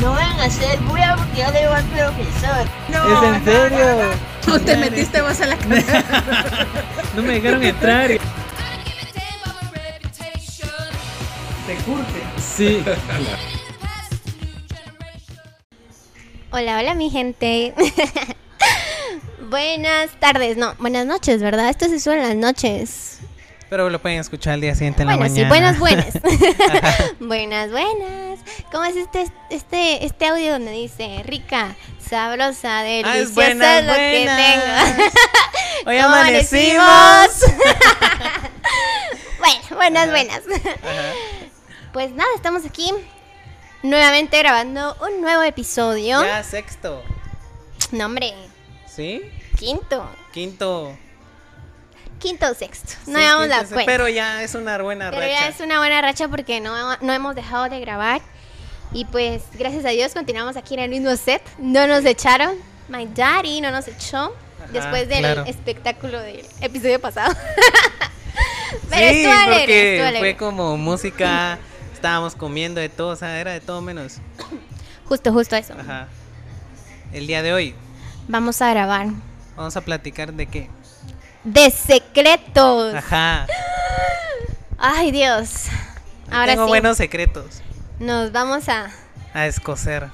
No 0.00 0.12
van 0.12 0.38
a 0.38 0.44
hacer 0.44 0.78
bulla 0.80 1.16
porque 1.16 1.40
yo 1.40 1.50
le 1.50 1.60
digo 1.60 1.72
al 1.72 1.84
profesor. 1.84 2.66
¿Es 2.88 3.22
en 3.24 3.44
serio? 3.44 4.10
No 4.46 4.60
te 4.60 4.76
metiste 4.76 5.20
vos 5.20 5.40
a 5.40 5.46
la 5.46 5.56
casa. 5.56 6.04
No 7.16 7.22
me 7.22 7.40
dejaron 7.40 7.62
entrar. 7.64 8.08
Te 8.08 8.20
curte. 11.84 12.22
Sí. 12.40 12.82
Hola, 16.50 16.78
hola 16.78 16.94
mi 16.94 17.10
gente. 17.10 17.74
buenas 19.50 20.10
tardes, 20.20 20.56
no, 20.56 20.74
buenas 20.78 21.06
noches, 21.06 21.42
¿verdad? 21.42 21.70
Esto 21.70 21.86
se 21.86 21.98
sube 21.98 22.14
en 22.14 22.22
las 22.22 22.36
noches. 22.36 23.18
Pero 23.70 23.90
lo 23.90 23.98
pueden 24.00 24.18
escuchar 24.18 24.54
al 24.54 24.60
día 24.62 24.74
siguiente 24.74 25.02
en 25.02 25.08
la 25.08 25.16
Bueno, 25.16 25.34
sí, 25.34 25.44
mañana. 25.44 25.78
buenas, 25.78 25.78
buenas. 25.78 26.14
buenas, 27.20 27.70
buenas. 27.70 28.38
¿Cómo 28.72 28.84
es 28.84 28.96
este, 28.96 29.26
este, 29.50 30.04
este 30.06 30.26
audio 30.26 30.52
donde 30.52 30.72
dice 30.72 31.22
rica, 31.24 31.76
sabrosa, 32.08 32.82
deliciosa 32.82 33.12
Ah, 33.12 33.18
es 33.18 33.34
buenas, 33.34 33.84
lo 33.84 33.92
que 33.94 34.24
buenas. 34.24 34.94
tengo? 34.96 35.10
Hoy 35.90 35.96
¿Cómo 36.00 36.14
amanecimos. 36.14 37.28
bueno, 39.38 39.60
buenas, 39.76 40.10
buenas. 40.10 40.40
Ajá. 40.82 41.12
Pues 41.92 42.12
nada, 42.12 42.28
estamos 42.36 42.64
aquí 42.64 42.90
nuevamente 43.82 44.38
grabando 44.38 44.96
un 45.06 45.20
nuevo 45.20 45.42
episodio. 45.42 46.22
Ya, 46.24 46.42
sexto. 46.42 47.02
No, 47.92 48.06
hombre, 48.06 48.34
¿Sí? 48.86 49.22
quinto. 49.56 50.08
Quinto. 50.32 50.96
Quinto 52.18 52.50
o 52.50 52.54
sexto. 52.54 52.94
No 53.06 53.18
Sí, 53.18 53.24
llevamos 53.24 53.46
quinto, 53.46 53.56
la 53.62 53.68
cuenta. 53.68 53.84
Pero 53.86 54.08
ya 54.08 54.42
es 54.42 54.54
una 54.54 54.78
buena 54.82 55.10
Pero 55.10 55.22
racha. 55.22 55.32
ya 55.32 55.48
es 55.48 55.60
una 55.60 55.78
buena 55.78 56.00
racha 56.02 56.28
porque 56.28 56.60
no, 56.60 56.96
no 56.96 57.12
hemos 57.12 57.34
dejado 57.34 57.68
de 57.68 57.80
grabar. 57.80 58.20
Y 58.92 59.04
pues, 59.04 59.42
gracias 59.54 59.84
a 59.84 59.90
Dios, 59.90 60.14
continuamos 60.14 60.56
aquí 60.56 60.74
en 60.74 60.80
el 60.80 60.90
mismo 60.90 61.14
set. 61.16 61.42
No 61.58 61.86
nos 61.86 62.04
echaron. 62.04 62.56
My 62.88 63.06
daddy 63.06 63.60
no 63.60 63.70
nos 63.70 63.86
echó. 63.86 64.34
después 64.72 65.08
del 65.08 65.20
claro. 65.20 65.44
espectáculo 65.46 66.20
del 66.20 66.44
episodio 66.60 67.00
pasado. 67.00 67.34
Pero 68.90 69.08
sí, 69.10 69.16
estuvo 69.18 69.32
alegre, 69.32 69.58
porque 69.58 69.94
estuvo 69.94 70.08
alegre. 70.08 70.32
fue 70.32 70.36
como 70.38 70.76
música, 70.76 71.58
estábamos 71.94 72.34
comiendo 72.34 72.80
de 72.80 72.88
todo, 72.88 73.08
o 73.08 73.16
sea, 73.16 73.40
era 73.40 73.52
de 73.52 73.60
todo 73.60 73.80
menos. 73.80 74.16
Justo, 75.06 75.32
justo 75.32 75.56
eso. 75.56 75.74
Ajá. 75.78 76.08
El 77.12 77.26
día 77.26 77.42
de 77.42 77.52
hoy 77.54 77.74
Vamos 78.28 78.60
a 78.60 78.68
grabar. 78.70 79.06
vamos 79.56 79.76
a 79.76 79.80
platicar 79.80 80.32
de 80.34 80.46
qué. 80.46 80.68
De 81.44 81.70
secretos. 81.70 82.94
Ajá. 82.94 83.46
Ay, 84.78 85.10
Dios. 85.10 85.64
Ahora 86.30 86.52
Tengo 86.52 86.64
sí. 86.66 86.68
buenos 86.68 86.96
secretos 86.98 87.62
Nos 87.98 88.32
vamos 88.32 88.68
a 88.68 88.90
a 89.32 89.46
escocer. 89.46 90.08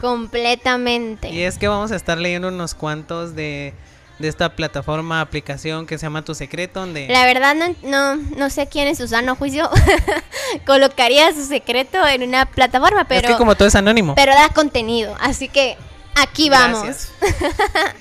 completamente. 0.00 1.30
Y 1.30 1.42
es 1.42 1.56
que 1.58 1.66
vamos 1.68 1.92
a 1.92 1.96
estar 1.96 2.18
leyendo 2.18 2.48
unos 2.48 2.74
cuantos 2.74 3.34
de, 3.34 3.72
de 4.18 4.28
esta 4.28 4.50
plataforma, 4.50 5.20
aplicación 5.20 5.86
que 5.86 5.96
se 5.98 6.06
llama 6.06 6.22
Tu 6.22 6.34
Secreto, 6.34 6.80
donde... 6.80 7.08
La 7.08 7.24
verdad 7.24 7.54
no, 7.54 7.74
no, 7.82 8.16
no 8.36 8.50
sé 8.50 8.66
quién 8.66 8.88
en 8.88 8.96
su 8.96 9.08
sano 9.08 9.34
juicio 9.36 9.70
colocaría 10.66 11.32
su 11.32 11.44
secreto 11.46 12.06
en 12.06 12.22
una 12.22 12.46
plataforma, 12.46 13.06
pero, 13.08 13.28
es 13.28 13.34
que 13.34 13.38
como 13.38 13.54
todo 13.54 13.68
es 13.68 13.74
anónimo. 13.74 14.14
pero 14.14 14.34
da 14.34 14.48
contenido. 14.50 15.16
Así 15.20 15.48
que 15.48 15.76
aquí 16.16 16.50
vamos. 16.50 16.82
Gracias. 16.82 17.12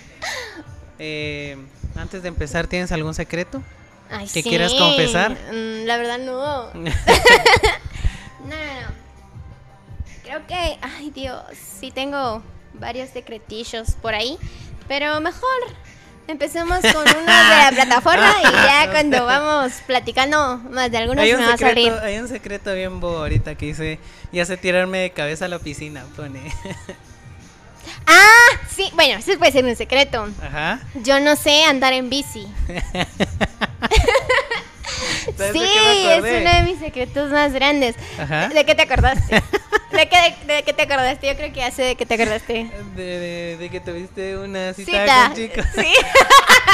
Eh, 0.97 1.57
antes 1.95 2.21
de 2.21 2.27
empezar, 2.29 2.67
¿tienes 2.67 2.91
algún 2.91 3.13
secreto? 3.13 3.61
Ay, 4.09 4.27
¿Que 4.31 4.43
quieras 4.43 4.73
confesar? 4.73 5.31
Mm, 5.51 5.85
la 5.85 5.97
verdad 5.97 6.19
no. 6.19 6.71
No, 8.45 8.55
no, 8.55 8.81
no. 8.81 8.95
Creo 10.23 10.45
que, 10.45 10.77
ay 10.81 11.09
Dios, 11.09 11.41
sí 11.79 11.89
tengo 11.89 12.43
varios 12.73 13.09
secretillos 13.09 13.93
por 14.01 14.13
ahí, 14.13 14.37
pero 14.87 15.19
mejor 15.19 15.49
empecemos 16.27 16.79
con 16.81 17.01
uno 17.01 17.19
de 17.19 17.25
la 17.25 17.71
plataforma 17.73 18.33
y 18.39 18.51
ya 18.51 18.87
cuando 18.91 19.25
vamos 19.25 19.73
platicando 19.87 20.57
más 20.69 20.91
de 20.91 20.97
algunos 20.97 21.25
me 21.25 21.35
va 21.35 21.53
a 21.53 21.57
salir. 21.57 21.91
hay 21.93 22.17
un 22.17 22.27
secreto 22.27 22.73
bien 22.73 22.99
bobo 22.99 23.17
ahorita 23.17 23.55
que 23.55 23.67
dice, 23.67 23.99
ya 24.31 24.45
sé 24.45 24.57
tirarme 24.57 24.99
de 24.99 25.09
cabeza 25.11 25.45
a 25.45 25.47
la 25.47 25.59
piscina, 25.59 26.05
pone. 26.15 26.51
Ah, 28.07 28.59
sí, 28.75 28.89
bueno, 28.93 29.19
ese 29.19 29.37
puede 29.37 29.51
ser 29.51 29.65
un 29.65 29.75
secreto. 29.75 30.27
Ajá. 30.41 30.79
Yo 30.95 31.19
no 31.19 31.35
sé 31.35 31.63
andar 31.65 31.93
en 31.93 32.09
bici. 32.09 32.47
¿Sabes 35.37 35.53
Sí, 35.53 35.63
es 35.63 36.19
uno 36.19 36.53
de 36.53 36.61
mis 36.63 36.79
secretos 36.79 37.31
más 37.31 37.51
grandes. 37.53 37.95
Ajá. 38.17 38.47
¿De 38.49 38.63
qué 38.65 38.75
te 38.75 38.83
acordaste? 38.83 39.41
¿De 39.91 40.09
qué, 40.09 40.35
de, 40.45 40.53
de 40.55 40.63
qué 40.63 40.73
te 40.73 40.83
acordaste? 40.83 41.27
Yo 41.27 41.35
creo 41.35 41.51
que 41.53 41.71
sé 41.71 41.81
de 41.83 41.95
qué 41.95 42.05
te 42.05 42.13
acordaste. 42.15 42.71
De, 42.95 43.03
de- 43.19 43.57
de 43.57 43.69
que 43.69 43.79
tuviste 43.79 44.37
una 44.37 44.73
cita, 44.73 44.91
Cita. 44.91 45.25
con 45.27 45.35
chicos. 45.35 45.65
Sí. 45.75 45.93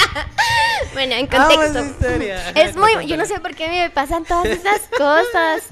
bueno, 0.94 1.16
en 1.16 1.28
Amo 1.34 1.48
contexto. 1.48 1.80
esa 1.80 1.90
historia. 1.90 2.50
Es 2.52 2.76
muy, 2.76 3.06
yo 3.08 3.18
no 3.18 3.26
sé 3.26 3.40
por 3.40 3.56
qué 3.56 3.68
me 3.68 3.90
pasan 3.90 4.26
todas 4.26 4.46
esas 4.48 4.82
cosas. 4.98 5.64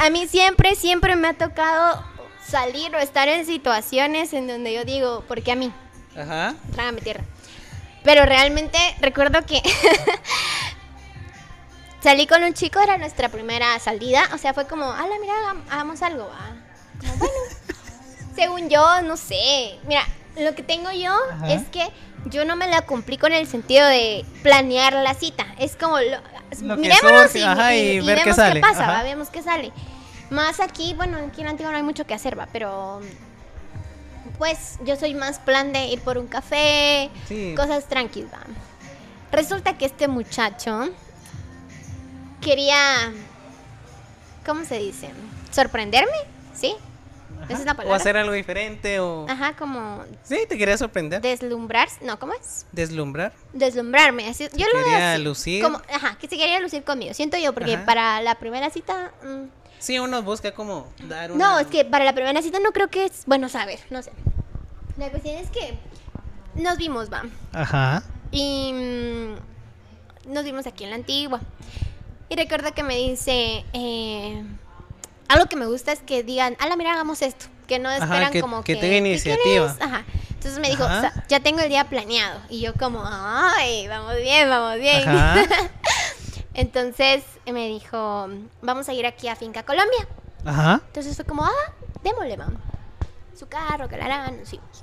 A 0.00 0.10
mí 0.10 0.26
siempre, 0.28 0.74
siempre 0.74 1.14
me 1.16 1.28
ha 1.28 1.34
tocado 1.34 2.02
salir 2.48 2.94
o 2.94 2.98
estar 2.98 3.28
en 3.28 3.44
situaciones 3.46 4.32
en 4.32 4.46
donde 4.46 4.72
yo 4.72 4.84
digo, 4.84 5.22
¿por 5.28 5.42
qué 5.42 5.52
a 5.52 5.56
mí? 5.56 5.72
Ajá. 6.16 6.54
Trágame 6.72 7.00
tierra. 7.00 7.24
Pero 8.04 8.24
realmente 8.24 8.78
recuerdo 9.00 9.44
que 9.44 9.60
salí 12.02 12.26
con 12.26 12.42
un 12.44 12.54
chico, 12.54 12.78
era 12.80 12.98
nuestra 12.98 13.28
primera 13.28 13.78
salida. 13.80 14.22
O 14.34 14.38
sea, 14.38 14.54
fue 14.54 14.66
como, 14.66 14.90
ala, 14.90 15.14
mira, 15.20 15.34
hagam- 15.34 15.62
hagamos 15.70 16.02
algo. 16.02 16.28
va". 16.28 16.56
Como, 17.00 17.16
bueno, 17.16 17.34
según 18.34 18.68
yo, 18.68 19.02
no 19.02 19.16
sé. 19.16 19.78
Mira, 19.86 20.02
lo 20.36 20.54
que 20.54 20.62
tengo 20.62 20.90
yo 20.92 21.12
Ajá. 21.32 21.52
es 21.52 21.66
que 21.68 21.86
yo 22.26 22.44
no 22.44 22.56
me 22.56 22.68
la 22.68 22.82
cumplí 22.82 23.18
con 23.18 23.32
el 23.32 23.46
sentido 23.46 23.86
de 23.86 24.24
planear 24.42 24.92
la 24.94 25.14
cita. 25.14 25.46
Es 25.58 25.76
como, 25.76 25.98
lo, 25.98 26.18
Lo 26.62 26.76
que 26.76 26.82
mirémonos 26.82 27.22
surge, 27.32 27.38
y, 27.40 27.42
ajá, 27.42 27.74
y- 27.74 27.78
y 27.78 27.90
y 27.98 28.06
ver 28.06 28.18
qué 28.18 28.24
vemos 28.24 28.36
sale, 28.36 28.60
pasa, 28.60 28.86
va, 28.86 29.02
vemos 29.02 29.28
qué 29.30 29.42
sale. 29.42 29.72
Más 30.30 30.60
aquí, 30.60 30.94
bueno, 30.94 31.18
aquí 31.28 31.40
en 31.42 31.48
Antigua 31.48 31.70
no 31.70 31.76
hay 31.76 31.82
mucho 31.82 32.06
que 32.06 32.14
hacer, 32.14 32.38
va, 32.38 32.48
pero 32.52 33.00
pues 34.38 34.78
yo 34.84 34.96
soy 34.96 35.14
más 35.14 35.38
plan 35.38 35.72
de 35.72 35.86
ir 35.86 36.00
por 36.00 36.18
un 36.18 36.26
café, 36.26 37.10
Sí. 37.28 37.54
cosas 37.56 37.86
tranquilas. 37.86 38.32
Resulta 39.32 39.78
que 39.78 39.86
este 39.86 40.08
muchacho 40.08 40.88
quería, 42.40 43.12
¿cómo 44.44 44.64
se 44.64 44.78
dice? 44.78 45.10
Sorprenderme, 45.50 46.12
¿sí? 46.54 46.74
Ajá. 47.36 47.44
¿Esa 47.48 47.58
es 47.60 47.64
la 47.66 47.72
O 47.72 47.76
palabra? 47.76 47.96
hacer 47.96 48.16
algo 48.16 48.32
diferente 48.32 48.98
o... 49.00 49.26
Ajá, 49.28 49.54
como 49.56 50.02
Sí, 50.24 50.38
te 50.48 50.58
quería 50.58 50.76
sorprender. 50.76 51.20
deslumbrarse, 51.22 52.04
no, 52.04 52.18
¿cómo 52.18 52.32
es? 52.34 52.66
Deslumbrar. 52.72 53.32
Deslumbrarme, 53.52 54.28
así, 54.28 54.48
yo 54.54 54.66
lo 54.66 54.74
veo 54.74 54.84
quería 54.84 55.18
lucir. 55.18 55.62
como, 55.62 55.80
ajá, 55.92 56.16
que 56.18 56.28
se 56.28 56.36
quería 56.36 56.60
lucir 56.60 56.82
conmigo, 56.84 57.14
siento 57.14 57.36
yo, 57.38 57.52
porque 57.52 57.74
Ajá. 57.74 57.84
para 57.86 58.20
la 58.22 58.34
primera 58.36 58.70
cita, 58.70 59.12
mm, 59.22 59.44
Sí, 59.78 59.98
uno 59.98 60.22
busca 60.22 60.52
como 60.52 60.86
dar 61.04 61.32
una... 61.32 61.44
no, 61.52 61.58
es 61.58 61.66
que 61.68 61.84
para 61.84 62.04
la 62.04 62.12
primera 62.14 62.40
cita 62.42 62.58
no 62.60 62.72
creo 62.72 62.88
que 62.88 63.04
es, 63.06 63.24
bueno, 63.26 63.48
saber, 63.48 63.78
no 63.90 64.02
sé. 64.02 64.10
La 64.96 65.10
cuestión 65.10 65.36
es 65.36 65.50
que 65.50 65.78
nos 66.54 66.78
vimos, 66.78 67.12
va. 67.12 67.24
Ajá. 67.52 68.02
Y 68.32 68.72
mm, 68.72 70.32
nos 70.32 70.44
vimos 70.44 70.66
aquí 70.66 70.84
en 70.84 70.90
la 70.90 70.96
antigua. 70.96 71.40
Y 72.28 72.36
recuerdo 72.36 72.72
que 72.74 72.82
me 72.82 72.96
dice, 72.96 73.64
eh, 73.72 74.42
algo 75.28 75.46
que 75.46 75.56
me 75.56 75.66
gusta 75.66 75.92
es 75.92 76.00
que 76.00 76.22
digan, 76.22 76.56
ala, 76.58 76.76
mira, 76.76 76.92
hagamos 76.94 77.22
esto. 77.22 77.46
Que 77.68 77.78
no 77.78 77.88
Ajá, 77.88 77.98
esperan 78.04 78.32
que- 78.32 78.40
como 78.40 78.62
que 78.64 78.74
que... 78.74 78.80
tenga 78.80 78.92
¿qué 78.92 78.98
iniciativa. 78.98 79.76
Ajá. 79.80 80.04
Entonces 80.30 80.58
me 80.60 80.68
dijo, 80.70 80.84
Ajá. 80.84 80.98
"O 80.98 81.00
sea, 81.00 81.24
ya 81.28 81.40
tengo 81.40 81.60
el 81.60 81.68
día 81.68 81.84
planeado. 81.84 82.40
Y 82.48 82.60
yo 82.60 82.72
como, 82.74 83.02
ay, 83.04 83.86
vamos 83.88 84.16
bien, 84.16 84.48
vamos 84.48 84.78
bien. 84.78 85.04
Entonces 86.56 87.22
me 87.44 87.68
dijo, 87.68 88.28
vamos 88.62 88.88
a 88.88 88.94
ir 88.94 89.04
aquí 89.04 89.28
a 89.28 89.36
Finca 89.36 89.62
Colombia. 89.62 90.08
Ajá. 90.42 90.80
Entonces 90.86 91.14
fue 91.14 91.26
como, 91.26 91.44
ah, 91.44 91.72
démosle, 92.02 92.34
vamos. 92.38 92.62
Su 93.38 93.46
carro, 93.46 93.90
que 93.90 93.98
la 93.98 94.06
harán, 94.06 94.38
nos 94.38 94.48
fuimos. 94.48 94.82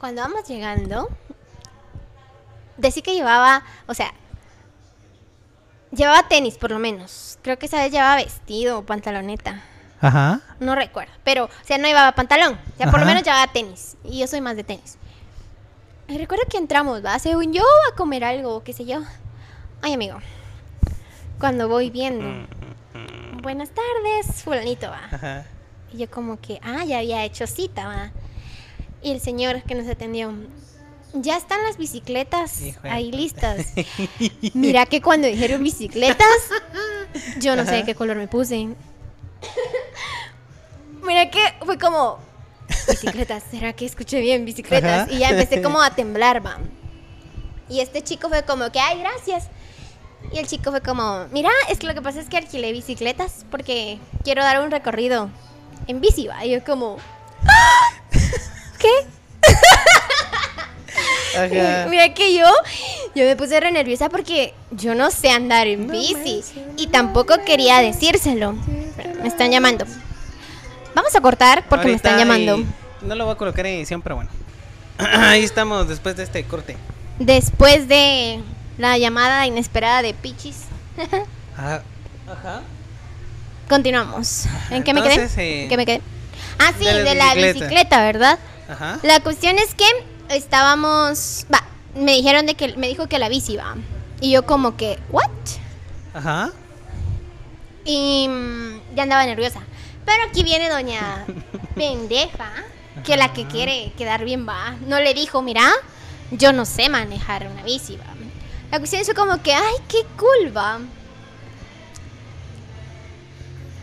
Cuando 0.00 0.22
vamos 0.22 0.48
llegando, 0.48 1.08
decí 2.76 3.02
que 3.02 3.14
llevaba, 3.14 3.62
o 3.86 3.94
sea, 3.94 4.12
llevaba 5.92 6.26
tenis 6.26 6.58
por 6.58 6.72
lo 6.72 6.80
menos. 6.80 7.38
Creo 7.42 7.56
que 7.56 7.66
esa 7.66 7.76
vez 7.76 7.92
llevaba 7.92 8.16
vestido 8.16 8.80
o 8.80 8.82
pantaloneta. 8.84 9.62
Ajá. 10.00 10.40
No 10.58 10.74
recuerdo. 10.74 11.12
Pero, 11.22 11.44
o 11.44 11.50
sea, 11.62 11.78
no 11.78 11.86
llevaba 11.86 12.16
pantalón. 12.16 12.58
O 12.74 12.76
sea, 12.76 12.90
por 12.90 12.98
lo 12.98 13.06
menos 13.06 13.22
llevaba 13.22 13.46
tenis. 13.52 13.96
Y 14.02 14.18
yo 14.18 14.26
soy 14.26 14.40
más 14.40 14.56
de 14.56 14.64
tenis. 14.64 14.98
Y 16.08 16.18
recuerdo 16.18 16.46
que 16.50 16.58
entramos, 16.58 17.04
¿va? 17.04 17.16
Según 17.20 17.52
yo, 17.52 17.62
a 17.92 17.94
comer 17.94 18.24
algo, 18.24 18.64
qué 18.64 18.72
sé 18.72 18.84
yo. 18.84 19.02
Ay, 19.86 19.92
amigo. 19.92 20.18
Cuando 21.38 21.68
voy 21.68 21.90
viendo. 21.90 22.48
Buenas 23.40 23.70
tardes, 23.70 24.42
fulanito, 24.42 24.88
va. 24.88 25.00
Ajá. 25.12 25.46
Y 25.92 25.98
yo 25.98 26.10
como 26.10 26.40
que, 26.40 26.58
ah, 26.64 26.84
ya 26.84 26.98
había 26.98 27.22
hecho 27.22 27.46
cita, 27.46 27.86
va. 27.86 28.10
Y 29.00 29.12
el 29.12 29.20
señor 29.20 29.62
que 29.62 29.76
nos 29.76 29.86
atendió, 29.86 30.34
ya 31.12 31.36
están 31.36 31.62
las 31.62 31.76
bicicletas 31.76 32.62
Hijo 32.62 32.80
ahí 32.82 33.12
listas. 33.12 33.74
Mira 34.54 34.86
que 34.86 35.00
cuando 35.00 35.28
dijeron 35.28 35.62
bicicletas, 35.62 36.50
yo 37.38 37.54
no 37.54 37.64
sé 37.64 37.76
de 37.76 37.84
qué 37.84 37.94
color 37.94 38.16
me 38.16 38.26
puse. 38.26 38.56
Mira 38.56 38.76
mira 41.04 41.30
que 41.30 41.44
fue 41.64 41.78
como 41.78 42.18
bicicletas, 42.88 43.44
¿será 43.52 43.72
que 43.72 43.86
escuché 43.86 44.20
bien 44.20 44.44
bicicletas? 44.46 45.02
Ajá. 45.02 45.12
Y 45.12 45.18
ya 45.18 45.28
empecé 45.28 45.62
como 45.62 45.80
a 45.80 45.90
temblar, 45.94 46.44
va. 46.44 46.58
Y 47.68 47.78
este 47.78 48.02
chico 48.02 48.28
fue 48.28 48.42
como 48.42 48.72
que, 48.72 48.80
ay, 48.80 48.98
gracias. 48.98 49.48
Y 50.32 50.38
el 50.38 50.46
chico 50.46 50.70
fue 50.70 50.80
como, 50.80 51.26
mira, 51.32 51.50
es 51.70 51.78
que 51.78 51.86
lo 51.86 51.94
que 51.94 52.02
pasa 52.02 52.20
es 52.20 52.28
que 52.28 52.36
alquilé 52.36 52.72
bicicletas 52.72 53.44
porque 53.50 53.98
quiero 54.24 54.42
dar 54.42 54.60
un 54.60 54.70
recorrido 54.70 55.30
en 55.86 56.00
bici, 56.00 56.26
va. 56.26 56.44
Y 56.44 56.50
yo 56.50 56.64
como, 56.64 56.96
"¿Ah? 57.46 58.18
¿qué? 58.78 58.88
Ajá. 61.36 61.86
Mira 61.88 62.14
que 62.14 62.34
yo, 62.34 62.46
yo 63.14 63.24
me 63.24 63.36
puse 63.36 63.60
re 63.60 63.70
nerviosa 63.70 64.08
porque 64.08 64.54
yo 64.70 64.94
no 64.94 65.10
sé 65.10 65.30
andar 65.30 65.66
en 65.66 65.88
bici 65.88 66.42
y 66.76 66.86
tampoco 66.86 67.34
quería 67.44 67.78
decírselo. 67.80 68.54
Me 69.20 69.28
están 69.28 69.50
llamando. 69.50 69.84
Vamos 70.94 71.14
a 71.14 71.20
cortar 71.20 71.64
porque 71.68 71.88
me 71.88 71.94
están 71.94 72.18
llamando. 72.18 72.64
No 73.02 73.14
lo 73.14 73.26
voy 73.26 73.34
a 73.34 73.36
colocar 73.36 73.66
en 73.66 73.74
edición, 73.76 74.00
pero 74.00 74.16
bueno. 74.16 74.30
Ahí 74.98 75.44
estamos 75.44 75.88
después 75.88 76.16
de 76.16 76.22
este 76.22 76.42
corte. 76.44 76.76
Después 77.18 77.86
de 77.86 78.40
la 78.78 78.98
llamada 78.98 79.46
inesperada 79.46 80.02
de 80.02 80.14
Pichis, 80.14 80.64
Ajá. 81.56 81.82
Ajá. 82.30 82.62
continuamos. 83.68 84.46
¿En 84.70 84.82
qué 84.82 84.92
me 84.94 85.02
quedé? 85.02 85.28
Eh, 85.36 85.62
¿En 85.64 85.68
qué 85.68 85.76
me 85.76 85.86
quedé? 85.86 86.02
Ah, 86.58 86.72
sí, 86.78 86.84
de 86.84 87.02
de 87.04 87.14
la 87.14 87.34
bicicleta, 87.34 88.02
¿verdad? 88.02 88.38
Ajá. 88.68 88.98
La 89.02 89.20
cuestión 89.20 89.58
es 89.58 89.74
que 89.74 89.86
estábamos, 90.28 91.46
va, 91.52 91.62
me 91.94 92.12
dijeron 92.14 92.46
de 92.46 92.54
que 92.54 92.76
me 92.76 92.88
dijo 92.88 93.08
que 93.08 93.18
la 93.18 93.28
bici 93.28 93.56
va. 93.56 93.76
Y 94.20 94.30
yo 94.32 94.46
como 94.46 94.76
que, 94.76 94.98
¿what? 95.10 95.30
Ajá. 96.14 96.50
Y 97.84 98.26
mm, 98.28 98.96
ya 98.96 99.02
andaba 99.04 99.24
nerviosa. 99.26 99.60
Pero 100.04 100.22
aquí 100.28 100.42
viene 100.42 100.68
doña 100.68 101.26
pendeja, 101.74 102.50
que 103.04 103.16
la 103.16 103.32
que 103.32 103.46
quiere 103.46 103.92
quedar 103.98 104.24
bien 104.24 104.48
va. 104.48 104.76
No 104.86 105.00
le 105.00 105.14
dijo, 105.14 105.42
mira, 105.42 105.70
yo 106.30 106.52
no 106.52 106.64
sé 106.64 106.88
manejar 106.88 107.46
una 107.48 107.62
bici, 107.62 107.96
va. 107.96 108.15
La 108.70 108.78
cuestión 108.78 109.02
es 109.02 109.12
como 109.14 109.42
que, 109.42 109.52
ay, 109.54 109.74
qué 109.88 110.04
cool, 110.16 110.56
va. 110.56 110.78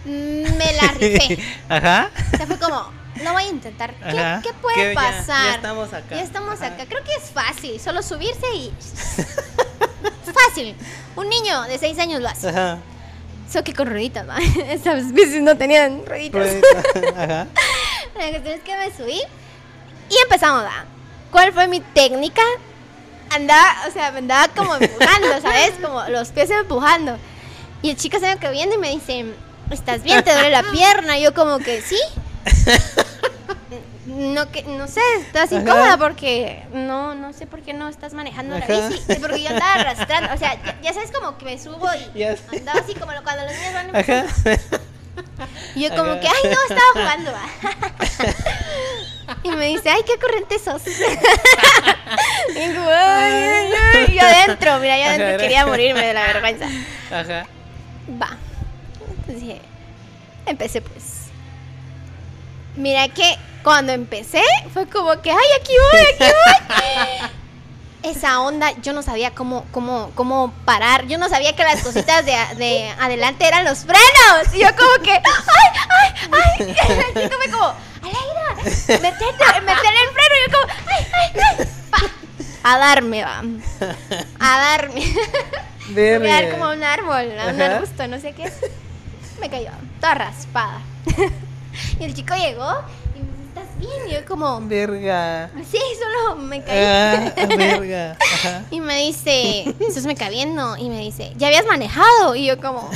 Mm, 0.05 0.57
Me 0.57 0.73
la 0.73 0.87
rifé. 0.99 1.39
Ajá. 1.69 2.09
O 2.33 2.37
sea, 2.37 2.45
fue 2.47 2.57
como, 2.57 2.91
no 3.23 3.33
voy 3.33 3.43
a 3.43 3.49
intentar. 3.49 3.93
¿Qué, 3.95 4.39
qué 4.43 4.53
puede 4.61 4.93
pasar? 4.93 5.45
ya 5.45 5.55
estamos 5.55 5.93
acá. 5.93 6.15
Ya 6.15 6.21
estamos 6.21 6.61
Ajá. 6.61 6.73
acá. 6.73 6.85
Creo 6.87 7.03
que 7.03 7.13
es 7.13 7.31
fácil, 7.31 7.79
solo 7.79 8.01
subirse 8.01 8.47
y... 8.53 8.73
fácil. 10.47 10.75
Un 11.15 11.29
niño 11.29 11.61
de 11.63 11.77
6 11.77 11.99
años 11.99 12.21
lo 12.21 12.27
hace. 12.27 12.49
Ajá. 12.49 12.79
Solo 13.49 13.63
que 13.63 13.73
con 13.73 13.87
rueditas, 13.87 14.27
¿va? 14.27 14.37
Esas 14.67 15.11
bicis 15.13 15.41
no 15.41 15.57
tenían 15.57 16.05
rueditas. 16.05 16.41
Ruedita. 16.41 17.23
Ajá. 17.23 17.47
La 18.15 18.29
cuestión 18.29 18.55
es 18.55 18.61
que 18.61 18.77
me 18.77 18.95
subí 18.95 19.21
y 20.09 20.17
empezamos, 20.23 20.63
¿va? 20.63 20.85
¿Cuál 21.31 21.53
fue 21.53 21.67
mi 21.67 21.79
técnica? 21.79 22.41
Andaba, 23.33 23.87
o 23.87 23.91
sea, 23.91 24.11
me 24.11 24.19
andaba 24.19 24.47
como 24.49 24.75
empujando, 24.75 25.41
¿sabes? 25.41 25.73
Como 25.81 26.03
los 26.09 26.29
pies 26.29 26.49
empujando. 26.51 27.17
Y 27.81 27.89
el 27.91 27.97
chico 27.97 28.19
se 28.19 28.27
me 28.27 28.37
quedó 28.37 28.51
viendo 28.51 28.75
y 28.75 28.77
me 28.77 28.89
dice, 28.91 29.25
¿estás 29.71 30.03
bien? 30.03 30.23
¿Te 30.23 30.33
duele 30.33 30.51
la 30.51 30.63
pierna? 30.63 31.17
Y 31.17 31.23
yo 31.23 31.33
como 31.33 31.59
que, 31.59 31.81
¿sí? 31.81 31.99
No, 34.05 34.51
que, 34.51 34.63
no 34.63 34.87
sé, 34.87 35.01
estás 35.19 35.51
Ajá. 35.51 35.61
incómoda 35.61 35.97
porque 35.97 36.63
no, 36.73 37.15
no 37.15 37.33
sé 37.33 37.47
por 37.47 37.61
qué 37.61 37.73
no 37.73 37.87
estás 37.87 38.13
manejando 38.13 38.55
Ajá. 38.55 38.65
la 38.67 38.89
bici. 38.89 39.01
Es 39.07 39.19
porque 39.19 39.41
yo 39.41 39.49
andaba 39.49 39.73
arrastrando, 39.75 40.33
o 40.33 40.37
sea, 40.37 40.61
ya, 40.63 40.81
ya 40.81 40.93
sabes 40.93 41.11
como 41.11 41.37
que 41.37 41.45
me 41.45 41.57
subo 41.57 41.87
y 42.13 42.23
andaba 42.23 42.79
así 42.79 42.93
como 42.93 43.11
cuando 43.23 43.45
los 43.45 43.53
niños 43.53 43.73
van 43.73 43.95
Ajá. 43.95 44.25
y 45.75 45.81
yo 45.83 45.89
como 45.95 46.11
Ajá. 46.11 46.19
que, 46.19 46.27
ay, 46.27 46.43
no, 46.43 46.75
estaba 46.75 46.91
jugando. 46.93 47.31
va". 49.27 49.37
y 49.43 49.49
me 49.49 49.67
dice, 49.67 49.89
ay, 49.89 50.01
qué 50.05 50.17
corriente 50.19 50.59
sos. 50.59 50.81
y 50.87 52.73
como, 52.73 52.89
ay, 52.89 53.33
ay, 53.33 53.73
ay. 53.93 54.05
Y 54.09 54.15
yo 54.15 54.21
adentro, 54.21 54.79
mira, 54.79 54.97
yo 54.97 55.05
adentro 55.05 55.37
quería 55.37 55.65
morirme 55.65 56.05
de 56.05 56.13
la 56.13 56.23
vergüenza. 56.23 56.65
Ajá. 57.11 57.47
Va. 58.21 58.37
Entonces 59.09 59.41
dije, 59.41 59.61
empecé 60.45 60.81
pues. 60.81 61.03
Mira 62.75 63.07
que 63.07 63.37
cuando 63.63 63.93
empecé 63.93 64.41
fue 64.73 64.87
como 64.87 65.21
que, 65.21 65.31
ay, 65.31 65.47
aquí 65.59 65.73
voy, 65.91 66.01
aquí 66.13 66.33
voy. 66.33 67.29
Esa 68.11 68.41
onda, 68.41 68.71
yo 68.81 68.91
no 68.91 69.01
sabía 69.01 69.31
cómo, 69.31 69.65
cómo, 69.71 70.11
cómo 70.13 70.53
parar. 70.65 71.07
Yo 71.07 71.17
no 71.17 71.29
sabía 71.29 71.55
que 71.55 71.63
las 71.63 71.81
cositas 71.81 72.25
de, 72.25 72.35
de 72.57 72.89
adelante 72.99 73.47
eran 73.47 73.63
los 73.63 73.79
frenos. 73.79 74.53
Y 74.53 74.59
yo 74.59 74.67
como 74.75 75.01
que, 75.01 75.13
ay, 75.13 75.21
ay, 76.29 76.75
ay. 77.15 77.29
Fue 77.29 77.49
como, 77.49 77.73
Metete, 78.63 79.61
meter 79.61 79.93
el 80.01 80.09
freno. 80.13 80.35
Y 80.35 80.51
yo 80.51 80.59
como, 80.59 80.73
ay, 80.87 81.07
ay, 81.13 81.41
ay. 81.59 81.67
Pa. 81.91 82.71
A 82.71 82.77
darme, 82.77 83.23
va. 83.23 83.43
A 84.39 84.59
darme. 84.59 85.03
Me 85.89 86.17
voy 86.17 86.29
a 86.29 86.41
dar 86.41 86.51
como 86.51 86.71
un 86.71 86.81
árbol, 86.83 87.37
a 87.39 87.47
un 87.51 87.61
Ajá. 87.61 87.75
arbusto, 87.75 88.07
no 88.07 88.19
sé 88.19 88.31
qué. 88.33 88.51
Me 89.41 89.49
cayó, 89.49 89.71
toda 89.99 90.15
raspada. 90.15 90.81
y 91.99 92.03
el 92.03 92.13
chico 92.13 92.33
llegó 92.35 92.73
y 93.15 93.19
me 93.19 93.25
dice, 93.31 93.43
¿estás 93.49 93.77
bien? 93.77 94.07
Y 94.07 94.13
yo 94.13 94.25
como, 94.25 94.61
Verga. 94.61 95.49
sí, 95.69 95.79
solo 95.99 96.37
me 96.37 96.63
caí. 96.63 96.77
Ah, 96.85 97.33
verga. 97.57 98.17
Ajá. 98.33 98.63
Y 98.71 98.79
me 98.79 98.95
dice, 98.99 99.75
¿estás 99.81 100.05
me 100.05 100.15
cabiendo? 100.15 100.77
Y 100.77 100.89
me 100.89 100.99
dice, 100.99 101.33
¿ya 101.35 101.47
habías 101.47 101.65
manejado? 101.65 102.33
Y 102.35 102.45
yo 102.45 102.57
como, 102.61 102.89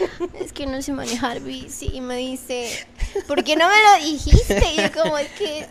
es 0.40 0.52
que 0.52 0.66
no 0.66 0.80
sé 0.82 0.92
manejar 0.92 1.40
bici. 1.40 1.90
Y 1.92 2.00
me 2.00 2.16
dice, 2.16 2.86
¿por 3.26 3.44
qué 3.44 3.56
no 3.56 3.66
me 3.68 3.74
lo 3.74 4.04
dijiste? 4.06 4.72
Y 4.72 4.76
yo 4.76 4.92
como, 4.92 5.18
es 5.18 5.28
que 5.32 5.66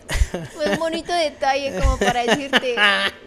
fue 0.54 0.70
un 0.70 0.78
bonito 0.78 1.12
detalle 1.12 1.78
como 1.80 1.96
para 1.98 2.24
decirte, 2.24 2.76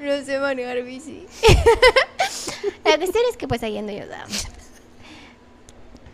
no 0.02 0.26
sé 0.26 0.40
manejar 0.40 0.82
bici. 0.84 1.26
La 2.86 2.98
cuestión 2.98 3.24
es 3.30 3.38
que 3.38 3.48
pues 3.48 3.64
ahí 3.64 3.78
ando 3.78 3.92
yo. 3.92 4.04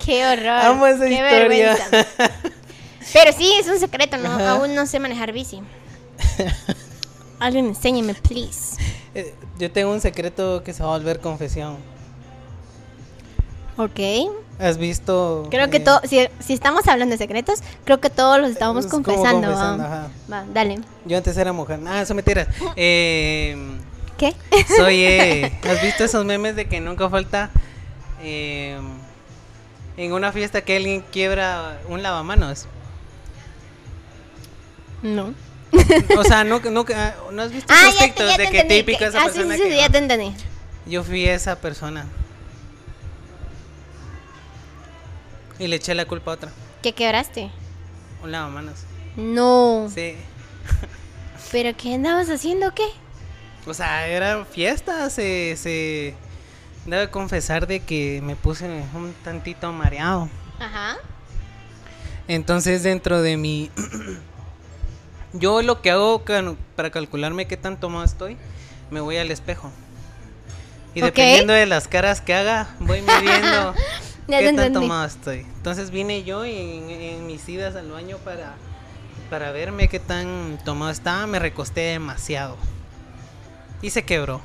Qué 0.03 0.25
horror. 0.25 0.47
Amo 0.47 0.87
esa 0.87 1.05
qué 1.05 1.13
historia. 1.13 1.75
vergüenza. 1.75 1.85
Pero 3.13 3.31
sí, 3.37 3.51
es 3.59 3.67
un 3.67 3.79
secreto, 3.79 4.17
¿no? 4.17 4.29
Ajá. 4.31 4.51
Aún 4.51 4.75
no 4.75 4.85
sé 4.85 4.99
manejar 4.99 5.31
bici. 5.31 5.61
Alguien 7.39 7.67
enséñeme, 7.67 8.13
please. 8.13 8.77
Eh, 9.13 9.33
Yo 9.59 9.71
tengo 9.71 9.91
un 9.91 10.01
secreto 10.01 10.63
que 10.63 10.73
se 10.73 10.83
va 10.83 10.93
a 10.93 10.97
volver 10.97 11.19
confesión. 11.19 11.77
Ok. 13.77 13.99
¿Has 14.59 14.77
visto? 14.77 15.47
Creo 15.51 15.69
que 15.69 15.77
eh, 15.77 15.81
todo, 15.81 16.01
si, 16.03 16.27
si 16.39 16.53
estamos 16.53 16.87
hablando 16.87 17.11
de 17.13 17.17
secretos, 17.19 17.59
creo 17.85 17.99
que 17.99 18.09
todos 18.09 18.39
los 18.39 18.49
estábamos 18.51 18.85
Es 18.85 18.91
confesando. 18.91 19.47
confesando, 19.47 19.83
¿va? 19.83 19.85
ajá. 20.03 20.07
Va, 20.31 20.45
dale. 20.51 20.79
Yo 21.05 21.17
antes 21.17 21.37
era 21.37 21.53
mujer. 21.53 21.79
Ah, 21.87 22.01
eso 22.01 22.13
mentiras. 22.15 22.47
Eh, 22.75 23.55
¿Qué? 24.17 24.35
soy. 24.75 25.03
eh, 25.03 25.59
¿Has 25.69 25.79
visto 25.83 26.03
esos 26.05 26.25
memes 26.25 26.55
de 26.55 26.65
que 26.67 26.79
nunca 26.81 27.07
falta 27.07 27.51
eh, 28.23 28.79
en 29.95 30.11
una 30.13 30.31
fiesta 30.31 30.61
que 30.61 30.75
alguien 30.77 31.03
quiebra 31.11 31.79
un 31.87 32.01
lavamanos? 32.01 32.65
No. 35.03 35.33
O 36.17 36.23
sea, 36.23 36.43
no, 36.43 36.59
no, 36.59 36.85
no 37.31 37.41
has 37.43 37.51
visto 37.51 37.71
Ah, 37.71 37.89
esos 37.89 37.99
ya 37.99 38.07
ya 38.15 38.37
de 38.37 38.45
te 38.45 38.49
que 38.51 38.59
entendí. 38.61 38.75
típico 38.79 38.99
que- 38.99 39.05
esa 39.05 39.19
ah, 39.19 39.29
sí, 39.29 39.39
persona 39.39 39.55
sí, 39.55 39.61
sí, 39.63 39.69
que 39.69 39.77
ya 39.77 39.85
no. 39.85 39.91
te 39.91 39.97
entendí. 39.99 40.33
Yo 40.87 41.03
fui 41.03 41.27
esa 41.27 41.57
persona. 41.57 42.05
Y 45.59 45.67
le 45.67 45.77
eché 45.77 45.95
la 45.95 46.05
culpa 46.05 46.31
a 46.31 46.33
otra. 46.35 46.51
¿Qué 46.81 46.93
quebraste? 46.93 47.49
Un 48.23 48.31
lavamanos. 48.31 48.79
No. 49.15 49.89
Sí. 49.93 50.15
¿Pero 51.51 51.75
qué 51.75 51.95
andabas 51.95 52.29
haciendo 52.29 52.73
qué? 52.73 52.87
O 53.65 53.73
sea, 53.73 54.07
era 54.07 54.45
fiesta, 54.45 55.09
se, 55.09 55.55
se... 55.57 56.15
Debo 56.85 57.11
confesar 57.11 57.67
de 57.67 57.81
que 57.81 58.21
me 58.23 58.35
puse 58.35 58.65
un 58.65 59.13
tantito 59.23 59.71
mareado. 59.73 60.29
Ajá. 60.59 60.97
Entonces 62.27 62.83
dentro 62.83 63.21
de 63.21 63.37
mi... 63.37 63.71
Yo 65.33 65.61
lo 65.61 65.81
que 65.81 65.91
hago 65.91 66.23
para 66.75 66.89
calcularme 66.89 67.47
qué 67.47 67.57
tan 67.57 67.79
tomado 67.79 68.05
estoy, 68.05 68.37
me 68.89 69.01
voy 69.01 69.17
al 69.17 69.29
espejo. 69.29 69.71
Y 70.95 71.01
dependiendo 71.01 71.53
de 71.53 71.65
las 71.65 71.87
caras 71.87 72.21
que 72.21 72.33
haga, 72.33 72.69
voy 72.79 73.01
midiendo 73.01 73.75
Ya 74.27 74.39
qué 74.39 74.45
tan 74.47 74.55
entendí. 74.59 74.73
tomado 74.79 75.05
estoy. 75.05 75.39
Entonces 75.39 75.89
vine 75.91 76.23
yo 76.23 76.45
y 76.45 76.51
en, 76.57 76.89
en 76.89 77.27
mis 77.27 77.47
idas 77.47 77.75
al 77.75 77.89
baño 77.91 78.17
para, 78.17 78.55
para 79.29 79.51
verme 79.51 79.87
qué 79.87 79.99
tan 79.99 80.59
tomado 80.65 80.91
estaba, 80.91 81.25
me 81.27 81.39
recosté 81.39 81.81
demasiado. 81.81 82.57
Y 83.81 83.89
se 83.91 84.03
quebró. 84.03 84.41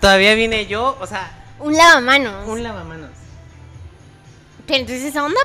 Todavía 0.00 0.34
vine 0.34 0.66
yo, 0.66 0.96
o 1.00 1.06
sea, 1.06 1.30
Un 1.60 1.74
lavamanos. 1.76 2.48
un 2.48 2.62
lavamanos. 2.62 3.10
Pero 4.66 4.80
entonces 4.80 5.04
esa 5.04 5.24
onda 5.24 5.40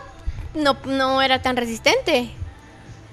no, 0.53 0.77
no 0.85 1.21
era 1.21 1.41
tan 1.41 1.55
resistente. 1.57 2.31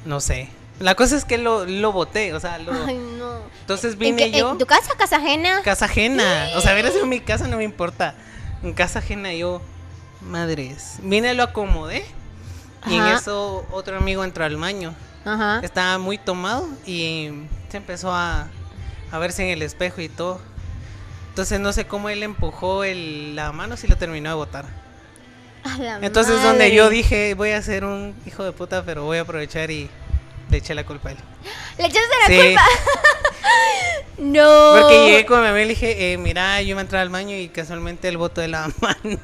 No 0.05 0.21
sé. 0.21 0.49
La 0.81 0.95
cosa 0.97 1.17
es 1.17 1.25
que 1.25 1.39
lo, 1.39 1.65
lo 1.67 1.93
boté, 1.93 2.35
o 2.35 2.41
sea, 2.41 2.59
lo... 2.59 2.73
Ay, 2.87 2.97
no. 2.97 3.39
Entonces 3.61 3.93
¿En, 3.95 3.99
vine 3.99 4.31
qué- 4.33 4.39
yo... 4.39 4.53
¿En 4.53 4.59
tu 4.59 4.67
casa, 4.67 4.93
casa 4.99 5.17
ajena? 5.17 5.63
Casa 5.63 5.85
ajena. 5.85 6.49
O 6.57 6.61
sea, 6.61 6.73
hubiera 6.73 6.91
sido 6.91 7.07
mi 7.07 7.21
casa, 7.21 7.47
no 7.47 7.57
me 7.59 7.65
importa. 7.65 8.15
En 8.65 8.73
casa 8.73 8.99
ajena 8.99 9.33
yo, 9.33 9.61
madres. 10.23 10.97
Vine, 11.03 11.35
lo 11.35 11.43
acomodé. 11.45 12.05
Y 12.87 12.97
en 12.97 13.07
eso 13.07 13.67
otro 13.71 13.97
amigo 13.97 14.25
entró 14.25 14.45
al 14.45 14.57
baño. 14.57 14.95
Ajá. 15.25 15.61
Estaba 15.63 15.97
muy 15.99 16.19
tomado 16.19 16.69
y 16.87 17.31
se 17.71 17.79
empezó 17.79 18.13
a, 18.13 18.49
a 19.11 19.19
verse 19.19 19.43
en 19.45 19.51
el 19.51 19.63
espejo 19.63 20.01
y 20.03 20.09
todo. 20.09 20.41
Entonces 21.31 21.61
no 21.61 21.73
sé 21.73 21.87
cómo 21.87 22.11
él 22.11 22.23
empujó 22.23 22.85
el, 22.85 23.35
la 23.37 23.53
mano 23.53 23.77
si 23.77 23.87
lo 23.89 23.97
terminó 23.97 24.29
de 24.31 24.35
botar. 24.35 24.67
A 25.65 25.79
la 25.79 25.99
Entonces 26.03 26.35
donde 26.43 26.65
madre. 26.65 26.75
yo 26.75 26.91
dije 26.91 27.33
voy 27.35 27.51
a 27.53 27.63
ser 27.63 27.85
un 27.87 28.15
hijo 28.27 28.45
de 28.45 28.53
puta 28.53 28.83
pero 28.85 29.05
voy 29.05 29.17
a 29.17 29.23
aprovechar 29.23 29.71
y 29.71 29.89
le 30.51 30.59
eché 30.59 30.75
la 30.75 30.85
culpa 30.85 31.09
a 31.09 31.13
él. 31.13 31.19
Le 31.79 31.87
echaste 31.87 32.09
la 32.21 32.27
Sí, 32.27 32.37
culpa. 32.49 32.63
No. 34.19 34.77
porque 34.81 35.07
llegué 35.07 35.27
con 35.27 35.41
mi 35.41 35.47
mamá 35.47 35.61
y 35.61 35.65
le 35.65 35.71
dije, 35.71 36.13
eh, 36.13 36.19
mira, 36.19 36.63
yo 36.63 36.79
a 36.79 36.81
entrar 36.81 37.03
al 37.03 37.09
baño 37.09 37.37
y 37.37 37.49
casualmente 37.49 38.09
el 38.09 38.17
voto 38.17 38.41
de 38.41 38.49
la 38.49 38.71
mano. 38.81 39.19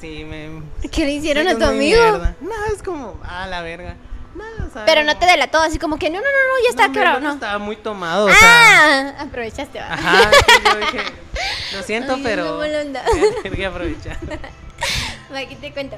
sí, 0.00 0.24
me... 0.24 0.62
¿Qué 0.90 1.04
le 1.04 1.12
hicieron 1.12 1.48
a 1.48 1.56
tu 1.56 1.64
amigo? 1.64 2.00
mierda. 2.00 2.36
No, 2.40 2.52
es 2.74 2.82
como, 2.82 3.18
ah, 3.24 3.46
la 3.46 3.62
verga. 3.62 3.96
No, 4.34 4.44
o 4.66 4.70
sea, 4.70 4.84
Pero 4.84 5.02
no 5.02 5.16
te 5.16 5.24
delató, 5.24 5.58
así 5.60 5.78
como 5.78 5.98
que 5.98 6.10
no, 6.10 6.18
no, 6.18 6.24
no, 6.24 6.28
no, 6.28 6.62
ya 6.64 6.68
está 6.70 6.84
el 6.84 6.90
otro 6.90 7.20
no. 7.20 7.32
Estaba 7.34 7.58
muy 7.58 7.76
tomado, 7.76 8.26
o 8.26 8.30
sea... 8.30 9.14
ah, 9.18 9.22
aprovechaste, 9.22 9.80
va. 9.80 9.94
Ajá, 9.94 10.30
yo 10.64 10.78
dije, 10.78 10.98
lo 11.72 11.82
siento, 11.82 12.14
Ay, 12.16 12.20
pero... 12.22 12.58
no, 12.58 13.50
que 13.50 13.66
aprovechar. 13.66 14.18
Aquí 15.34 15.56
te 15.56 15.72
cuento. 15.72 15.96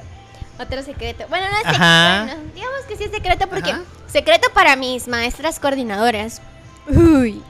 Otro 0.58 0.82
secreto. 0.82 1.25
Bueno, 1.28 1.47
no 1.50 1.56
es 1.56 1.62
secreto. 1.62 1.78
Bueno, 1.78 2.52
digamos 2.54 2.80
que 2.88 2.97
sí 2.97 3.04
es 3.04 3.11
secreto 3.11 3.49
porque 3.49 3.70
Ajá. 3.70 3.82
secreto 4.06 4.49
para 4.54 4.76
mis 4.76 5.06
maestras 5.06 5.61
coordinadoras. 5.61 6.40
Uy. 6.88 7.42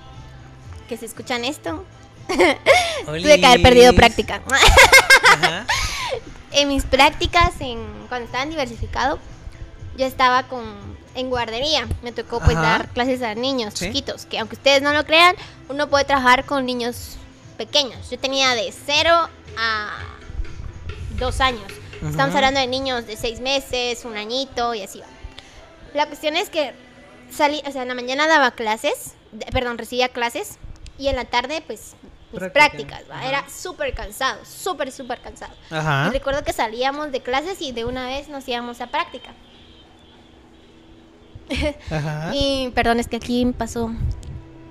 Que 0.89 0.97
se 0.97 1.07
escuchan 1.07 1.45
esto. 1.45 1.85
Tuve 3.07 3.41
que 3.41 3.47
haber 3.47 3.63
perdido 3.63 3.95
práctica. 3.95 4.43
Ajá. 4.51 5.67
en 6.53 6.69
mis 6.69 6.85
prácticas, 6.85 7.53
en, 7.61 7.79
cuando 8.09 8.27
estaba 8.27 8.43
en 8.45 8.51
diversificado, 8.51 9.19
yo 9.97 10.07
estaba 10.07 10.45
con, 10.45 10.65
en 11.15 11.31
guardería. 11.31 11.87
Me 12.03 12.13
tocó 12.13 12.41
pues 12.41 12.57
Ajá. 12.57 12.67
dar 12.67 12.89
clases 12.89 13.23
a 13.23 13.35
niños 13.35 13.75
Sí. 13.75 13.87
chiquitos. 13.87 14.27
Que 14.27 14.39
aunque 14.39 14.57
ustedes 14.57 14.83
no 14.83 14.93
lo 14.93 15.05
crean, 15.05 15.35
uno 15.69 15.89
puede 15.89 16.05
trabajar 16.05 16.45
con 16.45 16.65
niños 16.67 17.17
pequeños. 17.57 18.11
Yo 18.11 18.19
tenía 18.19 18.55
de 18.55 18.73
0 18.87 19.29
a 19.59 19.91
2 21.19 21.41
años. 21.41 21.65
Estamos 22.09 22.35
hablando 22.35 22.61
de 22.61 22.69
niños 22.69 23.07
de 23.07 23.17
6 23.17 23.41
meses, 23.41 24.05
un 24.05 24.17
añito 24.17 24.73
y 24.75 24.83
así 24.83 25.01
va. 25.01 25.07
La 25.95 26.07
cuestión 26.07 26.37
es 26.37 26.49
que 26.49 26.73
salí, 27.35 27.61
o 27.67 27.73
sea, 27.73 27.83
en 27.83 27.89
la 27.89 27.95
mañana 27.95 28.29
daba 28.29 28.53
clases, 28.53 29.15
perdón, 29.53 29.79
recibía 29.79 30.09
clases 30.09 30.59
y 30.99 31.09
en 31.09 31.17
la 31.17 31.25
tarde 31.25 31.63
pues 31.67 31.95
mis 32.33 32.41
Práctica. 32.41 32.53
prácticas, 32.53 33.03
¿va? 33.11 33.17
Ajá. 33.21 33.29
Era 33.29 33.49
súper 33.49 33.95
cansado, 33.95 34.45
súper, 34.45 34.93
súper 34.93 35.21
cansado. 35.21 35.55
Ajá. 35.71 36.09
Y 36.09 36.13
recuerdo 36.13 36.45
que 36.45 36.53
salíamos 36.53 37.11
de 37.13 37.21
clases 37.23 37.61
y 37.63 37.73
de 37.73 37.85
una 37.85 38.07
vez 38.07 38.29
nos 38.29 38.47
íbamos 38.49 38.81
a 38.81 38.87
práctica. 38.89 39.31
Ajá. 41.91 42.31
Y 42.35 42.71
perdón, 42.75 43.01
es 43.01 43.09
que 43.09 43.17
aquí 43.17 43.47
pasó 43.57 43.91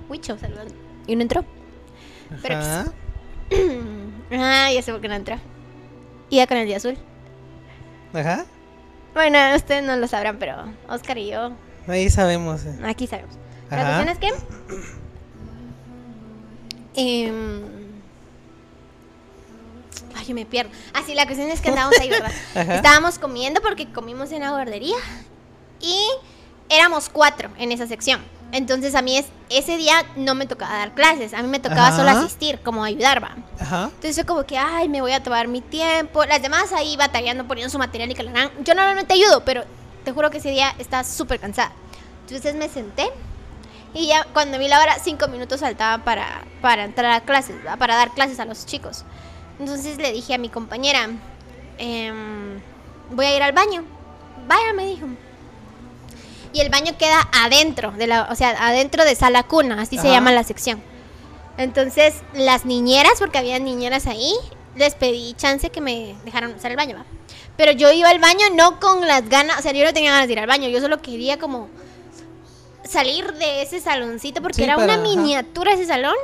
Huicho 0.08 0.38
saludando. 0.38 0.74
Y 1.06 1.16
no 1.16 1.22
entró. 1.22 1.44
pero 2.42 2.56
Ajá. 2.58 2.92
Ah, 4.30 4.70
ya 4.72 4.82
sé 4.82 4.92
por 4.92 5.00
qué 5.00 5.08
no 5.08 5.14
entró. 5.14 5.36
Iba 6.28 6.46
con 6.46 6.58
el 6.58 6.66
día 6.66 6.76
azul. 6.76 6.98
Ajá. 8.12 8.44
Bueno, 9.14 9.38
ustedes 9.56 9.82
no 9.82 9.96
lo 9.96 10.06
sabrán, 10.06 10.38
pero 10.38 10.70
Oscar 10.88 11.16
y 11.16 11.30
yo 11.30 11.52
Ahí 11.86 12.10
sabemos. 12.10 12.64
eh. 12.66 12.78
aquí 12.84 13.06
sabemos. 13.06 13.34
La 13.70 13.84
cuestión 13.84 14.08
es 14.08 14.18
que. 14.18 14.28
em, 16.94 17.62
ay, 20.16 20.26
yo 20.26 20.34
me 20.34 20.46
pierdo. 20.46 20.70
Ah, 20.94 21.02
sí, 21.06 21.14
la 21.14 21.26
cuestión 21.26 21.50
es 21.50 21.60
que 21.60 21.68
andábamos 21.68 21.98
ahí, 22.00 22.08
¿verdad? 22.08 22.32
Ajá. 22.54 22.76
Estábamos 22.76 23.18
comiendo 23.18 23.60
porque 23.60 23.90
comimos 23.92 24.32
en 24.32 24.40
la 24.40 24.50
guardería. 24.50 24.96
Y 25.80 26.06
éramos 26.68 27.08
cuatro 27.08 27.50
en 27.58 27.72
esa 27.72 27.86
sección. 27.86 28.20
Entonces 28.50 28.94
a 28.94 29.02
mí 29.02 29.16
es, 29.18 29.26
ese 29.50 29.76
día 29.76 30.06
no 30.16 30.34
me 30.34 30.46
tocaba 30.46 30.78
dar 30.78 30.94
clases. 30.94 31.34
A 31.34 31.42
mí 31.42 31.48
me 31.48 31.60
tocaba 31.60 31.94
solo 31.94 32.08
Ajá. 32.08 32.20
asistir, 32.20 32.60
como 32.60 32.82
ayudar, 32.82 33.22
va. 33.22 33.36
Ajá. 33.60 33.84
Entonces 33.84 34.16
yo 34.16 34.24
como 34.24 34.44
que, 34.44 34.56
ay, 34.56 34.88
me 34.88 35.02
voy 35.02 35.12
a 35.12 35.22
tomar 35.22 35.48
mi 35.48 35.60
tiempo. 35.60 36.24
Las 36.24 36.40
demás 36.40 36.72
ahí 36.72 36.96
batallando, 36.96 37.46
poniendo 37.46 37.70
su 37.70 37.78
material 37.78 38.10
y 38.10 38.14
que 38.14 38.22
la 38.22 38.30
harán. 38.30 38.50
Yo 38.64 38.74
normalmente 38.74 39.12
ayudo, 39.12 39.44
pero 39.44 39.64
te 40.04 40.12
juro 40.12 40.30
que 40.30 40.38
ese 40.38 40.50
día 40.50 40.74
estaba 40.78 41.04
súper 41.04 41.38
cansada. 41.38 41.72
Entonces 42.26 42.54
me 42.54 42.68
senté 42.70 43.10
y 43.94 44.06
ya 44.06 44.24
cuando 44.32 44.58
vi 44.58 44.68
la 44.68 44.80
hora, 44.80 44.98
cinco 45.02 45.28
minutos 45.28 45.60
faltaban 45.60 46.02
para, 46.02 46.44
para 46.60 46.84
entrar 46.84 47.12
a 47.12 47.20
clases, 47.22 47.56
para 47.78 47.96
dar 47.96 48.12
clases 48.12 48.38
a 48.40 48.44
los 48.44 48.66
chicos. 48.66 49.04
Entonces 49.58 49.98
le 49.98 50.12
dije 50.12 50.34
a 50.34 50.38
mi 50.38 50.48
compañera, 50.48 51.08
em, 51.78 52.60
voy 53.10 53.26
a 53.26 53.36
ir 53.36 53.42
al 53.42 53.52
baño. 53.52 53.84
Vaya, 54.46 54.72
me 54.74 54.86
dijo. 54.86 55.06
Y 56.52 56.60
el 56.60 56.70
baño 56.70 56.96
queda 56.98 57.28
adentro, 57.32 57.92
de 57.92 58.06
la, 58.06 58.28
o 58.30 58.34
sea, 58.34 58.50
adentro 58.68 59.04
de 59.04 59.14
sala 59.14 59.42
cuna, 59.42 59.82
así 59.82 59.96
se 59.96 60.08
Ajá. 60.08 60.16
llama 60.16 60.32
la 60.32 60.44
sección. 60.44 60.82
Entonces, 61.56 62.14
las 62.34 62.64
niñeras, 62.64 63.14
porque 63.18 63.38
había 63.38 63.58
niñeras 63.58 64.06
ahí, 64.06 64.32
les 64.76 64.94
pedí 64.94 65.34
chance 65.34 65.70
que 65.70 65.80
me 65.80 66.14
dejaran 66.24 66.54
usar 66.54 66.70
el 66.70 66.76
baño. 66.76 67.04
Pero 67.56 67.72
yo 67.72 67.90
iba 67.90 68.08
al 68.08 68.20
baño 68.20 68.46
no 68.54 68.78
con 68.78 69.06
las 69.06 69.28
ganas, 69.28 69.58
o 69.58 69.62
sea, 69.62 69.72
yo 69.72 69.84
no 69.84 69.92
tenía 69.92 70.12
ganas 70.12 70.28
de 70.28 70.34
ir 70.34 70.38
al 70.38 70.46
baño, 70.46 70.68
yo 70.68 70.80
solo 70.80 71.02
quería 71.02 71.38
como 71.38 71.68
salir 72.88 73.32
de 73.34 73.62
ese 73.62 73.80
saloncito, 73.80 74.40
porque 74.40 74.56
Sí, 74.56 74.64
era 74.64 74.74
para- 74.76 74.84
una 74.94 74.94
ajá. 74.94 75.02
miniatura 75.02 75.72
ese 75.72 75.84
salón, 75.86 76.14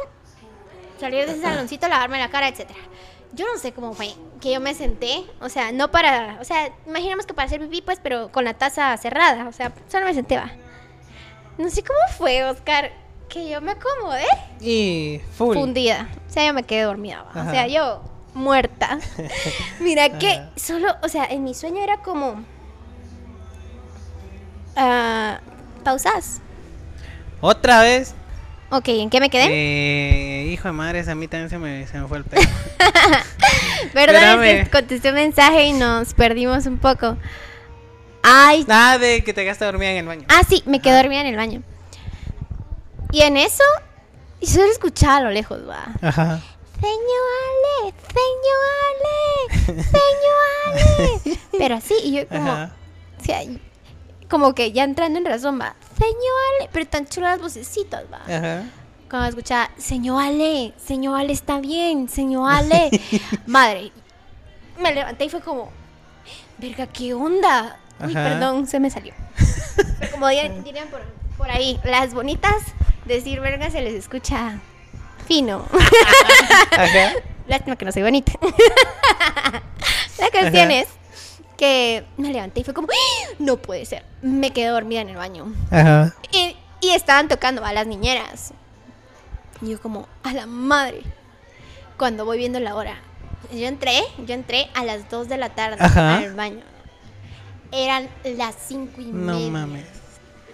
salir 0.98 1.26
de 1.26 1.32
ese 1.32 1.42
saloncito, 1.42 1.86
lavarme 1.88 2.18
la 2.18 2.30
cara, 2.30 2.48
etcétera. 2.48 2.78
Yo 3.32 3.44
no 3.52 3.58
sé 3.58 3.72
cómo 3.72 3.92
fue 3.94 4.14
que 4.40 4.52
yo 4.52 4.60
me 4.60 4.74
senté, 4.74 5.24
o 5.40 5.48
sea, 5.48 5.72
no 5.72 5.90
para, 5.90 6.38
o 6.40 6.44
sea, 6.44 6.72
imaginemos 6.86 7.26
que 7.26 7.34
para 7.34 7.46
hacer 7.46 7.60
pipí, 7.60 7.82
pues, 7.82 7.98
pero 8.02 8.30
con 8.30 8.44
la 8.44 8.54
taza 8.54 8.96
cerrada, 8.96 9.48
o 9.48 9.52
sea, 9.52 9.72
solo 9.90 10.06
me 10.06 10.14
senté, 10.14 10.36
va. 10.36 10.50
No 11.58 11.68
sé 11.70 11.82
cómo 11.82 11.98
fue, 12.16 12.44
Oscar, 12.44 12.92
que 13.28 13.48
yo 13.48 13.60
me 13.60 13.72
acomodé 13.72 14.24
Y 14.60 15.20
full. 15.36 15.56
fundida. 15.56 16.08
O 16.28 16.30
sea, 16.32 16.46
yo 16.46 16.52
me 16.54 16.62
quedé 16.62 16.82
dormida. 16.82 17.26
O 17.34 17.50
sea, 17.50 17.66
yo 17.66 18.02
muerta. 18.34 18.98
Mira 19.80 20.18
que 20.18 20.30
Ajá. 20.30 20.50
solo, 20.56 20.94
o 21.02 21.08
sea, 21.08 21.24
en 21.26 21.42
mi 21.44 21.54
sueño 21.54 21.82
era 21.82 21.98
como... 22.02 22.42
ah, 24.76 25.40
pausas. 25.82 26.40
Otra 27.46 27.82
vez. 27.82 28.14
Ok, 28.70 28.88
¿en 28.88 29.10
qué 29.10 29.20
me 29.20 29.28
quedé? 29.28 29.48
Eh, 29.50 30.46
hijo 30.46 30.66
de 30.66 30.72
madre, 30.72 31.04
a 31.06 31.14
mí 31.14 31.28
también 31.28 31.50
se 31.50 31.58
me, 31.58 31.86
se 31.86 31.98
me 32.00 32.08
fue 32.08 32.16
el 32.16 32.24
pelo. 32.24 32.42
Perdón, 33.92 34.42
es 34.44 34.64
que 34.64 34.70
contesté 34.70 35.10
un 35.10 35.16
mensaje 35.16 35.64
y 35.64 35.74
nos 35.74 36.14
perdimos 36.14 36.64
un 36.64 36.78
poco. 36.78 37.18
Ay, 38.22 38.64
Nada 38.66 38.96
de 38.96 39.22
que 39.22 39.34
te 39.34 39.42
quedaste 39.42 39.66
dormida 39.66 39.90
en 39.90 39.98
el 39.98 40.06
baño. 40.06 40.24
ah, 40.30 40.40
sí, 40.48 40.62
me 40.64 40.80
quedé 40.80 40.96
dormida 40.96 41.20
en 41.20 41.26
el 41.26 41.36
baño. 41.36 41.62
Y 43.12 43.20
en 43.20 43.36
eso, 43.36 43.62
y 44.40 44.46
solo 44.46 44.64
escuchaba 44.72 45.18
a 45.18 45.20
lo 45.20 45.30
lejos, 45.30 45.68
va. 45.68 45.84
Ajá. 46.00 46.40
Señor 46.80 47.26
Ale, 47.82 47.94
señor 48.08 49.76
Ale, 49.76 49.82
señor 49.82 51.20
Ale. 51.26 51.38
Pero 51.58 51.74
así, 51.74 51.94
y 52.04 52.12
yo 52.16 52.26
como, 52.26 52.50
Ajá. 52.50 52.72
o 53.20 53.22
sea, 53.22 53.40
como 54.34 54.52
que 54.52 54.72
ya 54.72 54.82
entrando 54.82 55.20
en 55.20 55.24
razón, 55.24 55.60
va, 55.60 55.76
señor 55.96 56.34
Ale, 56.58 56.68
pero 56.72 56.86
tan 56.88 57.06
chulas 57.06 57.34
las 57.34 57.40
vocecitas, 57.40 58.02
va. 58.12 58.18
Ajá. 58.26 58.64
Cuando 59.08 59.28
escuchaba, 59.28 59.70
señor 59.78 60.20
Ale, 60.20 60.74
señor 60.84 61.20
Ale 61.20 61.32
está 61.32 61.60
bien, 61.60 62.08
señor 62.08 62.50
Ale. 62.50 62.90
Madre, 63.46 63.92
me 64.76 64.92
levanté 64.92 65.26
y 65.26 65.28
fue 65.28 65.40
como, 65.40 65.70
verga, 66.58 66.88
¿qué 66.88 67.14
onda? 67.14 67.78
Uy, 68.04 68.12
perdón, 68.12 68.66
se 68.66 68.80
me 68.80 68.90
salió. 68.90 69.14
Pero 70.00 70.10
como 70.10 70.26
dirían, 70.26 70.88
por, 70.90 71.02
por 71.36 71.48
ahí, 71.48 71.78
las 71.84 72.12
bonitas, 72.12 72.56
decir 73.04 73.38
verga 73.38 73.70
se 73.70 73.82
les 73.82 73.94
escucha 73.94 74.58
fino. 75.28 75.64
Ajá. 76.72 77.12
Lástima 77.46 77.76
que 77.76 77.84
no 77.84 77.92
soy 77.92 78.02
bonita. 78.02 78.32
La 80.18 80.26
Ajá. 80.26 80.72
es 80.72 80.88
que 81.56 82.04
me 82.16 82.32
levanté 82.32 82.60
y 82.60 82.64
fue 82.64 82.74
como, 82.74 82.88
¡Ah! 82.90 83.34
no 83.38 83.56
puede 83.56 83.84
ser. 83.86 84.04
Me 84.22 84.50
quedé 84.52 84.68
dormida 84.68 85.00
en 85.00 85.08
el 85.10 85.16
baño. 85.16 85.52
Ajá. 85.70 86.14
Y, 86.32 86.56
y 86.80 86.90
estaban 86.90 87.28
tocando 87.28 87.64
a 87.64 87.72
las 87.72 87.86
niñeras. 87.86 88.52
Y 89.62 89.70
yo 89.70 89.80
como, 89.80 90.08
a 90.22 90.32
la 90.32 90.46
madre. 90.46 91.02
Cuando 91.96 92.24
voy 92.24 92.38
viendo 92.38 92.58
la 92.60 92.74
hora. 92.74 92.96
Yo 93.52 93.66
entré, 93.66 94.00
yo 94.26 94.34
entré 94.34 94.68
a 94.74 94.84
las 94.84 95.08
2 95.10 95.28
de 95.28 95.36
la 95.36 95.50
tarde 95.50 95.76
Ajá. 95.78 96.16
al 96.18 96.34
baño. 96.34 96.62
Eran 97.72 98.08
las 98.24 98.54
5 98.68 99.00
y 99.00 99.04
No 99.06 99.34
media. 99.34 99.50
mames. 99.50 99.84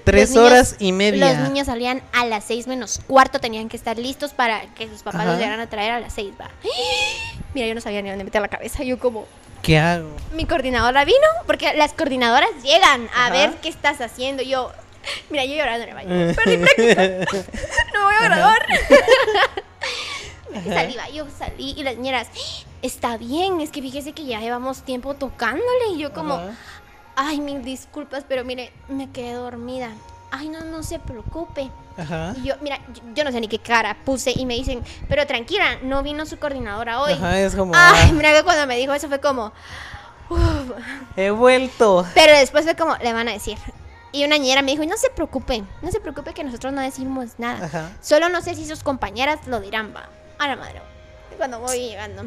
Tres 0.04 0.30
niños- 0.30 0.44
horas 0.44 0.76
y 0.78 0.92
media. 0.92 1.32
Los 1.38 1.48
niños 1.48 1.66
salían 1.66 2.02
a 2.12 2.24
las 2.24 2.44
6 2.44 2.66
menos 2.66 3.00
cuarto, 3.06 3.38
tenían 3.38 3.68
que 3.68 3.76
estar 3.76 3.98
listos 3.98 4.32
para 4.32 4.62
que 4.74 4.88
sus 4.88 5.02
papás 5.02 5.20
Ajá. 5.22 5.30
los 5.30 5.38
llegaran 5.38 5.60
a 5.60 5.68
traer 5.68 5.92
a 5.92 6.00
las 6.00 6.12
6, 6.14 6.32
va. 6.40 6.50
Mira, 7.54 7.66
yo 7.68 7.74
no 7.74 7.80
sabía 7.80 8.00
ni 8.02 8.08
dónde 8.10 8.24
meter 8.24 8.40
la 8.40 8.48
cabeza. 8.48 8.82
Yo 8.82 8.98
como, 8.98 9.26
¿Qué 9.62 9.78
hago? 9.78 10.08
mi 10.32 10.46
coordinadora 10.46 11.04
vino, 11.04 11.18
porque 11.46 11.74
las 11.74 11.92
coordinadoras 11.92 12.50
llegan 12.62 13.08
a 13.14 13.26
Ajá. 13.26 13.32
ver 13.32 13.50
qué 13.62 13.68
estás 13.68 14.00
haciendo. 14.00 14.42
Yo, 14.42 14.70
mira, 15.28 15.44
yo 15.44 15.54
llorando 15.56 15.82
en 15.84 15.88
el 15.88 15.94
baño. 15.94 16.34
Perdí 16.34 16.56
práctica. 16.56 17.02
No 17.94 18.04
voy 18.04 18.14
a 18.14 18.24
graduar. 18.24 18.66
salí, 20.74 20.96
va, 20.96 21.08
yo 21.10 21.26
salí 21.36 21.74
y 21.76 21.82
las 21.82 21.96
niñeras, 21.96 22.28
está 22.82 23.16
bien, 23.16 23.60
es 23.60 23.70
que 23.70 23.82
fíjese 23.82 24.12
que 24.12 24.24
ya 24.24 24.40
llevamos 24.40 24.82
tiempo 24.82 25.14
tocándole. 25.14 25.88
Y 25.94 25.98
yo 25.98 26.12
como, 26.12 26.34
Ajá. 26.34 26.54
ay, 27.16 27.40
mil 27.40 27.62
disculpas, 27.62 28.24
pero 28.28 28.44
mire, 28.44 28.72
me 28.88 29.10
quedé 29.10 29.32
dormida. 29.34 29.90
Ay, 30.30 30.48
no, 30.48 30.60
no 30.64 30.82
se 30.82 30.98
preocupe. 30.98 31.70
Ajá. 31.96 32.34
Y 32.36 32.44
yo, 32.44 32.54
mira, 32.60 32.78
yo, 32.94 33.02
yo 33.14 33.24
no 33.24 33.32
sé 33.32 33.40
ni 33.40 33.48
qué 33.48 33.58
cara 33.58 33.96
puse 34.04 34.32
y 34.34 34.46
me 34.46 34.54
dicen, 34.54 34.82
pero 35.08 35.26
tranquila, 35.26 35.78
no 35.82 36.02
vino 36.02 36.24
su 36.26 36.38
coordinadora 36.38 37.00
hoy. 37.02 37.14
Ajá, 37.14 37.38
es 37.40 37.54
como. 37.54 37.72
Ay, 37.74 38.08
ah, 38.10 38.12
mira 38.12 38.32
que 38.32 38.44
cuando 38.44 38.66
me 38.66 38.76
dijo 38.76 38.92
eso 38.92 39.08
fue 39.08 39.20
como, 39.20 39.52
"Uf". 40.28 40.38
he 41.16 41.30
vuelto. 41.30 42.06
pero 42.14 42.36
después 42.38 42.64
fue 42.64 42.76
como, 42.76 42.96
le 42.96 43.12
van 43.12 43.28
a 43.28 43.32
decir. 43.32 43.58
Y 44.12 44.24
una 44.24 44.38
ñera 44.38 44.62
me 44.62 44.72
dijo, 44.72 44.84
no 44.86 44.96
se 44.96 45.08
preocupe, 45.10 45.62
no 45.82 45.90
se 45.92 46.00
preocupe 46.00 46.34
que 46.34 46.42
nosotros 46.42 46.72
no 46.72 46.80
decimos 46.80 47.30
nada. 47.38 47.66
Ajá. 47.66 47.90
Solo 48.00 48.28
no 48.28 48.40
sé 48.42 48.54
si 48.56 48.66
sus 48.66 48.82
compañeras 48.82 49.46
lo 49.46 49.60
dirán, 49.60 49.92
va. 49.94 50.08
A 50.38 50.48
la 50.48 50.56
madre. 50.56 50.82
Y 51.32 51.36
Cuando 51.36 51.60
voy 51.60 51.78
llegando. 51.78 52.24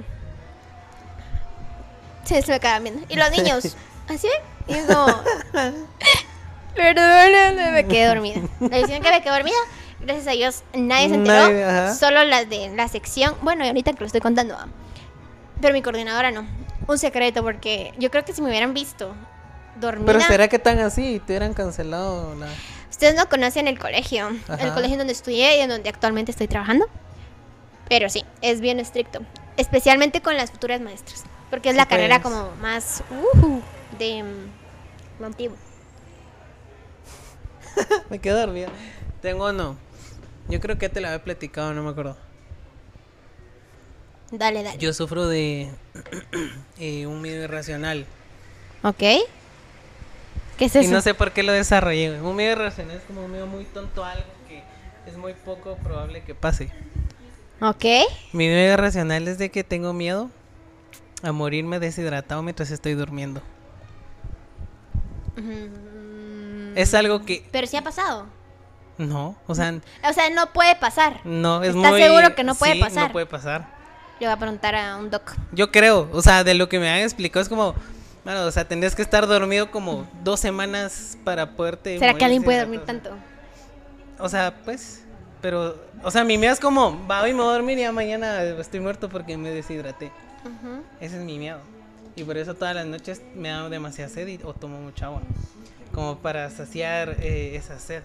Se, 2.23 2.35
me 2.47 2.59
quedan 2.59 2.83
viendo. 2.83 3.05
Y 3.09 3.15
los 3.15 3.31
niños, 3.37 3.75
¿así? 4.07 4.29
Y 4.67 4.73
es 4.73 4.85
como, 4.85 5.07
perdóname, 6.75 7.71
me 7.71 7.85
quedé 7.87 8.07
dormida. 8.07 8.41
Le 8.59 8.69
decían 8.81 9.01
que 9.01 9.09
me 9.11 9.21
quedé 9.21 9.33
dormida. 9.33 9.57
Gracias 10.01 10.27
a 10.27 10.31
Dios, 10.31 10.63
nadie 10.73 11.09
se 11.09 11.15
enteró. 11.15 11.49
Nadie, 11.49 11.95
solo 11.95 12.23
las 12.25 12.49
de 12.49 12.69
la 12.75 12.87
sección. 12.87 13.35
Bueno, 13.41 13.63
y 13.63 13.67
ahorita 13.67 13.93
que 13.93 13.99
lo 14.01 14.05
estoy 14.05 14.21
contando, 14.21 14.53
va. 14.55 14.67
Pero 15.61 15.73
mi 15.73 15.81
coordinadora 15.81 16.31
no. 16.31 16.45
Un 16.87 16.97
secreto, 16.97 17.41
porque 17.41 17.93
yo 17.97 18.11
creo 18.11 18.25
que 18.25 18.33
si 18.33 18.41
me 18.41 18.49
hubieran 18.49 18.73
visto 18.73 19.15
dormida. 19.79 20.05
Pero 20.05 20.19
será 20.21 20.47
que 20.49 20.59
tan 20.59 20.79
así 20.79 21.21
te 21.25 21.33
hubieran 21.33 21.53
cancelado 21.53 22.35
la. 22.35 22.47
Ustedes 22.91 23.15
no 23.15 23.27
conocen 23.29 23.67
el 23.67 23.79
colegio, 23.79 24.29
el 24.59 24.73
colegio 24.73 24.93
en 24.93 24.97
donde 24.99 25.13
estudié 25.13 25.57
y 25.57 25.61
en 25.61 25.69
donde 25.69 25.89
actualmente 25.89 26.31
estoy 26.31 26.47
trabajando. 26.47 26.85
Pero 27.89 28.09
sí, 28.09 28.23
es 28.41 28.59
bien 28.61 28.79
estricto, 28.79 29.21
especialmente 29.57 30.21
con 30.21 30.35
las 30.37 30.51
futuras 30.51 30.79
maestras, 30.81 31.23
porque 31.49 31.69
es 31.69 31.73
Sí, 31.75 31.77
la 31.77 31.85
carrera 31.85 32.21
pues. 32.21 32.33
como 32.33 32.51
más 32.57 33.03
ujú, 33.33 33.61
de 33.97 34.23
antiguo. 35.23 35.55
Me 38.09 38.19
quedo 38.19 38.39
dormida. 38.39 38.69
Tengo 39.21 39.51
no. 39.51 39.77
Yo 40.49 40.59
creo 40.59 40.77
que 40.77 40.89
te 40.89 41.01
la 41.01 41.09
había 41.09 41.23
platicado, 41.23 41.73
no 41.73 41.83
me 41.83 41.89
acuerdo. 41.89 42.17
Dale, 44.31 44.63
dale. 44.63 44.77
Yo 44.79 44.93
sufro 44.93 45.27
de 45.27 45.69
eh, 46.79 47.05
un 47.05 47.21
miedo 47.21 47.43
irracional. 47.43 48.05
¿Ok? 48.83 48.97
¿Qué 50.57 50.65
es 50.65 50.75
eso? 50.75 50.89
Y 50.89 50.91
no 50.91 51.01
sé 51.01 51.13
por 51.13 51.31
qué 51.31 51.43
lo 51.43 51.51
desarrollé. 51.51 52.19
Un 52.21 52.35
miedo 52.35 52.51
irracional 52.53 52.97
es 52.97 53.03
como 53.03 53.25
un 53.25 53.31
miedo 53.31 53.47
muy 53.47 53.65
tonto 53.65 54.03
a 54.03 54.11
algo 54.11 54.25
que 54.47 54.63
es 55.09 55.17
muy 55.17 55.33
poco 55.33 55.75
probable 55.77 56.23
que 56.23 56.35
pase. 56.35 56.71
¿Ok? 57.61 57.85
Mi 58.33 58.47
miedo 58.47 58.73
irracional 58.73 59.27
es 59.27 59.37
de 59.37 59.49
que 59.49 59.63
tengo 59.63 59.93
miedo 59.93 60.29
a 61.21 61.31
morirme 61.31 61.79
deshidratado 61.79 62.41
mientras 62.43 62.71
estoy 62.71 62.93
durmiendo. 62.93 63.41
Mm, 65.37 65.92
Es 66.75 66.93
algo 66.93 67.25
que 67.25 67.45
Pero 67.51 67.67
sí 67.67 67.77
ha 67.77 67.83
pasado. 67.83 68.27
no, 68.97 69.35
o 69.47 69.55
sea, 69.55 69.73
O 70.07 70.13
sea, 70.13 70.29
no 70.29 70.53
puede 70.53 70.75
pasar. 70.75 71.21
no 71.25 71.63
es 71.63 71.75
¿Estás 71.75 71.91
muy 71.91 72.01
seguro 72.01 72.35
que 72.35 72.43
no 72.43 72.55
puede 72.55 72.73
sí, 72.73 72.79
pasar? 72.79 73.07
No 73.07 73.11
puede 73.13 73.25
pasar. 73.25 73.67
Le 74.19 74.27
voy 74.27 74.33
a 74.33 74.37
preguntar 74.37 74.75
a 74.75 74.97
un 74.97 75.09
doc. 75.09 75.33
Yo 75.51 75.71
creo, 75.71 76.09
o 76.13 76.21
sea, 76.21 76.43
de 76.43 76.53
lo 76.53 76.69
que 76.69 76.79
me 76.79 76.89
han 76.89 76.99
explicado 76.99 77.41
es 77.41 77.49
como, 77.49 77.75
bueno, 78.23 78.45
o 78.45 78.51
sea, 78.51 78.65
tendrías 78.65 78.95
que 78.95 79.01
estar 79.01 79.27
dormido 79.27 79.69
como 79.69 80.07
dos 80.23 80.39
semanas 80.39 81.17
para 81.23 81.55
poderte. 81.55 81.99
¿Será 81.99 82.13
que 82.13 82.23
alguien 82.23 82.43
puede 82.43 82.59
dormir 82.59 82.81
tanto? 82.85 83.11
O 84.19 84.29
sea, 84.29 84.55
pues, 84.63 85.03
pero, 85.41 85.75
o 86.03 86.11
sea, 86.11 86.23
mi 86.23 86.37
miedo 86.37 86.53
es 86.53 86.59
como, 86.59 87.05
va, 87.05 87.21
hoy 87.21 87.33
me 87.33 87.41
voy 87.41 87.49
a 87.49 87.53
dormir 87.53 87.77
y 87.79 87.81
ya 87.81 87.91
mañana 87.91 88.43
estoy 88.43 88.79
muerto 88.79 89.09
porque 89.09 89.35
me 89.35 89.49
deshidraté. 89.49 90.11
Ese 91.01 91.17
es 91.17 91.23
mi 91.23 91.37
miedo. 91.37 91.59
Y 92.15 92.23
por 92.23 92.37
eso 92.37 92.53
todas 92.53 92.75
las 92.75 92.85
noches 92.85 93.21
me 93.35 93.49
da 93.49 93.67
demasiada 93.69 94.09
sed 94.09 94.27
y, 94.27 94.39
o 94.43 94.53
tomo 94.53 94.79
mucha 94.79 95.07
agua. 95.07 95.21
Como 95.93 96.17
para 96.17 96.49
saciar 96.49 97.17
eh, 97.19 97.55
esa 97.55 97.79
sed. 97.79 98.03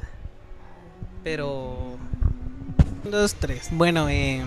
Pero... 1.25 1.97
Dos, 3.05 3.35
tres. 3.35 3.69
Bueno, 3.71 4.09
eh, 4.09 4.45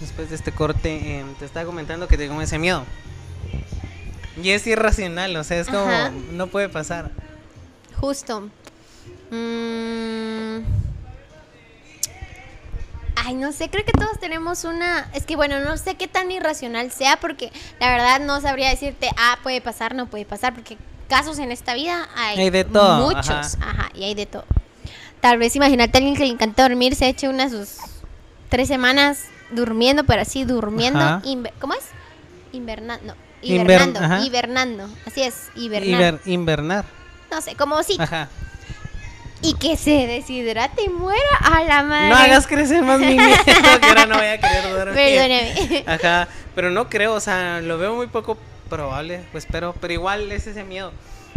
después 0.00 0.30
de 0.30 0.36
este 0.36 0.50
corte, 0.50 1.18
eh, 1.20 1.24
te 1.38 1.44
estaba 1.44 1.64
comentando 1.64 2.08
que 2.08 2.18
tengo 2.18 2.40
ese 2.42 2.58
miedo. 2.58 2.84
Y 4.42 4.50
es 4.50 4.66
irracional, 4.66 5.36
o 5.36 5.44
sea, 5.44 5.60
es 5.60 5.68
como... 5.68 5.82
Ajá. 5.82 6.10
No 6.32 6.48
puede 6.48 6.68
pasar. 6.68 7.10
Justo. 8.00 8.48
Mm. 9.30 10.60
Ay, 13.14 13.34
no 13.34 13.52
sé, 13.52 13.68
creo 13.70 13.84
que 13.84 13.92
todos 13.92 14.18
tenemos 14.18 14.64
una... 14.64 15.08
Es 15.14 15.24
que 15.24 15.36
bueno, 15.36 15.60
no 15.60 15.76
sé 15.76 15.94
qué 15.94 16.08
tan 16.08 16.30
irracional 16.32 16.90
sea 16.90 17.18
porque 17.20 17.52
la 17.78 17.90
verdad 17.90 18.20
no 18.20 18.40
sabría 18.40 18.70
decirte, 18.70 19.08
ah, 19.16 19.38
puede 19.42 19.60
pasar, 19.60 19.94
no 19.94 20.06
puede 20.06 20.24
pasar, 20.24 20.54
porque 20.54 20.78
casos 21.10 21.38
en 21.40 21.52
esta 21.52 21.74
vida 21.74 22.08
hay, 22.16 22.38
Hay 22.38 22.50
de 22.50 22.64
todo, 22.64 23.06
muchos. 23.08 23.28
ajá. 23.28 23.70
Ajá. 23.70 23.90
y 23.94 24.04
hay 24.04 24.14
de 24.14 24.24
todo. 24.26 24.44
Tal 25.20 25.36
vez 25.38 25.54
imagínate 25.56 25.96
a 25.96 25.98
alguien 25.98 26.16
que 26.16 26.24
le 26.24 26.30
encanta 26.30 26.62
dormir, 26.66 26.94
se 26.94 27.06
eche 27.08 27.28
unas 27.28 27.50
sus 27.52 27.68
tres 28.48 28.68
semanas 28.68 29.24
durmiendo, 29.50 30.04
pero 30.04 30.22
así 30.22 30.44
durmiendo. 30.44 31.00
Inver- 31.24 31.52
¿Cómo 31.60 31.74
es? 31.74 31.84
Invernando. 32.52 33.14
Inver- 33.42 33.62
Hibernando. 33.64 34.00
ajá. 34.00 34.20
hibernando. 34.20 34.88
Así 35.06 35.22
es, 35.22 35.48
hibernar. 35.56 36.14
Hiber- 36.14 36.20
invernar. 36.26 36.84
No 37.30 37.40
sé, 37.42 37.54
como 37.54 37.82
si 37.82 37.96
Ajá. 38.00 38.28
y 39.42 39.54
que 39.54 39.76
se 39.76 40.06
deshidrate 40.06 40.84
y 40.84 40.88
muera 40.88 41.20
a 41.40 41.62
la 41.64 41.82
madre. 41.82 42.08
No 42.10 42.16
hagas 42.16 42.46
crecer 42.46 42.82
más 42.82 42.98
mi 43.00 43.14
miedo, 43.16 43.36
que 43.44 43.52
ahora 43.88 44.06
no 44.06 44.16
voy 44.16 44.26
a 44.26 44.38
querer 44.40 44.70
dormir. 44.72 44.94
Perdóname. 44.94 45.84
Ajá, 45.86 46.28
pero 46.54 46.70
no 46.70 46.88
creo, 46.88 47.14
o 47.14 47.20
sea, 47.20 47.60
lo 47.60 47.78
veo 47.78 47.94
muy 47.94 48.06
poco 48.08 48.36
probable, 48.70 49.20
pues 49.32 49.46
pero, 49.50 49.74
pero 49.78 49.92
igual 49.92 50.32
es 50.32 50.46
ese 50.46 50.64
miedo. 50.64 50.92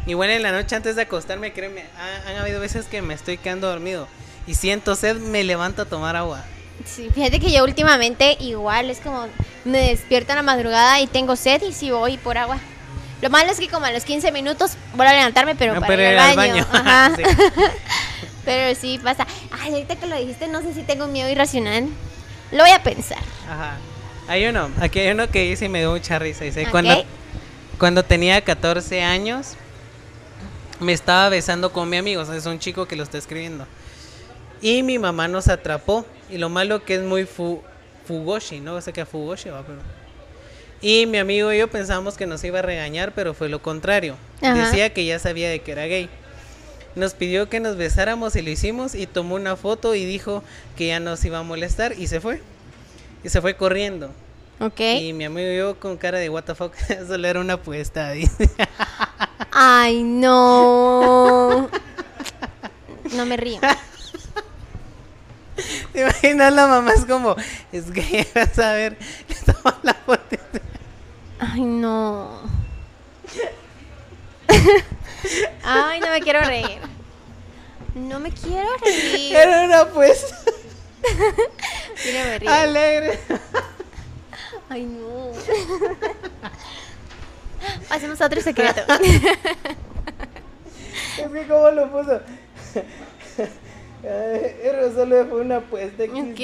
Igual 0.06 0.30
en 0.30 0.43
la 0.43 0.52
noche 0.54 0.76
antes 0.78 0.96
de 0.96 1.02
acostarme, 1.02 1.52
créeme, 1.52 1.84
ha- 1.98 2.30
han 2.30 2.38
habido 2.38 2.60
veces 2.62 2.86
que 2.86 3.02
me 3.02 3.13
estoy 3.13 3.38
quedando 3.38 3.67
dormido 3.67 4.08
y 4.48 4.54
siento 4.56 4.96
sed, 4.96 5.17
me 5.17 5.43
levanto 5.43 5.82
a 5.82 5.86
tomar 5.86 6.15
agua. 6.15 6.43
Sí, 6.86 7.10
fíjate 7.13 7.39
que 7.39 7.52
yo 7.52 7.63
últimamente 7.63 8.36
igual 8.39 8.89
es 8.89 9.00
como 9.00 9.28
me 9.65 9.78
despierto 9.89 10.32
en 10.32 10.38
la 10.38 10.41
madrugada 10.43 11.00
y 11.02 11.08
tengo 11.08 11.36
sed 11.36 11.62
y 11.62 11.74
sí 11.74 11.91
voy 11.91 12.17
por 12.17 12.38
agua. 12.38 12.58
Lo 13.22 13.30
malo 13.30 13.52
es 13.52 13.60
que 13.60 13.69
como 13.69 13.86
a 13.86 13.91
los 13.91 14.04
15 14.04 14.32
minutos 14.34 14.74
vuelvo 14.96 15.12
a 15.12 15.15
levantarme, 15.15 15.56
pero 15.56 15.74
Ah, 15.74 15.76
para 15.76 15.88
pero 15.88 16.02
ir 16.02 16.17
al 16.17 16.30
al 16.32 16.36
baño. 16.36 16.67
baño. 16.72 17.15
Sí. 17.15 17.24
pero 18.46 18.76
sí 18.76 19.00
pasa. 19.02 19.26
Ay, 19.62 19.72
ahorita 19.74 19.96
que 19.96 20.08
lo 20.08 20.17
dijiste, 20.17 20.48
no 20.50 20.62
sé 20.62 20.74
si 20.74 20.82
tengo 20.82 21.08
miedo 21.08 21.30
irracional. 21.30 21.88
Lo 22.52 22.63
voy 22.63 22.72
a 22.72 22.84
pensar. 22.84 23.19
Ajá. 23.50 23.78
Hay 24.28 24.46
uno, 24.46 24.69
aquí 24.82 25.00
hay 25.00 25.12
uno 25.12 25.30
que 25.30 25.43
dice 25.43 25.65
y 25.65 25.69
me 25.69 25.80
dio 25.80 25.91
mucha 25.91 26.19
risa. 26.19 26.43
Dice, 26.43 26.63
Ok. 26.65 26.72
cuando, 26.72 27.04
cuando 27.77 28.03
tenía 28.03 28.41
14 28.41 29.01
años, 29.01 29.53
me 30.79 30.93
estaba 30.93 31.29
besando 31.29 31.71
con 31.71 31.89
mi 31.89 31.97
amigo, 31.97 32.21
o 32.21 32.25
sea, 32.25 32.36
es 32.36 32.45
un 32.45 32.59
chico 32.59 32.86
que 32.86 32.95
lo 32.95 33.03
está 33.03 33.17
escribiendo. 33.17 33.65
Y 34.62 34.81
mi 34.81 34.97
mamá 34.97 35.27
nos 35.27 35.49
atrapó. 35.49 36.05
Y 36.29 36.38
lo 36.38 36.49
malo 36.49 36.83
que 36.83 36.95
es 36.95 37.01
muy 37.01 37.25
fu 37.25 37.62
fugoshi, 38.07 38.59
¿no? 38.59 38.79
sé 38.81 38.91
qué 38.91 39.05
fugoshi 39.05 39.49
va, 39.49 39.62
pero... 39.63 39.79
Y 40.81 41.05
mi 41.05 41.17
amigo 41.17 41.53
y 41.53 41.59
yo 41.59 41.69
pensábamos 41.69 42.17
que 42.17 42.25
nos 42.25 42.43
iba 42.43 42.59
a 42.59 42.62
regañar, 42.62 43.13
pero 43.13 43.33
fue 43.33 43.47
lo 43.47 43.62
contrario. 43.62 44.15
Ajá. 44.41 44.53
Decía 44.53 44.93
que 44.93 45.05
ya 45.05 45.19
sabía 45.19 45.49
de 45.49 45.59
que 45.59 45.71
era 45.71 45.86
gay. 45.86 46.09
Nos 46.95 47.13
pidió 47.13 47.49
que 47.49 47.59
nos 47.59 47.77
besáramos 47.77 48.36
y 48.36 48.41
lo 48.41 48.49
hicimos 48.49 48.93
y 48.93 49.07
tomó 49.07 49.36
una 49.36 49.55
foto 49.55 49.95
y 49.95 50.05
dijo 50.05 50.43
que 50.77 50.88
ya 50.88 50.99
nos 50.99 51.23
iba 51.23 51.39
a 51.39 51.43
molestar 51.43 51.93
y 51.97 52.07
se 52.07 52.19
fue. 52.19 52.41
Y 53.23 53.29
se 53.29 53.39
fue 53.39 53.55
corriendo. 53.55 54.12
Ok. 54.65 54.80
Y 54.80 55.12
mi 55.13 55.26
amigo 55.26 55.49
y 55.52 55.58
yo 55.58 55.78
con 55.80 55.97
cara 55.97 56.19
de 56.19 56.30
what 56.30 56.43
the 56.45 56.56
fuck, 56.56 56.73
solo 57.08 57.28
era 57.28 57.39
una 57.41 57.54
apuesta. 57.56 58.12
dice. 58.12 58.49
Ay, 59.52 60.04
no. 60.04 61.69
No 63.13 63.26
me 63.28 63.38
río. 63.38 63.60
¿Te 65.91 66.02
imaginas 66.02 66.52
la 66.52 66.65
mamá 66.65 66.93
es 66.93 67.06
como, 67.06 67.36
es 67.71 67.91
que 67.91 68.26
vas 68.34 68.58
a 68.58 68.73
ver, 68.73 68.97
le 69.28 69.54
toma 69.54 69.78
la 69.84 69.93
foto. 69.93 70.38
Ay, 71.38 71.62
no. 71.62 72.41
Ay, 75.63 75.99
no 75.99 76.10
me 76.10 76.21
quiero 76.21 76.39
reír. 76.41 76.80
No 77.93 78.19
me 78.19 78.32
quiero 78.32 78.69
reír. 78.84 79.36
Era 79.36 79.63
una 79.65 79.82
apuesta 79.82 80.36
Mira, 82.06 82.23
me 82.26 82.39
río. 82.39 82.49
alegre. 82.52 83.19
Ay, 84.69 84.84
no. 84.84 85.32
Hacemos 87.89 88.21
otro 88.21 88.39
secreto. 88.41 88.82
Es 91.17 91.30
que 91.30 91.47
como 91.47 91.71
lo 91.71 91.89
puso. 91.91 92.19
Pero 94.02 94.93
solo 94.93 95.26
fue 95.28 95.41
una 95.41 95.58
apuesta. 95.58 96.04
Ok. 96.04 96.39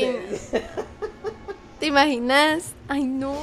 ¿Te 1.79 1.85
imaginas? 1.87 2.73
Ay, 2.87 3.03
no. 3.03 3.35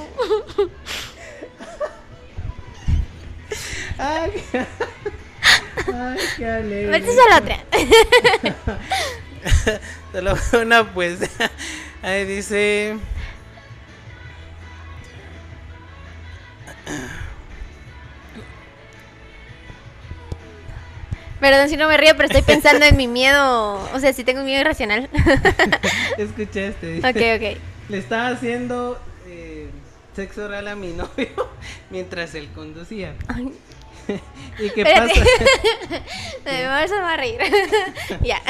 Ay, 3.98 4.30
qué, 4.52 4.66
ay, 5.92 6.18
qué 6.36 6.46
alegre. 6.46 7.00
Vete 7.00 7.10
a 7.10 7.28
la 7.28 7.38
otra. 7.38 7.58
Solo 10.12 10.36
fue 10.36 10.62
una 10.62 10.78
apuesta. 10.80 11.50
Ahí 12.02 12.24
dice. 12.24 12.96
Perdón 21.46 21.68
si 21.68 21.76
no 21.76 21.86
me 21.86 21.96
río, 21.96 22.16
pero 22.16 22.26
estoy 22.26 22.42
pensando 22.42 22.84
en 22.86 22.96
mi 22.96 23.06
miedo. 23.06 23.74
O 23.94 24.00
sea, 24.00 24.12
si 24.12 24.24
tengo 24.24 24.40
un 24.40 24.46
miedo 24.46 24.62
irracional. 24.62 25.08
Escucha 26.18 26.60
este. 26.60 26.86
dice, 26.94 27.08
ok, 27.08 27.16
ok. 27.54 27.60
Le 27.88 27.98
estaba 27.98 28.28
haciendo 28.30 29.00
eh, 29.28 29.70
sexo 30.16 30.46
oral 30.46 30.66
a 30.66 30.74
mi 30.74 30.88
novio 30.92 31.48
mientras 31.88 32.34
él 32.34 32.48
conducía. 32.52 33.14
Ay, 33.28 33.52
¿Y 34.58 34.70
qué 34.70 34.82
Espérate. 34.82 35.12
pasa? 35.14 36.02
me 36.46 36.66
vas 36.66 36.90
a 36.90 37.16
reír. 37.16 37.38
ya. 38.22 38.42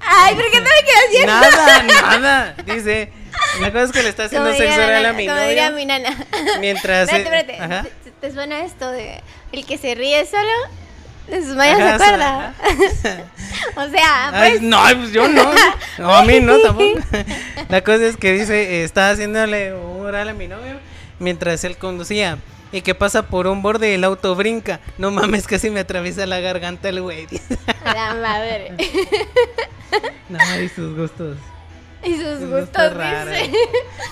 Ay, 0.00 0.34
¿por 0.34 0.50
qué 0.50 0.60
no 0.60 0.66
me 0.66 0.86
quedas 0.86 1.10
viendo? 1.10 1.32
Nada, 1.32 1.82
nada. 2.18 2.54
Dice, 2.66 3.12
la 3.62 3.72
cosa 3.72 3.84
es 3.84 3.92
que 3.92 4.02
le 4.02 4.08
está 4.10 4.24
haciendo 4.24 4.48
Como 4.50 4.58
sexo 4.58 4.72
diría 4.78 4.86
oral 4.86 5.06
a 5.06 5.12
mi 5.14 5.26
como 5.26 5.40
diría 5.40 5.70
novio 5.70 5.76
mi 5.76 5.86
nana. 5.86 6.26
mientras... 6.60 7.10
Espérate, 7.10 7.52
espérate. 7.54 7.90
¿Te, 8.04 8.10
te 8.10 8.30
suena 8.30 8.60
esto 8.62 8.90
de 8.90 9.22
el 9.52 9.64
que 9.64 9.78
se 9.78 9.94
ríe 9.94 10.26
solo? 10.26 10.52
Mayas 11.56 11.78
se 11.78 11.88
acuerda. 11.88 12.54
o 13.76 13.88
sea, 13.88 14.28
Ay, 14.32 14.52
pues. 14.52 14.62
no, 14.62 14.78
pues 14.96 15.12
yo 15.12 15.28
no. 15.28 15.50
No, 15.98 16.14
a 16.14 16.22
mí 16.24 16.40
no 16.40 16.58
tampoco. 16.62 17.00
La 17.68 17.82
cosa 17.82 18.06
es 18.06 18.16
que 18.16 18.32
dice, 18.32 18.84
estaba 18.84 19.10
haciéndole 19.10 19.74
un 19.74 20.06
oral 20.06 20.28
a 20.30 20.32
mi 20.32 20.48
novio 20.48 20.74
mientras 21.18 21.64
él 21.64 21.76
conducía. 21.76 22.38
Y 22.70 22.82
que 22.82 22.94
pasa 22.94 23.22
por 23.28 23.46
un 23.46 23.62
borde 23.62 23.90
y 23.90 23.94
el 23.94 24.04
auto 24.04 24.34
brinca. 24.34 24.80
No 24.98 25.10
mames, 25.10 25.46
casi 25.46 25.70
me 25.70 25.80
atraviesa 25.80 26.26
la 26.26 26.40
garganta 26.40 26.90
el 26.90 27.00
güey. 27.00 27.26
La 27.82 28.14
madre. 28.14 28.72
No, 30.28 30.38
y 30.60 30.68
sus 30.68 30.94
gustos. 30.94 31.38
y 32.04 32.14
sus 32.16 32.40
Sus 32.40 32.50
gustos, 32.50 32.92
dice. 32.94 33.50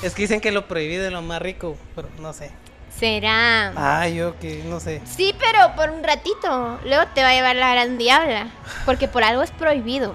Es 0.03 0.15
que 0.15 0.23
dicen 0.23 0.41
que 0.41 0.53
lo 0.53 0.67
prohibido 0.69 1.05
es 1.05 1.13
lo 1.13 1.21
más 1.21 1.43
rico, 1.43 1.77
pero 1.95 2.09
no 2.19 2.33
sé. 2.33 2.51
Será. 2.99 3.73
Ah, 3.77 4.09
yo 4.09 4.39
que 4.39 4.63
no 4.65 4.81
sé. 4.81 5.03
Sí, 5.05 5.35
pero 5.39 5.75
por 5.77 5.91
un 5.91 6.03
ratito. 6.03 6.79
Luego 6.85 7.05
te 7.15 7.23
va 7.23 7.29
a 7.29 7.33
llevar 7.35 7.57
la 7.57 7.73
gran 7.73 7.99
diabla. 7.99 8.49
Porque 8.85 9.07
por 9.09 9.23
algo 9.25 9.43
es 9.43 9.51
prohibido. 9.51 10.15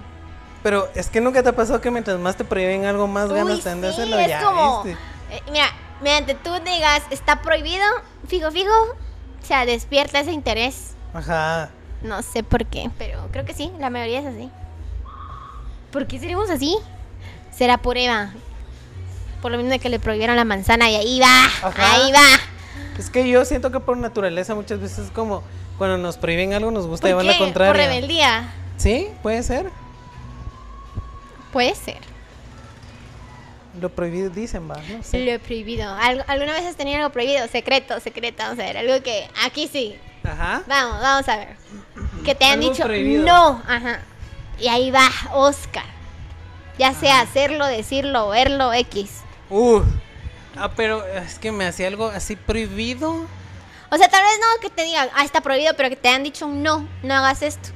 Pero 0.63 0.89
es 0.95 1.09
que 1.09 1.21
nunca 1.21 1.41
te 1.43 1.49
ha 1.49 1.55
pasado 1.55 1.81
que 1.81 1.91
mientras 1.91 2.19
más 2.19 2.35
te 2.37 2.43
prohíben 2.43 2.85
algo, 2.85 3.07
más 3.07 3.29
Uy, 3.29 3.35
ganas 3.35 3.61
te 3.61 3.69
han 3.69 3.81
de 3.81 3.89
sí, 3.89 3.93
hacerlo. 4.01 4.19
es 4.19 4.27
ya 4.27 4.41
como. 4.43 4.83
viste. 4.83 4.99
eh, 5.31 5.41
mira, 5.51 5.65
mediante 6.01 6.35
tú 6.35 6.51
digas 6.65 7.01
está 7.09 7.41
prohibido, 7.41 7.83
fijo, 8.27 8.51
fijo. 8.51 8.71
O 8.71 9.45
sea, 9.45 9.65
despierta 9.65 10.19
ese 10.19 10.31
interés. 10.31 10.91
Ajá. 11.13 11.69
No 12.03 12.21
sé 12.23 12.43
por 12.43 12.65
qué, 12.65 12.89
pero 12.97 13.27
creo 13.31 13.45
que 13.45 13.53
sí, 13.53 13.71
la 13.79 13.89
mayoría 13.89 14.19
es 14.21 14.25
así. 14.27 14.49
¿Por 15.91 16.07
qué 16.07 16.19
seremos 16.19 16.49
así? 16.49 16.77
Será 17.51 17.77
por 17.77 17.97
Eva. 17.97 18.31
Por 19.41 19.51
lo 19.51 19.57
mismo 19.57 19.71
de 19.71 19.79
que 19.79 19.89
le 19.89 19.99
prohibieron 19.99 20.35
la 20.35 20.45
manzana 20.45 20.89
y 20.89 20.95
ahí 20.95 21.19
va, 21.19 21.45
Ajá. 21.67 21.93
ahí 21.93 22.11
va. 22.11 22.25
Es 23.01 23.09
que 23.09 23.27
yo 23.27 23.43
siento 23.45 23.71
que 23.71 23.79
por 23.79 23.97
naturaleza 23.97 24.53
muchas 24.53 24.79
veces 24.79 24.99
es 25.05 25.11
como 25.11 25.41
cuando 25.79 25.97
nos 25.97 26.17
prohíben 26.17 26.53
algo 26.53 26.69
nos 26.69 26.85
gusta 26.85 27.01
¿Por 27.07 27.09
llevar 27.09 27.25
la 27.25 27.37
contraria. 27.39 27.73
Por 27.73 27.77
rebeldía. 27.81 28.53
Sí, 28.77 29.07
puede 29.23 29.41
ser. 29.41 29.69
Puede 31.51 31.73
ser. 31.73 31.97
Lo 33.81 33.89
prohibido 33.89 34.29
dicen, 34.29 34.69
va, 34.69 34.75
no 34.89 35.01
sé. 35.01 35.25
Lo 35.25 35.39
prohibido. 35.39 35.91
¿Algo- 35.93 36.23
¿Alguna 36.27 36.53
vez 36.53 36.65
has 36.65 36.75
tenido 36.75 36.97
algo 36.97 37.09
prohibido? 37.11 37.47
Secreto, 37.47 37.99
secreto. 37.99 38.43
Vamos 38.43 38.59
a 38.59 38.63
ver, 38.63 38.77
algo 38.77 39.01
que 39.01 39.27
aquí 39.43 39.67
sí. 39.67 39.95
Ajá. 40.23 40.61
Vamos, 40.67 41.01
vamos 41.01 41.27
a 41.29 41.37
ver. 41.37 41.55
Que 42.23 42.35
te 42.35 42.45
han 42.45 42.59
dicho 42.59 42.83
prohibido. 42.83 43.25
no. 43.25 43.61
Ajá. 43.67 44.01
Y 44.59 44.67
ahí 44.67 44.91
va, 44.91 45.07
Oscar. 45.33 45.85
Ya 46.77 46.93
sea 46.93 47.21
hacerlo, 47.21 47.65
decirlo, 47.65 48.29
verlo, 48.29 48.71
X. 48.73 49.21
Uh. 49.49 49.81
Ah, 50.55 50.71
pero 50.75 51.05
es 51.05 51.39
que 51.39 51.51
me 51.51 51.65
hacía 51.65 51.87
algo 51.87 52.07
así 52.07 52.35
prohibido. 52.35 53.25
O 53.89 53.97
sea, 53.97 54.09
tal 54.09 54.23
vez 54.23 54.39
no 54.39 54.61
que 54.61 54.69
te 54.69 54.83
digan, 54.83 55.09
ah, 55.15 55.23
está 55.23 55.41
prohibido, 55.41 55.73
pero 55.75 55.89
que 55.89 55.95
te 55.95 56.09
han 56.09 56.23
dicho 56.23 56.45
un 56.47 56.63
no, 56.63 56.87
no 57.03 57.13
hagas 57.13 57.41
esto. 57.41 57.69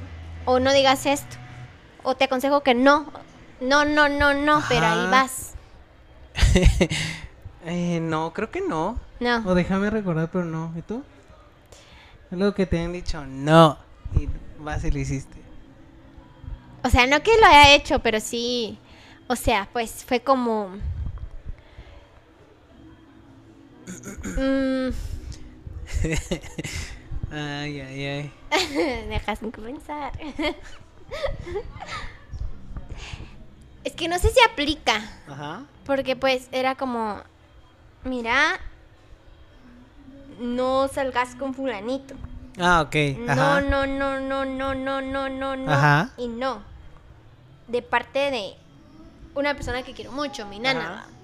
O 0.44 0.60
no 0.60 0.72
digas 0.72 1.06
esto. 1.06 1.36
O 2.02 2.14
te 2.14 2.24
aconsejo 2.24 2.62
que 2.62 2.74
no. 2.74 3.12
No, 3.60 3.84
no, 3.84 4.08
no, 4.08 4.34
no, 4.34 4.62
pero 4.68 4.86
ahí 4.86 5.10
vas. 5.10 5.54
eh, 7.64 8.00
no, 8.00 8.32
creo 8.32 8.50
que 8.50 8.60
no. 8.60 8.98
No. 9.20 9.42
O 9.46 9.54
déjame 9.54 9.90
recordar, 9.90 10.30
pero 10.30 10.44
no. 10.44 10.72
¿Y 10.76 10.82
tú? 10.82 11.02
Algo 12.30 12.54
que 12.54 12.66
te 12.66 12.80
han 12.80 12.92
dicho 12.92 13.24
no. 13.24 13.78
Y 14.14 14.28
vas 14.58 14.84
y 14.84 14.90
lo 14.90 14.98
hiciste. 14.98 15.36
O 16.84 16.90
sea, 16.90 17.06
no 17.06 17.22
que 17.22 17.36
lo 17.40 17.46
haya 17.46 17.74
hecho, 17.74 17.98
pero 18.00 18.20
sí. 18.20 18.78
O 19.26 19.36
sea, 19.36 19.68
pues 19.72 20.04
fue 20.04 20.20
como. 20.20 20.70
Mm, 24.36 24.90
Ay, 27.30 27.80
ay, 27.80 28.06
ay. 28.06 28.32
dejas 29.08 29.38
sin 29.40 29.50
pensar. 29.50 30.12
es 33.84 33.92
que 33.92 34.08
no 34.08 34.18
sé 34.18 34.30
si 34.30 34.40
aplica. 34.50 35.02
Ajá. 35.28 35.62
Porque 35.84 36.16
pues 36.16 36.48
era 36.52 36.74
como. 36.76 37.20
Mira. 38.04 38.60
No 40.38 40.86
salgas 40.88 41.34
con 41.34 41.54
fulanito. 41.54 42.14
Ah, 42.58 42.82
ok. 42.82 42.94
No, 43.18 43.32
Ajá. 43.32 43.60
no, 43.60 43.86
no, 43.86 44.20
no, 44.20 44.44
no, 44.44 44.74
no, 44.74 45.00
no, 45.00 45.28
no, 45.28 45.56
no. 45.56 45.72
Ajá. 45.72 46.10
Y 46.16 46.28
no. 46.28 46.62
De 47.68 47.82
parte 47.82 48.30
de 48.30 48.54
una 49.34 49.54
persona 49.54 49.82
que 49.82 49.94
quiero 49.94 50.12
mucho, 50.12 50.46
mi 50.46 50.60
nana. 50.60 51.04
Ajá. 51.04 51.15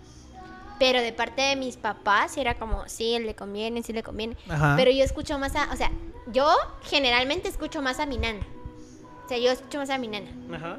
Pero 0.78 1.00
de 1.00 1.12
parte 1.12 1.42
de 1.42 1.56
mis 1.56 1.76
papás, 1.76 2.36
era 2.36 2.54
como, 2.54 2.88
sí, 2.88 3.18
le 3.18 3.34
conviene, 3.34 3.82
sí 3.82 3.92
le 3.92 4.02
conviene. 4.02 4.36
Ajá. 4.48 4.74
Pero 4.76 4.90
yo 4.90 5.04
escucho 5.04 5.38
más 5.38 5.54
a, 5.56 5.70
o 5.72 5.76
sea, 5.76 5.90
yo 6.28 6.52
generalmente 6.84 7.48
escucho 7.48 7.82
más 7.82 8.00
a 8.00 8.06
mi 8.06 8.18
nana. 8.18 8.44
O 9.24 9.28
sea, 9.28 9.38
yo 9.38 9.50
escucho 9.52 9.78
más 9.78 9.90
a 9.90 9.98
mi 9.98 10.08
nana. 10.08 10.30
Ajá. 10.54 10.78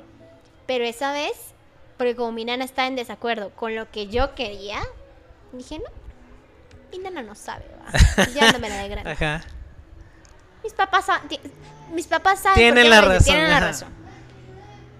Pero 0.68 0.84
esa 0.86 1.14
vez, 1.14 1.54
porque 1.98 2.16
como 2.16 2.32
mi 2.32 2.46
nana 2.46 2.66
está 2.66 2.88
en 2.88 2.96
desacuerdo 2.96 3.52
con 3.52 3.76
lo 3.76 3.90
que 3.92 4.08
yo 4.08 4.36
quería, 4.36 4.80
dije, 5.54 5.80
no, 5.80 5.86
mi 6.92 6.98
nana 7.04 7.22
no 7.22 7.36
sabe, 7.36 7.66
va. 7.80 8.26
Ya 8.34 8.52
no 8.52 8.60
me 8.60 8.70
la 8.70 8.84
de 8.84 8.90
grande. 8.90 9.12
Ajá. 9.12 9.42
Mis 10.64 10.74
papás, 10.74 11.08
mis 11.92 12.08
papás 12.08 12.40
saben 12.42 12.58
Tienen 12.58 12.90
la 12.90 13.02
razón, 13.02 13.24
Tienen 13.26 13.50
la 13.50 13.60
razón. 13.60 13.90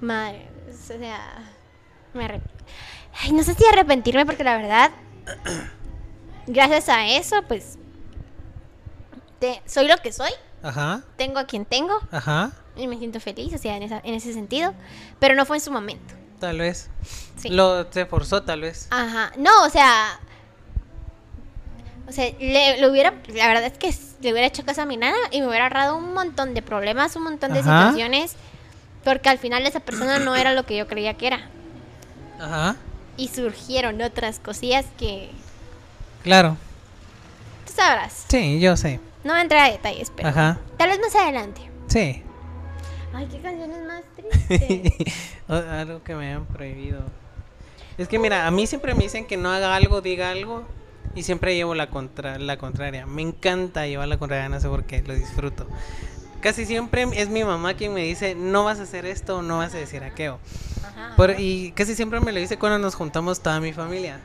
Madre, 0.02 0.50
o 0.70 0.76
sea, 0.76 1.38
me 2.14 2.26
arrep- 2.28 2.42
Ay, 3.22 3.32
no 3.32 3.44
sé 3.44 3.54
si 3.54 3.64
arrepentirme 3.66 4.26
porque 4.26 4.44
la 4.44 4.58
verdad, 4.58 4.92
gracias 6.48 6.90
a 6.90 7.08
eso, 7.08 7.42
pues, 7.48 7.78
te- 9.40 9.62
soy 9.66 9.88
lo 9.88 9.98
que 9.98 10.12
soy, 10.12 10.32
Ajá. 10.62 11.02
tengo 11.18 11.40
a 11.40 11.46
quien 11.46 11.66
tengo 11.66 12.00
Ajá. 12.12 12.52
y 12.76 12.88
me 12.88 12.98
siento 12.98 13.20
feliz, 13.20 13.54
o 13.54 13.58
sea, 13.58 13.76
en, 13.78 13.84
esa- 13.84 14.02
en 14.04 14.16
ese 14.16 14.34
sentido, 14.34 14.74
pero 15.20 15.36
no 15.36 15.46
fue 15.46 15.58
en 15.58 15.62
su 15.62 15.72
momento. 15.72 16.14
Tal 16.40 16.60
vez. 16.60 16.90
Sí. 17.38 17.50
Lo 17.50 17.90
se 17.92 18.06
forzó, 18.06 18.44
tal 18.44 18.62
vez. 18.62 18.88
Ajá, 18.92 19.32
no, 19.38 19.64
o 19.64 19.70
sea, 19.70 20.20
o 22.08 22.12
sea, 22.12 22.26
le, 22.40 22.78
le 22.82 22.90
hubiera, 22.90 23.14
la 23.34 23.48
verdad 23.48 23.64
es 23.66 23.78
que 23.78 23.94
le 24.22 24.32
hubiera 24.32 24.48
hecho 24.48 24.66
caso 24.66 24.82
a 24.82 24.86
mi 24.86 24.98
nana 24.98 25.16
y 25.32 25.40
me 25.42 25.48
hubiera 25.48 25.66
ahorrado 25.66 25.96
un 25.98 26.14
montón 26.14 26.54
de 26.54 26.62
problemas, 26.62 27.16
un 27.16 27.24
montón 27.24 27.54
de 27.54 27.60
Ajá. 27.60 27.80
situaciones, 27.92 28.36
porque 29.06 29.30
al 29.30 29.38
final 29.38 29.66
esa 29.66 29.80
persona 29.80 30.20
no 30.20 30.36
era 30.36 30.54
lo 30.54 30.66
que 30.66 30.76
yo 30.78 30.88
creía 30.88 31.14
que 31.16 31.28
era. 31.28 31.50
Ajá. 32.40 32.76
Y 33.18 33.28
surgieron 33.28 34.02
otras 34.02 34.40
cosillas 34.40 34.86
que 34.98 35.30
Claro. 36.24 36.58
tú 37.66 37.74
sabrás. 37.74 38.26
Sí, 38.30 38.60
yo 38.60 38.76
sé. 38.78 39.00
No 39.24 39.34
voy 39.34 39.42
a 39.58 39.72
detalles, 39.72 40.12
pero 40.16 40.30
Ajá. 40.30 40.60
tal 40.78 40.90
vez 40.90 41.00
más 41.00 41.16
adelante. 41.16 41.62
Sí. 41.88 42.24
Ay, 43.14 43.28
qué 43.32 43.40
canciones 43.40 43.78
más 43.88 44.02
tristes. 44.50 45.14
Algo 45.48 46.04
que 46.04 46.16
me 46.16 46.34
han 46.34 46.46
prohibido. 46.46 47.02
Es 47.98 48.08
que 48.08 48.18
mira, 48.18 48.48
a 48.48 48.52
mí 48.52 48.66
siempre 48.66 48.96
me 48.96 49.04
dicen 49.04 49.26
que 49.28 49.38
no 49.38 49.52
haga 49.52 49.76
algo, 49.76 50.02
diga 50.02 50.32
algo. 50.32 50.66
Y 51.16 51.22
siempre 51.24 51.56
llevo 51.56 51.76
la, 51.76 51.92
contra 51.92 52.40
la 52.40 52.58
contraria. 52.58 53.06
Me 53.06 53.22
encanta 53.22 53.86
llevar 53.86 54.08
la 54.08 54.18
contraria, 54.18 54.50
no 54.50 54.60
sé 54.60 54.68
por 54.68 54.84
qué, 54.86 55.04
lo 55.04 55.14
disfruto. 55.14 55.68
Casi 56.44 56.66
siempre 56.66 57.08
es 57.16 57.30
mi 57.30 57.44
mamá 57.44 57.74
quien 57.74 57.94
me 57.94 58.04
dice, 58.04 58.36
no 58.36 58.66
vas 58.66 58.80
a 58.80 58.84
hacer 58.84 59.06
esto, 59.06 59.42
no 59.42 59.60
vas 59.60 59.74
a 59.74 59.78
decir 59.78 60.04
aquello. 60.04 60.40
Por- 61.16 61.40
y 61.40 61.72
casi 61.72 61.96
siempre 61.96 62.20
me 62.20 62.32
lo 62.34 62.40
dice 62.40 62.58
cuando 62.60 62.80
nos 62.80 62.96
juntamos 62.96 63.40
toda 63.40 63.60
mi 63.62 63.72
familia. 63.74 64.20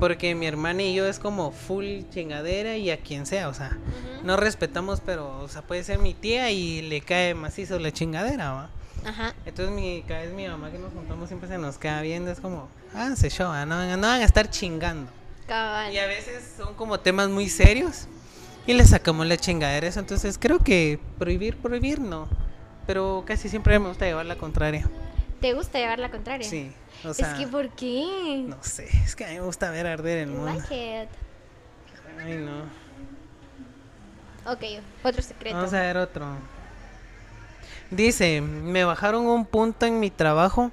Porque 0.00 0.34
mi 0.34 0.46
hermana 0.46 0.82
y 0.82 0.94
yo 0.94 1.06
es 1.06 1.18
como 1.18 1.52
full 1.52 2.02
chingadera 2.12 2.76
y 2.76 2.90
a 2.90 2.98
quien 2.98 3.24
sea, 3.24 3.48
o 3.48 3.54
sea, 3.54 3.68
Ujú. 3.68 4.26
no 4.26 4.36
respetamos, 4.36 5.00
pero, 5.00 5.38
o 5.40 5.48
sea, 5.48 5.62
puede 5.62 5.84
ser 5.84 6.00
mi 6.00 6.12
tía 6.12 6.50
y 6.50 6.82
le 6.82 7.00
cae 7.00 7.34
macizo 7.34 7.78
la 7.78 7.90
chingadera, 7.92 8.52
¿va? 8.52 8.70
Ajá. 9.06 9.32
Entonces 9.46 9.74
mi, 9.74 10.02
cada 10.06 10.20
vez 10.22 10.32
mi 10.34 10.46
mamá 10.48 10.70
que 10.70 10.78
nos 10.78 10.92
juntamos 10.92 11.28
siempre 11.28 11.48
se 11.48 11.56
nos 11.56 11.78
queda 11.78 12.02
viendo, 12.02 12.30
es 12.30 12.40
como, 12.40 12.68
háganse 12.92 13.30
show, 13.30 13.50
ah, 13.52 13.64
no, 13.64 13.76
no 13.96 14.06
van 14.06 14.20
a 14.20 14.24
estar 14.24 14.50
chingando. 14.50 15.10
Cabal. 15.46 15.92
Y 15.94 15.98
a 15.98 16.06
veces 16.06 16.44
son 16.58 16.74
como 16.74 17.00
temas 17.00 17.28
muy 17.30 17.48
serios 17.48 18.06
y 18.66 18.74
le 18.74 18.84
sacamos 18.84 19.26
la 19.26 19.36
chingadera, 19.36 19.86
eso, 19.86 20.00
entonces 20.00 20.38
creo 20.38 20.58
que 20.58 20.98
prohibir, 21.18 21.56
prohibir 21.56 22.00
no, 22.00 22.28
pero 22.86 23.24
casi 23.26 23.48
siempre 23.48 23.78
me 23.78 23.88
gusta 23.88 24.06
llevar 24.06 24.26
la 24.26 24.36
contraria. 24.36 24.88
¿Te 25.40 25.52
gusta 25.52 25.78
llevar 25.78 25.98
la 25.98 26.10
contraria? 26.10 26.48
Sí, 26.48 26.72
o 27.04 27.14
sea, 27.14 27.32
es 27.32 27.38
que 27.38 27.46
¿por 27.46 27.68
qué? 27.70 28.44
no 28.46 28.62
sé, 28.62 28.88
es 29.04 29.14
que 29.14 29.24
a 29.24 29.28
mí 29.28 29.34
me 29.34 29.40
gusta 29.42 29.70
ver 29.70 29.86
arder 29.86 30.18
el 30.18 30.28
mundo. 30.30 30.52
like 30.52 31.02
it. 31.02 31.08
Ay, 32.18 32.36
no. 32.36 32.86
Ok, 34.50 34.62
otro 35.02 35.22
secreto. 35.22 35.56
Vamos 35.56 35.74
a 35.74 35.80
ver 35.80 35.96
otro. 35.96 36.26
Dice, 37.90 38.40
me 38.40 38.84
bajaron 38.84 39.26
un 39.26 39.44
punto 39.44 39.86
en 39.86 40.00
mi 40.00 40.10
trabajo 40.10 40.72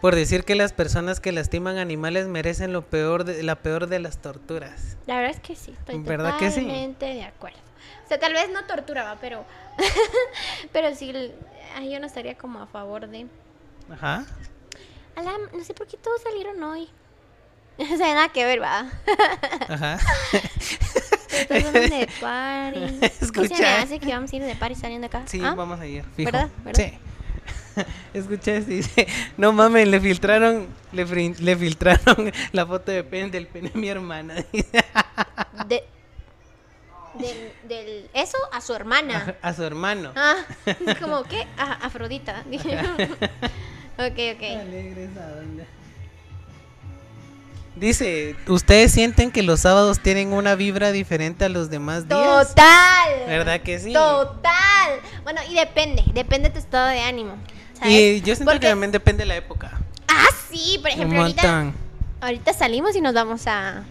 por 0.00 0.14
decir 0.14 0.44
que 0.44 0.54
las 0.54 0.72
personas 0.72 1.20
que 1.20 1.32
lastiman 1.32 1.78
animales 1.78 2.26
merecen 2.28 2.72
lo 2.72 2.82
peor 2.82 3.24
de, 3.24 3.42
la 3.42 3.56
peor 3.56 3.86
de 3.88 3.98
las 3.98 4.18
torturas. 4.18 4.96
La 5.06 5.16
verdad 5.16 5.32
es 5.32 5.40
que 5.40 5.56
sí, 5.56 5.72
estoy 5.72 5.98
¿Verdad 5.98 6.38
que 6.38 6.50
sí? 6.50 6.60
totalmente 6.60 7.06
de 7.06 7.24
acuerdo. 7.24 7.58
O 8.04 8.08
sea, 8.08 8.18
tal 8.18 8.32
vez 8.32 8.48
no 8.50 8.64
torturaba, 8.64 9.16
pero 9.20 9.44
pero 10.72 10.94
sí 10.94 11.12
yo 11.12 12.00
no 12.00 12.06
estaría 12.06 12.36
como 12.36 12.60
a 12.60 12.66
favor 12.66 13.08
de 13.08 13.26
Ajá. 13.90 14.24
Ala, 15.16 15.32
no 15.52 15.64
sé 15.64 15.74
por 15.74 15.86
qué 15.86 15.96
todos 15.96 16.22
salieron 16.22 16.62
hoy. 16.62 16.88
O 17.78 17.96
sea, 17.96 18.12
nada 18.12 18.28
que 18.30 18.44
ver, 18.44 18.60
va. 18.60 18.90
Ajá. 19.68 19.98
Todos 21.46 21.72
de 21.72 22.08
party. 22.20 22.80
¿Qué 22.80 22.88
se 22.88 22.98
me 22.98 23.46
Escucha. 23.46 23.82
hace 23.82 24.00
que 24.00 24.08
vamos 24.08 24.32
a 24.32 24.36
ir 24.36 24.42
de 24.42 24.56
party 24.56 24.74
saliendo 24.74 25.06
acá? 25.06 25.22
Sí, 25.26 25.40
¿Ah? 25.44 25.54
vamos 25.54 25.78
a 25.78 25.86
ir. 25.86 26.02
Fijo. 26.16 26.32
¿Verdad? 26.32 26.48
¿Verdad? 26.64 26.84
Sí. 26.84 26.98
Escucha, 28.14 28.52
esto, 28.56 28.70
dice, 28.70 29.06
no 29.36 29.52
mames, 29.52 29.86
le 29.88 30.00
filtraron, 30.00 30.66
le, 30.92 31.06
filtraron 31.56 32.32
la 32.52 32.66
foto 32.66 32.90
de 32.92 33.04
pene 33.04 33.30
del 33.30 33.46
pene 33.46 33.70
a 33.74 33.78
mi 33.78 33.88
hermana. 33.88 34.34
De, 35.68 35.84
del, 37.14 37.52
del- 37.68 38.10
eso 38.14 38.38
a 38.52 38.60
su 38.60 38.72
hermana. 38.74 39.34
a 39.42 39.52
su 39.52 39.64
hermano. 39.64 40.12
Ah, 40.14 40.36
como 41.00 41.24
que 41.24 41.46
a 41.56 41.72
Afrodita. 41.84 42.44
Ok, 43.98 44.18
ok. 44.34 44.42
Dice, 47.74 48.34
¿ustedes 48.48 48.90
sienten 48.92 49.30
que 49.30 49.42
los 49.42 49.60
sábados 49.60 50.00
tienen 50.00 50.32
una 50.32 50.56
vibra 50.56 50.90
diferente 50.90 51.44
a 51.44 51.48
los 51.48 51.70
demás 51.70 52.08
días? 52.08 52.48
Total. 52.48 53.10
¿Verdad 53.26 53.60
que 53.60 53.78
sí? 53.78 53.92
Total. 53.92 55.00
Bueno, 55.22 55.40
y 55.48 55.54
depende, 55.54 56.02
depende 56.12 56.48
de 56.48 56.54
tu 56.54 56.58
estado 56.58 56.88
de 56.88 57.00
ánimo. 57.00 57.34
¿Sabes? 57.78 57.92
Y 57.94 58.20
yo 58.20 58.34
siento 58.34 58.46
Porque- 58.52 58.60
que 58.60 58.68
también 58.68 58.92
depende 58.92 59.22
de 59.22 59.26
la 59.28 59.36
época. 59.36 59.78
Ah, 60.08 60.28
sí, 60.50 60.78
por 60.80 60.90
ejemplo, 60.90 61.20
ahorita, 61.20 61.72
ahorita 62.20 62.52
salimos 62.52 62.96
y 62.96 63.00
nos 63.00 63.14
vamos 63.14 63.46
a. 63.46 63.84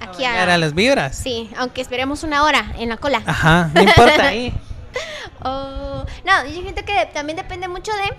Aquí 0.00 0.24
A 0.24 0.42
a 0.54 0.58
las 0.58 0.74
vibras. 0.74 1.16
Sí, 1.16 1.50
aunque 1.58 1.82
esperemos 1.82 2.22
una 2.22 2.42
hora 2.44 2.72
en 2.78 2.88
la 2.88 2.96
cola. 2.96 3.22
Ajá, 3.26 3.70
no 3.74 3.82
importa 3.82 4.28
ahí. 4.28 4.52
Oh, 5.42 6.04
no, 6.24 6.46
yo 6.46 6.60
siento 6.60 6.84
que 6.84 7.08
también 7.14 7.36
depende 7.36 7.66
mucho 7.66 7.92
de 7.92 8.12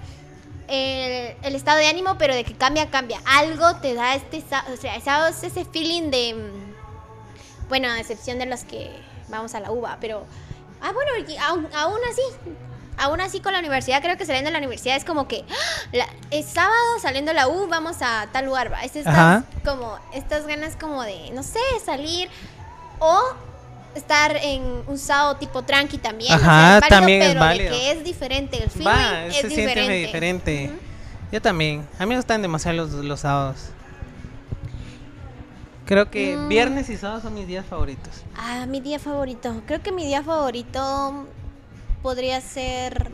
el, 0.69 1.35
el 1.43 1.55
estado 1.55 1.77
de 1.77 1.87
ánimo, 1.87 2.17
pero 2.17 2.33
de 2.33 2.43
que 2.43 2.53
cambia, 2.55 2.89
cambia. 2.89 3.19
Algo 3.25 3.75
te 3.75 3.93
da 3.93 4.15
este, 4.15 4.43
o 4.73 4.77
sea, 4.77 4.95
ese 4.95 5.65
feeling 5.65 6.09
de, 6.09 6.35
bueno, 7.69 7.89
a 7.89 7.99
excepción 7.99 8.39
de 8.39 8.47
los 8.47 8.63
que 8.63 8.89
vamos 9.27 9.53
a 9.53 9.59
la 9.59 9.69
uva, 9.71 9.97
pero, 10.01 10.25
ah, 10.81 10.91
bueno, 10.93 11.11
aún, 11.47 11.67
aún 11.75 11.99
así, 12.09 12.21
aún 13.01 13.19
así 13.21 13.39
con 13.39 13.53
la 13.53 13.59
universidad, 13.59 14.01
creo 14.01 14.17
que 14.17 14.25
saliendo 14.25 14.47
de 14.49 14.53
la 14.53 14.57
universidad 14.59 14.95
es 14.95 15.03
como 15.05 15.27
que, 15.27 15.43
¡ah! 15.49 15.87
la- 15.91 16.07
es 16.31 16.45
sábado 16.45 16.75
saliendo 17.01 17.29
de 17.31 17.35
la 17.35 17.47
U, 17.47 17.67
vamos 17.67 17.97
a 18.01 18.27
tal 18.31 18.45
lugar, 18.45 18.71
va. 18.71 18.81
Es 18.83 18.95
estas, 18.95 19.13
Ajá. 19.13 19.43
como, 19.65 19.97
estas 20.13 20.45
ganas 20.47 20.75
como 20.75 21.03
de, 21.03 21.31
no 21.33 21.43
sé, 21.43 21.59
salir 21.85 22.29
o 22.99 23.19
estar 23.95 24.37
en 24.37 24.83
un 24.87 24.97
sábado 24.97 25.35
tipo 25.37 25.63
tranqui 25.63 25.97
también. 25.97 26.33
o 26.33 26.39
sea, 26.39 26.47
Ajá, 26.47 26.75
es 26.75 26.81
válido, 26.81 26.97
también 26.99 27.21
es 27.21 27.27
pero 27.29 27.39
de 27.41 27.45
válido. 27.47 27.71
que 27.75 27.91
es 27.91 28.03
diferente, 28.03 28.63
el 28.63 28.69
feeling 28.69 28.87
Va, 28.87 29.25
es 29.25 29.35
se 29.35 29.41
siente 29.49 29.61
diferente. 29.61 29.93
diferente. 29.93 30.71
Yo 31.31 31.41
también. 31.41 31.87
A 31.97 32.05
mí 32.05 32.09
me 32.09 32.15
gustan 32.17 32.41
demasiado 32.41 32.77
los, 32.77 32.91
los 32.91 33.19
sábados. 33.21 33.69
Creo 35.85 36.09
que 36.09 36.37
Mm. 36.37 36.47
viernes 36.47 36.89
y 36.89 36.97
sábados 36.97 37.23
son 37.23 37.33
mis 37.33 37.47
días 37.47 37.65
favoritos. 37.65 38.21
Ah, 38.37 38.65
mi 38.65 38.79
día 38.79 38.99
favorito. 38.99 39.61
Creo 39.65 39.81
que 39.81 39.91
mi 39.91 40.05
día 40.05 40.23
favorito 40.23 41.25
podría 42.01 42.41
ser. 42.41 43.11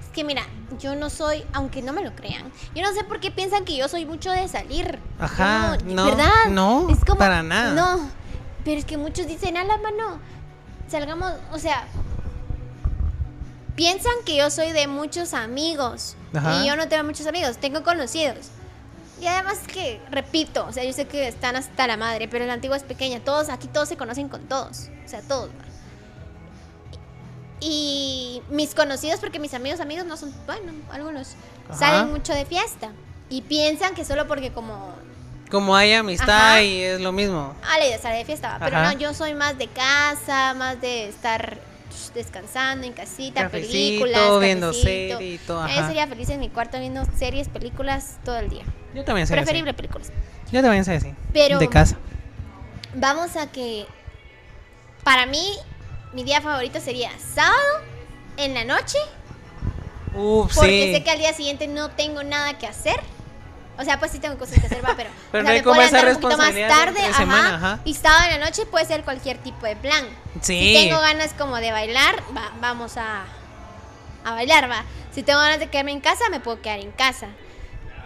Es 0.00 0.08
que 0.12 0.24
mira, 0.24 0.42
yo 0.78 0.94
no 0.96 1.10
soy, 1.10 1.44
aunque 1.52 1.82
no 1.82 1.92
me 1.92 2.02
lo 2.02 2.14
crean, 2.14 2.50
yo 2.74 2.82
no 2.82 2.92
sé 2.92 3.04
por 3.04 3.20
qué 3.20 3.30
piensan 3.30 3.64
que 3.64 3.76
yo 3.76 3.88
soy 3.88 4.06
mucho 4.06 4.30
de 4.30 4.48
salir. 4.48 4.98
Ajá, 5.18 5.78
no, 5.84 6.04
¿verdad? 6.06 6.46
no, 6.50 6.88
para 7.18 7.42
nada. 7.42 7.72
No, 7.74 8.10
pero 8.64 8.78
es 8.78 8.84
que 8.84 8.96
muchos 8.96 9.26
dicen, 9.26 9.56
a 9.56 9.64
la 9.64 9.76
mano, 9.78 10.18
salgamos, 10.88 11.32
o 11.52 11.58
sea, 11.58 11.86
piensan 13.74 14.14
que 14.24 14.36
yo 14.36 14.50
soy 14.50 14.72
de 14.72 14.86
muchos 14.86 15.34
amigos. 15.34 16.16
Ajá. 16.34 16.62
Y 16.62 16.66
yo 16.66 16.76
no 16.76 16.88
tengo 16.88 17.04
muchos 17.04 17.26
amigos, 17.26 17.58
tengo 17.58 17.82
conocidos. 17.82 18.48
Y 19.20 19.26
además 19.26 19.58
que, 19.66 20.00
repito, 20.10 20.66
o 20.66 20.72
sea, 20.72 20.84
yo 20.84 20.92
sé 20.92 21.06
que 21.06 21.28
están 21.28 21.56
hasta 21.56 21.86
la 21.86 21.96
madre, 21.96 22.28
pero 22.28 22.44
la 22.46 22.52
antigua 22.52 22.76
es 22.76 22.82
pequeña. 22.82 23.20
Todos, 23.20 23.48
aquí 23.48 23.68
todos 23.68 23.88
se 23.88 23.96
conocen 23.96 24.28
con 24.28 24.42
todos. 24.48 24.90
O 25.04 25.08
sea, 25.08 25.22
todos. 25.22 25.48
¿va? 25.50 25.73
Y 27.66 28.42
mis 28.50 28.74
conocidos, 28.74 29.20
porque 29.20 29.38
mis 29.38 29.54
amigos, 29.54 29.80
amigos 29.80 30.04
no 30.04 30.18
son, 30.18 30.34
bueno, 30.44 30.72
algunos, 30.92 31.34
Ajá. 31.70 31.78
salen 31.78 32.10
mucho 32.12 32.34
de 32.34 32.44
fiesta. 32.44 32.90
Y 33.30 33.40
piensan 33.40 33.94
que 33.94 34.04
solo 34.04 34.28
porque 34.28 34.52
como 34.52 34.92
Como 35.50 35.74
hay 35.74 35.94
amistad 35.94 36.28
Ajá. 36.50 36.62
y 36.62 36.82
es 36.82 37.00
lo 37.00 37.10
mismo. 37.12 37.54
Ah, 37.62 37.78
la 37.78 37.86
idea 37.86 37.98
salir 37.98 38.18
de 38.18 38.24
fiesta, 38.26 38.52
va, 38.52 38.58
pero 38.64 38.76
Ajá. 38.76 38.92
no, 38.92 38.98
yo 38.98 39.14
soy 39.14 39.32
más 39.34 39.56
de 39.56 39.68
casa, 39.68 40.52
más 40.54 40.78
de 40.82 41.08
estar 41.08 41.58
sh, 41.90 42.12
descansando 42.12 42.86
en 42.86 42.92
casita, 42.92 43.42
Cafecito, 43.44 43.72
películas, 44.04 44.40
viendo 44.40 44.66
cafecito. 44.68 44.86
serie 45.18 45.34
y 45.34 45.38
todo, 45.38 45.66
Yo 45.66 45.72
ajá. 45.78 45.86
sería 45.86 46.06
feliz 46.06 46.28
en 46.28 46.40
mi 46.40 46.50
cuarto 46.50 46.78
viendo 46.78 47.02
series, 47.16 47.48
películas 47.48 48.18
todo 48.24 48.36
el 48.38 48.50
día. 48.50 48.64
Yo 48.94 49.04
también 49.04 49.26
soy 49.26 49.36
Preferible 49.36 49.70
así. 49.70 49.76
películas. 49.76 50.12
Yo 50.52 50.60
también 50.60 50.84
soy 50.84 50.96
así. 50.96 51.14
Pero- 51.32 51.58
De 51.58 51.68
casa. 51.70 51.96
Vamos 52.94 53.36
a 53.36 53.50
que 53.50 53.86
para 55.02 55.24
mí 55.26 55.56
mi 56.14 56.24
día 56.24 56.40
favorito 56.40 56.80
sería 56.80 57.10
sábado 57.34 57.80
en 58.36 58.54
la 58.54 58.64
noche, 58.64 58.98
Uf, 60.14 60.54
porque 60.54 60.70
sí. 60.86 60.92
sé 60.94 61.02
que 61.04 61.10
al 61.10 61.18
día 61.18 61.32
siguiente 61.32 61.66
no 61.66 61.90
tengo 61.90 62.22
nada 62.22 62.56
que 62.58 62.66
hacer. 62.66 63.00
O 63.76 63.82
sea, 63.82 63.98
pues 63.98 64.12
sí 64.12 64.20
tengo 64.20 64.38
cosas 64.38 64.60
que 64.60 64.66
hacer, 64.66 64.84
va, 64.84 64.94
pero, 64.96 65.10
Pero 65.32 65.40
o 65.40 65.42
no 65.42 65.48
sea, 65.48 65.52
hay 65.54 65.58
me 65.58 65.64
puedo 65.64 65.76
levantar 65.76 66.08
un 66.14 66.20
poquito 66.20 66.38
más 66.38 66.54
tarde, 66.54 67.00
ajá, 67.04 67.18
semana, 67.18 67.54
ajá. 67.56 67.78
y 67.84 67.94
sábado 67.94 68.22
en 68.30 68.38
la 68.40 68.46
noche 68.46 68.66
puede 68.66 68.86
ser 68.86 69.02
cualquier 69.02 69.38
tipo 69.38 69.66
de 69.66 69.74
plan. 69.74 70.04
Sí. 70.40 70.58
Si 70.60 70.74
tengo 70.74 71.00
ganas 71.00 71.32
como 71.34 71.56
de 71.56 71.72
bailar, 71.72 72.14
va- 72.36 72.52
vamos 72.60 72.96
a, 72.96 73.24
a 74.24 74.30
bailar, 74.32 74.70
va. 74.70 74.84
Si 75.12 75.24
tengo 75.24 75.40
ganas 75.40 75.58
de 75.58 75.68
quedarme 75.68 75.90
en 75.90 76.00
casa, 76.00 76.22
me 76.30 76.38
puedo 76.38 76.62
quedar 76.62 76.78
en 76.78 76.92
casa. 76.92 77.26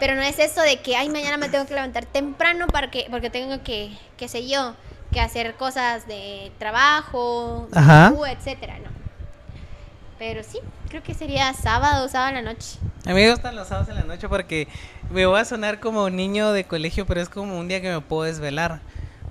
Pero 0.00 0.14
no 0.14 0.22
es 0.22 0.38
eso 0.38 0.62
de 0.62 0.80
que, 0.80 0.96
ay, 0.96 1.10
mañana 1.10 1.36
me 1.36 1.50
tengo 1.50 1.66
que 1.66 1.74
levantar 1.74 2.06
temprano 2.06 2.66
para 2.68 2.90
que, 2.90 3.06
porque 3.10 3.28
tengo 3.28 3.62
que, 3.62 3.94
qué 4.16 4.28
sé 4.28 4.48
yo, 4.48 4.74
que 5.18 5.24
hacer 5.24 5.54
cosas 5.54 6.06
de 6.06 6.52
trabajo, 6.60 7.66
Ajá. 7.72 8.12
Etcétera, 8.30 8.78
no. 8.78 8.88
Pero 10.16 10.44
sí, 10.44 10.60
creo 10.88 11.02
que 11.02 11.12
sería 11.12 11.52
sábado, 11.54 12.08
sábado 12.08 12.36
en 12.36 12.44
la 12.44 12.52
noche. 12.52 12.78
A 13.04 13.08
mí 13.08 13.14
me 13.14 13.30
gustan 13.30 13.56
los 13.56 13.66
sábados 13.66 13.88
en 13.88 13.96
la 13.96 14.02
noche 14.02 14.28
porque 14.28 14.68
me 15.10 15.26
voy 15.26 15.40
a 15.40 15.44
sonar 15.44 15.80
como 15.80 16.08
niño 16.08 16.52
de 16.52 16.62
colegio, 16.62 17.04
pero 17.04 17.20
es 17.20 17.28
como 17.28 17.58
un 17.58 17.66
día 17.66 17.80
que 17.80 17.90
me 17.90 18.00
puedo 18.00 18.22
desvelar. 18.22 18.80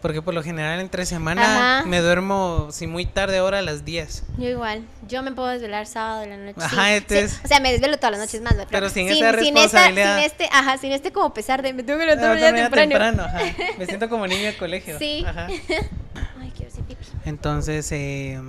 Porque 0.01 0.21
por 0.21 0.33
lo 0.33 0.43
general 0.43 0.79
entre 0.79 1.05
semana 1.05 1.79
Ajá. 1.79 1.88
me 1.88 1.99
duermo, 2.01 2.67
si 2.71 2.86
muy 2.88 3.05
tarde, 3.05 3.38
ahora 3.39 3.60
a 3.60 3.62
las 3.62 3.83
10. 3.83 4.23
Yo 4.38 4.47
igual, 4.47 4.83
yo 5.07 5.23
me 5.23 5.31
puedo 5.31 5.47
desvelar 5.49 5.88
sábado 5.88 6.23
en 6.23 6.29
la 6.29 6.38
noche. 6.38 6.60
Ajá, 6.63 6.95
entonces- 6.95 7.31
sí, 7.33 7.39
o 7.43 7.47
sea, 7.47 7.60
me 7.60 7.71
desvelo 7.71 7.97
todas 7.97 8.12
las 8.12 8.19
noches 8.21 8.41
más, 8.41 8.55
¿no? 8.55 8.63
Pero 8.69 8.89
sin 8.89 9.07
sin, 9.10 9.17
esa 9.25 9.39
sin 9.39 9.57
esta- 9.57 9.62
responsabilidad. 9.62 10.15
sin 10.17 10.25
este, 10.25 10.49
ajá, 10.51 10.77
sin 10.77 10.91
este 10.91 11.12
como 11.12 11.33
pesar 11.33 11.62
de 11.62 11.73
me 11.73 11.83
tengo 11.83 11.99
que 11.99 12.05
levantar 12.05 12.38
ya 12.39 12.53
temprano. 12.53 12.89
temprano, 12.89 13.23
ajá. 13.23 13.39
Me 13.79 13.86
siento 13.86 14.07
como 14.10 14.27
niño 14.27 14.45
de 14.45 14.57
colegio. 14.57 14.97
Sí. 14.99 15.23
Ajá. 15.27 15.47
Ay, 16.41 16.51
quiero 16.55 16.71
hacer 16.71 16.83
pipí. 16.83 17.05
Entonces, 17.25 17.91
eh, 17.91 18.39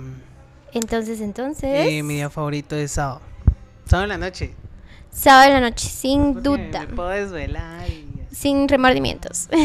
Entonces, 0.73 1.19
entonces. 1.21 1.87
eh, 1.87 2.03
mi 2.03 2.15
día 2.15 2.29
favorito 2.29 2.75
es 2.75 2.91
sábado. 2.91 3.21
Sábado 3.85 4.03
en 4.03 4.09
la 4.19 4.25
noche. 4.27 4.53
Sábado 5.11 5.47
en 5.47 5.53
la 5.53 5.69
noche, 5.69 5.87
sin 5.89 6.35
Porque 6.35 6.49
duda. 6.67 6.81
Me 6.81 6.87
puedo 6.95 7.09
desvelar 7.09 7.89
y... 7.89 8.07
Sin 8.31 8.67
remordimientos. 8.69 9.49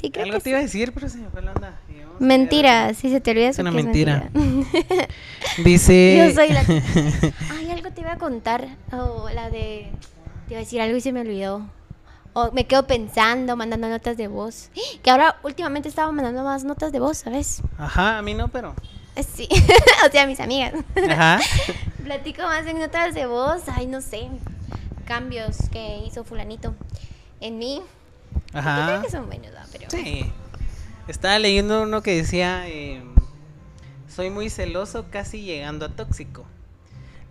sí, 0.00 0.10
creo 0.10 0.24
Algo 0.24 0.38
que 0.38 0.40
te 0.40 0.44
sí. 0.44 0.50
iba 0.50 0.58
a 0.58 0.62
decir, 0.62 0.92
pero 0.92 1.08
se 1.08 1.18
me 1.18 1.28
fue 1.28 1.42
la 1.42 1.52
onda. 1.52 1.78
Mentira, 2.18 2.92
si 2.94 3.08
se 3.10 3.20
te 3.20 3.30
olvida 3.30 3.48
Es 3.48 3.58
una 3.58 3.70
mentira. 3.70 4.30
Dice... 5.64 6.16
Yo 6.18 6.34
soy 6.34 6.50
la. 6.50 6.60
Ay, 7.58 7.70
algo 7.70 7.90
te 7.92 8.00
iba 8.02 8.12
a 8.12 8.18
contar. 8.18 8.68
O 8.92 9.28
la 9.34 9.48
de. 9.50 9.90
Te 10.46 10.54
iba 10.54 10.58
a 10.58 10.60
decir 10.64 10.80
algo 10.80 10.96
y 10.96 11.00
se 11.00 11.12
me 11.12 11.20
olvidó. 11.20 11.66
O 12.32 12.52
me 12.52 12.66
quedo 12.66 12.86
pensando, 12.86 13.56
mandando 13.56 13.88
notas 13.88 14.16
de 14.16 14.28
voz. 14.28 14.70
Que 15.02 15.10
ahora 15.10 15.36
últimamente 15.42 15.88
estaba 15.88 16.12
mandando 16.12 16.44
más 16.44 16.62
notas 16.64 16.92
de 16.92 17.00
voz, 17.00 17.18
¿sabes? 17.18 17.62
Ajá, 17.78 18.18
a 18.18 18.22
mí 18.22 18.34
no, 18.34 18.48
pero... 18.48 18.74
Eh, 19.16 19.22
Sí. 19.24 19.48
o 20.06 20.10
sea, 20.12 20.26
mis 20.26 20.40
amigas. 20.40 20.74
Ajá. 21.10 21.40
Platico 22.04 22.42
más 22.42 22.66
en 22.66 22.78
notas 22.78 23.14
de 23.14 23.26
voz. 23.26 23.62
Ay, 23.74 23.86
no 23.86 24.00
sé. 24.00 24.28
Cambios 25.06 25.56
que 25.72 25.98
hizo 26.06 26.22
Fulanito 26.22 26.74
en 27.40 27.58
mí. 27.58 27.82
Yo 28.52 28.58
Ajá. 28.58 28.86
creo 28.86 29.02
que 29.02 29.10
son 29.10 29.26
buenos, 29.26 29.52
¿va? 29.54 29.64
Pero. 29.72 29.90
Sí. 29.90 30.24
Estaba 31.08 31.38
leyendo 31.38 31.82
uno 31.82 32.02
que 32.02 32.14
decía, 32.16 32.68
eh, 32.68 33.02
soy 34.08 34.30
muy 34.30 34.50
celoso, 34.50 35.06
casi 35.10 35.42
llegando 35.42 35.86
a 35.86 35.88
tóxico. 35.90 36.44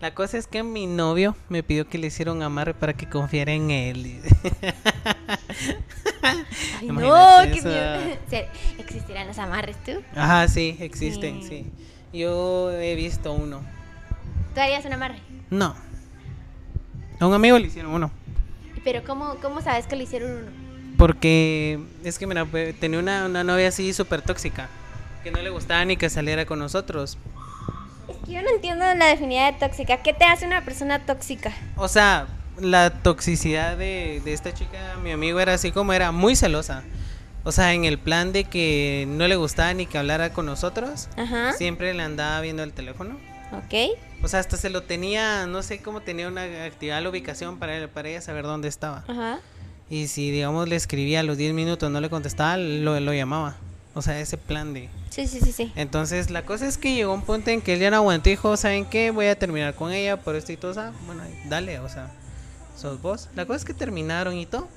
La 0.00 0.14
cosa 0.14 0.38
es 0.38 0.46
que 0.46 0.62
mi 0.62 0.86
novio 0.86 1.36
me 1.50 1.62
pidió 1.62 1.86
que 1.88 1.98
le 1.98 2.06
hiciera 2.06 2.32
un 2.32 2.42
amarre 2.42 2.72
para 2.72 2.94
que 2.94 3.06
confiara 3.08 3.52
en 3.52 3.70
él. 3.70 4.20
Ay, 6.22 6.86
no, 6.88 7.38
qué 7.42 7.62
miedo. 7.62 8.16
¿Existirán 8.78 9.26
los 9.26 9.38
amarres 9.38 9.76
tú? 9.84 9.92
Ajá, 10.14 10.48
sí, 10.48 10.76
existen, 10.80 11.42
Sí. 11.42 11.48
sí. 11.48 12.18
Yo 12.18 12.70
he 12.72 12.94
visto 12.96 13.32
uno. 13.32 13.60
¿Tú 14.54 14.60
harías 14.60 14.84
un 14.84 14.92
amarre? 14.94 15.20
No. 15.50 15.74
A 17.20 17.26
un 17.26 17.34
amigo 17.34 17.58
le 17.58 17.66
hicieron 17.66 17.92
uno. 17.92 18.10
Pero 18.82 19.04
¿cómo, 19.04 19.36
cómo 19.42 19.60
sabes 19.60 19.86
que 19.86 19.96
le 19.96 20.04
hicieron 20.04 20.30
uno? 20.30 20.50
Porque 21.00 21.80
es 22.04 22.18
que, 22.18 22.26
mira, 22.26 22.46
tenía 22.78 22.98
una, 22.98 23.24
una 23.24 23.42
novia 23.42 23.68
así 23.68 23.94
súper 23.94 24.20
tóxica. 24.20 24.68
Que 25.24 25.30
no 25.30 25.40
le 25.40 25.48
gustaba 25.48 25.82
ni 25.86 25.96
que 25.96 26.10
saliera 26.10 26.44
con 26.44 26.58
nosotros. 26.58 27.16
Es 28.06 28.16
que 28.26 28.32
yo 28.32 28.42
no 28.42 28.50
entiendo 28.50 28.84
la 28.84 29.06
definición 29.06 29.50
de 29.50 29.66
tóxica. 29.66 29.96
¿Qué 30.02 30.12
te 30.12 30.26
hace 30.26 30.46
una 30.46 30.62
persona 30.62 31.06
tóxica? 31.06 31.54
O 31.76 31.88
sea, 31.88 32.26
la 32.60 32.90
toxicidad 32.90 33.78
de, 33.78 34.20
de 34.22 34.34
esta 34.34 34.52
chica, 34.52 34.96
mi 35.02 35.10
amigo, 35.10 35.40
era 35.40 35.54
así 35.54 35.72
como 35.72 35.94
era 35.94 36.12
muy 36.12 36.36
celosa. 36.36 36.82
O 37.44 37.52
sea, 37.52 37.72
en 37.72 37.86
el 37.86 37.98
plan 37.98 38.32
de 38.32 38.44
que 38.44 39.06
no 39.08 39.26
le 39.26 39.36
gustaba 39.36 39.72
ni 39.72 39.86
que 39.86 39.96
hablara 39.96 40.34
con 40.34 40.44
nosotros, 40.44 41.08
Ajá. 41.16 41.54
siempre 41.54 41.94
le 41.94 42.02
andaba 42.02 42.42
viendo 42.42 42.62
el 42.62 42.74
teléfono. 42.74 43.16
Ok. 43.52 43.96
O 44.22 44.28
sea, 44.28 44.40
hasta 44.40 44.58
se 44.58 44.68
lo 44.68 44.82
tenía, 44.82 45.46
no 45.46 45.62
sé 45.62 45.80
cómo 45.80 46.02
tenía 46.02 46.28
una 46.28 46.42
actividad 46.66 47.02
la 47.02 47.08
ubicación 47.08 47.58
para, 47.58 47.88
para 47.88 48.10
ella 48.10 48.20
saber 48.20 48.44
dónde 48.44 48.68
estaba. 48.68 49.02
Ajá. 49.08 49.40
Y 49.90 50.06
si, 50.06 50.30
digamos, 50.30 50.68
le 50.68 50.76
escribía 50.76 51.20
a 51.20 51.22
los 51.24 51.36
10 51.36 51.52
minutos, 51.52 51.90
no 51.90 52.00
le 52.00 52.08
contestaba, 52.08 52.56
lo, 52.56 52.98
lo 53.00 53.12
llamaba. 53.12 53.56
O 53.92 54.02
sea, 54.02 54.20
ese 54.20 54.38
plan 54.38 54.72
de... 54.72 54.88
Sí, 55.10 55.26
sí, 55.26 55.40
sí, 55.40 55.50
sí. 55.50 55.72
Entonces, 55.74 56.30
la 56.30 56.46
cosa 56.46 56.68
es 56.68 56.78
que 56.78 56.94
llegó 56.94 57.12
un 57.12 57.22
punto 57.22 57.50
en 57.50 57.60
que 57.60 57.74
él 57.74 57.80
ya 57.80 57.90
no 57.90 57.96
aguantó 57.96 58.28
y 58.28 58.32
dijo, 58.32 58.56
¿saben 58.56 58.84
qué? 58.86 59.10
Voy 59.10 59.26
a 59.26 59.36
terminar 59.36 59.74
con 59.74 59.90
ella 59.92 60.16
por 60.16 60.36
esto 60.36 60.52
y 60.52 60.56
todo. 60.56 60.70
o 60.70 60.74
sea, 60.74 60.92
Bueno, 61.06 61.22
dale, 61.48 61.80
o 61.80 61.88
sea, 61.88 62.08
sos 62.76 63.02
vos. 63.02 63.28
La 63.34 63.46
cosa 63.46 63.56
es 63.56 63.64
que 63.64 63.74
terminaron 63.74 64.36
y 64.36 64.46
todo. 64.46 64.68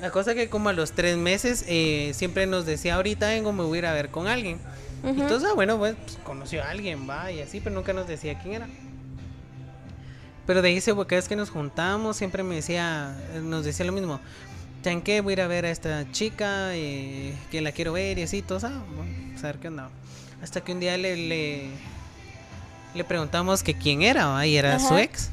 La 0.00 0.12
cosa 0.12 0.34
que 0.34 0.48
como 0.48 0.68
a 0.68 0.72
los 0.72 0.92
tres 0.92 1.16
meses 1.16 1.64
eh, 1.66 2.12
siempre 2.14 2.46
nos 2.46 2.66
decía, 2.66 2.94
ahorita 2.94 3.26
vengo, 3.28 3.52
me 3.52 3.64
voy 3.64 3.78
a 3.78 3.80
ir 3.80 3.86
a 3.86 3.92
ver 3.94 4.10
con 4.10 4.28
alguien. 4.28 4.58
Y 5.02 5.08
Ujú. 5.10 5.22
Entonces, 5.22 5.48
ah, 5.50 5.54
bueno, 5.54 5.76
pues, 5.78 5.96
pues, 6.04 6.18
conoció 6.22 6.62
a 6.62 6.70
alguien, 6.70 7.08
va, 7.10 7.32
y 7.32 7.40
así, 7.40 7.60
pero 7.60 7.74
nunca 7.74 7.92
nos 7.92 8.06
decía 8.06 8.38
quién 8.38 8.54
era. 8.54 8.68
Pero 10.46 10.62
de 10.62 10.68
ahí, 10.68 10.80
se, 10.80 10.92
cada 10.92 11.06
vez 11.06 11.28
que 11.28 11.36
nos 11.36 11.50
juntamos, 11.50 12.16
siempre 12.16 12.42
me 12.42 12.56
decía, 12.56 13.16
eh, 13.34 13.40
nos 13.42 13.64
decía 13.64 13.86
lo 13.86 13.92
mismo. 13.92 14.20
¿Saben 14.82 15.00
qué? 15.00 15.22
Voy 15.22 15.32
a 15.32 15.34
ir 15.34 15.40
a 15.40 15.46
ver 15.46 15.64
a 15.64 15.70
esta 15.70 16.10
chica, 16.12 16.74
eh, 16.74 17.34
que 17.50 17.62
la 17.62 17.72
quiero 17.72 17.94
ver 17.94 18.18
y 18.18 18.22
así, 18.22 18.42
todo, 18.42 18.58
ah, 18.64 18.82
bueno, 18.94 19.12
a 19.38 19.42
ver 19.42 19.56
qué 19.56 19.68
onda. 19.68 19.88
Hasta 20.42 20.60
que 20.60 20.72
un 20.72 20.80
día 20.80 20.98
le, 20.98 21.16
le, 21.16 21.68
le 22.94 23.04
preguntamos 23.04 23.62
que 23.62 23.72
quién 23.72 24.02
era, 24.02 24.46
y 24.46 24.56
era 24.56 24.78
su 24.78 24.88
Ajá. 24.88 25.02
ex. 25.02 25.30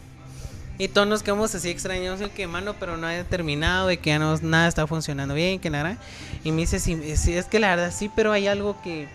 Y 0.78 0.88
todos 0.88 1.06
nos 1.08 1.22
quedamos 1.22 1.54
así 1.54 1.70
extrañados, 1.70 2.22
el 2.22 2.32
que 2.32 2.48
mano, 2.48 2.76
pero 2.80 2.96
no 2.96 3.06
había 3.08 3.26
terminado, 3.26 3.88
de 3.88 3.98
que 3.98 4.12
ya 4.12 4.20
no, 4.20 4.36
nada 4.38 4.70
está 4.70 4.88
funcionando 4.88 5.34
bien, 5.34 5.60
que 5.60 5.70
nada. 5.70 5.98
Y 6.44 6.52
me 6.52 6.62
dice, 6.62 6.80
sí, 6.80 7.18
sí, 7.18 7.34
es 7.34 7.46
que 7.46 7.60
la 7.60 7.76
verdad 7.76 7.94
sí, 7.96 8.10
pero 8.16 8.32
hay 8.32 8.48
algo 8.48 8.82
que, 8.82 9.08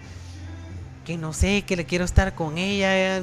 que 1.07 1.17
no 1.17 1.33
sé, 1.33 1.63
que 1.67 1.77
le 1.77 1.87
quiero 1.87 2.05
estar 2.05 2.35
con 2.35 2.59
ella, 2.59 3.23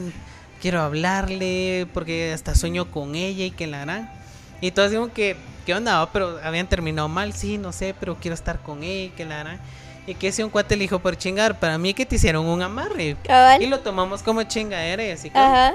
quiero 0.63 0.81
hablarle, 0.81 1.87
porque 1.93 2.31
hasta 2.31 2.55
sueño 2.55 2.89
con 2.89 3.15
ella 3.15 3.43
y 3.43 3.51
que 3.51 3.67
la 3.67 3.81
harán. 3.81 4.09
Y 4.61 4.71
todos 4.71 4.91
digo 4.91 5.11
que, 5.11 5.35
¿qué 5.65 5.75
onda? 5.75 5.99
va? 5.99 6.09
Pero 6.13 6.39
habían 6.41 6.67
terminado 6.67 7.09
mal, 7.09 7.33
sí, 7.33 7.57
no 7.57 7.73
sé, 7.73 7.93
pero 7.99 8.15
quiero 8.15 8.33
estar 8.33 8.59
con 8.59 8.81
ella 8.81 9.03
y 9.03 9.09
que 9.09 9.25
la 9.25 9.41
harán. 9.41 9.59
Y 10.07 10.15
que 10.15 10.31
si 10.31 10.41
un 10.41 10.49
cuate 10.49 10.77
le 10.77 10.83
dijo 10.83 10.99
por 10.99 11.17
chingar, 11.17 11.59
para 11.59 11.77
mí 11.77 11.93
que 11.93 12.05
te 12.05 12.15
hicieron 12.15 12.45
un 12.45 12.61
amarre. 12.61 13.17
Cabal. 13.25 13.61
Y 13.61 13.67
lo 13.67 13.81
tomamos 13.81 14.23
como 14.23 14.41
chingadera 14.43 15.03
y 15.03 15.11
así 15.11 15.29
que... 15.29 15.37
Ajá. 15.37 15.73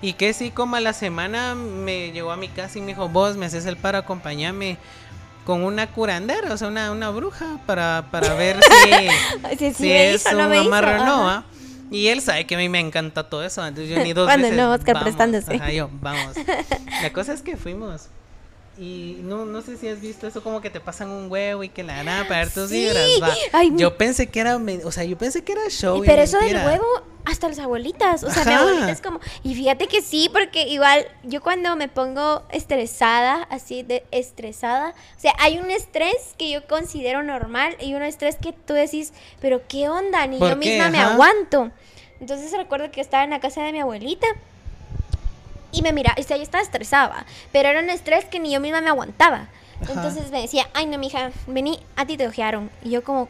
Y 0.00 0.14
que 0.14 0.32
sí, 0.32 0.50
como 0.50 0.76
a 0.76 0.80
la 0.80 0.94
semana 0.94 1.54
me 1.54 2.12
llegó 2.12 2.32
a 2.32 2.38
mi 2.38 2.48
casa 2.48 2.78
y 2.78 2.80
me 2.80 2.88
dijo, 2.88 3.10
vos 3.10 3.36
me 3.36 3.44
haces 3.44 3.66
el 3.66 3.76
para 3.76 3.98
acompañarme 3.98 4.78
con 5.44 5.64
una 5.64 5.86
curandera, 5.86 6.54
o 6.54 6.56
sea, 6.56 6.68
una, 6.68 6.90
una 6.92 7.10
bruja, 7.10 7.58
para, 7.66 8.06
para 8.10 8.32
ver 8.32 8.58
si, 9.58 9.74
si 9.74 9.82
me 9.82 10.14
es 10.14 10.22
hizo, 10.22 10.34
un 10.34 10.40
amarre 10.40 11.00
o 11.00 11.04
no. 11.04 11.28
¿ah? 11.28 11.44
Y 11.90 12.08
él 12.08 12.20
sabe 12.20 12.46
que 12.46 12.54
a 12.54 12.58
mí 12.58 12.68
me 12.68 12.78
encanta 12.80 13.28
todo 13.28 13.44
eso, 13.44 13.66
entonces 13.66 13.94
yo 13.94 14.02
ni 14.02 14.12
dos 14.14 14.26
Cuando 14.26 14.44
veces. 14.48 14.58
no, 14.58 14.72
Oscar 14.72 14.94
vamos. 14.94 15.02
prestándose. 15.04 15.54
Ajá, 15.56 15.72
yo, 15.72 15.90
vamos. 16.00 16.34
La 17.02 17.12
cosa 17.12 17.32
es 17.32 17.42
que 17.42 17.56
fuimos. 17.56 18.08
Y 18.80 19.18
no, 19.24 19.44
no 19.44 19.60
sé 19.60 19.76
si 19.76 19.88
has 19.88 20.00
visto 20.00 20.26
eso 20.26 20.42
como 20.42 20.62
que 20.62 20.70
te 20.70 20.80
pasan 20.80 21.10
un 21.10 21.30
huevo 21.30 21.62
y 21.62 21.68
que 21.68 21.82
la 21.82 22.00
harán 22.00 22.26
para 22.26 22.40
ver 22.40 22.50
tus 22.50 22.70
Sí. 22.70 22.80
vibras, 22.86 23.04
va. 23.22 23.34
Ay, 23.52 23.72
yo 23.76 23.98
pensé 23.98 24.28
que 24.28 24.40
era, 24.40 24.56
o 24.56 24.90
sea, 24.90 25.04
yo 25.04 25.18
pensé 25.18 25.44
que 25.44 25.52
era 25.52 25.68
show. 25.68 26.02
y 26.02 26.06
Pero 26.06 26.22
eso 26.22 26.38
del 26.38 26.56
huevo, 26.56 26.86
hasta 27.26 27.50
las 27.50 27.58
abuelitas. 27.58 28.24
O 28.24 28.30
sea, 28.30 28.42
mi 28.46 28.54
abuelita 28.54 28.90
es 28.90 29.02
como. 29.02 29.20
Y 29.44 29.54
fíjate 29.54 29.86
que 29.86 30.00
sí, 30.00 30.30
porque 30.32 30.62
igual 30.66 31.06
yo 31.24 31.42
cuando 31.42 31.76
me 31.76 31.88
pongo 31.88 32.42
estresada, 32.50 33.42
así 33.50 33.82
de 33.82 34.02
estresada, 34.12 34.94
o 35.14 35.20
sea, 35.20 35.34
hay 35.40 35.58
un 35.58 35.70
estrés 35.70 36.34
que 36.38 36.50
yo 36.50 36.66
considero 36.66 37.22
normal 37.22 37.76
y 37.80 37.92
un 37.92 38.02
estrés 38.02 38.36
que 38.36 38.54
tú 38.54 38.72
decís, 38.72 39.12
pero 39.42 39.60
qué 39.68 39.90
onda, 39.90 40.26
ni 40.26 40.38
¿Por 40.38 40.48
yo 40.54 40.58
qué? 40.58 40.68
misma 40.70 40.88
me 40.88 41.00
aguanto. 41.00 41.70
Entonces 42.18 42.50
recuerdo 42.52 42.90
que 42.90 43.02
estaba 43.02 43.24
en 43.24 43.30
la 43.30 43.40
casa 43.40 43.62
de 43.62 43.72
mi 43.72 43.80
abuelita. 43.80 44.26
Y 45.72 45.82
me 45.82 45.92
mira, 45.92 46.14
o 46.18 46.22
sea, 46.22 46.36
yo 46.36 46.42
estaba 46.42 46.62
estresada, 46.62 47.24
pero 47.52 47.68
era 47.68 47.80
un 47.80 47.90
estrés 47.90 48.24
que 48.24 48.40
ni 48.40 48.50
yo 48.52 48.60
misma 48.60 48.80
me 48.80 48.88
aguantaba. 48.90 49.48
Ajá. 49.82 49.92
Entonces 49.92 50.30
me 50.30 50.42
decía, 50.42 50.68
ay 50.74 50.86
no, 50.86 50.98
mija, 50.98 51.30
vení, 51.46 51.80
a 51.96 52.06
ti 52.06 52.16
te 52.16 52.26
ojearon. 52.26 52.70
Y 52.82 52.90
yo 52.90 53.02
como, 53.04 53.28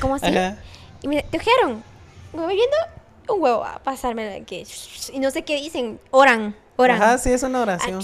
¿cómo 0.00 0.14
así? 0.16 0.26
Ajá. 0.26 0.56
Y 1.02 1.08
me 1.08 1.22
te 1.22 1.38
ojearon. 1.38 1.82
Me 2.32 2.42
voy 2.42 2.54
viendo 2.54 2.76
un 3.34 3.42
huevo 3.42 3.64
a 3.64 3.78
pasarme 3.80 4.24
de 4.24 4.44
que 4.44 4.66
y 5.12 5.18
no 5.18 5.30
sé 5.30 5.42
qué 5.44 5.56
dicen, 5.56 5.98
oran, 6.10 6.54
oran. 6.76 7.00
Ajá, 7.02 7.18
sí, 7.18 7.30
es 7.32 7.42
una 7.42 7.62
oración. 7.62 7.96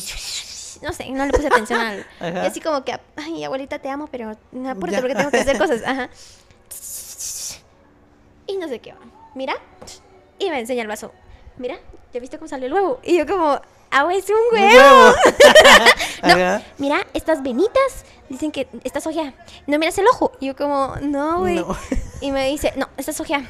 no 0.82 0.92
sé, 0.92 1.10
no 1.10 1.24
le 1.26 1.32
puse 1.32 1.46
atención 1.46 1.80
al. 1.80 2.06
Ajá. 2.20 2.44
Y 2.44 2.46
así 2.46 2.60
como 2.60 2.84
que, 2.84 2.98
ay, 3.16 3.44
abuelita, 3.44 3.78
te 3.78 3.88
amo, 3.90 4.06
pero 4.08 4.36
no 4.52 4.70
apúrate 4.70 4.96
Ya. 4.96 5.00
porque 5.00 5.14
tengo 5.14 5.30
que 5.30 5.40
hacer 5.40 5.58
cosas. 5.58 5.82
Ajá. 5.86 6.08
Y 8.46 8.56
no 8.56 8.68
sé 8.68 8.78
qué 8.80 8.92
va. 8.92 8.98
Mira. 9.34 9.54
Y 10.38 10.50
me 10.50 10.58
enseña 10.58 10.82
el 10.82 10.88
vaso. 10.88 11.12
Mira, 11.56 11.76
¿ya 12.12 12.20
viste 12.20 12.38
cómo 12.38 12.48
salió 12.48 12.66
el 12.66 12.72
huevo? 12.72 13.00
Y 13.02 13.16
yo 13.18 13.26
como, 13.26 13.60
ah, 13.90 14.06
es 14.12 14.28
un 14.28 14.36
Un 14.36 14.60
huevo. 14.60 15.14
No, 16.22 16.62
mira, 16.78 17.06
estas 17.12 17.42
venitas 17.42 18.04
dicen 18.30 18.50
que 18.50 18.66
estás 18.82 19.06
ojea. 19.06 19.34
No 19.66 19.78
miras 19.78 19.98
el 19.98 20.06
ojo. 20.06 20.32
Y 20.40 20.46
yo 20.46 20.56
como, 20.56 20.94
no, 21.02 21.40
güey. 21.40 21.56
No. 21.56 21.76
Y 22.20 22.32
me 22.32 22.48
dice, 22.48 22.72
no, 22.76 22.88
estás 22.96 23.20
ojea. 23.20 23.44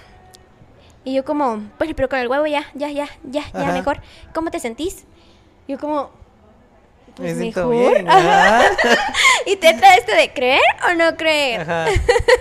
Y 1.04 1.14
yo 1.14 1.24
como, 1.24 1.62
pues, 1.78 1.90
pero 1.94 2.08
con 2.08 2.18
el 2.18 2.28
huevo 2.28 2.46
ya, 2.46 2.64
ya, 2.74 2.90
ya, 2.90 3.08
ya, 3.22 3.44
ya 3.52 3.66
mejor. 3.72 4.00
¿Cómo 4.34 4.50
te 4.50 4.58
sentís? 4.58 5.04
Yo 5.68 5.78
como, 5.78 6.10
pues 7.14 7.36
Me 7.36 7.46
mejor. 7.46 7.70
bien. 7.70 8.08
Y 9.46 9.56
te 9.56 9.74
trae 9.74 9.98
esto 9.98 10.12
de 10.12 10.32
creer 10.32 10.62
o 10.90 10.94
no 10.94 11.16
creer. 11.16 11.60
Ajá. 11.60 11.86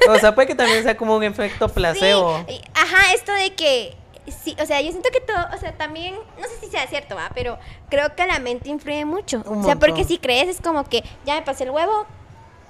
O 0.09 0.17
sea, 0.17 0.33
puede 0.33 0.47
que 0.47 0.55
también 0.55 0.81
sea 0.83 0.95
como 0.97 1.15
un 1.15 1.23
efecto 1.23 1.67
placebo. 1.69 2.43
Sí, 2.47 2.61
ajá, 2.73 3.13
esto 3.13 3.33
de 3.33 3.53
que 3.53 3.95
sí, 4.31 4.55
o 4.61 4.65
sea, 4.65 4.81
yo 4.81 4.91
siento 4.91 5.09
que 5.11 5.21
todo, 5.21 5.37
o 5.53 5.57
sea, 5.57 5.73
también, 5.73 6.15
no 6.39 6.43
sé 6.43 6.59
si 6.61 6.67
sea 6.67 6.87
cierto, 6.87 7.15
¿va? 7.15 7.31
pero 7.33 7.57
creo 7.89 8.15
que 8.15 8.25
la 8.25 8.39
mente 8.39 8.69
influye 8.69 9.05
mucho. 9.05 9.43
Un 9.45 9.59
o 9.59 9.63
sea, 9.63 9.75
porque 9.75 10.03
si 10.03 10.17
crees 10.17 10.47
es 10.47 10.61
como 10.61 10.83
que 10.83 11.03
ya 11.25 11.35
me 11.35 11.41
pasé 11.41 11.65
el 11.65 11.71
huevo, 11.71 12.05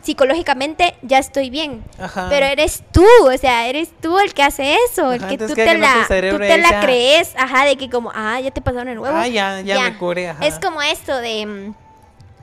psicológicamente 0.01 0.95
ya 1.01 1.19
estoy 1.19 1.49
bien. 1.49 1.83
Ajá. 1.99 2.27
Pero 2.29 2.45
eres 2.45 2.83
tú, 2.91 3.05
o 3.23 3.37
sea, 3.37 3.67
eres 3.67 3.91
tú 4.01 4.19
el 4.19 4.33
que 4.33 4.43
hace 4.43 4.75
eso, 4.89 5.13
el 5.13 5.25
que 5.25 5.37
tú 5.37 5.47
que 5.47 5.65
te 5.65 5.77
la, 5.77 6.05
tú 6.07 6.37
te 6.37 6.57
la 6.57 6.81
crees, 6.81 7.33
ajá, 7.37 7.65
de 7.65 7.77
que 7.77 7.89
como, 7.89 8.11
ah, 8.13 8.39
ya 8.39 8.51
te 8.51 8.61
pasaron 8.61 8.89
el 8.89 8.99
huevo. 8.99 9.15
Ah, 9.17 9.27
ya, 9.27 9.61
ya 9.61 9.81
me 9.81 9.97
curé, 9.97 10.29
ajá. 10.29 10.45
Es 10.45 10.59
como 10.59 10.81
esto 10.81 11.15
de 11.17 11.45
mm, 11.45 11.75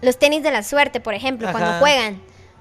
los 0.03 0.19
tenis 0.19 0.43
de 0.43 0.51
la 0.51 0.63
suerte, 0.63 1.01
por 1.01 1.15
ejemplo, 1.15 1.51
cuando 1.53 1.79
juegan. 1.79 2.21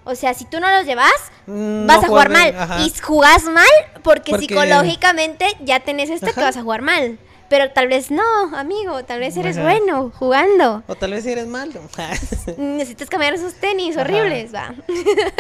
O 0.10 0.16
sea, 0.16 0.34
si 0.34 0.46
tú 0.46 0.60
no 0.60 0.70
los 0.72 0.86
llevas, 0.86 1.12
Mm, 1.46 1.88
vas 1.88 1.98
no 2.02 2.06
a 2.06 2.08
jugar 2.10 2.30
mal. 2.30 2.56
ajá. 2.58 2.82
Y 2.82 2.92
jugás 3.02 3.44
mal 3.46 3.66
porque, 4.04 4.32
Porque- 4.32 4.48
psicológicamente 4.48 5.46
ya 5.64 5.80
tenés 5.80 6.10
esto 6.10 6.28
que 6.28 6.32
Ajá. 6.32 6.46
vas 6.46 6.58
a 6.58 6.62
jugar 6.64 6.82
mal. 6.82 7.18
Pero 7.50 7.72
tal 7.72 7.88
vez 7.88 8.12
no, 8.12 8.24
amigo, 8.56 9.04
tal 9.06 9.20
vez 9.20 9.36
eres 9.36 9.58
Ajá. 9.58 9.66
bueno 9.68 10.12
jugando. 10.20 10.84
O 10.88 10.96
tal 10.96 11.12
vez 11.12 11.26
eres 11.26 11.48
malo. 11.48 11.80
Necesitas 12.58 13.10
cambiar 13.10 13.34
esos 13.34 13.54
tenis 13.56 13.98
horribles, 13.98 14.54
va. 14.54 14.76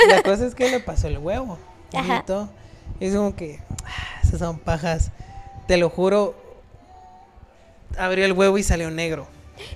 La 0.07 0.23
cosa 0.23 0.45
es 0.47 0.55
que 0.55 0.69
le 0.71 0.79
pasó 0.79 1.07
el 1.07 1.19
huevo. 1.19 1.59
Ajá. 1.93 2.23
Y 2.99 3.05
es 3.05 3.15
como 3.15 3.35
que. 3.35 3.59
ah, 3.85 4.19
esas 4.23 4.39
son 4.39 4.57
pajas. 4.59 5.11
Te 5.67 5.77
lo 5.77 5.89
juro. 5.91 6.35
Abrió 7.97 8.25
el 8.25 8.33
huevo 8.33 8.57
y 8.57 8.63
salió 8.63 8.89
negro. 8.91 9.27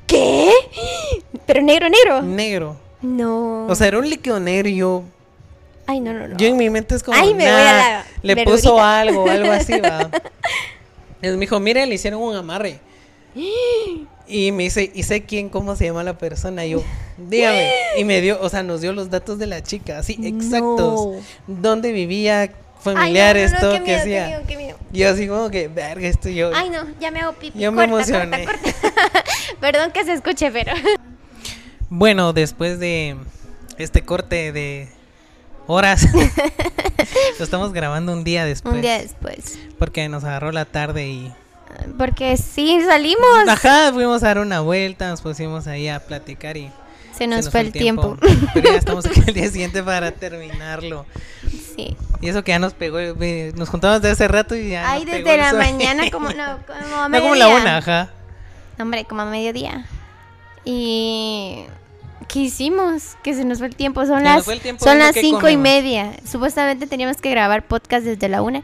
¿Qué? 0.08 0.52
Pero 1.46 1.62
negro, 1.62 1.88
negro. 1.90 2.22
Negro. 2.24 2.78
No. 3.04 3.68
O 3.68 3.76
sea, 3.76 3.88
era 3.88 4.00
un 4.00 4.10
líquido 4.10 4.40
negro 4.40 4.70
y 4.70 4.78
yo. 4.78 5.04
Ay, 5.86 6.00
no, 6.00 6.14
no, 6.14 6.28
no. 6.30 6.38
Yo 6.38 6.48
en 6.48 6.58
mi 6.58 6.70
mente 6.70 6.96
es 6.96 7.04
como. 7.04 7.18
Ay, 7.18 7.34
me 7.34 7.44
voy 7.44 7.52
a 7.52 7.56
"Nah, 7.56 7.78
la 7.78 8.06
Le 8.22 8.36
verdurita". 8.36 8.52
puso 8.70 8.82
algo, 8.82 9.30
algo 9.30 9.52
así, 9.52 9.80
va. 9.80 10.00
Entonces 11.16 11.34
me 11.38 11.42
dijo, 11.42 11.60
mire, 11.60 11.86
le 11.86 11.96
hicieron 11.96 12.22
un 12.22 12.36
amarre. 12.36 12.80
Y 14.26 14.54
me 14.54 14.64
dice, 14.64 14.90
¿y 14.96 15.04
sé 15.04 15.24
quién, 15.24 15.50
cómo 15.50 15.76
se 15.76 15.84
llama 15.86 16.02
la 16.02 16.18
persona? 16.18 16.66
Y 16.66 16.72
yo, 16.72 16.84
dígame. 17.18 17.70
Y 17.98 18.06
me 18.06 18.22
dio, 18.22 18.40
o 18.42 18.48
sea, 18.48 18.64
nos 18.64 18.80
dio 18.80 18.94
los 18.94 19.10
datos 19.10 19.38
de 19.38 19.48
la 19.48 19.62
chica, 19.62 19.98
así, 20.00 20.18
exactos. 20.24 21.18
Dónde 21.46 21.92
vivía, 21.92 22.50
familiares, 22.80 23.52
no, 23.52 23.58
no, 23.60 23.64
no, 23.66 23.70
todo 23.70 23.80
qué 23.80 23.84
que 23.84 23.96
hacía. 23.98 24.42
yo 24.94 25.10
así 25.10 25.28
como 25.28 25.50
que, 25.50 25.68
verga, 25.68 26.08
esto 26.08 26.30
yo. 26.30 26.52
Ay, 26.56 26.70
no, 26.70 26.86
ya 27.02 27.12
me 27.12 27.20
hago 27.20 27.34
pipí. 27.34 27.60
Yo 27.60 27.74
me 27.74 27.86
corta, 27.90 28.18
emocioné. 28.18 28.46
corta. 28.46 28.70
Perdón 29.60 29.92
que 29.92 30.06
se 30.06 30.14
escuche, 30.14 30.50
pero. 30.52 30.72
Bueno, 31.90 32.34
después 32.34 32.80
de 32.80 33.16
este 33.78 34.04
corte 34.04 34.52
de 34.52 34.90
horas, 35.68 36.08
lo 37.40 37.44
estamos 37.44 37.74
grabando 37.74 38.14
un 38.14 38.24
día 38.24 38.46
después. 38.46 38.76
Un 38.76 38.82
día 38.82 39.00
después. 39.00 39.60
Porque 39.78 40.08
nos 40.10 40.24
agarró 40.24 40.52
la 40.52 40.66
tarde 40.66 41.08
y 41.08 41.32
Porque 41.98 42.38
sí, 42.38 42.82
salimos. 42.86 43.48
Ajá, 43.48 43.92
fuimos 43.94 44.24
a 44.24 44.28
dar 44.28 44.40
una 44.40 44.62
vuelta, 44.62 45.10
nos 45.10 45.22
pusimos 45.22 45.68
ahí 45.68 45.88
a 45.88 46.00
platicar 46.00 46.58
y 46.58 46.72
Se 47.18 47.28
nos, 47.28 47.50
fue 47.50 47.62
el 47.62 47.72
tiempo. 47.72 48.18
Pero 48.54 48.72
ya 48.72 48.78
estamos 48.78 49.06
aquí 49.06 49.22
el 49.28 49.34
día 49.34 49.50
siguiente 49.50 49.84
para 49.84 50.12
terminarlo. 50.12 51.06
sí. 51.76 51.96
Y 52.22 52.30
eso 52.30 52.42
que 52.42 52.54
ya 52.54 52.60
nos 52.60 52.74
pegó, 52.74 53.00
eh, 53.00 53.52
nos 53.58 53.68
juntamos 53.68 54.02
de 54.02 54.10
hace 54.10 54.30
rato 54.30 54.56
y 54.56 54.70
ya. 54.70 54.90
Ay, 54.90 55.04
nos 55.04 55.16
desde 55.16 55.38
la 55.38 55.52
mañana 55.52 56.10
como 56.10 56.30
no, 56.34 56.60
como 56.66 56.96
a 57.02 57.10
No 57.10 57.22
como 57.22 57.36
la 57.36 57.50
una, 57.50 57.78
ajá. 57.78 58.10
Hombre, 58.80 59.04
como 59.04 59.24
a 59.24 59.26
mediodía. 59.26 59.86
Y 60.66 61.66
¿qué 62.28 62.40
hicimos? 62.40 63.16
Que 63.24 63.34
se 63.34 63.46
nos 63.46 63.58
fue 63.60 63.68
el 63.68 63.76
tiempo. 63.76 64.06
Son 64.06 64.20
Se 64.20 64.24
las 64.24 64.46
fue 64.46 64.54
el 64.56 64.62
tiempo 64.62 64.84
son 64.84 65.00
las 65.00 65.14
qué 65.14 65.22
cinco 65.22 65.50
y 65.50 65.58
media. 65.58 66.12
Supuestamente 66.30 66.88
teníamos 66.88 67.18
que 67.18 67.30
grabar 67.30 67.66
podcast 67.66 68.06
desde 68.06 68.30
la 68.30 68.42
una, 68.42 68.64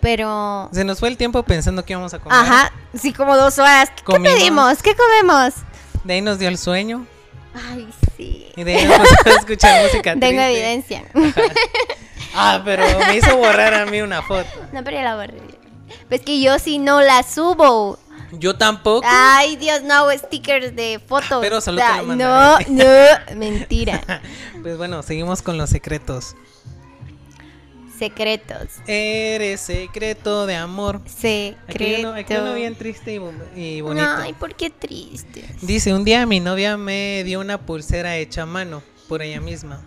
pero 0.00 0.68
Se 0.72 0.84
nos 0.84 0.98
fue 1.00 1.08
el 1.08 1.16
tiempo 1.16 1.42
pensando 1.42 1.84
que 1.84 1.92
íbamos 1.92 2.12
a 2.14 2.18
comer. 2.18 2.38
ajá, 2.38 2.72
sí 2.94 3.12
como 3.12 3.36
dos 3.36 3.58
horas. 3.58 3.90
¿Qué 3.96 4.02
Comimos. 4.04 4.38
pedimos? 4.38 4.82
¿Qué 4.82 4.94
comemos? 4.94 5.54
De 6.04 6.14
ahí 6.14 6.20
nos 6.20 6.38
dio 6.38 6.48
el 6.48 6.58
sueño. 6.58 7.06
Ay, 7.72 7.88
sí. 8.16 8.46
Y 8.54 8.64
de 8.64 8.76
ahí 8.76 8.84
nos 8.84 9.00
a 9.00 9.30
escuchar 9.38 9.82
música 9.86 10.14
Tengo 10.16 10.40
evidencia. 10.42 11.04
Ah, 12.38 12.60
pero 12.66 12.84
me 13.06 13.16
hizo 13.16 13.34
borrar 13.38 13.72
a 13.72 13.86
mí 13.86 14.02
una 14.02 14.20
foto. 14.20 14.46
no, 14.70 14.84
pero 14.84 14.98
ya 14.98 15.04
la 15.04 15.16
borré. 15.16 15.40
Pues 16.10 16.20
que 16.20 16.38
yo 16.38 16.58
si 16.58 16.78
no 16.78 17.00
la 17.00 17.22
subo. 17.22 17.98
Yo 18.32 18.56
tampoco. 18.56 19.06
Ay, 19.08 19.56
Dios, 19.56 19.82
no 19.82 19.94
hago 19.94 20.10
stickers 20.12 20.74
de 20.74 21.00
fotos. 21.04 21.38
Pero 21.40 21.60
solo 21.60 21.80
te 21.80 22.02
lo 22.06 22.16
No, 22.16 22.58
no, 22.68 23.36
mentira. 23.36 24.00
Pues 24.62 24.78
bueno, 24.78 25.02
seguimos 25.04 25.42
con 25.42 25.58
los 25.58 25.70
secretos. 25.70 26.34
Secretos. 27.96 28.68
Eres 28.86 29.60
secreto 29.60 30.46
de 30.46 30.56
amor. 30.56 31.00
Secretos. 31.06 31.64
Aquí 31.68 31.94
uno, 32.00 32.12
aquí 32.14 32.34
uno 32.34 32.54
bien 32.54 32.74
triste 32.74 33.14
y, 33.14 33.20
y 33.60 33.80
bonito. 33.80 34.06
Ay, 34.18 34.32
¿por 34.32 34.54
qué 34.54 34.70
triste? 34.70 35.44
Dice, 35.62 35.94
un 35.94 36.04
día 36.04 36.26
mi 36.26 36.40
novia 36.40 36.76
me 36.76 37.22
dio 37.24 37.40
una 37.40 37.58
pulsera 37.58 38.16
hecha 38.16 38.42
a 38.42 38.46
mano, 38.46 38.82
por 39.08 39.22
ella 39.22 39.40
misma. 39.40 39.82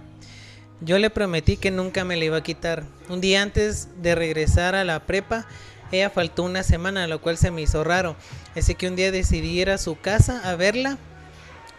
Yo 0.82 0.98
le 0.98 1.10
prometí 1.10 1.58
que 1.58 1.72
nunca 1.72 2.06
me 2.06 2.16
la 2.16 2.26
iba 2.26 2.38
a 2.38 2.44
quitar. 2.44 2.84
Un 3.10 3.20
día 3.20 3.42
antes 3.42 3.90
de 4.02 4.16
regresar 4.16 4.76
a 4.76 4.86
la 4.86 5.02
prepa, 5.06 5.46
ella 5.92 6.10
faltó 6.10 6.44
una 6.44 6.64
semana, 6.64 7.08
lo 7.08 7.20
cual 7.22 7.38
se 7.38 7.52
me 7.52 7.62
hizo 7.62 7.84
raro. 7.84 8.16
Así 8.56 8.76
que 8.76 8.88
un 8.88 8.96
día 8.96 9.12
decidí 9.12 9.60
ir 9.62 9.70
a 9.70 9.78
su 9.78 10.00
casa 10.00 10.42
a 10.50 10.56
verla 10.56 10.98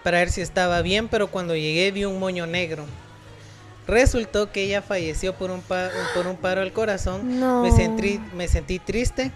para 0.03 0.19
ver 0.19 0.31
si 0.31 0.41
estaba 0.41 0.81
bien, 0.83 1.09
pero 1.09 1.29
cuando 1.31 1.55
llegué 1.55 1.91
vi 1.93 2.05
un 2.05 2.19
moño 2.19 2.47
negro. 2.47 2.87
Resultó 3.87 4.53
que 4.53 4.63
ella 4.63 4.83
falleció 4.83 5.35
por 5.35 5.51
un, 5.51 5.63
pa- 5.63 5.91
por 6.15 6.27
un 6.27 6.37
paro 6.37 6.61
al 6.61 6.73
corazón. 6.73 7.41
No. 7.41 7.63
Me, 7.63 7.73
sentí, 7.73 8.21
me 8.35 8.47
sentí 8.47 8.79
triste. 8.79 9.33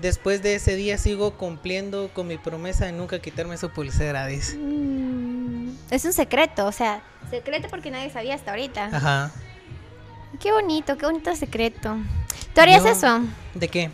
Después 0.00 0.42
de 0.42 0.54
ese 0.56 0.74
día 0.76 0.96
sigo 0.98 1.32
cumpliendo 1.34 2.10
con 2.12 2.26
mi 2.26 2.38
promesa 2.38 2.86
de 2.86 2.92
nunca 2.92 3.18
quitarme 3.20 3.56
su 3.56 3.70
pulsera, 3.70 4.26
dice. 4.26 4.56
Mm, 4.56 5.76
Es 5.90 6.04
un 6.04 6.12
secreto, 6.12 6.66
o 6.66 6.72
sea, 6.72 7.02
secreto 7.30 7.68
porque 7.68 7.90
nadie 7.90 8.10
sabía 8.10 8.34
hasta 8.34 8.50
ahorita. 8.52 8.86
Ajá. 8.92 9.32
Qué 10.40 10.52
bonito, 10.52 10.96
qué 10.98 11.06
bonito 11.06 11.34
secreto. 11.34 11.96
¿Tú 12.54 12.60
harías 12.60 12.84
Yo- 12.84 12.90
eso? 12.90 13.20
¿De 13.54 13.68
qué? 13.68 13.90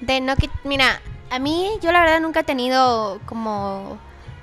De 0.00 0.20
no 0.20 0.36
que 0.36 0.48
mira, 0.64 1.00
a 1.30 1.38
mí 1.38 1.70
yo 1.82 1.90
la 1.92 2.00
verdad 2.00 2.20
nunca 2.20 2.40
he 2.40 2.44
tenido 2.44 3.20
como 3.26 3.98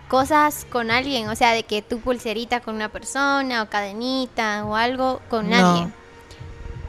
cosas 0.08 0.66
con 0.70 0.92
alguien, 0.92 1.30
o 1.30 1.36
sea, 1.36 1.52
de 1.54 1.64
que 1.64 1.82
tu 1.82 2.00
pulserita 2.00 2.60
con 2.60 2.76
una 2.76 2.90
persona 2.90 3.64
o 3.64 3.70
cadenita 3.70 4.64
o 4.66 4.76
algo 4.76 5.22
con 5.30 5.50
No. 5.50 5.56
nadie. 5.62 5.88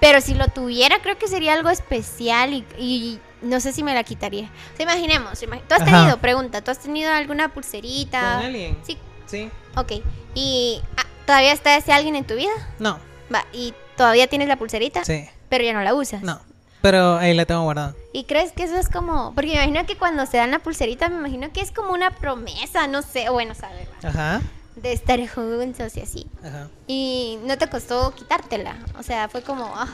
Pero 0.00 0.20
si 0.20 0.34
lo 0.34 0.46
tuviera, 0.48 0.98
creo 1.00 1.16
que 1.16 1.26
sería 1.28 1.54
algo 1.54 1.70
especial 1.70 2.52
y, 2.52 2.64
y 2.78 3.20
no 3.40 3.60
sé 3.60 3.72
si 3.72 3.82
me 3.82 3.94
la 3.94 4.04
quitaría. 4.04 4.50
O 4.74 4.76
sea, 4.76 4.84
imaginemos, 4.84 5.42
ima- 5.42 5.60
tú 5.66 5.74
has 5.74 5.80
Ajá. 5.82 5.90
tenido, 5.90 6.18
pregunta, 6.18 6.60
¿tú 6.62 6.70
has 6.70 6.78
tenido 6.78 7.10
alguna 7.12 7.48
pulserita? 7.48 8.36
¿Con 8.36 8.46
alguien? 8.46 8.78
Sí, 8.86 8.98
Sí. 9.26 9.50
ok. 9.76 9.92
¿Y 10.34 10.82
ah, 10.98 11.04
todavía 11.24 11.52
está 11.52 11.76
ese 11.76 11.92
alguien 11.92 12.14
en 12.16 12.24
tu 12.26 12.34
vida? 12.34 12.52
No. 12.78 12.98
Va, 13.34 13.44
¿y 13.52 13.72
todavía 13.96 14.26
tienes 14.28 14.48
la 14.48 14.56
pulserita? 14.56 15.04
Sí. 15.04 15.26
Pero 15.48 15.64
ya 15.64 15.72
no 15.72 15.82
la 15.82 15.94
usas. 15.94 16.22
No. 16.22 16.40
Pero 16.82 17.16
ahí 17.16 17.34
la 17.34 17.46
tengo 17.46 17.62
guardada. 17.62 17.94
¿Y 18.12 18.24
crees 18.24 18.52
que 18.52 18.62
eso 18.62 18.76
es 18.76 18.88
como.? 18.88 19.32
Porque 19.34 19.48
me 19.48 19.54
imagino 19.64 19.86
que 19.86 19.96
cuando 19.96 20.24
se 20.26 20.36
dan 20.36 20.50
la 20.50 20.60
pulserita, 20.60 21.08
me 21.08 21.16
imagino 21.16 21.52
que 21.52 21.60
es 21.60 21.72
como 21.72 21.92
una 21.92 22.10
promesa, 22.12 22.86
no 22.86 23.02
sé, 23.02 23.28
o 23.28 23.32
bueno, 23.32 23.54
sabe, 23.54 23.88
Ajá. 24.02 24.40
de 24.76 24.92
estar 24.92 25.18
juntos 25.28 25.96
y 25.96 26.00
así. 26.00 26.26
Ajá. 26.44 26.68
Y 26.86 27.38
no 27.44 27.58
te 27.58 27.68
costó 27.68 28.14
quitártela. 28.14 28.76
O 28.98 29.02
sea, 29.02 29.28
fue 29.28 29.42
como, 29.42 29.64
ah, 29.74 29.88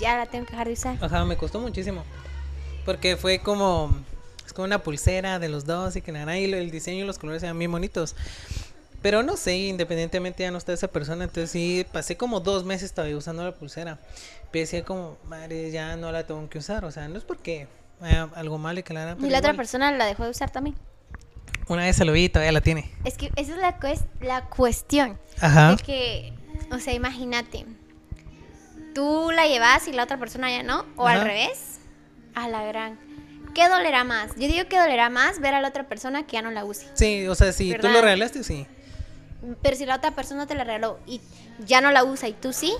ya 0.00 0.16
la 0.16 0.26
tengo 0.26 0.46
que 0.46 0.52
dejar 0.52 0.68
de 0.68 0.72
usar. 0.72 0.96
Ajá, 1.00 1.24
me 1.24 1.36
costó 1.36 1.60
muchísimo. 1.60 2.02
Porque 2.84 3.16
fue 3.16 3.40
como. 3.40 3.94
Es 4.46 4.52
como 4.52 4.64
una 4.64 4.82
pulsera 4.82 5.38
de 5.38 5.48
los 5.48 5.66
dos 5.66 5.96
y 5.96 6.02
que 6.02 6.12
nada. 6.12 6.38
Y 6.38 6.52
el 6.52 6.70
diseño 6.70 7.04
y 7.04 7.06
los 7.06 7.18
colores 7.18 7.42
eran 7.42 7.58
bien 7.58 7.70
bonitos. 7.70 8.14
Pero 9.02 9.22
no 9.22 9.36
sé, 9.36 9.56
independientemente 9.56 10.44
ya 10.44 10.50
no 10.50 10.58
está 10.58 10.72
esa 10.72 10.88
persona. 10.88 11.24
Entonces 11.24 11.50
sí, 11.50 11.84
pasé 11.92 12.16
como 12.16 12.40
dos 12.40 12.64
meses 12.64 12.92
todavía 12.92 13.16
usando 13.16 13.44
la 13.44 13.52
pulsera. 13.52 13.98
Decía 14.60 14.84
como, 14.84 15.16
madre, 15.26 15.70
ya 15.70 15.96
no 15.96 16.12
la 16.12 16.26
tengo 16.26 16.48
que 16.48 16.58
usar. 16.58 16.84
O 16.84 16.90
sea, 16.90 17.08
no 17.08 17.18
es 17.18 17.24
porque 17.24 17.66
algo 18.34 18.58
malo 18.58 18.80
y 18.80 18.82
que 18.82 18.92
la 18.94 19.02
hagan, 19.04 19.18
Y 19.24 19.30
la 19.30 19.38
otra 19.38 19.50
igual. 19.50 19.56
persona 19.56 19.92
la 19.92 20.04
dejó 20.06 20.24
de 20.24 20.30
usar 20.30 20.50
también. 20.50 20.76
Una 21.68 21.82
vez 21.84 21.96
se 21.96 22.04
lo 22.04 22.12
vi 22.12 22.24
y 22.24 22.28
todavía 22.28 22.52
la 22.52 22.60
tiene. 22.60 22.90
Es 23.04 23.16
que 23.16 23.30
esa 23.36 23.52
es 23.52 23.58
la, 23.58 23.78
cues- 23.78 24.04
la 24.20 24.48
cuestión. 24.48 25.18
Ajá. 25.40 25.76
Que, 25.76 26.32
o 26.70 26.78
sea, 26.78 26.92
imagínate. 26.92 27.64
Tú 28.94 29.30
la 29.34 29.46
llevas 29.46 29.88
y 29.88 29.92
la 29.92 30.04
otra 30.04 30.18
persona 30.18 30.50
ya 30.50 30.62
no. 30.62 30.84
O 30.96 31.06
al 31.06 31.22
revés. 31.22 31.78
A 32.34 32.48
la 32.48 32.64
gran. 32.64 32.98
¿Qué 33.54 33.68
dolerá 33.68 34.04
más? 34.04 34.32
Yo 34.36 34.48
digo 34.48 34.66
que 34.68 34.78
dolerá 34.78 35.08
más 35.10 35.38
ver 35.40 35.54
a 35.54 35.60
la 35.60 35.68
otra 35.68 35.86
persona 35.88 36.26
que 36.26 36.32
ya 36.32 36.42
no 36.42 36.50
la 36.50 36.64
use. 36.64 36.86
Sí, 36.94 37.26
o 37.28 37.34
sea, 37.34 37.52
si 37.52 37.74
tú 37.74 37.88
lo 37.88 38.00
regalaste, 38.00 38.42
sí. 38.44 38.66
Pero 39.62 39.76
si 39.76 39.86
la 39.86 39.96
otra 39.96 40.12
persona 40.12 40.46
te 40.46 40.54
la 40.54 40.64
regaló 40.64 40.98
y 41.06 41.20
ya 41.66 41.80
no 41.80 41.90
la 41.90 42.04
usa 42.04 42.28
y 42.28 42.32
tú 42.32 42.52
sí, 42.52 42.72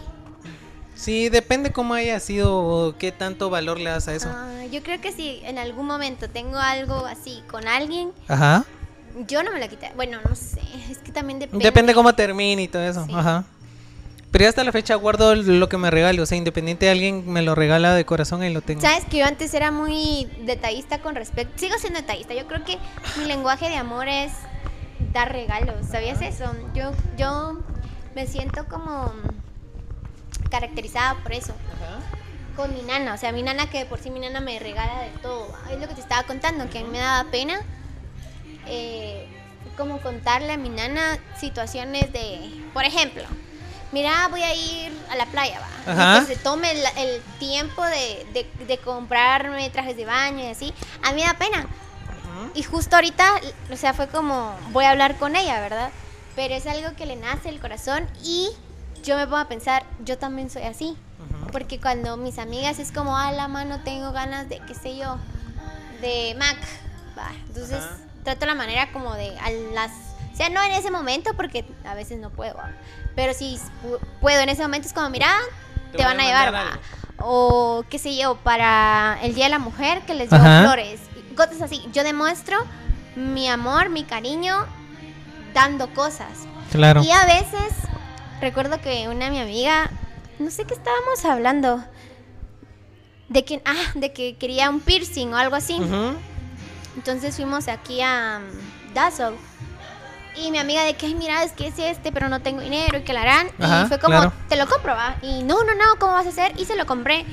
Sí, 0.94 1.28
depende 1.28 1.72
cómo 1.72 1.94
haya 1.94 2.20
sido 2.20 2.56
o 2.56 2.96
qué 2.96 3.12
tanto 3.12 3.50
valor 3.50 3.78
le 3.80 3.90
das 3.90 4.08
a 4.08 4.14
eso. 4.14 4.28
ah, 4.30 4.64
yo 4.70 4.82
creo 4.82 5.00
que 5.00 5.12
si 5.12 5.40
en 5.44 5.58
algún 5.58 5.86
momento 5.86 6.28
tengo 6.28 6.58
algo 6.58 7.06
así 7.06 7.42
con 7.50 7.66
alguien, 7.66 8.10
Ajá. 8.28 8.64
yo 9.26 9.42
no 9.42 9.52
me 9.52 9.58
la 9.58 9.68
quitaría. 9.68 9.94
Bueno, 9.96 10.18
no 10.28 10.34
sé, 10.36 10.60
es 10.90 10.98
que 10.98 11.12
también 11.12 11.38
depende. 11.38 11.64
Depende 11.64 11.94
cómo 11.94 12.14
termine 12.14 12.62
y 12.62 12.68
todo 12.68 12.82
eso. 12.82 13.04
Sí. 13.06 13.12
Ajá. 13.14 13.44
Pero 14.30 14.44
ya 14.44 14.48
hasta 14.48 14.64
la 14.64 14.72
fecha 14.72 14.94
guardo 14.94 15.34
lo 15.34 15.68
que 15.68 15.76
me 15.76 15.90
regale. 15.90 16.18
O 16.22 16.24
sea, 16.24 16.38
independiente 16.38 16.86
de 16.86 16.92
alguien 16.92 17.30
me 17.30 17.42
lo 17.42 17.54
regala 17.54 17.94
de 17.94 18.06
corazón 18.06 18.42
y 18.42 18.48
lo 18.50 18.62
tengo. 18.62 18.80
Sabes 18.80 19.04
que 19.04 19.18
yo 19.18 19.26
antes 19.26 19.52
era 19.52 19.70
muy 19.70 20.26
detallista 20.46 21.00
con 21.02 21.14
respecto. 21.14 21.52
Sigo 21.58 21.76
siendo 21.78 22.00
detallista. 22.00 22.32
Yo 22.32 22.46
creo 22.46 22.64
que 22.64 22.78
mi 23.18 23.26
lenguaje 23.26 23.68
de 23.68 23.76
amor 23.76 24.08
es 24.08 24.32
dar 25.12 25.30
regalos. 25.32 25.86
¿Sabías 25.90 26.22
eso? 26.22 26.46
Yo, 26.74 26.92
yo 27.18 27.58
me 28.14 28.26
siento 28.26 28.64
como 28.70 29.12
caracterizada 30.52 31.14
por 31.16 31.32
eso. 31.32 31.52
Ajá. 31.74 31.98
con 32.54 32.72
mi 32.74 32.82
nana, 32.82 33.14
o 33.14 33.16
sea, 33.16 33.32
mi 33.32 33.42
nana 33.42 33.70
que 33.70 33.78
de 33.78 33.86
por 33.86 33.98
sí 33.98 34.10
mi 34.10 34.20
nana 34.20 34.38
me 34.40 34.58
regala 34.58 35.00
de 35.00 35.08
todo. 35.22 35.48
Es 35.70 35.80
lo 35.80 35.88
que 35.88 35.94
te 35.94 36.02
estaba 36.02 36.22
contando, 36.24 36.68
que 36.68 36.78
a 36.80 36.82
mí 36.82 36.88
me 36.90 36.98
daba 36.98 37.30
pena 37.30 37.58
eh, 38.66 39.26
como 39.76 40.00
contarle 40.02 40.52
a 40.52 40.56
mi 40.58 40.68
nana 40.68 41.18
situaciones 41.40 42.12
de, 42.12 42.62
por 42.74 42.84
ejemplo, 42.84 43.22
mira, 43.90 44.28
voy 44.28 44.42
a 44.42 44.54
ir 44.54 44.92
a 45.10 45.16
la 45.16 45.24
playa, 45.26 45.60
va. 45.60 45.92
Y 45.92 45.96
Ajá. 45.98 46.20
que 46.26 46.34
se 46.34 46.40
tome 46.40 46.70
el, 46.72 46.84
el 46.98 47.22
tiempo 47.38 47.82
de, 47.84 48.26
de- 48.34 48.64
de 48.66 48.78
comprarme 48.78 49.70
trajes 49.70 49.96
de 49.96 50.04
baño 50.04 50.44
y 50.44 50.48
así. 50.48 50.74
A 51.02 51.12
mí 51.12 51.22
me 51.22 51.26
da 51.26 51.34
pena. 51.34 51.66
Y 52.54 52.62
justo 52.64 52.96
ahorita, 52.96 53.40
o 53.72 53.76
sea, 53.76 53.94
fue 53.94 54.08
como, 54.08 54.54
voy 54.72 54.84
a 54.84 54.90
hablar 54.90 55.16
con 55.16 55.36
ella, 55.36 55.58
¿verdad? 55.60 55.90
Pero 56.36 56.54
es 56.54 56.66
algo 56.66 56.94
que 56.96 57.06
le 57.06 57.16
nace 57.16 57.48
el 57.48 57.60
corazón 57.60 58.06
y 58.22 58.50
yo 59.02 59.16
me 59.16 59.24
pongo 59.24 59.38
a 59.38 59.48
pensar, 59.48 59.84
yo 60.04 60.18
también 60.18 60.50
soy 60.50 60.62
así. 60.62 60.96
Porque 61.50 61.78
cuando 61.80 62.16
mis 62.16 62.38
amigas 62.38 62.78
es 62.78 62.92
como, 62.92 63.16
a 63.16 63.30
la 63.32 63.46
mano 63.48 63.80
tengo 63.84 64.12
ganas 64.12 64.48
de, 64.48 64.58
qué 64.66 64.74
sé 64.74 64.96
yo, 64.96 65.16
de 66.00 66.34
Mac. 66.38 66.56
Va, 67.18 67.30
entonces 67.46 67.82
Ajá. 67.82 67.96
trato 68.24 68.46
la 68.46 68.54
manera 68.54 68.90
como 68.92 69.14
de, 69.14 69.38
a 69.38 69.50
las, 69.74 69.90
o 70.32 70.36
sea, 70.36 70.48
no 70.48 70.62
en 70.62 70.72
ese 70.72 70.90
momento 70.90 71.32
porque 71.36 71.64
a 71.84 71.94
veces 71.94 72.18
no 72.18 72.30
puedo, 72.30 72.54
va. 72.56 72.70
pero 73.14 73.34
si 73.34 73.56
pu- 73.84 73.98
puedo 74.20 74.40
en 74.40 74.48
ese 74.48 74.62
momento 74.62 74.88
es 74.88 74.94
como, 74.94 75.10
mira, 75.10 75.28
Te 75.94 76.02
van 76.04 76.18
a 76.20 76.22
a 76.22 76.26
llevar, 76.26 76.54
va. 76.54 76.78
O 77.18 77.84
qué 77.90 77.98
sé 77.98 78.16
yo, 78.16 78.36
para 78.36 79.18
el 79.22 79.34
Día 79.34 79.44
de 79.44 79.50
la 79.50 79.58
Mujer 79.58 80.00
que 80.06 80.14
les 80.14 80.30
llevo 80.30 80.42
Ajá. 80.44 80.62
flores. 80.62 81.00
y 81.30 81.34
Cosas 81.34 81.60
así. 81.60 81.86
Yo 81.92 82.02
demuestro 82.02 82.56
mi 83.14 83.48
amor, 83.48 83.90
mi 83.90 84.04
cariño, 84.04 84.66
dando 85.54 85.92
cosas. 85.92 86.30
Claro. 86.70 87.02
Y 87.02 87.10
a 87.10 87.26
veces, 87.26 87.74
recuerdo 88.42 88.80
que 88.80 89.08
una 89.08 89.30
mi 89.30 89.38
amiga, 89.38 89.90
no 90.38 90.50
sé 90.50 90.64
qué 90.64 90.74
estábamos 90.74 91.24
hablando, 91.24 91.82
de 93.28 93.44
que, 93.44 93.62
ah, 93.64 93.92
de 93.94 94.12
que 94.12 94.36
quería 94.36 94.68
un 94.68 94.80
piercing 94.80 95.32
o 95.32 95.36
algo 95.36 95.56
así. 95.56 95.78
Entonces 96.96 97.36
fuimos 97.36 97.68
aquí 97.68 98.02
a 98.02 98.40
um, 98.42 98.94
Dazzle. 98.94 99.36
Y 100.36 100.50
mi 100.50 100.58
amiga 100.58 100.84
de 100.84 100.94
que, 100.94 101.06
ay, 101.06 101.14
mira, 101.14 101.44
es 101.44 101.52
que 101.52 101.68
es 101.68 101.78
este, 101.78 102.10
pero 102.10 102.28
no 102.28 102.40
tengo 102.40 102.60
dinero 102.60 102.98
y 102.98 103.02
que 103.02 103.12
la 103.12 103.22
harán. 103.22 103.48
Ajá, 103.60 103.84
y 103.84 103.88
fue 103.88 103.98
como, 103.98 104.16
claro. 104.16 104.32
te 104.48 104.56
lo 104.56 104.66
compro, 104.66 104.94
va. 104.94 105.16
Y 105.22 105.42
no, 105.42 105.62
no, 105.62 105.74
no, 105.74 105.98
¿cómo 105.98 106.12
vas 106.12 106.26
a 106.26 106.30
hacer? 106.30 106.52
Y 106.58 106.64
se 106.64 106.74
lo 106.74 106.84
compré. 106.84 107.24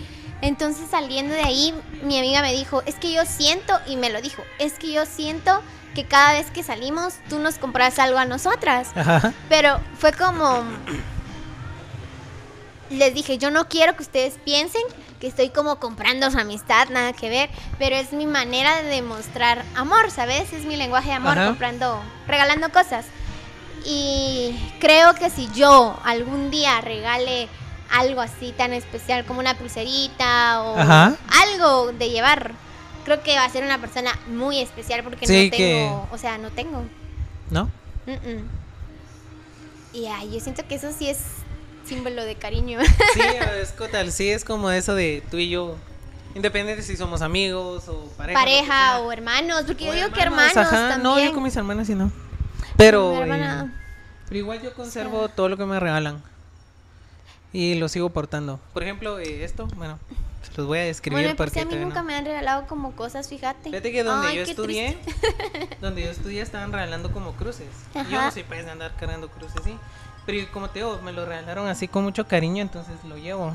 Entonces 0.41 0.89
saliendo 0.89 1.33
de 1.33 1.41
ahí, 1.41 1.73
mi 2.01 2.17
amiga 2.17 2.41
me 2.41 2.53
dijo, 2.53 2.81
es 2.85 2.95
que 2.95 3.11
yo 3.11 3.25
siento, 3.25 3.77
y 3.87 3.97
me 3.97 4.09
lo 4.09 4.21
dijo, 4.21 4.43
es 4.57 4.73
que 4.73 4.91
yo 4.91 5.05
siento 5.05 5.61
que 5.95 6.05
cada 6.05 6.33
vez 6.33 6.49
que 6.51 6.63
salimos 6.63 7.15
tú 7.29 7.39
nos 7.39 7.57
compras 7.57 7.99
algo 7.99 8.17
a 8.17 8.25
nosotras. 8.25 8.89
Ajá. 8.95 9.33
Pero 9.49 9.79
fue 9.97 10.13
como... 10.13 10.63
Les 12.89 13.13
dije, 13.13 13.37
yo 13.37 13.51
no 13.51 13.67
quiero 13.69 13.95
que 13.95 14.01
ustedes 14.01 14.39
piensen 14.43 14.81
que 15.19 15.27
estoy 15.27 15.49
como 15.49 15.79
comprando 15.79 16.31
su 16.31 16.39
amistad, 16.39 16.89
nada 16.89 17.13
que 17.13 17.29
ver, 17.29 17.49
pero 17.77 17.95
es 17.95 18.13
mi 18.13 18.25
manera 18.25 18.81
de 18.81 18.89
demostrar 18.89 19.63
amor, 19.75 20.09
¿sabes? 20.09 20.53
Es 20.53 20.65
mi 20.65 20.75
lenguaje 20.75 21.09
de 21.09 21.15
amor, 21.15 21.37
Ajá. 21.37 21.47
comprando, 21.47 22.01
regalando 22.27 22.71
cosas. 22.71 23.05
Y 23.85 24.57
creo 24.79 25.13
que 25.13 25.29
si 25.29 25.49
yo 25.53 25.99
algún 26.03 26.49
día 26.49 26.81
regale 26.81 27.47
algo 27.91 28.21
así 28.21 28.53
tan 28.57 28.73
especial 28.73 29.25
como 29.25 29.39
una 29.39 29.55
pulserita 29.57 30.61
o 30.63 30.77
Ajá. 30.77 31.15
algo 31.43 31.91
de 31.93 32.09
llevar, 32.09 32.51
creo 33.05 33.21
que 33.23 33.35
va 33.35 33.45
a 33.45 33.49
ser 33.49 33.63
una 33.63 33.79
persona 33.79 34.11
muy 34.27 34.59
especial 34.59 35.03
porque 35.03 35.25
Sí, 35.27 35.45
no 35.45 35.51
que- 35.51 35.57
tengo, 35.57 36.07
o 36.11 36.17
sea, 36.17 36.37
no 36.37 36.51
tengo. 36.51 36.83
¿No? 37.49 37.69
Mm-mm. 38.05 38.43
Y 39.93 40.05
ay, 40.07 40.31
yo 40.31 40.39
siento 40.39 40.65
que 40.67 40.75
eso 40.75 40.91
sí 40.97 41.09
es 41.09 41.17
símbolo 41.85 42.23
de 42.23 42.35
cariño. 42.35 42.79
Sí, 43.13 43.21
es 43.61 43.75
total, 43.75 44.11
sí, 44.11 44.29
es 44.29 44.45
como 44.45 44.69
eso 44.71 44.93
de 44.95 45.23
tú 45.31 45.37
y 45.37 45.49
yo. 45.49 45.75
Independiente 46.35 46.83
si 46.83 46.95
somos 46.95 47.23
amigos 47.23 47.87
o 47.87 48.05
pareja. 48.15 48.39
Pareja 48.39 48.99
o 48.99 49.11
hermanos, 49.11 49.63
porque 49.65 49.77
que 49.77 49.85
yo 49.85 49.91
sea. 49.93 50.01
digo 50.03 50.09
O 50.09 50.13
que 50.15 50.21
hermanos 50.21 50.55
ajá. 50.55 50.69
también. 50.89 51.01
No, 51.03 51.19
yo 51.19 51.33
con 51.33 51.41
mis 51.41 51.55
hermanas 51.55 51.87
sí 51.87 51.95
no. 51.95 52.11
Pero, 52.77 53.23
eh, 53.25 53.65
pero 54.27 54.37
igual 54.37 54.61
yo 54.61 54.73
conservo 54.75 55.27
todo 55.29 55.49
lo 55.49 55.57
que 55.57 55.65
me 55.65 55.79
regalan. 55.79 56.21
Y 57.51 57.75
lo 57.75 57.87
sigo 57.89 58.09
portando. 58.09 58.59
Por 58.73 58.83
ejemplo, 58.83 59.17
eh, 59.19 59.43
esto, 59.43 59.67
bueno, 59.75 59.97
se 60.43 60.55
los 60.55 60.67
voy 60.67 60.79
a 60.79 60.83
describir 60.83 61.23
Bueno, 61.23 61.35
porque 61.35 61.61
a 61.61 61.65
mí 61.65 61.75
nunca 61.75 61.99
no. 62.01 62.03
me 62.05 62.15
han 62.15 62.25
regalado 62.25 62.67
como 62.67 62.91
cosas, 62.91 63.27
fíjate. 63.27 63.69
Fíjate 63.69 63.91
que 63.91 64.03
donde 64.03 64.27
Ay, 64.27 64.37
yo 64.37 64.43
estudié, 64.43 64.97
triste. 65.03 65.77
donde 65.81 66.03
yo 66.03 66.11
estudié 66.11 66.41
estaban 66.41 66.71
regalando 66.71 67.11
como 67.11 67.33
cruces. 67.33 67.67
Yo 68.09 68.21
no 68.21 68.31
soy 68.31 68.43
pues 68.43 68.67
andar 68.67 68.93
cargando 68.99 69.29
cruces, 69.29 69.61
sí. 69.63 69.75
Pero 70.25 70.51
como 70.51 70.69
te 70.69 70.79
digo, 70.79 70.99
me 71.03 71.11
lo 71.11 71.25
regalaron 71.25 71.67
así 71.67 71.87
con 71.87 72.03
mucho 72.03 72.27
cariño, 72.27 72.61
entonces 72.61 72.95
lo 73.03 73.17
llevo. 73.17 73.51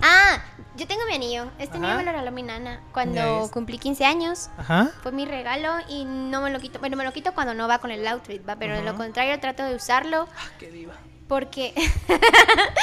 Ah, 0.00 0.42
yo 0.76 0.86
tengo 0.86 1.02
mi 1.06 1.12
anillo. 1.14 1.50
Este 1.58 1.76
Ajá. 1.76 1.84
anillo 1.84 1.98
me 1.98 2.04
lo 2.04 2.12
regaló 2.12 2.32
mi 2.32 2.42
nana 2.42 2.80
cuando 2.94 3.50
cumplí 3.52 3.76
15 3.78 4.06
años. 4.06 4.48
Ajá. 4.56 4.90
Fue 5.02 5.12
mi 5.12 5.26
regalo 5.26 5.74
y 5.90 6.06
no 6.06 6.40
me 6.40 6.48
lo 6.50 6.58
quito. 6.58 6.78
Bueno, 6.78 6.96
me 6.96 7.04
lo 7.04 7.12
quito 7.12 7.34
cuando 7.34 7.52
no 7.52 7.68
va 7.68 7.80
con 7.80 7.90
el 7.90 8.06
outfit, 8.08 8.40
va. 8.48 8.56
Pero 8.56 8.74
de 8.74 8.82
lo 8.82 8.94
contrario 8.96 9.38
trato 9.40 9.62
de 9.62 9.74
usarlo 9.74 10.26
Ah, 10.38 10.48
qué 10.58 10.70
diva. 10.70 10.94
Porque 11.28 11.74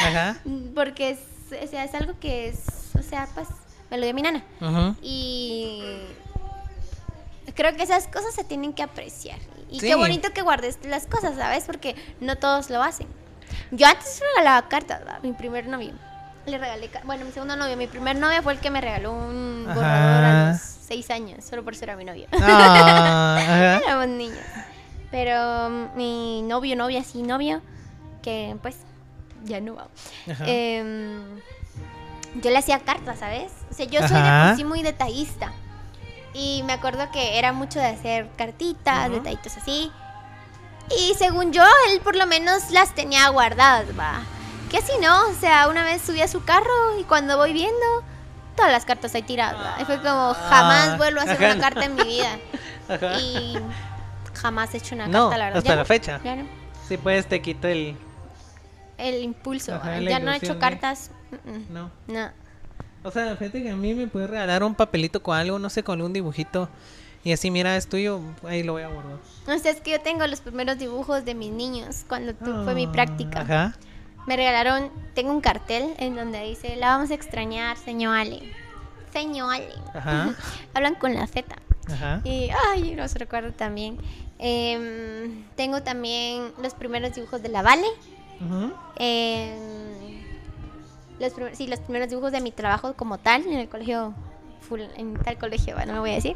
Ajá. 0.05 0.37
porque 0.75 1.11
es, 1.11 1.19
o 1.63 1.67
sea, 1.67 1.83
es 1.83 1.93
algo 1.95 2.13
que 2.19 2.47
es, 2.49 2.59
o 2.97 3.03
sea, 3.03 3.27
pues 3.33 3.47
me 3.89 3.97
lo 3.97 4.05
dio 4.05 4.13
mi 4.13 4.21
nana. 4.21 4.43
Ajá. 4.59 4.95
Y 5.01 5.81
creo 7.55 7.75
que 7.75 7.83
esas 7.83 8.07
cosas 8.07 8.33
se 8.33 8.43
tienen 8.43 8.73
que 8.73 8.83
apreciar. 8.83 9.37
Y 9.69 9.79
Sí. 9.79 9.87
qué 9.87 9.95
bonito 9.95 10.31
que 10.33 10.41
guardes 10.41 10.79
las 10.85 11.05
cosas, 11.07 11.35
¿sabes? 11.35 11.63
Porque 11.65 11.95
no 12.19 12.35
todos 12.37 12.69
lo 12.69 12.81
hacen. 12.83 13.07
Yo 13.71 13.87
antes 13.87 14.21
regalaba 14.35 14.67
cartas, 14.67 14.99
¿verdad? 14.99 15.19
mi 15.23 15.33
primer 15.33 15.67
novio. 15.67 15.93
Le 16.45 16.57
regalé, 16.57 16.89
bueno, 17.03 17.23
mi 17.25 17.31
segundo 17.31 17.55
novio, 17.55 17.77
mi 17.77 17.87
primer 17.87 18.15
novio 18.15 18.41
fue 18.41 18.53
el 18.53 18.59
que 18.59 18.69
me 18.71 18.81
regaló 18.81 19.13
un 19.13 19.65
Ajá. 19.67 19.75
borrador 19.75 20.23
a 20.25 20.51
los 20.51 20.61
seis 20.61 21.09
años, 21.11 21.45
solo 21.45 21.63
por 21.63 21.75
ser 21.75 21.91
a 21.91 21.95
mi 21.95 22.03
novio. 22.03 22.27
Ah. 22.41 23.79
Éramos 23.85 24.07
niños. 24.07 24.39
Pero 25.11 25.69
mm, 25.69 25.95
mi 25.97 26.41
novio, 26.41 26.75
novia, 26.75 27.03
sí, 27.03 27.21
novio, 27.21 27.61
que 28.21 28.55
pues 28.61 28.77
ya 29.43 29.59
no 29.59 29.75
va. 29.75 29.87
Em, 30.45 31.39
yo 32.41 32.49
le 32.49 32.57
hacía 32.57 32.79
cartas, 32.79 33.19
¿sabes? 33.19 33.51
O 33.69 33.73
sea, 33.73 33.85
yo 33.85 33.99
soy 34.07 34.09
de 34.21 34.27
Ajá. 34.27 34.47
por 34.49 34.57
sí 34.57 34.63
muy 34.63 34.81
detallista. 34.83 35.51
Y 36.33 36.63
me 36.63 36.73
acuerdo 36.73 37.09
que 37.11 37.37
era 37.39 37.51
mucho 37.51 37.79
de 37.79 37.87
hacer 37.87 38.29
cartitas, 38.37 39.11
detallitos 39.11 39.57
así. 39.57 39.91
Y 40.97 41.13
según 41.15 41.51
yo, 41.51 41.63
él 41.89 41.99
por 42.01 42.15
lo 42.15 42.25
menos 42.27 42.69
las 42.71 42.93
tenía 42.95 43.27
guardadas, 43.29 43.85
va. 43.99 44.21
Que 44.69 44.77
así 44.77 44.91
no, 45.01 45.27
o 45.27 45.33
sea, 45.33 45.67
una 45.67 45.83
vez 45.83 46.01
subí 46.01 46.21
a 46.21 46.27
su 46.29 46.43
carro 46.45 46.97
y 46.99 47.03
cuando 47.03 47.35
voy 47.37 47.51
viendo, 47.51 47.85
todas 48.55 48.71
las 48.71 48.85
cartas 48.85 49.13
ahí 49.15 49.23
tiradas, 49.23 49.55
¿va? 49.61 49.81
Y 49.81 49.85
fue 49.85 49.97
como, 49.97 50.33
jamás 50.33 50.89
Ah, 50.91 50.95
vuelvo 50.97 51.19
a 51.19 51.23
hacer 51.23 51.35
ajá, 51.43 51.53
una 51.55 51.59
carta 51.61 51.85
en 51.85 51.95
mi 51.95 52.03
vida. 52.03 52.37
Ajá. 52.89 53.19
Y 53.19 53.57
jamás 54.33 54.73
he 54.73 54.77
hecho 54.77 54.95
una 54.95 55.07
No, 55.07 55.29
carta, 55.29 55.37
la 55.37 55.45
verdad. 55.45 55.57
hasta 55.59 55.69
Ya 55.69 55.75
la 55.75 55.81
no, 55.81 55.85
fecha. 55.85 56.21
ya 56.23 56.35
no. 56.37 56.45
Sí, 56.87 56.95
pues 56.97 57.27
te 57.27 57.41
quito 57.41 57.67
el. 57.67 57.97
El 59.01 59.23
impulso, 59.23 59.79
ya 59.83 60.19
no 60.19 60.31
he 60.31 60.37
hecho 60.37 60.59
cartas. 60.59 61.11
No. 61.69 61.91
No. 62.07 62.29
O 63.03 63.09
sea, 63.11 63.35
fíjate 63.35 63.63
que 63.63 63.71
a 63.71 63.75
mí 63.75 63.93
me 63.95 64.07
puede 64.07 64.27
regalar 64.27 64.63
un 64.63 64.75
papelito 64.75 65.23
con 65.23 65.35
algo, 65.35 65.57
no 65.59 65.69
sé, 65.69 65.83
con 65.83 66.01
un 66.01 66.13
dibujito. 66.13 66.69
Y 67.23 67.31
así, 67.33 67.49
mira, 67.51 67.75
es 67.77 67.87
tuyo, 67.87 68.19
ahí 68.47 68.63
lo 68.63 68.73
voy 68.73 68.83
a 68.83 68.87
guardar. 68.87 69.17
O 69.47 69.57
sea, 69.59 69.71
es 69.71 69.81
que 69.81 69.91
yo 69.91 70.01
tengo 70.01 70.25
los 70.27 70.41
primeros 70.41 70.77
dibujos 70.77 71.23
de 71.25 71.35
mis 71.35 71.51
niños 71.51 72.05
cuando 72.07 72.33
tu- 72.33 72.63
fue 72.63 72.73
mi 72.75 72.85
Ah, 72.85 72.91
práctica. 72.91 73.41
Ajá. 73.41 73.75
Me 74.27 74.35
regalaron, 74.35 74.91
tengo 75.15 75.31
un 75.31 75.41
cartel 75.41 75.93
en 75.97 76.15
donde 76.15 76.43
dice, 76.43 76.75
la 76.75 76.89
vamos 76.95 77.09
a 77.11 77.15
extrañar, 77.15 77.77
señor 77.77 78.15
Ale. 78.15 78.41
Señor 79.13 79.53
Ale. 79.53 79.73
Ajá. 79.95 80.35
Hablan 80.75 80.95
con 80.95 81.13
la 81.15 81.25
Z. 81.27 81.55
Ajá. 81.91 82.21
Y, 82.23 82.49
ay, 82.69 82.95
los 82.95 83.13
recuerdo 83.15 83.51
también. 83.51 83.97
Em, 84.39 85.43
tengo 85.55 85.81
también 85.83 86.51
los 86.61 86.73
primeros 86.73 87.13
dibujos 87.15 87.41
de 87.41 87.49
la 87.49 87.61
Vale. 87.61 87.87
Ujú. 88.45 88.73
Em, 88.95 90.21
los, 91.19 91.33
primer- 91.33 91.55
sí, 91.55 91.67
los 91.67 91.79
primeros 91.79 92.09
dibujos 92.09 92.31
de 92.31 92.41
mi 92.41 92.51
trabajo 92.51 92.93
como 92.93 93.17
tal, 93.17 93.45
en 93.45 93.53
el 93.59 93.69
colegio, 93.69 94.13
full- 94.67 94.89
en 94.95 95.15
tal 95.23 95.37
colegio, 95.37 95.75
no 95.85 95.93
lo 95.93 95.99
voy 96.01 96.11
a 96.11 96.15
decir. 96.15 96.35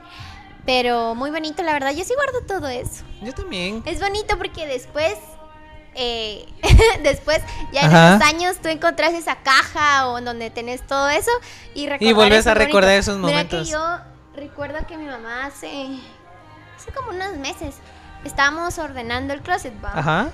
Pero 0.66 1.14
muy 1.16 1.30
bonito, 1.32 1.62
la 1.64 1.74
verdad. 1.74 1.92
Yo 1.94 2.04
sí 2.04 2.14
guardo 2.16 2.48
todo 2.48 2.68
eso. 2.68 3.04
Yo 3.22 3.34
también. 3.34 3.84
Es 3.86 4.00
bonito 4.00 4.36
porque 4.38 4.66
después, 4.66 5.14
eh, 5.94 6.46
después, 7.04 7.40
ya 7.72 7.82
en 7.82 7.88
Ajá. 7.88 8.16
esos 8.16 8.28
años, 8.28 8.58
tú 8.62 8.70
encontrás 8.70 9.14
esa 9.14 9.36
caja 9.38 10.08
o 10.08 10.18
en 10.18 10.26
donde 10.26 10.50
tenés 10.50 10.86
todo 10.86 11.08
eso 11.10 11.30
y 11.76 11.88
recordar 11.88 12.16
vuelves 12.16 12.48
a 12.48 12.52
es 12.52 12.56
bonito. 12.56 12.66
recordar 12.66 12.98
esos 12.98 13.18
Mira 13.18 13.28
momentos. 13.30 13.68
que 13.68 13.72
yo 13.72 13.98
recuerdo 14.36 14.86
que 14.88 14.98
mi 14.98 15.06
mamá 15.06 15.46
hace, 15.46 15.70
hace 16.76 16.92
como 16.92 17.12
unos 17.12 17.38
meses 17.38 17.76
estábamos 18.24 18.78
ordenando 18.80 19.34
el 19.36 19.42
closet, 19.42 19.74
¿va? 19.84 19.92
Ajá. 19.94 20.30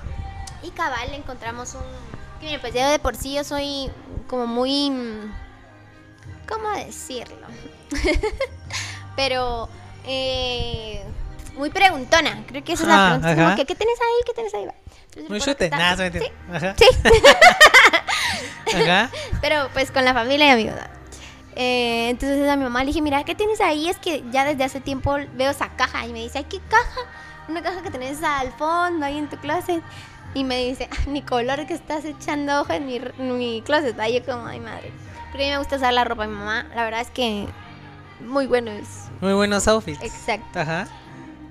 Y 0.64 0.72
cabal 0.72 1.14
encontramos 1.14 1.74
un... 1.76 1.82
Mira, 2.42 2.60
pues 2.60 2.74
yo 2.74 2.88
de 2.90 3.00
por 3.00 3.16
sí 3.16 3.34
yo 3.36 3.44
soy 3.44 3.90
como 4.28 4.48
muy... 4.48 4.90
mm, 4.90 5.34
¿Cómo 6.48 6.70
decirlo? 6.72 7.48
Pero... 9.16 9.70
eh, 10.06 11.04
muy 11.58 11.70
preguntona. 11.70 12.44
Creo 12.48 12.64
que 12.64 12.74
esa 12.74 12.84
es 12.84 12.90
la 12.90 13.14
Ah, 13.16 13.20
pregunta. 13.22 13.56
Que, 13.56 13.66
¿qué 13.66 13.76
tenés 13.76 14.00
ahí? 14.00 14.24
¿Qué 14.26 14.34
tenés 14.34 14.54
ahí? 14.54 14.66
Entonces, 15.08 15.30
Muy 15.30 15.42
chute. 15.42 15.70
Nada, 15.70 15.98
se. 15.98 16.20
Sí, 16.20 16.32
Ajá. 16.52 16.76
sí. 16.78 16.86
Ajá. 18.74 19.12
Pero 19.42 19.70
pues 19.74 19.92
con 19.92 20.06
la 20.06 20.14
familia 20.14 20.48
y 20.48 20.50
amigos. 20.52 20.76
Eh, 21.56 22.08
entonces 22.10 22.48
a 22.50 22.56
mi 22.56 22.64
mamá 22.64 22.80
le 22.82 22.88
dije, 22.88 23.02
mira, 23.02 23.24
¿qué 23.26 23.36
tienes 23.36 23.60
ahí? 23.60 23.90
Es 23.90 23.98
que 23.98 24.24
ya 24.32 24.46
desde 24.46 24.64
hace 24.64 24.80
tiempo 24.80 25.18
veo 25.36 25.52
esa 25.52 25.70
caja. 25.76 26.06
Y 26.08 26.14
me 26.14 26.20
dice, 26.20 26.38
"Ay, 26.40 26.46
¿qué 26.46 26.60
caja? 26.70 27.02
Una 27.50 27.62
caja 27.62 27.82
que 27.82 27.92
tenés 27.92 28.24
al 28.24 28.54
fondo 28.54 29.06
ahí 29.06 29.18
en 29.18 29.30
tu 29.30 29.36
closet. 29.38 29.84
Y 30.34 30.44
me 30.44 30.58
dice, 30.64 30.88
"Ah, 30.92 30.96
ni 31.08 31.22
color 31.22 31.66
que 31.68 31.74
estás 31.74 32.06
echando 32.06 32.62
hoja 32.62 32.78
en 32.78 32.86
mi, 32.86 32.96
en 32.96 33.38
mi 33.38 33.62
closet. 33.66 34.00
Ahí 34.00 34.20
yo 34.20 34.26
como, 34.26 34.48
ay 34.48 34.60
madre. 34.60 34.92
Porque 35.32 35.44
a 35.44 35.48
mí 35.48 35.52
me 35.52 35.58
gusta 35.58 35.76
usar 35.78 35.94
la 35.94 36.04
ropa 36.04 36.24
de 36.24 36.30
mi 36.30 36.36
mamá. 36.36 36.66
La 36.76 36.84
verdad 36.84 37.02
es 37.02 37.10
que 37.10 37.48
muy 38.22 38.48
bueno 38.48 38.72
es. 38.72 38.88
Muy 39.20 39.34
buenos 39.34 39.68
outfits. 39.68 40.02
Exacto. 40.04 40.60
Ajá. 40.60 40.88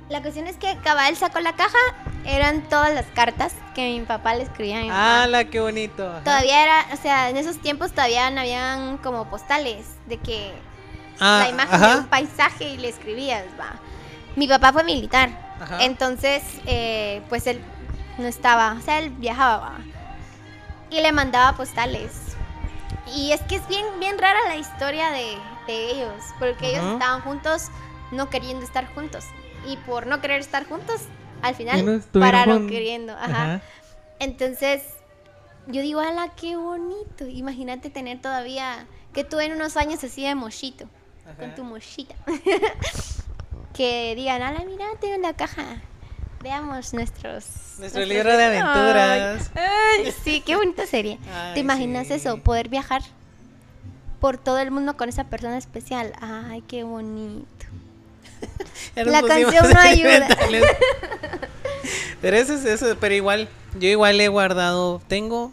La 0.09 0.23
cuestión 0.23 0.47
es 0.47 0.57
que 0.57 0.77
Cabal 0.83 1.15
sacó 1.17 1.41
la 1.41 1.55
caja. 1.55 1.79
Eran 2.25 2.63
todas 2.69 2.93
las 2.95 3.07
cartas 3.07 3.55
que 3.75 3.99
mi 3.99 4.05
papá 4.05 4.35
le 4.35 4.43
escribía 4.43 4.79
a 4.79 4.83
mi 4.83 4.89
mamá. 4.89 5.23
¡Hala, 5.25 5.45
qué 5.45 5.61
bonito! 5.61 6.07
Ajá. 6.09 6.25
Todavía 6.25 6.63
era, 6.63 6.87
o 6.93 6.97
sea, 6.97 7.31
en 7.31 7.37
esos 7.37 7.59
tiempos 7.59 7.93
todavía 7.93 8.31
no 8.31 8.41
habían 8.41 8.99
como 8.99 9.29
postales 9.31 9.87
de 10.07 10.17
que 10.19 10.53
Ah, 11.21 11.41
la 11.45 11.51
imagen 11.51 11.81
de 11.81 11.87
ajá. 11.87 11.97
un 11.99 12.07
paisaje 12.07 12.65
y 12.71 12.77
le 12.79 12.89
escribías, 12.89 13.45
va. 13.59 13.75
Mi 14.37 14.49
papá 14.49 14.73
fue 14.73 14.85
militar, 14.85 15.29
Ajá. 15.61 15.83
entonces, 15.85 16.43
eh, 16.67 17.21
pues 17.29 17.47
él 17.47 17.61
no 18.21 18.29
estaba, 18.29 18.73
o 18.79 18.81
sea, 18.83 18.99
él 19.01 19.11
viajaba. 19.11 19.79
Y 20.91 21.01
le 21.01 21.13
mandaba 21.13 21.57
postales. 21.57 22.37
Y 23.15 23.33
es 23.33 23.41
que 23.43 23.57
es 23.57 23.67
bien, 23.69 23.85
bien 23.99 24.19
rara 24.19 24.39
la 24.49 24.57
historia 24.57 25.11
de, 25.11 25.37
de 25.67 25.91
ellos, 25.91 26.23
porque 26.39 26.71
ellos 26.71 26.85
estaban 26.95 27.21
juntos 27.23 27.69
no 28.13 28.29
queriendo 28.31 28.65
estar 28.65 28.87
juntos. 28.95 29.25
Y 29.67 29.77
por 29.79 30.07
no 30.07 30.21
querer 30.21 30.41
estar 30.41 30.67
juntos, 30.67 31.03
al 31.43 31.55
final 31.55 31.79
pararon 32.21 32.63
jun- 32.63 32.69
queriendo. 32.69 33.13
Ajá. 33.15 33.27
Ajá. 33.27 33.61
Entonces, 34.19 34.83
yo 35.67 35.81
digo, 35.83 36.01
ala, 36.01 36.29
qué 36.37 36.57
bonito. 36.57 37.27
Imagínate 37.27 37.91
tener 37.91 38.21
todavía, 38.21 38.87
que 39.13 39.25
tú 39.25 39.39
en 39.41 39.53
unos 39.53 39.77
años 39.77 40.03
así 40.05 40.23
de 40.25 40.35
mochito, 40.35 40.87
con 41.39 41.55
tu 41.55 41.65
mochita. 41.65 42.15
que 43.75 44.15
digan, 44.17 44.43
ala, 44.43 44.65
mira, 44.65 44.87
tengo 45.01 45.17
la 45.21 45.35
caja. 45.35 45.81
Veamos 46.43 46.95
nuestros... 46.95 47.45
Nuestro 47.79 48.01
nuestros- 48.01 48.09
libro 48.09 48.37
de 48.37 48.45
aventuras. 48.45 49.51
Ay, 49.55 49.63
ay, 50.07 50.15
sí, 50.25 50.43
qué 50.45 50.57
bonito 50.57 50.87
sería. 50.87 51.19
Ay, 51.35 51.55
¿Te 51.55 51.61
imaginas 51.61 52.07
sí. 52.09 52.15
eso? 52.15 52.39
Poder 52.39 52.69
viajar. 52.69 53.03
por 54.21 54.37
todo 54.39 54.59
el 54.59 54.71
mundo 54.71 54.97
con 54.97 55.09
esa 55.09 55.25
persona 55.25 55.57
especial. 55.59 56.13
Ay, 56.21 56.63
qué 56.69 56.83
bonito. 56.85 57.47
La 58.97 59.23
canción 59.23 59.71
no 59.71 59.81
ayuda. 59.81 60.29
pero 62.21 62.37
eso 62.37 62.55
es 62.55 62.65
eso, 62.65 62.97
pero 63.01 63.15
igual, 63.15 63.49
yo 63.79 63.89
igual 63.89 64.21
he 64.21 64.29
guardado, 64.29 65.01
tengo 65.09 65.53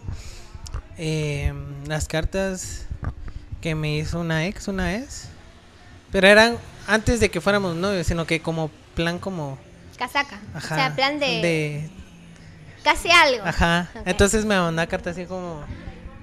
eh, 0.98 1.54
las 1.86 2.08
cartas 2.08 2.86
que 3.62 3.76
me 3.76 3.96
hizo 3.98 4.20
una 4.20 4.46
ex 4.48 4.68
una 4.68 4.86
vez, 4.86 5.28
pero 6.12 6.28
eran 6.28 6.58
antes 6.88 7.20
de 7.20 7.30
que 7.30 7.42
fuéramos 7.42 7.76
novios, 7.76 8.08
sino 8.08 8.26
que 8.26 8.42
como 8.42 8.70
plan 8.96 9.20
como, 9.20 9.58
Casaca. 9.98 10.40
ajá, 10.54 10.76
o 10.76 10.78
sea, 10.78 10.96
plan 10.96 11.20
de, 11.20 11.26
de- 11.26 11.90
casi 12.84 13.10
algo. 13.12 13.46
ajá, 13.46 13.90
entonces 14.06 14.46
me 14.46 14.58
mandaba 14.60 14.88
cartas 14.88 15.18
así 15.18 15.26
como, 15.26 15.64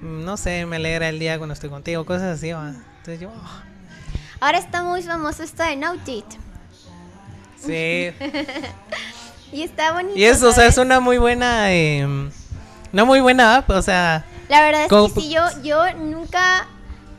no 0.01 0.37
sé, 0.37 0.65
me 0.65 0.77
alegra 0.77 1.09
el 1.09 1.19
día 1.19 1.37
cuando 1.37 1.53
estoy 1.53 1.69
contigo, 1.69 2.05
cosas 2.05 2.37
así, 2.37 2.51
va. 2.51 2.69
entonces 2.69 3.19
yo, 3.19 3.29
oh, 3.29 3.61
Ahora 4.41 4.57
está 4.57 4.83
muy 4.83 5.01
famoso 5.01 5.43
esto 5.43 5.63
de 5.63 5.75
Note 5.75 6.11
It. 6.11 6.25
sí, 7.59 8.11
Y 9.51 9.63
está 9.63 9.93
bonito. 9.93 10.17
y 10.17 10.23
eso, 10.25 10.49
o 10.49 10.51
sea, 10.51 10.65
es 10.67 10.77
una 10.77 10.99
muy 10.99 11.17
buena, 11.17 11.71
eh, 11.71 12.05
una 12.91 13.05
muy 13.05 13.19
buena 13.21 13.57
app, 13.57 13.69
o 13.69 13.81
sea, 13.81 14.25
La 14.49 14.61
verdad 14.61 14.83
es 14.83 14.89
Como- 14.89 15.13
que 15.13 15.21
sí, 15.21 15.29
yo, 15.33 15.43
yo 15.63 15.93
nunca, 15.95 16.67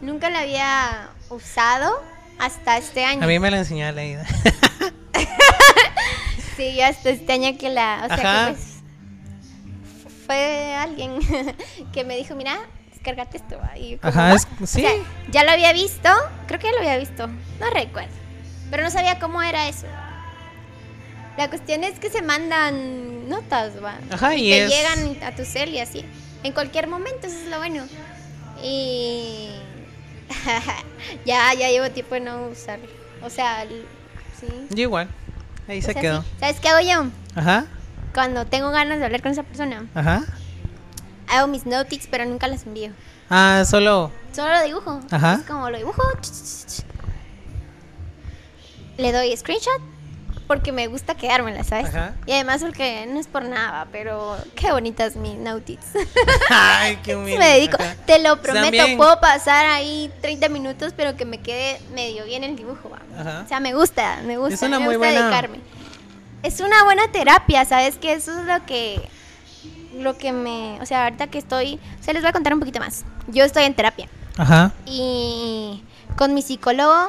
nunca 0.02 0.28
la 0.30 0.40
había 0.40 1.08
usado 1.30 2.02
hasta 2.38 2.76
este 2.78 3.04
año. 3.04 3.22
A 3.22 3.26
mí 3.26 3.38
me 3.38 3.50
la 3.50 3.58
enseñó 3.58 3.90
Leida. 3.92 4.24
Sí, 6.56 6.80
hasta 6.80 7.10
este 7.10 7.32
año 7.32 7.56
que 7.58 7.68
la... 7.70 8.02
O 8.04 8.14
sea, 8.14 8.16
Ajá. 8.16 8.46
que 8.48 8.52
pues... 8.54 8.72
Fue 10.26 10.74
alguien 10.74 11.18
que 11.92 12.04
me 12.04 12.16
dijo, 12.16 12.34
mira, 12.34 12.58
descárgate 12.92 13.36
esto. 13.36 13.58
va", 13.58 13.76
Y 13.78 13.96
como, 13.98 14.08
Ajá, 14.10 14.34
es, 14.34 14.46
O 14.60 14.66
sí. 14.66 14.80
sea, 14.80 14.90
ya 15.30 15.44
lo 15.44 15.52
había 15.52 15.72
visto, 15.72 16.08
creo 16.46 16.58
que 16.58 16.66
ya 16.66 16.72
lo 16.72 16.78
había 16.78 16.98
visto, 16.98 17.28
no 17.28 17.70
recuerdo. 17.72 18.10
Pero 18.70 18.82
no 18.82 18.90
sabía 18.90 19.18
cómo 19.20 19.40
era 19.42 19.68
eso. 19.68 19.86
La 21.36 21.48
cuestión 21.48 21.84
es 21.84 21.98
que 22.00 22.10
se 22.10 22.22
mandan 22.22 23.28
notas, 23.28 23.74
va. 23.84 23.98
Ajá, 24.10 24.34
y 24.34 24.50
te 24.50 24.64
es- 24.64 24.70
llegan 24.70 25.22
a 25.22 25.36
tu 25.36 25.44
cel 25.44 25.68
y 25.74 25.78
así. 25.80 26.04
En 26.42 26.52
cualquier 26.52 26.88
momento, 26.88 27.26
eso 27.28 27.36
es 27.38 27.46
lo 27.46 27.58
bueno. 27.58 27.84
Y 28.62 29.50
ya, 31.24 31.52
ya 31.54 31.68
llevo 31.70 31.90
tiempo 31.90 32.14
de 32.14 32.20
no 32.22 32.48
usarlo. 32.48 32.86
O 33.22 33.30
sea, 33.30 33.64
sí. 34.40 34.46
Yo 34.70 34.82
igual. 34.82 35.08
Ahí 35.68 35.82
se 35.82 35.94
quedó. 35.94 36.24
¿Sabes 36.40 36.60
qué 36.60 36.68
hago 36.68 36.80
yo? 36.80 37.10
Ajá, 37.34 37.66
Cuando 38.14 38.46
tengo 38.46 38.70
ganas 38.70 38.98
de 38.98 39.04
hablar 39.04 39.20
con 39.22 39.32
esa 39.32 39.42
persona, 39.42 39.86
ajá. 39.94 40.22
hago 41.28 41.48
mis 41.48 41.66
notics, 41.66 42.06
pero 42.10 42.24
nunca 42.24 42.46
las 42.48 42.64
envío. 42.64 42.92
Ah, 43.28 43.64
solo. 43.68 44.10
Solo 44.32 44.52
lo 44.52 44.62
dibujo. 44.64 45.00
Ajá. 45.10 45.34
Es 45.40 45.46
como 45.46 45.68
lo 45.70 45.76
dibujo. 45.76 46.02
Le 48.96 49.12
doy 49.12 49.36
screenshot 49.36 49.80
porque 50.46 50.72
me 50.72 50.86
gusta 50.86 51.14
quedármela, 51.14 51.64
¿sabes? 51.64 51.86
Ajá. 51.88 52.14
Y 52.26 52.32
además 52.32 52.62
porque 52.62 53.06
no 53.08 53.18
es 53.18 53.26
por 53.26 53.44
nada, 53.44 53.86
pero 53.92 54.36
qué 54.54 54.70
bonitas 54.72 55.16
mis 55.16 55.34
notics. 55.34 55.86
Ay, 56.50 56.98
qué 57.02 57.16
humilde. 57.16 57.38
me 57.38 57.46
dedico, 57.54 57.76
Ajá. 57.80 57.94
te 58.06 58.18
lo 58.20 58.40
prometo, 58.40 58.64
También- 58.76 58.96
puedo 58.96 59.20
pasar 59.20 59.66
ahí 59.66 60.10
30 60.20 60.48
minutos, 60.48 60.92
pero 60.96 61.16
que 61.16 61.24
me 61.24 61.38
quede 61.40 61.80
medio 61.94 62.24
bien 62.24 62.44
el 62.44 62.56
dibujo. 62.56 62.90
Ajá. 63.18 63.42
O 63.44 63.48
sea, 63.48 63.60
me 63.60 63.74
gusta, 63.74 64.20
me 64.24 64.36
gusta, 64.38 64.54
Es 64.54 64.62
una 64.62 64.78
me 64.78 64.84
muy 64.86 64.96
gusta 64.96 65.10
buena- 65.10 65.20
dedicarme. 65.28 65.60
Es 66.42 66.60
una 66.60 66.84
buena 66.84 67.10
terapia, 67.10 67.64
¿sabes? 67.64 67.96
Que 67.96 68.12
eso 68.12 68.38
es 68.38 68.46
lo 68.46 68.64
que 68.66 69.08
lo 69.98 70.18
que 70.18 70.30
me, 70.30 70.78
o 70.82 70.86
sea, 70.86 71.04
ahorita 71.04 71.28
que 71.28 71.38
estoy, 71.38 71.80
o 71.98 72.02
sea, 72.04 72.12
les 72.12 72.22
voy 72.22 72.28
a 72.28 72.32
contar 72.32 72.52
un 72.52 72.60
poquito 72.60 72.78
más. 72.80 73.04
Yo 73.28 73.44
estoy 73.44 73.64
en 73.64 73.74
terapia 73.74 74.08
Ajá. 74.36 74.72
y 74.84 75.82
con 76.18 76.34
mi 76.34 76.42
psicólogo, 76.42 77.08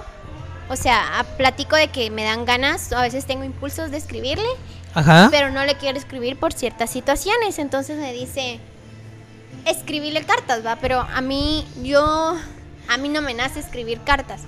o 0.69 0.75
sea, 0.75 1.25
platico 1.37 1.75
de 1.75 1.89
que 1.89 2.09
me 2.11 2.23
dan 2.23 2.45
ganas, 2.45 2.91
a 2.91 3.01
veces 3.01 3.25
tengo 3.25 3.43
impulsos 3.43 3.91
de 3.91 3.97
escribirle, 3.97 4.47
Ajá. 4.93 5.29
pero 5.31 5.51
no 5.51 5.65
le 5.65 5.75
quiero 5.75 5.97
escribir 5.97 6.37
por 6.37 6.53
ciertas 6.53 6.89
situaciones, 6.89 7.59
entonces 7.59 7.97
me 7.97 8.11
dice, 8.13 8.59
escribirle 9.65 10.23
cartas, 10.23 10.65
va, 10.65 10.77
pero 10.77 10.99
a 10.99 11.21
mí, 11.21 11.65
yo, 11.83 12.35
a 12.87 12.97
mí 12.97 13.09
no 13.09 13.21
me 13.21 13.33
nace 13.33 13.59
escribir 13.59 14.01
cartas. 14.03 14.41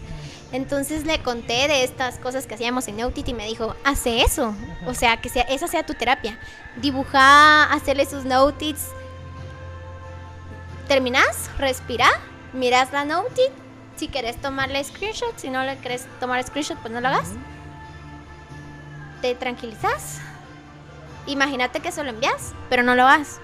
Entonces 0.51 1.05
le 1.05 1.22
conté 1.22 1.67
de 1.67 1.84
estas 1.84 2.17
cosas 2.17 2.47
que 2.47 2.55
hacíamos 2.55 2.88
en 2.88 2.97
Nautit 2.97 3.28
y 3.28 3.34
me 3.34 3.45
dijo, 3.45 3.76
hace 3.84 4.22
eso, 4.24 4.55
o 4.88 4.95
sea, 4.95 5.17
que 5.17 5.30
sea, 5.30 5.43
esa 5.43 5.67
sea 5.67 5.86
tu 5.86 5.93
terapia. 5.93 6.39
Dibujar, 6.78 7.72
hacerle 7.72 8.07
sus 8.07 8.26
Nautits. 8.26 8.88
Terminás, 10.88 11.51
respira, 11.59 12.07
miras 12.51 12.91
la 12.91 13.05
Nautit. 13.05 13.51
Si 14.00 14.08
querés 14.08 14.38
tomarle 14.38 14.82
screenshot, 14.82 15.38
si 15.38 15.50
no 15.50 15.62
le 15.64 15.78
querés 15.80 16.08
tomar 16.22 16.41
screenshot, 16.41 16.78
pues 16.80 16.93
no 16.93 17.02
lo 17.02 17.10
hagas. 17.10 17.32
Te 19.22 19.36
tranquilizas. 19.36 20.20
Imagínate 21.28 21.82
que 21.82 21.89
eso 21.89 22.02
lo 22.06 22.12
envías, 22.12 22.54
pero 22.70 22.82
no 22.82 22.95
lo 22.95 23.04
hagas. 23.06 23.41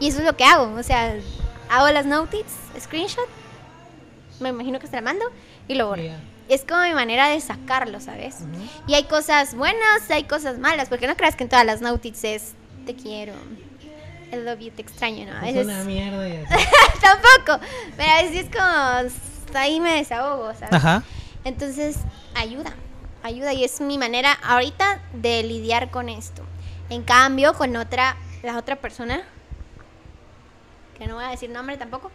Y 0.00 0.08
eso 0.08 0.20
es 0.20 0.24
lo 0.24 0.34
que 0.34 0.44
hago, 0.44 0.72
o 0.74 0.82
sea, 0.82 1.14
hago 1.68 1.90
las 1.90 2.06
Nautits, 2.06 2.54
screenshot, 2.80 3.28
me 4.40 4.48
imagino 4.48 4.80
que 4.80 4.86
se 4.86 4.96
la 4.96 5.02
mando 5.02 5.26
y 5.68 5.74
lo 5.74 5.88
borro. 5.88 6.02
Ya. 6.02 6.18
Es 6.48 6.64
como 6.64 6.82
mi 6.84 6.94
manera 6.94 7.28
de 7.28 7.38
sacarlo, 7.40 8.00
¿sabes? 8.00 8.38
Y 8.86 8.94
hay 8.94 9.04
cosas 9.04 9.54
buenas, 9.54 10.10
hay 10.10 10.24
cosas 10.24 10.58
malas, 10.58 10.88
porque 10.88 11.06
no 11.06 11.16
creas 11.16 11.36
que 11.36 11.44
en 11.44 11.50
todas 11.50 11.66
las 11.66 11.82
Nautits 11.82 12.24
es 12.24 12.54
te 12.86 12.96
quiero, 12.96 13.34
I 14.32 14.36
love 14.36 14.58
you, 14.58 14.70
te 14.70 14.80
extraño, 14.80 15.26
¿no? 15.26 15.36
A 15.36 15.48
Es 15.48 15.54
veces 15.54 15.66
una 15.66 15.84
mierda 15.84 16.48
tampoco, 17.02 17.64
pero 17.96 18.10
a 18.10 18.22
veces 18.22 18.46
es 18.46 18.50
como 18.56 19.31
ahí 19.60 19.80
me 19.80 19.94
desahogo, 19.96 20.52
¿sabes? 20.54 20.72
Ajá. 20.72 21.02
Entonces, 21.44 21.96
ayuda, 22.34 22.72
ayuda 23.22 23.52
y 23.52 23.64
es 23.64 23.80
mi 23.80 23.98
manera 23.98 24.32
ahorita 24.44 25.00
de 25.14 25.42
lidiar 25.42 25.90
con 25.90 26.08
esto. 26.08 26.42
En 26.88 27.02
cambio, 27.02 27.54
con 27.54 27.74
otra, 27.76 28.16
la 28.42 28.58
otra 28.58 28.76
persona, 28.76 29.22
que 30.98 31.06
no 31.06 31.16
voy 31.16 31.24
a 31.24 31.28
decir 31.28 31.50
nombre 31.50 31.76
tampoco, 31.76 32.10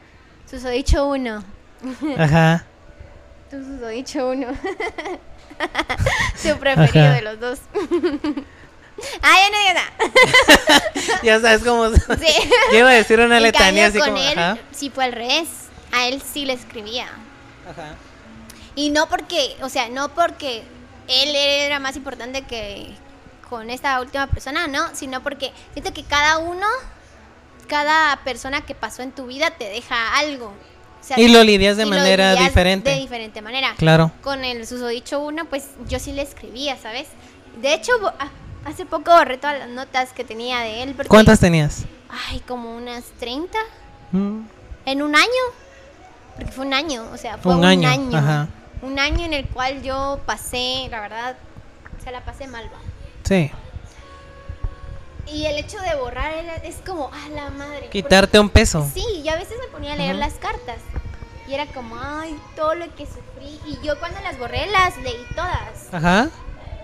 susodicho 0.49 1.07
uno. 1.07 1.43
Ajá. 2.17 2.65
Tú 3.49 3.63
susodicho 3.63 4.29
uno. 4.29 4.47
Su 6.35 6.57
preferido 6.57 7.05
Ajá. 7.05 7.15
de 7.15 7.21
los 7.21 7.39
dos. 7.39 7.59
ah, 9.21 9.35
ya 9.39 9.49
no 9.49 9.73
nada. 9.73 9.91
Ya 11.23 11.39
sabes 11.39 11.63
cómo. 11.63 11.89
Sí. 11.89 12.49
Yo 12.71 12.79
iba 12.79 12.89
a 12.89 12.93
decir 12.93 13.19
una 13.19 13.39
letanía 13.39 13.87
así 13.87 13.99
con 13.99 14.09
como. 14.09 14.19
él 14.19 14.37
Ajá. 14.37 14.57
sí 14.71 14.89
fue 14.89 15.05
al 15.05 15.13
revés. 15.13 15.47
A 15.93 16.07
él 16.07 16.21
sí 16.21 16.45
le 16.45 16.53
escribía. 16.53 17.07
Ajá. 17.69 17.95
Y 18.75 18.89
no 18.91 19.09
porque, 19.09 19.55
o 19.61 19.69
sea, 19.69 19.89
no 19.89 20.09
porque 20.09 20.63
él 21.07 21.35
era 21.35 21.79
más 21.79 21.95
importante 21.95 22.43
que 22.43 22.93
con 23.49 23.69
esta 23.69 23.99
última 24.01 24.27
persona, 24.27 24.67
no, 24.67 24.93
sino 24.93 25.23
porque 25.23 25.51
siento 25.73 25.93
que 25.93 26.03
cada 26.03 26.37
uno, 26.37 26.65
cada 27.67 28.17
persona 28.23 28.61
que 28.61 28.75
pasó 28.75 29.01
en 29.01 29.11
tu 29.11 29.27
vida 29.27 29.51
te 29.51 29.65
deja 29.65 30.17
algo. 30.17 30.47
O 30.99 31.03
sea, 31.03 31.19
Y 31.19 31.29
lo 31.29 31.43
lidias 31.43 31.77
de 31.77 31.83
y 31.83 31.89
lo 31.89 31.95
manera 31.95 32.31
lidias 32.33 32.49
diferente. 32.49 32.89
De 32.89 32.97
diferente 32.97 33.41
manera. 33.41 33.73
Claro. 33.77 34.11
Con 34.21 34.43
el 34.43 34.67
susodicho 34.67 35.19
uno, 35.21 35.45
pues 35.45 35.69
yo 35.87 35.99
sí 35.99 36.11
le 36.11 36.21
escribía, 36.21 36.77
¿sabes? 36.77 37.07
De 37.61 37.73
hecho, 37.73 37.93
ah, 38.19 38.29
hace 38.65 38.85
poco 38.85 39.11
borré 39.11 39.37
todas 39.37 39.57
las 39.59 39.69
notas 39.69 40.11
que 40.11 40.23
tenía 40.23 40.59
de 40.59 40.83
él. 40.83 40.93
Porque, 40.93 41.07
¿Cuántas 41.09 41.39
tenías? 41.39 41.85
Ay, 42.09 42.41
como 42.41 42.75
unas 42.75 43.05
30 43.19 43.57
Mm, 44.11 44.41
en 44.85 45.01
un 45.01 45.15
año. 45.15 45.27
Porque 46.37 46.51
fue 46.51 46.65
un 46.65 46.73
año, 46.73 47.03
o 47.13 47.17
sea, 47.17 47.37
fue 47.37 47.53
Un 47.53 47.59
un, 47.59 47.65
año, 47.65 47.89
año. 47.89 48.17
ajá. 48.17 48.47
Un 48.81 48.99
año 48.99 49.25
en 49.25 49.33
el 49.33 49.45
cual 49.47 49.81
yo 49.81 50.19
pasé, 50.25 50.87
la 50.89 51.01
verdad, 51.01 51.35
se 52.03 52.11
la 52.11 52.23
pasé 52.23 52.47
mal. 52.47 52.65
va. 52.65 52.79
Sí. 53.23 53.51
Y 55.29 55.45
el 55.45 55.57
hecho 55.57 55.77
de 55.81 55.95
borrar 55.95 56.31
es 56.63 56.77
como, 56.85 57.09
a 57.11 57.29
la 57.29 57.49
madre. 57.49 57.89
Quitarte 57.89 58.39
un 58.39 58.49
peso. 58.49 58.89
Sí, 58.93 59.03
yo 59.25 59.33
a 59.33 59.35
veces 59.35 59.57
me 59.59 59.67
ponía 59.67 59.93
a 59.93 59.95
leer 59.97 60.15
las 60.15 60.35
cartas. 60.35 60.77
Y 61.49 61.53
era 61.53 61.65
como, 61.67 61.95
ay, 61.99 62.37
todo 62.55 62.75
lo 62.75 62.85
que 62.95 63.05
sufrí. 63.05 63.59
Y 63.65 63.79
yo 63.85 63.99
cuando 63.99 64.19
las 64.21 64.37
borré, 64.37 64.67
las 64.67 64.95
leí 64.97 65.25
todas. 65.35 65.91
Ajá. 65.93 66.29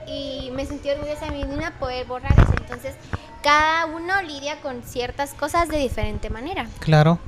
Y 0.07 0.51
me 0.53 0.65
sentí 0.65 0.89
orgullosa 0.89 1.25
de 1.25 1.31
mí 1.31 1.45
misma 1.45 1.71
poder 1.79 2.05
borrar 2.05 2.33
eso. 2.33 2.53
Entonces, 2.57 2.95
cada 3.43 3.85
uno 3.85 4.21
lidia 4.23 4.59
con 4.61 4.83
ciertas 4.83 5.33
cosas 5.33 5.69
de 5.69 5.77
diferente 5.77 6.29
manera. 6.29 6.67
Claro. 6.79 7.19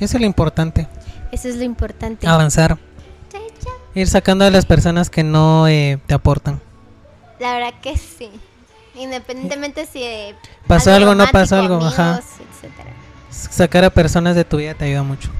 Eso 0.00 0.16
es 0.16 0.20
lo 0.20 0.26
importante. 0.26 0.88
Eso 1.32 1.48
es 1.48 1.56
lo 1.56 1.64
importante. 1.64 2.26
Avanzar. 2.26 2.78
Ir 3.94 4.08
sacando 4.08 4.44
a 4.44 4.50
las 4.50 4.64
personas 4.64 5.10
que 5.10 5.22
no 5.24 5.66
eh, 5.68 5.98
te 6.06 6.14
aportan. 6.14 6.60
La 7.40 7.54
verdad 7.54 7.74
que 7.82 7.96
sí. 7.98 8.30
Independientemente 8.94 9.86
si 9.86 10.00
de 10.00 10.34
Pasó 10.66 10.92
algo, 10.92 11.14
no 11.14 11.26
pasó 11.28 11.56
algo, 11.56 11.76
ajá. 11.84 12.20
etcétera. 12.20 12.90
Sacar 13.30 13.84
a 13.84 13.90
personas 13.90 14.36
de 14.36 14.44
tu 14.44 14.58
vida 14.58 14.74
te 14.74 14.84
ayuda 14.84 15.02
mucho. 15.02 15.30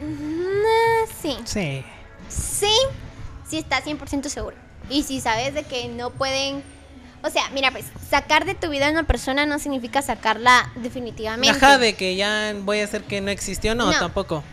Mm, 0.00 1.08
sí, 1.20 1.36
Sí. 1.44 1.84
sí, 2.28 2.72
sí 3.48 3.58
estás 3.58 3.84
100% 3.84 4.28
seguro. 4.28 4.56
Y 4.90 5.02
si 5.02 5.20
sabes 5.20 5.54
de 5.54 5.62
que 5.64 5.88
no 5.88 6.10
pueden, 6.10 6.62
O 7.26 7.30
sea, 7.30 7.48
mira, 7.54 7.70
pues 7.70 7.86
sacar 8.10 8.44
de 8.44 8.54
tu 8.54 8.68
vida 8.68 8.86
a 8.88 8.90
una 8.90 9.04
persona 9.04 9.46
no 9.46 9.58
significa 9.58 10.02
sacarla 10.02 10.70
definitivamente. 10.76 11.56
Ajá, 11.56 11.78
de 11.78 11.94
que 11.94 12.16
ya 12.16 12.52
voy 12.60 12.80
a 12.80 12.84
hacer 12.84 13.02
que 13.04 13.22
no 13.22 13.30
existió, 13.30 13.74
no, 13.74 13.90
No. 13.90 13.98
tampoco. 13.98 14.44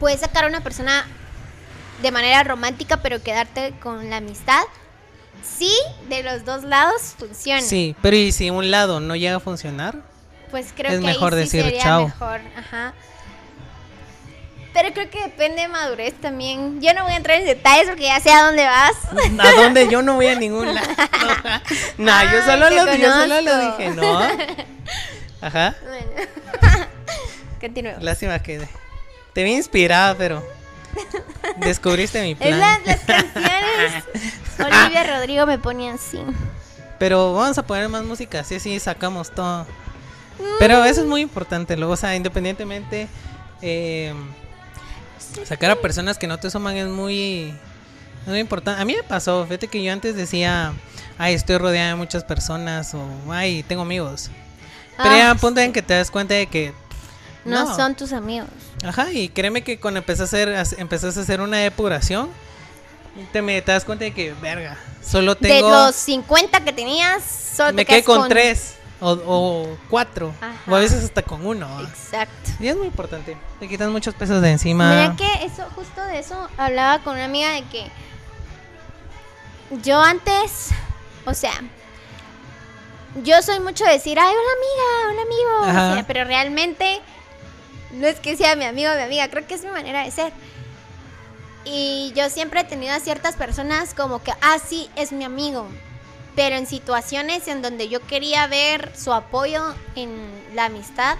Puedes 0.00 0.20
sacar 0.20 0.44
a 0.44 0.48
una 0.48 0.62
persona 0.62 1.06
de 2.00 2.10
manera 2.10 2.42
romántica, 2.44 3.02
pero 3.02 3.22
quedarte 3.22 3.74
con 3.82 4.08
la 4.08 4.16
amistad. 4.16 4.62
Sí, 5.44 5.72
de 6.08 6.22
los 6.22 6.44
dos 6.46 6.64
lados 6.64 7.14
funciona. 7.18 7.60
Sí, 7.60 7.94
pero 8.00 8.16
¿y 8.16 8.32
si 8.32 8.48
un 8.48 8.70
lado 8.70 8.98
no 9.00 9.14
llega 9.14 9.36
a 9.36 9.40
funcionar? 9.40 9.96
Pues 10.50 10.72
creo 10.74 10.92
Es 10.92 11.00
que 11.00 11.04
mejor 11.06 11.34
ahí 11.34 11.46
sí 11.46 11.58
decir 11.58 11.64
sería 11.64 11.82
chao. 11.82 12.04
mejor, 12.06 12.40
ajá. 12.56 12.94
Pero 14.72 14.92
creo 14.94 15.10
que 15.10 15.20
depende 15.22 15.62
de 15.62 15.68
madurez 15.68 16.14
también. 16.20 16.80
Yo 16.80 16.94
no 16.94 17.04
voy 17.04 17.12
a 17.12 17.16
entrar 17.16 17.38
en 17.38 17.46
detalles 17.46 17.88
porque 17.88 18.04
ya 18.04 18.20
sé 18.20 18.30
a 18.32 18.42
dónde 18.46 18.64
vas. 18.64 18.92
¿A 19.38 19.60
dónde? 19.60 19.88
Yo 19.88 20.00
no 20.02 20.14
voy 20.14 20.28
a 20.28 20.34
ningún 20.34 20.74
lado. 20.74 20.88
No, 21.98 22.12
yo 22.24 22.42
solo, 22.44 22.70
lo, 22.70 22.94
yo 22.96 23.12
solo 23.12 23.40
lo 23.42 23.58
dije, 23.58 23.90
¿no? 23.90 24.20
Ajá. 25.40 25.76
Bueno. 25.82 26.86
Continuemos. 27.60 28.02
Lástima 28.02 28.38
que 28.42 28.66
te 29.32 29.44
vi 29.44 29.52
inspirada, 29.52 30.14
pero 30.16 30.42
descubriste 31.58 32.22
mi 32.22 32.32
Es 32.32 32.36
plan. 32.38 32.58
las, 32.60 32.86
las 32.86 33.00
canciones. 33.00 34.04
Olivia 34.58 35.04
Rodrigo 35.04 35.46
me 35.46 35.58
pone 35.58 35.90
así. 35.90 36.20
Pero 36.98 37.34
vamos 37.34 37.58
a 37.58 37.62
poner 37.66 37.88
más 37.88 38.04
música, 38.04 38.40
así 38.40 38.56
así 38.56 38.78
sacamos 38.80 39.30
todo. 39.32 39.66
Pero 40.58 40.84
eso 40.84 41.00
es 41.02 41.06
muy 41.06 41.20
importante, 41.20 41.76
luego, 41.76 41.92
o 41.94 41.96
sea, 41.96 42.14
independientemente, 42.16 43.08
eh, 43.60 44.12
sacar 45.44 45.70
a 45.70 45.76
personas 45.76 46.18
que 46.18 46.26
no 46.26 46.38
te 46.38 46.50
suman 46.50 46.76
es 46.76 46.88
muy, 46.88 47.54
es 48.22 48.28
muy 48.28 48.38
importante. 48.38 48.80
A 48.80 48.84
mí 48.84 48.94
me 48.94 49.02
pasó, 49.02 49.44
fíjate 49.46 49.68
que 49.68 49.82
yo 49.82 49.92
antes 49.92 50.14
decía, 50.16 50.72
ay, 51.18 51.34
estoy 51.34 51.58
rodeada 51.58 51.90
de 51.90 51.94
muchas 51.96 52.24
personas, 52.24 52.94
o 52.94 53.06
ay, 53.30 53.62
tengo 53.64 53.82
amigos. 53.82 54.30
Pero 54.96 55.10
Ah, 55.10 55.18
ya 55.18 55.34
punto 55.34 55.60
en 55.60 55.72
que 55.72 55.82
te 55.82 55.94
das 55.94 56.10
cuenta 56.10 56.34
de 56.34 56.46
que 56.46 56.72
No, 57.44 57.64
no. 57.64 57.74
son 57.76 57.94
tus 57.94 58.12
amigos. 58.12 58.48
Ajá, 58.84 59.10
y 59.12 59.28
créeme 59.28 59.62
que 59.62 59.78
cuando 59.78 59.98
empezaste 59.98 60.54
a 60.54 60.60
hacer, 60.60 60.78
empezaste 60.78 61.20
a 61.20 61.22
hacer 61.22 61.40
una 61.40 61.58
depuración, 61.58 62.28
te, 63.32 63.42
me, 63.42 63.60
te 63.62 63.72
das 63.72 63.84
cuenta 63.84 64.04
de 64.04 64.12
que, 64.12 64.34
verga, 64.40 64.76
solo 65.04 65.34
tengo... 65.36 65.54
De 65.54 65.86
los 65.86 65.94
50 65.96 66.64
que 66.64 66.72
tenías, 66.72 67.22
solo 67.56 67.72
me 67.72 67.84
te 67.84 67.86
quedé 67.86 68.04
con, 68.04 68.28
tres 68.28 68.74
o, 69.02 69.10
o 69.26 69.78
cuatro, 69.90 70.32
Ajá. 70.40 70.54
o 70.70 70.74
a 70.76 70.78
veces 70.78 71.04
hasta 71.04 71.22
con 71.22 71.44
uno. 71.44 71.80
Exacto. 71.82 72.50
Y 72.60 72.68
es 72.68 72.76
muy 72.76 72.86
importante, 72.86 73.36
te 73.60 73.68
quitas 73.68 73.90
muchos 73.90 74.14
pesos 74.14 74.40
de 74.40 74.50
encima. 74.52 74.88
Mira 74.90 75.16
que 75.16 75.44
eso, 75.44 75.64
justo 75.74 76.00
de 76.04 76.20
eso, 76.20 76.48
hablaba 76.56 77.02
con 77.02 77.14
una 77.16 77.24
amiga 77.24 77.50
de 77.50 77.64
que 77.64 77.90
yo 79.82 80.00
antes, 80.00 80.68
o 81.26 81.34
sea, 81.34 81.52
yo 83.22 83.42
soy 83.42 83.60
mucho 83.60 83.84
de 83.84 83.92
decir, 83.92 84.18
ay, 84.18 84.32
hola 84.32 84.52
amiga, 84.56 85.10
hola 85.10 85.22
amigo, 85.22 85.60
o 85.60 85.64
Ajá. 85.64 85.94
sea, 85.94 86.06
pero 86.06 86.24
realmente 86.24 87.00
no 87.92 88.06
es 88.06 88.20
que 88.20 88.36
sea 88.36 88.56
mi 88.56 88.64
amigo 88.64 88.90
o 88.90 88.96
mi 88.96 89.02
amiga, 89.02 89.28
creo 89.28 89.46
que 89.46 89.54
es 89.54 89.64
mi 89.64 89.70
manera 89.70 90.04
de 90.04 90.10
ser. 90.10 90.32
Y 91.64 92.12
yo 92.16 92.28
siempre 92.30 92.60
he 92.60 92.64
tenido 92.64 92.94
a 92.94 93.00
ciertas 93.00 93.36
personas 93.36 93.94
como 93.94 94.22
que, 94.22 94.32
ah, 94.40 94.56
sí, 94.64 94.88
es 94.96 95.12
mi 95.12 95.24
amigo. 95.24 95.66
Pero 96.34 96.56
en 96.56 96.66
situaciones 96.66 97.46
en 97.48 97.60
donde 97.62 97.88
yo 97.88 98.00
quería 98.06 98.46
ver 98.46 98.90
su 98.96 99.12
apoyo 99.12 99.74
en 99.96 100.10
la 100.54 100.66
amistad, 100.66 101.16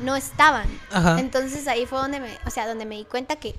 no 0.00 0.16
estaban. 0.16 0.66
Ajá. 0.92 1.18
Entonces 1.20 1.68
ahí 1.68 1.86
fue 1.86 1.98
donde 1.98 2.20
me, 2.20 2.36
o 2.46 2.50
sea, 2.50 2.66
donde 2.66 2.84
me 2.84 2.96
di 2.96 3.04
cuenta 3.04 3.36
que 3.36 3.54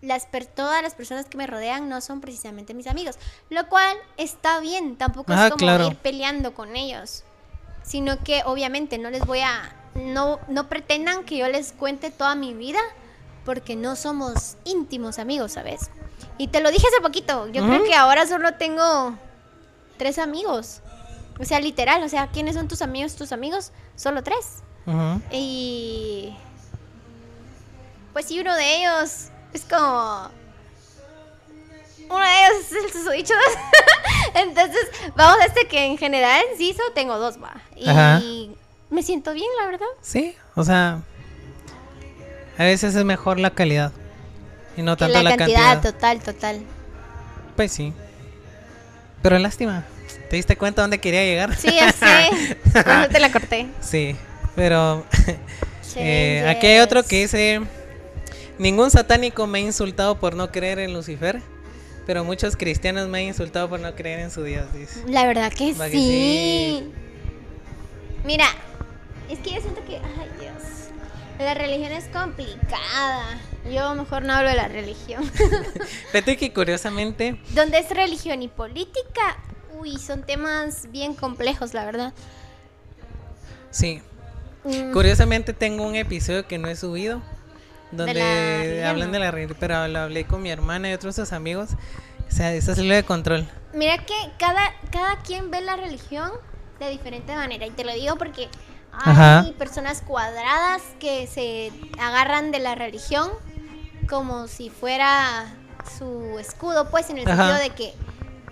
las 0.00 0.26
per- 0.26 0.46
todas 0.46 0.82
las 0.82 0.94
personas 0.94 1.26
que 1.26 1.36
me 1.38 1.46
rodean 1.46 1.88
no 1.88 2.00
son 2.00 2.20
precisamente 2.20 2.74
mis 2.74 2.86
amigos, 2.86 3.16
lo 3.50 3.66
cual 3.68 3.96
está 4.16 4.58
bien, 4.60 4.96
tampoco 4.96 5.32
Ah, 5.32 5.44
es 5.46 5.50
como 5.52 5.58
claro. 5.58 5.86
ir 5.86 5.96
peleando 5.96 6.54
con 6.54 6.76
ellos, 6.76 7.22
sino 7.84 8.18
que 8.22 8.42
obviamente 8.44 8.98
no 8.98 9.10
les 9.10 9.24
voy 9.24 9.40
a 9.40 9.74
no 9.94 10.40
no 10.48 10.68
pretendan 10.68 11.24
que 11.24 11.36
yo 11.36 11.48
les 11.48 11.72
cuente 11.72 12.10
toda 12.10 12.34
mi 12.34 12.54
vida 12.54 12.80
porque 13.44 13.76
no 13.76 13.94
somos 13.96 14.56
íntimos 14.64 15.18
amigos, 15.18 15.52
¿sabes? 15.52 15.90
Y 16.38 16.48
te 16.48 16.60
lo 16.60 16.70
dije 16.70 16.86
hace 16.86 17.00
poquito, 17.02 17.46
yo 17.48 17.64
creo 17.66 17.84
que 17.84 17.94
ahora 17.94 18.26
solo 18.26 18.54
tengo 18.54 19.14
tres 20.02 20.18
amigos. 20.18 20.80
O 21.38 21.44
sea, 21.44 21.60
literal, 21.60 22.02
o 22.02 22.08
sea, 22.08 22.26
¿quiénes 22.26 22.56
son 22.56 22.66
tus 22.66 22.82
amigos, 22.82 23.14
tus 23.14 23.30
amigos? 23.30 23.70
Solo 23.94 24.24
tres. 24.24 24.64
Y 25.30 26.34
pues 28.12 28.26
sí, 28.26 28.40
uno 28.40 28.52
de 28.56 28.78
ellos 28.78 29.28
es 29.52 29.64
como... 29.64 30.28
Uno 32.10 32.18
de 32.18 32.44
ellos 32.44 32.66
es 32.66 32.84
el 32.84 32.92
susodicho. 32.92 33.34
Entonces, 34.34 34.88
vamos 35.14 35.40
a 35.40 35.44
este 35.46 35.68
que 35.68 35.86
en 35.86 35.96
general 35.96 36.42
sí 36.58 36.74
solo 36.76 36.92
tengo 36.94 37.16
dos, 37.16 37.40
va. 37.40 37.54
Y 37.76 37.88
Ajá. 37.88 38.20
me 38.90 39.02
siento 39.04 39.32
bien, 39.32 39.48
la 39.60 39.66
verdad. 39.66 39.86
Sí, 40.00 40.34
o 40.56 40.64
sea, 40.64 41.00
a 42.58 42.64
veces 42.64 42.96
es 42.96 43.04
mejor 43.04 43.38
la 43.38 43.50
calidad 43.50 43.92
y 44.76 44.82
no 44.82 44.96
Que 44.96 45.04
tanto 45.04 45.14
la, 45.14 45.22
la, 45.22 45.36
cantidad, 45.36 45.74
cantidad. 45.74 45.92
total, 45.92 46.20
total. 46.22 46.62
Pues 47.54 47.70
sí. 47.72 47.94
Pero 49.22 49.38
lástima, 49.38 49.84
¿te 50.28 50.36
diste 50.36 50.56
cuenta 50.56 50.82
dónde 50.82 50.98
quería 50.98 51.24
llegar? 51.24 51.56
Sí, 51.56 51.68
ya 51.74 51.92
sé. 51.92 52.56
Te 53.12 53.20
la 53.20 53.30
corté. 53.30 53.68
Sí, 53.80 54.16
pero 54.56 55.04
eh, 55.96 56.44
aquí 56.48 56.66
hay 56.66 56.80
otro 56.80 57.04
que 57.04 57.20
dice, 57.20 57.60
ningún 58.58 58.90
satánico 58.90 59.46
me 59.46 59.58
ha 59.58 59.62
insultado 59.62 60.18
por 60.18 60.34
no 60.34 60.50
creer 60.50 60.80
en 60.80 60.92
Lucifer, 60.92 61.40
pero 62.04 62.24
muchos 62.24 62.56
cristianos 62.56 63.08
me 63.08 63.18
han 63.18 63.24
insultado 63.26 63.68
por 63.68 63.78
no 63.78 63.94
creer 63.94 64.18
en 64.20 64.30
su 64.32 64.42
Dios, 64.42 64.72
dice. 64.74 65.04
La 65.06 65.24
verdad 65.26 65.52
que 65.52 65.72
sí. 65.72 65.80
que 65.80 65.90
sí. 65.90 66.92
Mira, 68.24 68.46
es 69.28 69.38
que 69.38 69.50
yo 69.50 69.60
siento 69.60 69.84
que, 69.84 69.96
ay 69.96 70.30
Dios, 70.40 70.90
la 71.38 71.54
religión 71.54 71.92
es 71.92 72.04
complicada. 72.06 73.40
Yo 73.70 73.94
mejor 73.94 74.22
no 74.24 74.32
hablo 74.32 74.48
de 74.50 74.56
la 74.56 74.68
religión. 74.68 75.24
Fíjate 76.12 76.36
que 76.36 76.52
curiosamente, 76.52 77.40
Donde 77.50 77.78
es 77.78 77.90
religión 77.90 78.42
y 78.42 78.48
política, 78.48 79.36
uy, 79.78 79.98
son 79.98 80.22
temas 80.24 80.90
bien 80.90 81.14
complejos, 81.14 81.74
la 81.74 81.84
verdad. 81.84 82.12
sí, 83.70 84.00
Mm, 84.64 84.92
curiosamente 84.92 85.52
tengo 85.54 85.84
un 85.84 85.96
episodio 85.96 86.46
que 86.46 86.56
no 86.56 86.68
he 86.68 86.76
subido, 86.76 87.20
donde 87.90 88.84
hablan 88.86 89.10
de 89.10 89.18
la 89.18 89.32
religión, 89.32 89.56
pero 89.58 89.88
lo 89.88 89.98
hablé 89.98 90.24
con 90.24 90.40
mi 90.40 90.50
hermana 90.50 90.88
y 90.88 90.92
otros 90.92 91.16
sus 91.16 91.32
amigos. 91.32 91.70
O 92.28 92.30
sea, 92.30 92.54
eso 92.54 92.70
es 92.70 92.78
lo 92.78 92.94
de 92.94 93.02
control. 93.02 93.48
Mira 93.74 93.98
que 93.98 94.14
cada, 94.38 94.72
cada 94.92 95.16
quien 95.22 95.50
ve 95.50 95.62
la 95.62 95.74
religión 95.76 96.30
de 96.78 96.90
diferente 96.90 97.34
manera. 97.34 97.66
Y 97.66 97.70
te 97.70 97.84
lo 97.84 97.92
digo 97.92 98.14
porque 98.16 98.48
hay 98.92 99.12
Ajá. 99.12 99.46
personas 99.58 100.02
cuadradas 100.02 100.82
que 101.00 101.26
se 101.26 101.72
agarran 101.98 102.50
de 102.52 102.58
la 102.60 102.74
religión 102.74 103.30
como 104.08 104.48
si 104.48 104.68
fuera 104.70 105.46
su 105.98 106.38
escudo, 106.38 106.88
pues 106.90 107.10
en 107.10 107.18
el 107.18 107.28
Ajá. 107.30 107.36
sentido 107.48 107.58
de 107.58 107.70
que 107.70 107.94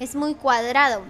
es 0.03 0.14
muy 0.16 0.34
cuadrado. 0.34 1.03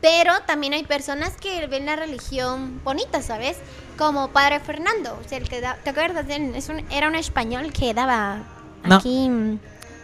Pero 0.00 0.32
también 0.46 0.72
hay 0.72 0.84
personas 0.84 1.36
que 1.40 1.66
ven 1.68 1.86
la 1.86 1.94
religión 1.96 2.80
bonita, 2.84 3.22
¿sabes? 3.22 3.56
Como 3.96 4.28
Padre 4.28 4.58
Fernando, 4.58 5.16
o 5.24 5.28
sea, 5.28 5.38
el 5.38 5.48
que 5.48 5.60
da, 5.60 5.76
¿te 5.84 5.90
acuerdas? 5.90 6.26
de 6.26 6.36
él? 6.36 6.54
Es 6.56 6.68
un- 6.68 6.84
era 6.90 7.06
un 7.06 7.14
español 7.14 7.72
que 7.72 7.94
daba 7.94 8.42
No. 8.84 8.96
aquí 8.96 9.30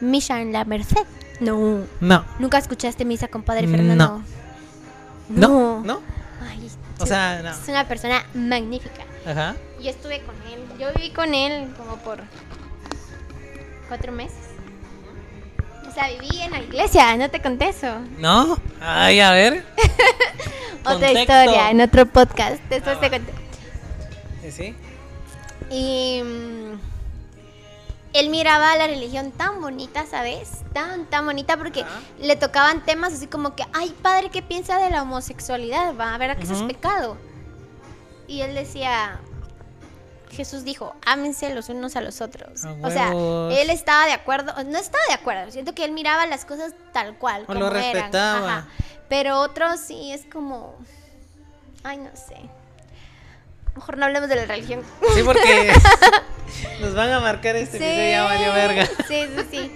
misa 0.00 0.40
en 0.40 0.52
la 0.52 0.64
Merced. 0.64 1.04
No. 1.40 1.82
No, 2.00 2.24
¿Nunca 2.38 2.58
escuchaste 2.58 3.04
misa 3.04 3.28
con 3.28 3.42
Padre 3.42 3.66
No. 3.66 3.76
Fernando? 3.76 4.22
no, 5.28 5.80
no. 5.84 6.00
O 6.98 7.06
sea, 7.06 7.40
no. 7.42 7.50
Es 7.50 7.68
una 7.68 7.86
persona 7.86 8.24
magnífica. 8.34 9.04
Ajá. 9.26 9.54
Yo 9.80 9.90
estuve 9.90 10.20
con 10.22 10.34
él. 10.52 10.60
Yo 10.78 10.88
viví 10.96 11.10
con 11.12 11.34
él 11.34 11.72
como 11.76 11.96
por 11.98 12.20
cuatro 13.88 14.12
meses. 14.12 14.36
O 15.88 15.92
sea, 15.92 16.08
viví 16.10 16.40
en 16.42 16.50
la 16.52 16.60
iglesia, 16.60 17.16
no 17.16 17.28
te 17.30 17.40
conté 17.42 17.68
eso. 17.70 17.92
No. 18.18 18.58
Ay, 18.80 19.20
a 19.20 19.32
ver. 19.32 19.64
Otra 20.80 20.92
Contexto. 20.92 21.20
historia 21.20 21.70
en 21.70 21.80
otro 21.80 22.06
podcast. 22.06 22.62
Después 22.70 22.96
Ah, 23.02 23.10
te. 23.10 23.20
¿Y 24.46 24.50
¿Sí? 24.52 24.74
Y 25.70 26.22
mm, 26.22 26.78
él 28.12 28.30
miraba 28.30 28.74
la 28.76 28.86
religión 28.86 29.32
tan 29.32 29.60
bonita, 29.60 30.06
¿sabes? 30.06 30.62
Tan, 30.72 31.06
tan 31.06 31.26
bonita 31.26 31.56
porque 31.56 31.82
Ajá. 31.82 32.00
le 32.18 32.36
tocaban 32.36 32.84
temas 32.84 33.12
así 33.12 33.26
como 33.26 33.54
que, 33.54 33.64
ay, 33.72 33.94
padre, 34.02 34.30
¿qué 34.30 34.42
piensa 34.42 34.78
de 34.78 34.90
la 34.90 35.02
homosexualidad? 35.02 35.94
Va, 35.94 36.16
¿verdad 36.18 36.36
que 36.36 36.44
eso 36.44 36.54
es 36.54 36.62
pecado? 36.62 37.16
Y 38.26 38.40
él 38.42 38.54
decía, 38.54 39.20
Jesús 40.30 40.64
dijo, 40.64 40.94
ámense 41.04 41.54
los 41.54 41.68
unos 41.68 41.96
a 41.96 42.00
los 42.00 42.20
otros. 42.20 42.64
A 42.64 42.72
o 42.82 42.90
sea, 42.90 43.12
él 43.12 43.70
estaba 43.70 44.06
de 44.06 44.12
acuerdo, 44.12 44.52
no 44.64 44.78
estaba 44.78 45.04
de 45.08 45.14
acuerdo, 45.14 45.50
siento 45.50 45.74
que 45.74 45.84
él 45.84 45.92
miraba 45.92 46.26
las 46.26 46.44
cosas 46.44 46.74
tal 46.92 47.16
cual. 47.18 47.44
O 47.48 47.54
lo 47.54 47.66
como 47.66 47.78
eran. 47.78 47.92
respetaba. 47.92 48.58
Ajá. 48.58 48.68
Pero 49.08 49.40
otros 49.40 49.80
sí 49.80 50.12
es 50.12 50.26
como, 50.26 50.76
ay, 51.82 51.98
no 51.98 52.10
sé. 52.14 52.36
Mejor 53.78 53.96
no 53.96 54.06
hablemos 54.06 54.28
de 54.28 54.34
la 54.34 54.44
religión. 54.44 54.80
Sí, 55.14 55.22
porque 55.24 55.72
nos 56.80 56.94
van 56.96 57.12
a 57.12 57.20
marcar 57.20 57.54
este 57.54 57.78
video 57.78 58.10
ya 58.10 58.24
valió 58.24 58.52
verga. 58.52 58.86
Sí, 59.06 59.24
sí, 59.36 59.46
sí. 59.52 59.72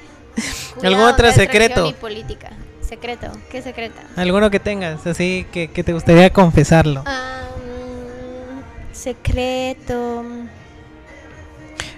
¿Algún 0.85 1.05
otro 1.05 1.31
secreto? 1.31 1.87
y 1.87 1.93
política. 1.93 2.51
Secreto. 2.81 3.31
¿Qué 3.49 3.63
secreto? 3.63 4.01
Alguno 4.17 4.51
que 4.51 4.59
tengas, 4.59 5.07
así 5.07 5.47
que, 5.53 5.71
que 5.71 5.85
te 5.85 5.93
gustaría 5.93 6.33
confesarlo. 6.33 7.05
Am, 7.07 8.65
secreto. 8.93 10.25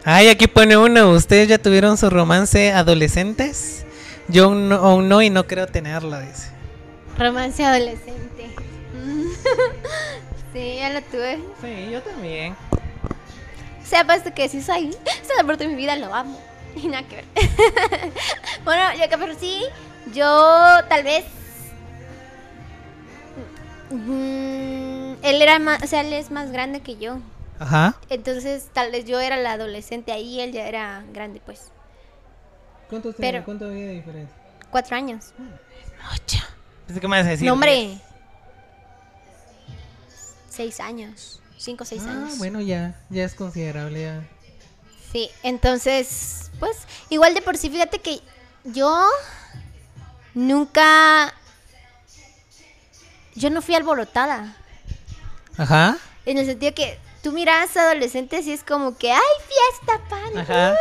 Ay, 0.05 0.29
aquí 0.29 0.47
pone 0.47 0.77
uno. 0.77 1.11
¿Ustedes 1.13 1.49
ya 1.49 1.57
tuvieron 1.57 1.97
su 1.97 2.11
romance 2.11 2.71
adolescentes? 2.71 3.87
Yo 4.29 4.45
aún 4.45 4.69
no, 4.69 4.75
aún 4.75 5.09
no 5.09 5.23
y 5.23 5.31
no 5.31 5.47
creo 5.47 5.67
tenerlo, 5.67 6.21
dice. 6.21 6.51
Romance 7.17 7.65
adolescente. 7.65 8.51
Sí, 10.55 10.77
ya 10.77 10.91
lo 10.91 11.03
tuve. 11.03 11.41
Sí, 11.61 11.91
yo 11.91 12.01
también. 12.01 12.55
O 13.83 13.87
sea, 13.87 14.07
que 14.35 14.49
sí 14.49 14.63
soy. 14.63 14.91
Es 15.05 15.29
el 15.31 15.41
amor 15.41 15.57
de 15.57 15.67
mi 15.67 15.75
vida, 15.75 15.97
lo 15.97 16.15
amo. 16.15 16.41
Y 16.77 16.89
nada 16.89 17.07
que 17.07 17.17
ver. 17.17 17.25
bueno, 18.65 18.83
yo 18.95 19.09
que 19.09 19.17
pero 19.19 19.35
sí, 19.39 19.63
yo 20.13 20.27
tal 20.89 21.05
vez. 21.05 21.25
mm, 23.91 25.15
él 25.23 25.43
era 25.43 25.59
más, 25.61 25.83
o 25.83 25.87
sea, 25.87 26.01
él 26.01 26.13
es 26.13 26.31
más 26.33 26.51
grande 26.51 26.81
que 26.81 26.97
yo. 26.97 27.19
Ajá. 27.61 27.95
Entonces, 28.11 28.69
tal 28.73 28.91
vez 28.91 29.05
yo 29.05 29.21
era 29.21 29.37
la 29.37 29.53
adolescente 29.53 30.11
ahí, 30.11 30.41
él 30.41 30.51
ya 30.53 30.67
era 30.67 31.05
grande, 31.13 31.41
pues. 31.45 31.71
¿Cuántos? 32.91 33.15
Pero- 33.19 33.45
¿Cuánto 33.45 33.67
había 33.67 33.87
de 33.87 33.93
diferencia? 33.95 34.37
Cuatro 34.71 34.97
años. 34.97 35.33
¿Qué 37.01 37.09
me 37.09 37.17
vas 37.19 37.27
a 37.27 37.31
decir? 37.31 37.47
No, 37.47 37.53
hombre. 37.55 37.99
Seis 40.55 40.81
años. 40.81 41.41
Cinco 41.59 41.85
o 41.85 41.87
seis 41.87 42.03
Ah, 42.07 42.11
años. 42.11 42.39
bueno, 42.39 42.61
ya, 42.61 42.95
ya 43.11 43.25
es 43.25 43.35
considerable. 43.35 44.03
Ya. 44.03 44.23
Sí, 45.13 45.31
entonces, 45.43 46.51
pues, 46.59 46.77
igual 47.09 47.35
de 47.35 47.43
por 47.43 47.57
sí, 47.57 47.71
fíjate 47.71 48.01
que 48.01 48.21
yo 48.65 49.07
nunca. 50.35 51.33
Yo 53.35 53.51
no 53.51 53.63
fui 53.63 53.75
alborotada. 53.75 54.57
Ajá. 55.57 55.99
En 56.27 56.39
el 56.39 56.47
sentido 56.47 56.75
que 56.75 56.99
tú 57.23 57.33
miras 57.33 57.77
adolescentes 57.77 58.47
y 58.47 58.53
es 58.53 58.63
como 58.63 58.97
que, 58.97 59.13
¡ay, 59.13 59.21
fiesta, 59.47 60.09
pan! 60.09 60.39
Ajá. 60.39 60.73
uh". 60.73 60.77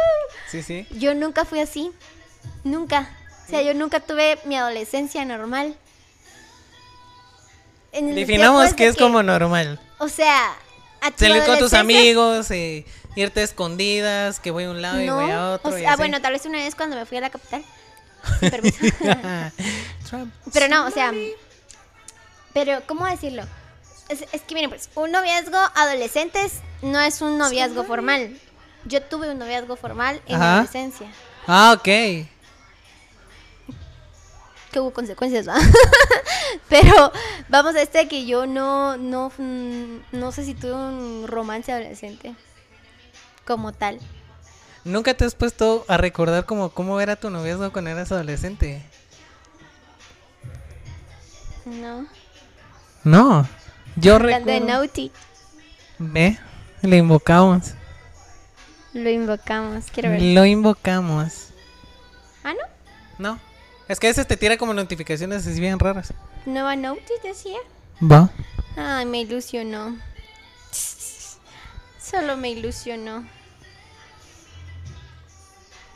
Sí, 0.49 0.61
sí. 0.61 0.88
Yo 0.91 1.13
nunca 1.15 1.45
fui 1.45 1.59
así. 1.59 1.91
Nunca. 2.63 3.09
O 3.45 3.49
sea, 3.49 3.61
yo 3.61 3.74
nunca 3.74 3.99
tuve 3.99 4.39
mi 4.45 4.55
adolescencia 4.55 5.26
normal. 5.26 5.76
En 7.94 8.14
Definamos 8.16 8.74
que 8.74 8.88
es 8.88 8.98
como 8.98 9.24
normal. 9.24 9.80
O 10.00 10.10
sea, 10.10 10.54
a 11.02 11.12
tu 11.12 11.26
Salir 11.26 11.44
con 11.46 11.60
tus 11.60 11.74
amigos, 11.74 12.50
eh, 12.52 12.86
irte 13.16 13.41
a 13.41 13.44
escondidas, 13.44 14.39
que 14.39 14.52
voy 14.52 14.66
a 14.66 14.72
un 14.72 14.82
lado 14.82 15.00
y 15.00 15.10
voy 15.10 15.30
a 15.30 15.52
otro. 15.52 15.72
o 15.72 15.78
y 15.78 15.82
sea, 15.82 15.91
así. 15.91 15.98
bueno, 16.00 16.20
tal 16.22 16.34
vez 16.34 16.46
una 16.46 16.58
vez 16.58 16.76
cuando 16.76 16.96
me 16.96 17.06
fui 17.06 17.18
a 17.18 17.22
la 17.22 17.30
capital. 17.30 17.64
Sin 18.39 18.50
permiso. 18.50 18.78
Trump. 20.10 20.34
Pero 20.52 20.68
no, 20.68 20.88
o 20.88 20.91
sea. 20.91 21.12
Pero, 22.54 22.82
¿cómo 22.88 23.06
decirlo? 23.06 23.44
Es, 24.10 24.26
es 24.32 24.41
que 24.41 24.56
miren, 24.56 24.70
pues, 24.70 24.89
un 24.96 25.12
noviazgo 25.12 25.58
adolescentes 25.76 26.60
no 26.82 27.00
es 27.00 27.22
un 27.22 27.38
noviazgo 27.38 27.84
formal. 27.84 28.38
Yo 28.86 29.02
tuve 29.02 29.30
un 29.30 29.39
noviazgo 29.39 29.76
formal 29.76 30.22
en 30.26 30.39
la 30.39 30.46
Ajá. 30.46 30.54
adolescencia. 30.56 31.08
Ah, 31.48 31.76
ok. 31.78 32.28
Que 34.74 34.80
hubo 34.80 34.91
consecuencias, 34.91 35.47
¿va? 35.47 35.55
Pero 36.69 37.11
vamos 37.47 37.76
a 37.76 37.82
este 37.84 38.07
que 38.07 38.26
yo 38.26 38.45
no, 38.47 38.97
no, 38.97 39.32
mm, 39.38 39.97
no 40.11 40.32
sé 40.32 40.43
si 40.43 40.55
tuve 40.55 40.74
un 40.74 41.26
romance 41.28 41.71
adolescente 41.71 42.34
como 43.45 43.71
tal. 43.71 43.99
¿Nunca 44.84 45.13
te 45.13 45.26
has 45.26 45.36
puesto 45.36 45.86
a 45.88 45.95
recordar 45.97 46.45
como 46.45 46.71
cómo 46.71 46.99
era 46.99 47.15
tu 47.15 47.30
noviazgo 47.30 47.71
cuando 47.71 47.91
eras 47.91 48.11
adolescente? 48.11 48.82
No. 51.65 52.07
No. 53.03 53.47
Yo 53.95 54.15
Hablando 54.15 54.47
de 54.51 54.59
recuerdo. 54.59 54.82
Naughty, 54.82 55.11
Ve, 55.99 56.39
le 56.82 56.97
invocamos. 56.97 57.74
lo 58.93 59.09
invocamos. 59.09 59.86
Quiero 59.93 60.09
ver. 60.09 60.21
Lo 60.21 60.45
invocamos. 60.45 61.49
Ah, 62.43 62.53
no. 62.53 63.34
No. 63.34 63.39
Es 63.88 64.00
que 64.00 64.08
a 64.08 64.10
veces 64.12 64.28
te 64.28 64.38
tira 64.38 64.58
como 64.58 64.74
notificaciones 64.74 65.46
así 65.46 65.60
bien 65.60 65.78
raras. 65.80 66.14
Nueva 66.46 66.76
Naughty 66.76 67.14
decía. 67.24 67.58
Va. 68.02 68.30
Ay, 68.78 69.06
me 69.06 69.22
ilusionó. 69.22 69.98
Solo 72.02 72.38
me 72.38 72.50
ilusionó. 72.52 73.26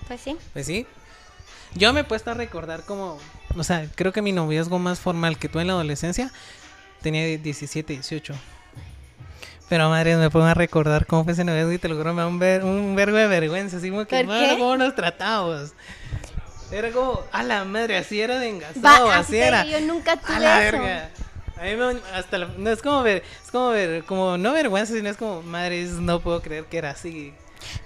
Pues 0.07 0.21
sí. 0.21 0.37
Pues 0.53 0.65
sí. 0.65 0.85
Yo 1.75 1.93
me 1.93 2.01
he 2.01 2.03
puesto 2.03 2.31
a 2.31 2.33
recordar 2.33 2.83
como, 2.83 3.19
o 3.55 3.63
sea, 3.63 3.87
creo 3.95 4.11
que 4.13 4.21
mi 4.21 4.31
noviazgo 4.31 4.79
más 4.79 4.99
formal 4.99 5.37
que 5.37 5.49
tuve 5.49 5.61
en 5.63 5.67
la 5.67 5.73
adolescencia 5.73 6.31
tenía 7.01 7.25
17, 7.37 7.93
18. 7.93 8.33
Pero 9.69 9.89
madre, 9.89 10.15
me 10.15 10.29
pongo 10.29 10.45
a 10.45 10.53
recordar 10.53 11.05
cómo 11.05 11.25
fue 11.25 11.33
ese 11.33 11.43
noviazgo 11.43 11.73
y 11.73 11.77
te 11.77 11.89
lo 11.89 11.97
juro, 11.97 12.13
me 12.13 12.21
da 12.21 12.27
un, 12.27 12.39
ver- 12.39 12.63
un 12.63 12.95
vergo 12.95 13.17
de 13.17 13.27
vergüenza, 13.27 13.77
así 13.77 13.89
como 13.89 14.05
que, 14.05 14.23
¿Por 14.23 14.33
qué? 14.33 14.55
cómo 14.57 14.77
nos 14.77 14.95
tratamos. 14.95 15.73
Era 16.71 16.91
como, 16.91 17.23
a 17.31 17.43
la 17.43 17.63
madre, 17.63 17.97
así 17.97 18.19
era 18.19 18.39
de 18.39 18.47
Va, 18.47 18.55
engasado, 18.55 19.11
así 19.11 19.37
era. 19.37 19.65
yo 19.65 19.79
nunca 19.81 20.13
A 20.13 20.17
tuve 20.17 20.39
la 20.39 20.67
eso. 20.67 20.77
verga. 20.77 21.09
A 21.59 21.63
mí 21.63 21.75
me, 21.75 21.99
hasta 22.13 22.37
la- 22.37 22.47
no 22.57 22.69
es 22.69 22.81
como 22.81 23.01
ver, 23.03 23.23
es 23.43 23.51
como 23.51 23.69
ver, 23.69 24.03
como 24.03 24.37
no 24.37 24.53
vergüenza, 24.53 24.93
sino 24.93 25.09
es 25.09 25.17
como, 25.17 25.41
madre, 25.41 25.83
no 25.85 26.19
puedo 26.19 26.41
creer 26.41 26.65
que 26.65 26.77
era 26.77 26.91
así. 26.91 27.33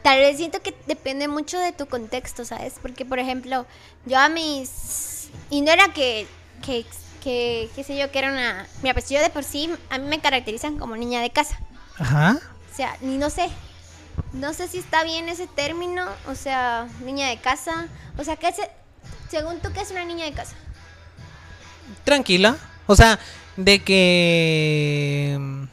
Tal 0.04 0.20
vez 0.20 0.38
siento 0.38 0.62
que 0.62 0.74
depende 0.88 1.28
mucho 1.28 1.58
de 1.60 1.72
tu 1.72 1.86
contexto, 1.86 2.44
¿sabes? 2.44 2.74
Porque, 2.82 3.06
por 3.06 3.20
ejemplo, 3.20 3.66
yo 4.06 4.18
a 4.20 4.30
mis... 4.30 5.30
Y 5.50 5.62
no 5.62 5.72
era 5.72 5.94
que, 5.94 6.28
que, 6.66 6.86
que, 7.24 7.70
qué 7.76 7.84
sé 7.84 7.98
yo, 7.98 8.12
que 8.12 8.20
era 8.20 8.32
una... 8.32 8.68
Mira, 8.82 8.94
pues 8.94 9.10
yo 9.10 9.22
de 9.22 9.30
por 9.30 9.44
sí, 9.44 9.70
a 9.90 9.98
mí 9.98 10.08
me 10.08 10.20
caracterizan 10.20 10.78
como 10.78 10.98
niña 10.98 11.22
de 11.22 11.30
casa. 11.30 11.58
Ajá. 11.98 12.38
O 12.72 12.76
sea, 12.76 12.98
ni 13.02 13.18
no 13.18 13.30
sé. 13.30 13.48
No 14.34 14.54
sé 14.54 14.68
si 14.68 14.80
está 14.80 15.04
bien 15.04 15.30
ese 15.30 15.48
término. 15.48 16.06
O 16.28 16.36
sea, 16.36 16.88
niña 17.04 17.30
de 17.30 17.38
casa. 17.38 17.88
O 18.18 18.24
sea, 18.24 18.36
¿qué 18.36 18.52
se, 18.52 18.70
según 19.30 19.60
tú, 19.60 19.72
¿qué 19.74 19.82
es 19.82 19.92
una 19.92 20.06
niña 20.06 20.26
de 20.26 20.34
casa? 20.34 20.56
tranquila. 22.04 22.58
O 22.88 22.96
sea, 22.96 23.20
de 23.58 23.80
que 23.84 25.38
mm, 25.40 25.64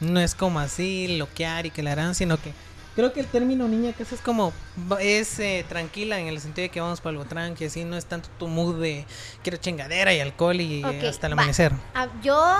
no 0.00 0.20
es 0.20 0.34
como 0.34 0.60
así, 0.60 1.16
loquear 1.18 1.66
y 1.66 1.70
que 1.70 1.82
la 1.82 1.92
harán, 1.92 2.14
sino 2.14 2.40
que 2.40 2.52
creo 2.94 3.12
que 3.12 3.20
el 3.20 3.26
término 3.26 3.68
niña 3.68 3.92
que 3.92 4.02
es 4.02 4.20
como 4.20 4.52
es 5.00 5.38
eh, 5.38 5.64
tranquila 5.68 6.18
en 6.18 6.26
el 6.26 6.40
sentido 6.40 6.64
de 6.64 6.68
que 6.68 6.80
vamos 6.80 7.00
para 7.00 7.12
algo 7.12 7.24
tranqui, 7.24 7.64
así 7.64 7.84
no 7.84 7.96
es 7.96 8.06
tanto 8.06 8.28
tu 8.38 8.48
mood 8.48 8.80
de 8.80 9.06
quiero 9.42 9.56
chingadera 9.58 10.12
y 10.12 10.20
alcohol 10.20 10.60
y 10.60 10.82
hasta 10.84 11.26
el 11.26 11.32
va. 11.32 11.42
amanecer. 11.42 11.72
Ah, 11.94 12.08
yo, 12.22 12.56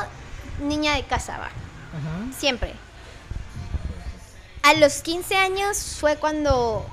niña 0.62 0.94
de 0.94 1.04
casa, 1.04 1.38
va. 1.38 1.46
Ajá. 1.46 2.38
Siempre. 2.38 2.72
A 4.62 4.74
los 4.74 5.02
15 5.02 5.36
años 5.36 5.96
fue 5.98 6.16
cuando 6.16 6.84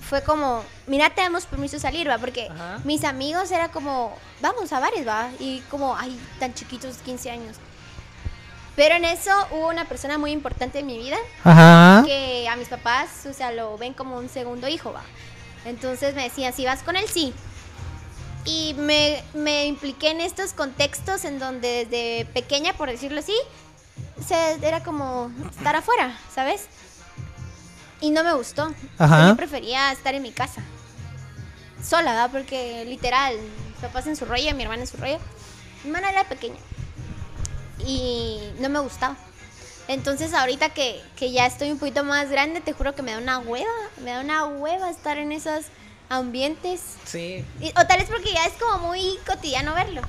fue 0.00 0.22
como, 0.22 0.64
mira, 0.88 1.10
te 1.10 1.20
damos 1.20 1.46
permiso 1.46 1.76
de 1.76 1.80
salir, 1.80 2.10
va, 2.10 2.18
porque 2.18 2.48
Ajá. 2.50 2.80
mis 2.84 3.04
amigos 3.04 3.50
era 3.52 3.70
como, 3.70 4.16
vamos 4.40 4.72
a 4.72 4.80
bares, 4.80 5.06
va, 5.06 5.30
y 5.38 5.60
como, 5.70 5.96
ay, 5.96 6.18
tan 6.40 6.52
chiquitos, 6.52 6.96
15 6.96 7.30
años. 7.30 7.56
Pero 8.74 8.96
en 8.96 9.04
eso 9.04 9.30
hubo 9.52 9.68
una 9.68 9.84
persona 9.84 10.18
muy 10.18 10.32
importante 10.32 10.80
en 10.80 10.86
mi 10.86 10.98
vida 10.98 11.16
Ajá. 11.44 12.02
que 12.04 12.48
a 12.48 12.56
mis 12.56 12.68
papás, 12.68 13.26
o 13.28 13.32
sea, 13.32 13.52
lo 13.52 13.78
ven 13.78 13.94
como 13.94 14.16
un 14.16 14.28
segundo 14.28 14.66
hijo, 14.68 14.92
va. 14.92 15.02
Entonces 15.64 16.14
me 16.14 16.24
decían, 16.24 16.52
si 16.52 16.64
vas 16.64 16.82
con 16.82 16.96
él, 16.96 17.06
sí. 17.08 17.32
Y 18.44 18.74
me, 18.78 19.22
me 19.34 19.66
impliqué 19.66 20.10
en 20.10 20.20
estos 20.20 20.54
contextos 20.54 21.24
en 21.24 21.38
donde 21.38 21.84
desde 21.84 22.24
pequeña, 22.32 22.72
por 22.72 22.90
decirlo 22.90 23.20
así, 23.20 23.36
se, 24.26 24.54
era 24.66 24.82
como 24.82 25.30
estar 25.50 25.76
afuera, 25.76 26.16
¿sabes? 26.34 26.66
Y 28.00 28.10
no 28.10 28.24
me 28.24 28.32
gustó. 28.34 28.72
Ajá. 28.98 29.28
yo 29.28 29.36
prefería 29.36 29.92
estar 29.92 30.14
en 30.14 30.22
mi 30.22 30.32
casa. 30.32 30.62
Sola, 31.82 32.12
¿verdad? 32.12 32.30
Porque 32.32 32.84
literal, 32.86 33.34
mis 33.38 33.76
papás 33.80 34.06
en 34.06 34.16
su 34.16 34.24
rollo, 34.24 34.54
mi 34.54 34.62
hermana 34.62 34.82
en 34.82 34.88
su 34.88 34.96
rollo. 34.96 35.18
Mi 35.84 35.90
hermana 35.90 36.10
era 36.10 36.24
pequeña. 36.24 36.58
Y 37.86 38.38
no 38.58 38.68
me 38.68 38.78
gustaba. 38.80 39.16
Entonces 39.88 40.34
ahorita 40.34 40.68
que, 40.70 41.02
que 41.16 41.32
ya 41.32 41.46
estoy 41.46 41.70
un 41.72 41.78
poquito 41.78 42.04
más 42.04 42.28
grande, 42.30 42.60
te 42.60 42.72
juro 42.72 42.94
que 42.94 43.02
me 43.02 43.12
da 43.12 43.18
una 43.18 43.38
hueva. 43.38 43.70
Me 44.02 44.12
da 44.12 44.20
una 44.20 44.46
hueva 44.46 44.90
estar 44.90 45.18
en 45.18 45.32
esos 45.32 45.66
ambientes. 46.08 46.80
Sí. 47.04 47.44
Y- 47.60 47.70
o 47.70 47.86
tal 47.86 47.98
vez 47.98 48.08
porque 48.08 48.32
ya 48.32 48.44
es 48.46 48.52
como 48.54 48.88
muy 48.88 49.18
cotidiano 49.26 49.74
verlo. 49.74 50.02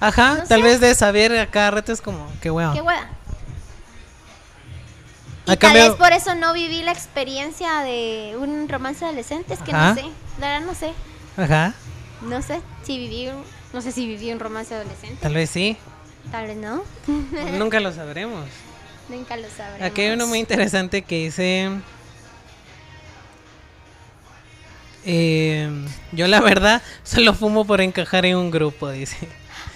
Ajá, 0.00 0.36
No 0.36 0.44
tal 0.46 0.60
sé. 0.60 0.62
vez 0.62 0.80
de 0.80 0.94
saber 0.94 1.36
a 1.38 1.50
cada 1.50 1.70
rato 1.72 1.92
es 1.92 2.00
como, 2.00 2.26
qué 2.40 2.50
huevo. 2.50 2.72
Qué 2.72 2.80
hueva. 2.80 3.06
Y 5.52 5.56
tal 5.56 5.72
vez 5.74 5.90
por 5.92 6.12
eso 6.12 6.34
no 6.34 6.52
viví 6.52 6.82
la 6.82 6.92
experiencia 6.92 7.80
de 7.80 8.36
un 8.38 8.68
romance 8.68 9.04
adolescente. 9.04 9.54
Es 9.54 9.60
que 9.60 9.72
Ajá. 9.72 9.90
no 9.90 9.94
sé. 9.94 10.04
La 10.38 10.48
verdad 10.52 10.66
no 10.66 10.74
sé. 10.74 10.92
Ajá, 11.36 11.74
No 12.22 12.42
sé 12.42 12.60
si 12.82 12.98
viví 12.98 13.28
un, 13.28 13.42
no 13.72 13.80
sé 13.80 13.92
si 13.92 14.06
viví 14.06 14.32
un 14.32 14.40
romance 14.40 14.74
adolescente. 14.74 15.16
tal 15.20 15.34
vez 15.34 15.50
sí. 15.50 15.76
Tal 16.30 16.46
vez 16.46 16.56
no. 16.56 16.82
Nunca 17.58 17.80
lo 17.80 17.92
sabremos. 17.92 18.46
Nunca 19.08 19.36
lo 19.36 19.48
sabremos. 19.48 19.82
Aquí 19.82 20.02
hay 20.02 20.10
uno 20.12 20.26
muy 20.26 20.38
interesante 20.38 21.02
que 21.02 21.24
dice... 21.24 21.70
Eh, 25.06 25.70
yo 26.12 26.26
la 26.26 26.40
verdad 26.40 26.82
solo 27.04 27.32
fumo 27.34 27.64
por 27.64 27.80
encajar 27.80 28.26
en 28.26 28.36
un 28.36 28.50
grupo, 28.50 28.90
dice. 28.90 29.16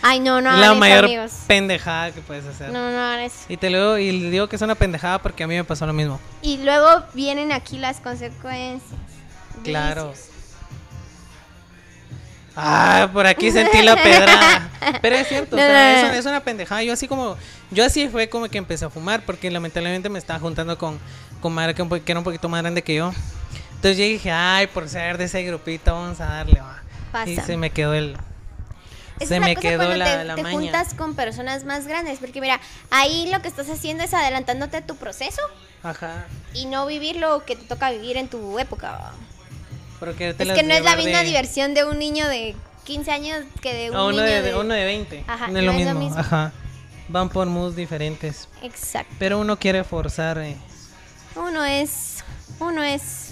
Ay, 0.06 0.20
no, 0.20 0.42
no, 0.42 0.54
la 0.54 0.74
mayor 0.74 1.06
amigos. 1.06 1.32
pendejada 1.46 2.12
que 2.12 2.20
puedes 2.20 2.44
hacer. 2.44 2.68
No, 2.70 2.90
no 2.90 2.98
hagan 2.98 3.20
eso. 3.20 3.36
Y 3.48 3.56
te 3.56 3.68
digo, 3.68 3.96
y 3.96 4.10
digo 4.30 4.48
que 4.48 4.56
es 4.56 4.60
una 4.62 4.74
pendejada 4.74 5.18
porque 5.18 5.44
a 5.44 5.46
mí 5.46 5.54
me 5.54 5.64
pasó 5.64 5.86
lo 5.86 5.94
mismo. 5.94 6.20
Y 6.42 6.58
luego 6.58 7.04
vienen 7.14 7.52
aquí 7.52 7.78
las 7.78 8.00
consecuencias. 8.00 8.82
Claro. 9.62 10.12
Ah, 12.54 13.08
por 13.14 13.26
aquí 13.26 13.50
sentí 13.50 13.80
la 13.80 13.96
pedrada. 13.96 14.68
Pero 15.02 15.16
es 15.16 15.26
cierto, 15.26 15.56
o 15.56 15.58
No, 15.58 15.64
sea, 15.64 15.92
no, 16.02 16.06
es, 16.08 16.12
no. 16.12 16.18
es 16.18 16.26
una 16.26 16.40
pendejada. 16.40 16.82
Yo 16.82 16.92
así 16.92 17.08
como, 17.08 17.36
yo 17.70 17.82
así 17.84 18.06
fue 18.08 18.28
como 18.28 18.46
que 18.48 18.58
empecé 18.58 18.84
a 18.84 18.90
fumar 18.90 19.22
porque 19.24 19.50
lamentablemente 19.50 20.10
me 20.10 20.18
estaba 20.18 20.38
juntando 20.38 20.76
con, 20.76 20.98
con 21.40 21.52
madre 21.54 21.74
que, 21.74 21.82
era 22.06 22.18
un 22.20 22.24
poquito 22.24 22.48
más 22.50 22.60
grande 22.60 22.82
que 22.82 22.94
yo. 22.94 23.10
Entonces 23.76 23.96
yo 23.96 24.04
dije, 24.04 24.30
ay, 24.30 24.66
por 24.66 24.86
ser 24.88 25.16
de 25.16 25.24
ese 25.24 25.42
grupito, 25.44 25.94
vamos 25.94 26.20
a 26.20 26.26
darle, 26.26 26.60
va. 26.60 27.26
Y 27.26 27.36
se 27.36 27.56
me 27.56 27.70
quedó 27.70 27.94
el... 27.94 28.18
Es 29.20 29.28
se 29.28 29.36
una 29.38 29.46
me 29.46 29.54
cosa 29.54 29.68
quedó 29.68 29.78
cuando 29.78 29.96
la, 29.96 30.04
te, 30.04 30.24
la 30.24 30.34
te 30.34 30.42
maña. 30.42 30.54
juntas 30.58 30.94
con 30.94 31.14
personas 31.14 31.64
más 31.64 31.86
grandes, 31.86 32.18
porque 32.18 32.40
mira, 32.40 32.60
ahí 32.90 33.28
lo 33.32 33.40
que 33.42 33.48
estás 33.48 33.68
haciendo 33.70 34.02
es 34.04 34.12
adelantándote 34.14 34.78
a 34.78 34.86
tu 34.86 34.96
proceso 34.96 35.40
Ajá. 35.82 36.26
y 36.52 36.66
no 36.66 36.86
vivir 36.86 37.16
lo 37.16 37.44
que 37.44 37.54
te 37.56 37.64
toca 37.64 37.90
vivir 37.90 38.16
en 38.16 38.28
tu 38.28 38.58
época. 38.58 39.12
Porque 40.00 40.34
te 40.34 40.42
Es 40.42 40.52
que 40.52 40.62
no 40.64 40.74
es 40.74 40.82
la 40.82 40.96
misma 40.96 41.22
diversión 41.22 41.74
de 41.74 41.84
un 41.84 41.98
niño 41.98 42.26
de 42.28 42.56
15 42.84 43.10
años 43.12 43.44
que 43.62 43.72
de 43.72 43.90
un 43.90 43.96
uno 43.96 44.10
niño 44.10 44.22
de, 44.24 44.42
de... 44.42 44.54
uno 44.56 44.74
de 44.74 44.84
20. 44.84 45.24
Ajá, 45.26 45.48
no 45.48 45.58
es 45.58 45.64
lo 45.64 45.72
mismo. 45.72 46.18
Ajá. 46.18 46.52
Van 47.08 47.28
por 47.28 47.46
moods 47.46 47.76
diferentes. 47.76 48.48
Exacto. 48.62 49.14
Pero 49.18 49.38
uno 49.38 49.58
quiere 49.58 49.84
forzar. 49.84 50.38
eh. 50.38 50.56
Uno 51.36 51.64
es... 51.64 52.24
Uno 52.58 52.82
es... 52.82 53.30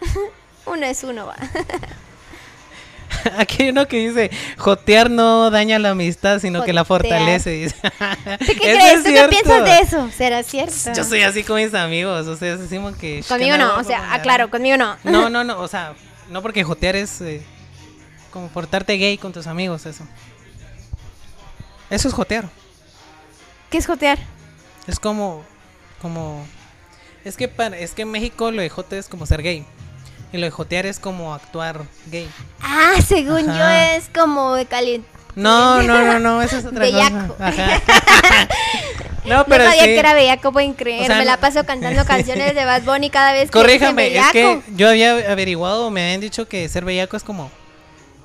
uno 0.66 0.86
es 0.86 1.04
uno, 1.04 1.26
va. 1.26 1.36
Aquí 3.38 3.64
hay 3.64 3.68
uno 3.70 3.86
que 3.86 4.08
dice, 4.08 4.30
jotear 4.58 5.10
no 5.10 5.50
daña 5.50 5.78
la 5.78 5.90
amistad, 5.90 6.38
sino 6.40 6.62
que 6.64 6.72
la 6.72 6.84
fortalece. 6.84 7.50
Dice. 7.50 7.76
¿Tú 7.80 8.52
qué 8.60 8.72
Eso 8.72 8.78
crees? 8.78 8.94
es 8.98 9.04
¿Tú 9.04 9.10
qué 9.10 9.28
piensas 9.28 9.64
de 9.64 9.78
eso? 9.80 10.10
¿Será 10.16 10.42
cierto? 10.42 10.92
Yo 10.94 11.04
soy 11.04 11.22
así 11.22 11.44
con 11.44 11.56
mis 11.56 11.74
amigos, 11.74 12.26
o 12.26 12.36
sea, 12.36 12.56
decimos 12.56 12.96
que... 12.96 13.24
Conmigo 13.28 13.56
no, 13.56 13.76
o 13.76 13.84
sea, 13.84 14.00
como 14.00 14.12
aclaro, 14.12 14.44
nada. 14.44 14.50
conmigo 14.50 14.76
no. 14.76 14.96
No, 15.04 15.28
no, 15.30 15.44
no, 15.44 15.60
o 15.60 15.68
sea, 15.68 15.94
no 16.28 16.42
porque 16.42 16.64
jotear 16.64 16.96
es 16.96 17.20
eh, 17.20 17.42
como 18.30 18.48
portarte 18.48 18.96
gay 18.96 19.18
con 19.18 19.32
tus 19.32 19.46
amigos, 19.46 19.86
eso. 19.86 20.04
Eso 21.90 22.08
es 22.08 22.14
jotear. 22.14 22.48
¿Qué 23.70 23.78
es 23.78 23.86
jotear? 23.86 24.18
Es 24.86 24.98
como, 24.98 25.44
como, 26.00 26.44
es 27.24 27.36
que 27.36 27.48
para, 27.48 27.78
es 27.78 27.92
que 27.92 28.02
en 28.02 28.10
México 28.10 28.50
lo 28.50 28.62
de 28.62 28.68
jote 28.68 28.98
es 28.98 29.08
como 29.08 29.26
ser 29.26 29.42
gay. 29.42 29.64
Y 30.32 30.38
lo 30.38 30.46
de 30.46 30.50
jotear 30.50 30.86
es 30.86 30.98
como 30.98 31.34
actuar 31.34 31.82
gay. 32.06 32.28
Ah, 32.60 32.94
según 33.06 33.46
yo 33.46 33.68
es 33.68 34.08
como 34.14 34.54
de 34.54 34.66
caliente. 34.66 35.06
No, 35.34 35.82
no, 35.82 36.02
no, 36.02 36.18
no, 36.20 36.42
eso 36.42 36.58
es 36.58 36.64
otra 36.66 36.80
Bellaco. 36.80 37.34
cosa. 37.34 37.48
Ajá. 37.48 37.80
No, 39.24 39.44
pero 39.46 39.62
no 39.62 39.70
sabía 39.70 39.84
sí. 39.84 39.88
que 39.90 39.98
era 40.00 40.14
bellaco, 40.14 40.50
pueden 40.50 40.74
creer. 40.74 41.02
O 41.02 41.06
sea, 41.06 41.18
Me 41.18 41.24
la 41.24 41.36
paso 41.36 41.64
cantando 41.64 42.04
canciones 42.06 42.56
de 42.56 42.64
Bad 42.64 42.82
Bunny 42.82 43.08
cada 43.08 43.32
vez 43.32 43.44
que 43.44 43.50
Corríjame, 43.56 44.16
es 44.16 44.26
que 44.32 44.60
yo 44.74 44.88
había 44.88 45.12
averiguado, 45.30 45.90
me 45.92 46.02
habían 46.02 46.20
dicho 46.20 46.48
que 46.48 46.68
ser 46.68 46.84
bellaco 46.84 47.16
es 47.16 47.22
como, 47.22 47.48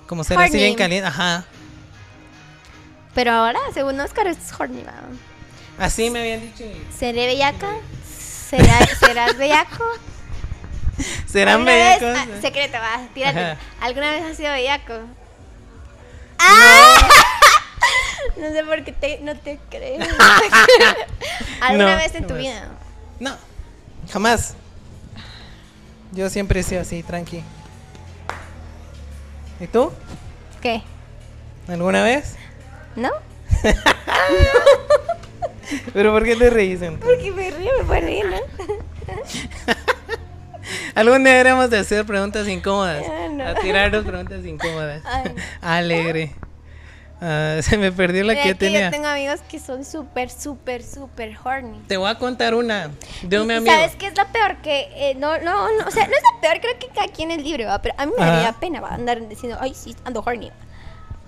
como 0.08 0.24
ser 0.24 0.40
así 0.40 0.48
Horny. 0.54 0.58
bien 0.64 0.74
caliente. 0.76 1.08
Ajá. 1.08 1.46
Pero 3.14 3.32
ahora, 3.32 3.60
según 3.76 4.00
Oscar, 4.00 4.26
es 4.26 4.38
horny. 4.58 4.82
va. 4.84 4.94
Así 5.78 6.10
me 6.10 6.20
habían 6.20 6.42
dicho. 6.42 6.64
¿Seré 6.98 7.28
bellaca? 7.28 7.70
¿Será, 8.50 8.80
¿Serás 9.00 9.38
bellaco? 9.38 9.84
¿Serán 11.28 11.56
¿Alguna 11.56 11.72
vez- 11.74 12.00
bellacos? 12.02 12.28
ah, 12.38 12.42
secreto, 12.42 12.78
va, 12.78 13.08
tírate. 13.14 13.58
¿Alguna 13.82 14.12
vez 14.12 14.24
has 14.26 14.38
sido 14.38 14.52
bellaco? 14.52 14.94
¡Ah! 16.40 16.96
No 18.36 18.52
sé 18.52 18.64
por 18.64 18.84
qué 18.84 18.92
te, 18.92 19.20
no 19.22 19.36
te 19.38 19.58
creo. 19.70 20.00
¿Alguna 21.62 21.92
No, 21.92 21.98
vez 21.98 22.14
en 22.16 22.28
tu 22.28 22.36
vida? 22.36 22.70
No, 23.20 23.36
jamás. 24.12 24.54
Yo 26.12 26.30
siempre 26.30 26.60
he 26.60 26.64
sido 26.64 26.82
así, 26.82 27.02
tranqui. 27.04 27.44
¿Y 29.60 29.68
tú? 29.68 29.92
¿Qué? 30.62 30.82
¿Alguna 31.68 32.04
vez? 32.04 32.36
¿No? 32.96 33.10
¿Pero 35.94 36.12
por 36.14 36.24
qué 36.24 36.36
te 36.36 36.50
reís 36.50 36.82
entonces? 36.82 37.16
Porque 37.18 37.32
me 37.32 37.50
río, 37.52 37.72
me 37.80 37.84
puedo 37.86 38.02
reír, 38.02 38.26
¿no? 38.26 38.38
Algún 40.98 41.24
día 41.24 41.34
deberíamos 41.34 41.70
de 41.70 41.78
hacer 41.78 42.06
preguntas 42.06 42.48
incómodas. 42.48 43.06
Ah, 43.08 43.28
no. 43.32 43.48
A 43.48 43.54
tirarnos 43.56 44.04
preguntas 44.04 44.44
incómodas. 44.44 45.04
Ay. 45.06 45.36
Alegre. 45.62 46.34
Ah, 47.22 47.58
se 47.62 47.78
me 47.78 47.92
perdió 47.92 48.24
la 48.24 48.34
Mira 48.34 48.44
que 48.44 48.56
tenía. 48.56 48.86
yo 48.86 48.92
tengo 48.92 49.08
amigos 49.08 49.40
que 49.48 49.60
son 49.60 49.86
súper, 49.86 50.32
súper, 50.32 50.84
súper 50.84 51.38
horny. 51.44 51.80
Te 51.88 51.98
voy 51.98 52.10
a 52.10 52.16
contar 52.16 52.56
una 52.56 52.90
de 53.22 53.40
un 53.40 53.52
amigo. 53.52 53.72
¿Sabes 53.72 53.96
qué 53.96 54.08
es 54.08 54.18
la 54.18 54.32
peor? 54.32 54.58
Que 54.58 54.90
eh, 54.96 55.16
no, 55.16 55.38
no, 55.40 55.68
no, 55.78 55.88
o 55.88 55.92
sea, 55.92 56.08
no 56.08 56.14
es 56.14 56.22
la 56.36 56.42
peor, 56.42 56.62
creo 56.62 56.80
que 56.80 56.88
cada 56.88 57.08
quien 57.08 57.32
es 57.32 57.42
libre, 57.44 57.66
¿va? 57.66 57.82
Pero 57.82 57.96
a 57.98 58.06
mí 58.06 58.14
me 58.18 58.24
Ajá. 58.24 58.32
daría 58.34 58.54
pena, 58.54 58.82
¿va? 58.82 58.90
Andar 58.94 59.28
diciendo, 59.28 59.58
ay, 59.62 59.74
sí, 59.74 59.96
ando 60.04 60.24
horny. 60.26 60.52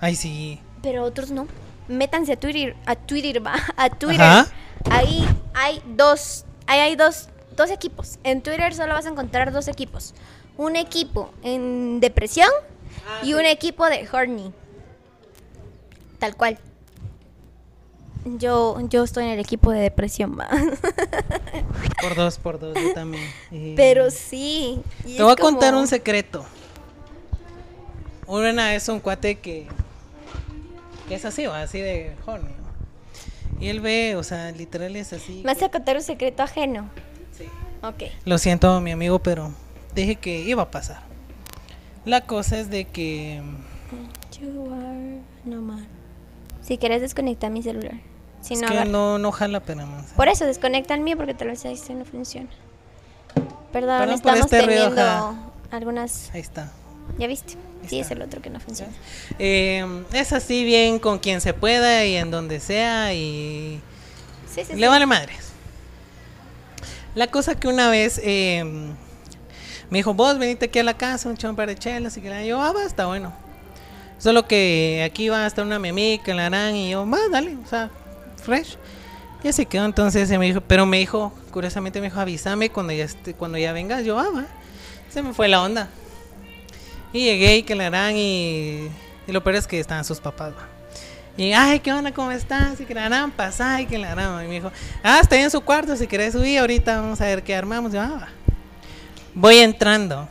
Ay, 0.00 0.14
sí. 0.16 0.60
Pero 0.82 1.04
otros 1.04 1.30
no. 1.30 1.46
Métanse 1.88 2.32
a 2.34 2.36
Twitter, 2.36 2.76
a 2.86 2.94
Twitter, 2.94 3.44
¿va? 3.44 3.54
A 3.76 3.90
Twitter. 3.90 4.20
Ajá. 4.20 4.46
Ahí 4.90 5.26
hay 5.54 5.82
dos, 5.86 6.44
ahí 6.66 6.78
hay 6.78 6.94
dos, 6.96 7.29
dos 7.60 7.70
equipos. 7.70 8.18
En 8.24 8.42
Twitter 8.42 8.74
solo 8.74 8.94
vas 8.94 9.06
a 9.06 9.10
encontrar 9.10 9.52
dos 9.52 9.68
equipos. 9.68 10.14
Un 10.56 10.76
equipo 10.76 11.30
en 11.42 12.00
depresión 12.00 12.48
Ah, 13.06 13.20
y 13.24 13.34
un 13.34 13.44
equipo 13.44 13.86
de 13.86 14.06
horny. 14.12 14.52
Tal 16.18 16.36
cual. 16.36 16.58
Yo, 18.24 18.76
yo 18.88 19.04
estoy 19.04 19.24
en 19.24 19.30
el 19.30 19.40
equipo 19.40 19.70
de 19.70 19.80
depresión, 19.80 20.36
va. 20.38 20.48
Por 22.02 22.14
dos, 22.14 22.38
por 22.38 22.58
dos, 22.58 22.74
yo 22.74 22.92
también. 22.92 23.24
Pero 23.76 24.10
sí. 24.10 24.82
Te 25.04 25.22
voy 25.22 25.30
a 25.30 25.34
es 25.34 25.40
como- 25.40 25.52
contar 25.52 25.74
un 25.74 25.86
secreto. 25.86 26.44
Una 28.26 28.68
vez 28.68 28.88
un 28.88 29.00
cuate 29.00 29.38
que, 29.38 29.66
que 31.08 31.14
es 31.14 31.24
así, 31.24 31.46
¿va? 31.46 31.62
así 31.62 31.80
de 31.80 32.14
horny. 32.26 32.50
Y 33.60 33.68
él 33.68 33.80
ve, 33.80 34.16
o 34.16 34.22
sea, 34.22 34.50
literal 34.52 34.94
es 34.96 35.12
así. 35.12 35.42
¿Me 35.44 35.52
vas 35.54 35.62
a 35.62 35.68
contar 35.70 35.96
un 35.96 36.02
secreto 36.02 36.42
ajeno? 36.42 36.88
Sí. 37.82 38.10
Lo 38.24 38.38
siento, 38.38 38.80
mi 38.80 38.90
amigo, 38.92 39.18
pero 39.20 39.50
dije 39.94 40.16
que 40.16 40.40
iba 40.40 40.62
a 40.64 40.70
pasar. 40.70 41.00
La 42.04 42.22
cosa 42.22 42.58
es 42.58 42.70
de 42.70 42.84
que 42.86 43.42
You 44.40 44.72
are 44.72 45.20
no 45.44 45.60
man. 45.60 45.86
Si 46.62 46.78
quieres 46.78 47.00
desconectar 47.02 47.50
mi 47.50 47.62
celular. 47.62 47.94
Si 48.40 48.54
es 48.54 48.60
no, 48.62 48.68
que 48.68 48.74
agarra- 48.74 48.90
no, 48.90 49.18
no 49.18 49.32
jala, 49.32 49.60
pero 49.60 49.84
no. 49.84 50.02
sé. 50.02 50.14
Por 50.16 50.28
eso 50.28 50.44
desconecta 50.46 50.94
el 50.94 51.00
mío 51.00 51.16
porque 51.16 51.34
tal 51.34 51.48
vez 51.48 51.64
ahí 51.66 51.76
sí 51.76 51.92
no 51.94 52.04
funciona. 52.06 52.48
Perdón, 53.72 53.98
Perdón 54.00 54.14
estamos 54.14 54.40
este 54.40 54.60
teniendo 54.60 55.34
algunas. 55.70 56.30
Ahí 56.34 56.40
está. 56.40 56.72
¿Ya 57.18 57.26
viste? 57.26 57.54
Sí, 57.86 57.98
está. 58.00 58.06
es 58.06 58.10
el 58.12 58.22
otro 58.22 58.40
que 58.42 58.50
no 58.50 58.60
funciona. 58.60 58.92
Eh, 59.38 60.04
es 60.12 60.32
así 60.32 60.64
bien 60.64 60.98
con 60.98 61.18
quien 61.18 61.40
se 61.40 61.54
pueda 61.54 62.04
y 62.06 62.16
en 62.16 62.30
donde 62.30 62.60
sea 62.60 63.12
y 63.14 63.80
Sí, 64.46 64.62
sí, 64.64 64.72
sí. 64.72 64.76
le 64.76 64.88
vale 64.88 65.06
madres. 65.06 65.49
La 67.14 67.26
cosa 67.26 67.58
que 67.58 67.66
una 67.66 67.90
vez 67.90 68.20
eh, 68.22 68.62
me 69.90 69.98
dijo, 69.98 70.14
vos 70.14 70.38
venite 70.38 70.66
aquí 70.66 70.78
a 70.78 70.84
la 70.84 70.94
casa, 70.94 71.28
un 71.28 71.36
chon 71.36 71.56
de 71.56 71.74
chelas 71.76 72.16
y 72.16 72.20
que 72.20 72.46
yo, 72.46 72.62
ah, 72.62 72.72
va, 72.72 72.84
está 72.84 73.06
bueno. 73.06 73.32
Solo 74.18 74.46
que 74.46 75.02
aquí 75.04 75.28
va 75.28 75.44
a 75.44 75.46
estar 75.46 75.64
una 75.64 75.78
memica, 75.78 76.32
la 76.34 76.46
harán 76.46 76.76
y 76.76 76.90
yo, 76.90 77.08
va, 77.08 77.18
dale, 77.30 77.56
o 77.56 77.66
sea, 77.66 77.90
fresh. 78.36 78.76
Y 79.42 79.48
así 79.48 79.66
quedó, 79.66 79.86
entonces 79.86 80.28
se 80.28 80.38
me 80.38 80.46
dijo, 80.46 80.60
pero 80.60 80.86
me 80.86 80.98
dijo, 80.98 81.32
curiosamente 81.50 82.00
me 82.00 82.08
dijo, 82.08 82.20
avísame 82.20 82.70
cuando 82.70 82.92
ya 82.92 83.04
esté, 83.04 83.34
cuando 83.34 83.58
ya 83.58 83.72
vengas, 83.72 84.04
yo, 84.04 84.18
ah, 84.18 84.28
va. 84.32 84.46
Se 85.08 85.22
me 85.22 85.34
fue 85.34 85.48
la 85.48 85.62
onda. 85.62 85.88
Y 87.12 87.24
llegué 87.24 87.56
y 87.56 87.62
que 87.64 87.74
la 87.74 87.88
harán 87.88 88.14
y, 88.16 88.88
y 89.26 89.32
lo 89.32 89.42
peor 89.42 89.56
es 89.56 89.66
que 89.66 89.80
estaban 89.80 90.04
sus 90.04 90.20
papás, 90.20 90.52
va. 90.52 90.69
Y, 91.36 91.52
ay, 91.52 91.80
¿qué 91.80 91.92
onda? 91.92 92.12
¿Cómo 92.12 92.30
estás? 92.30 92.80
Y 92.80 92.84
que 92.84 92.94
la 92.94 93.06
harán, 93.06 93.30
pasá 93.30 93.80
y 93.80 93.86
que 93.86 93.98
la 93.98 94.12
harán. 94.12 94.44
Y 94.44 94.48
me 94.48 94.54
dijo, 94.54 94.70
ah, 95.02 95.20
está 95.22 95.40
en 95.40 95.50
su 95.50 95.60
cuarto, 95.62 95.96
si 95.96 96.06
querés 96.06 96.32
subir, 96.32 96.58
ahorita 96.58 97.00
vamos 97.00 97.20
a 97.20 97.24
ver 97.24 97.42
qué 97.42 97.54
armamos. 97.54 97.92
Yo, 97.92 98.00
ah, 98.00 98.10
va. 98.22 98.28
Voy 99.34 99.58
entrando. 99.58 100.28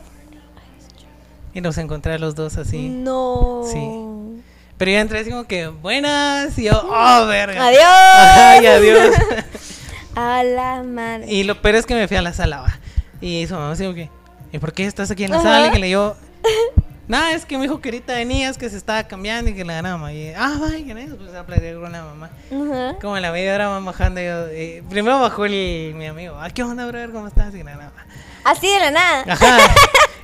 Y 1.52 1.60
nos 1.60 1.78
encontré 1.78 2.14
a 2.14 2.18
los 2.18 2.34
dos 2.34 2.56
así. 2.58 2.88
No. 2.88 3.62
Sí. 3.64 4.42
Pero 4.78 4.92
yo 4.92 4.98
entré 4.98 5.18
así 5.18 5.30
como 5.30 5.44
que, 5.44 5.66
buenas. 5.66 6.56
Y 6.58 6.64
yo, 6.64 6.80
oh, 6.82 7.26
verga. 7.26 7.66
Adiós. 7.66 7.82
Ajá, 7.84 8.62
y 8.62 8.66
adiós. 8.66 9.14
A 10.14 10.42
la 10.42 10.82
madre. 10.82 11.32
y 11.32 11.44
lo 11.44 11.62
peor 11.62 11.76
es 11.76 11.86
que 11.86 11.94
me 11.94 12.08
fui 12.08 12.16
a 12.16 12.22
la 12.22 12.32
sala, 12.32 12.60
va. 12.62 12.78
Y 13.20 13.46
su 13.46 13.54
mamá 13.54 13.70
así 13.70 13.84
como 13.84 13.94
que, 13.94 14.10
¿y 14.52 14.58
por 14.58 14.72
qué 14.72 14.84
estás 14.84 15.10
aquí 15.10 15.22
en 15.22 15.30
la 15.30 15.36
Ajá. 15.36 15.44
sala? 15.48 15.66
Y 15.68 15.70
que 15.70 15.78
le 15.78 15.88
yo, 15.88 16.16
nada, 17.10 17.32
es 17.32 17.44
que 17.44 17.58
me 17.58 17.64
dijo 17.64 17.80
que 17.80 17.88
ahorita 17.88 18.14
venías, 18.14 18.56
que 18.56 18.70
se 18.70 18.76
estaba 18.76 19.02
cambiando 19.04 19.50
y 19.50 19.54
que 19.54 19.64
la 19.64 19.74
ganamos. 19.74 20.12
Y, 20.12 20.32
ah, 20.36 20.56
vaya, 20.60 20.84
que 20.84 20.94
no, 20.94 21.16
pues 21.16 21.34
a 21.34 21.44
platicar 21.44 21.74
con 21.74 21.92
la 21.92 22.04
mamá. 22.04 22.30
Ajá. 22.50 22.96
Como 23.00 23.16
a 23.16 23.20
la 23.20 23.32
media 23.32 23.54
hora 23.54 23.68
van 23.68 23.84
bajando, 23.84 24.20
yo, 24.20 24.46
eh, 24.46 24.82
primero 24.88 25.20
bajó 25.20 25.44
el, 25.44 25.92
mi 25.96 26.06
amigo, 26.06 26.36
ah, 26.40 26.48
¿qué 26.50 26.62
onda, 26.62 26.86
brother? 26.86 27.10
¿Cómo 27.10 27.26
estás? 27.26 27.54
Y 27.54 27.64
nada, 27.64 27.76
nada. 27.76 27.92
Así 28.44 28.72
de 28.72 28.78
la 28.78 28.90
nada. 28.90 29.24
Ajá. 29.28 29.58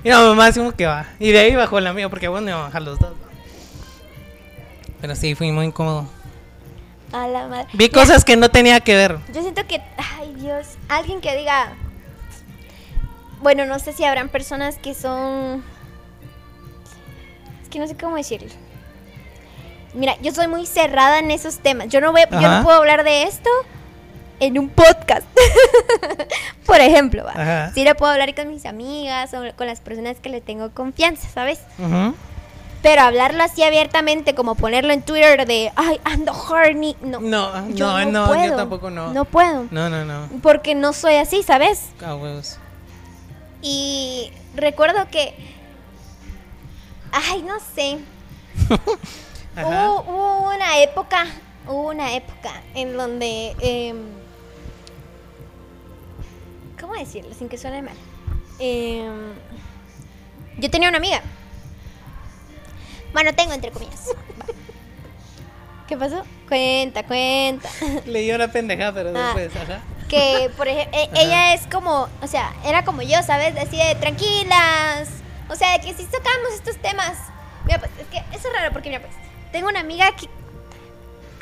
Y 0.05 0.09
la 0.09 0.21
mamá 0.21 0.47
así 0.47 0.61
como 0.61 0.71
que 0.71 0.87
va. 0.87 1.07
Y 1.19 1.33
de 1.33 1.41
ahí 1.41 1.57
bajó 1.57 1.81
la 1.81 1.93
mía, 1.93 2.09
porque 2.09 2.29
bueno, 2.29 2.49
iba 2.49 2.61
a 2.61 2.63
bajar 2.65 2.83
los 2.83 2.97
dos. 3.01 3.13
Pero 5.01 5.17
sí, 5.17 5.35
fui 5.35 5.51
muy 5.51 5.67
incómodo. 5.67 6.09
A 7.13 7.27
la 7.27 7.49
madre. 7.49 7.67
Vi 7.73 7.87
Mira, 7.89 8.01
cosas 8.01 8.25
que 8.25 8.37
no 8.37 8.49
tenía 8.49 8.79
que 8.79 8.95
ver. 8.95 9.19
Yo 9.35 9.43
siento 9.43 9.67
que, 9.67 9.83
ay 10.19 10.33
Dios, 10.35 10.69
alguien 10.89 11.21
que 11.21 11.37
diga, 11.37 11.73
bueno, 13.43 13.67
no 13.67 13.81
sé 13.81 13.93
si 13.93 14.05
habrán 14.05 14.29
personas 14.29 14.79
que 14.79 14.95
son, 14.95 15.65
es 17.67 17.71
que 17.71 17.79
no 17.81 17.89
sé 17.89 17.97
cómo 17.97 18.17
decirlo. 18.17 18.49
Mira, 19.93 20.17
yo 20.23 20.33
soy 20.33 20.47
muy 20.47 20.67
cerrada 20.67 21.19
en 21.19 21.31
esos 21.31 21.59
temas. 21.59 21.89
Yo 21.89 22.01
no 22.01 22.13
voy, 22.13 22.23
yo 22.31 22.49
no 22.49 22.63
puedo 22.63 22.77
hablar 22.79 23.03
de 23.03 23.25
esto 23.25 23.51
en 24.39 24.59
un 24.59 24.69
podcast. 24.69 25.27
Por 26.67 26.81
ejemplo, 26.81 27.25
¿va? 27.25 27.73
Sí 27.73 27.83
lo 27.83 27.95
puedo 27.97 28.13
hablar 28.13 28.35
con 28.35 28.49
mis 28.49 28.67
amigas 28.67 29.35
o 29.35 29.43
con 29.57 29.67
las 29.67 29.81
personas 29.81 30.19
que 30.21 30.29
le 30.29 30.41
tengo 30.41 30.71
confianza, 30.71 31.29
¿sabes? 31.29 31.61
Pero 32.83 33.03
hablarlo 33.03 33.43
así 33.43 33.65
abiertamente, 33.65 34.37
como 34.37 34.55
ponerlo 34.55 34.93
en 34.93 35.03
Twitter 35.03 35.45
de, 35.45 35.73
ay, 35.75 35.99
ando 36.05 36.33
horny, 36.33 36.95
no. 37.01 37.21
No, 37.21 37.69
yo 37.71 37.99
no, 38.05 38.05
no, 38.05 38.27
yo 38.27 38.35
puedo. 38.35 38.57
tampoco 38.57 38.91
no. 38.91 39.13
No 39.13 39.25
puedo. 39.25 39.67
No, 39.73 39.91
no, 39.91 40.05
no. 40.05 40.29
Porque 40.41 40.77
no 40.77 40.93
soy 40.93 41.15
así, 41.15 41.43
¿sabes? 41.43 41.89
Ah. 42.01 42.17
Y 43.61 44.31
recuerdo 44.55 45.09
que. 45.11 45.56
Ay, 47.13 47.43
no 47.43 47.59
sé. 47.61 47.99
Hubo, 49.57 50.03
hubo 50.03 50.55
una 50.55 50.79
época. 50.83 51.27
Hubo 51.67 51.89
una 51.89 52.15
época 52.15 52.63
en 52.75 52.97
donde. 52.97 53.57
em, 53.61 53.97
¿Cómo 56.81 56.95
decirlo? 56.95 57.35
Sin 57.35 57.49
que 57.49 57.57
suene 57.59 57.83
mal. 57.83 57.95
Em, 58.59 59.33
yo 60.59 60.71
tenía 60.71 60.89
una 60.89 60.99
amiga. 60.99 61.23
Bueno, 63.13 63.35
tengo 63.35 63.53
entre 63.55 63.71
comillas. 63.71 64.11
¿Qué 65.89 65.97
pasó? 65.97 66.23
Cuenta, 66.49 67.05
cuenta. 67.07 67.69
Le 68.07 68.21
dio 68.21 68.35
una 68.35 68.53
pendejada, 68.53 68.93
pero 68.93 69.13
Ah. 69.17 69.33
después, 69.35 69.57
ajá. 69.63 69.81
que 70.09 70.51
por 70.57 70.69
ejemplo 70.69 70.99
ella 71.15 71.55
es 71.55 71.67
como 71.67 72.09
o 72.23 72.27
sea 72.29 72.55
era 72.65 72.85
como 72.85 73.03
yo 73.03 73.21
sabes 73.25 73.57
así 73.57 73.77
de 73.77 73.95
tranquilas 73.97 75.09
o 75.49 75.55
sea 75.55 75.79
de 75.79 75.81
que 75.85 75.95
si 75.95 76.05
tocamos 76.05 76.53
estos 76.55 76.77
temas 76.81 77.17
mira 77.65 77.79
pues 77.79 77.91
es 78.01 78.07
que 78.09 78.19
eso 78.37 78.49
es 78.49 78.55
raro 78.55 78.73
porque 78.73 78.89
mira 78.91 79.01
pues 79.01 79.15
tengo 79.53 79.69
una 79.69 79.81
amiga 79.81 80.15
que 80.17 80.29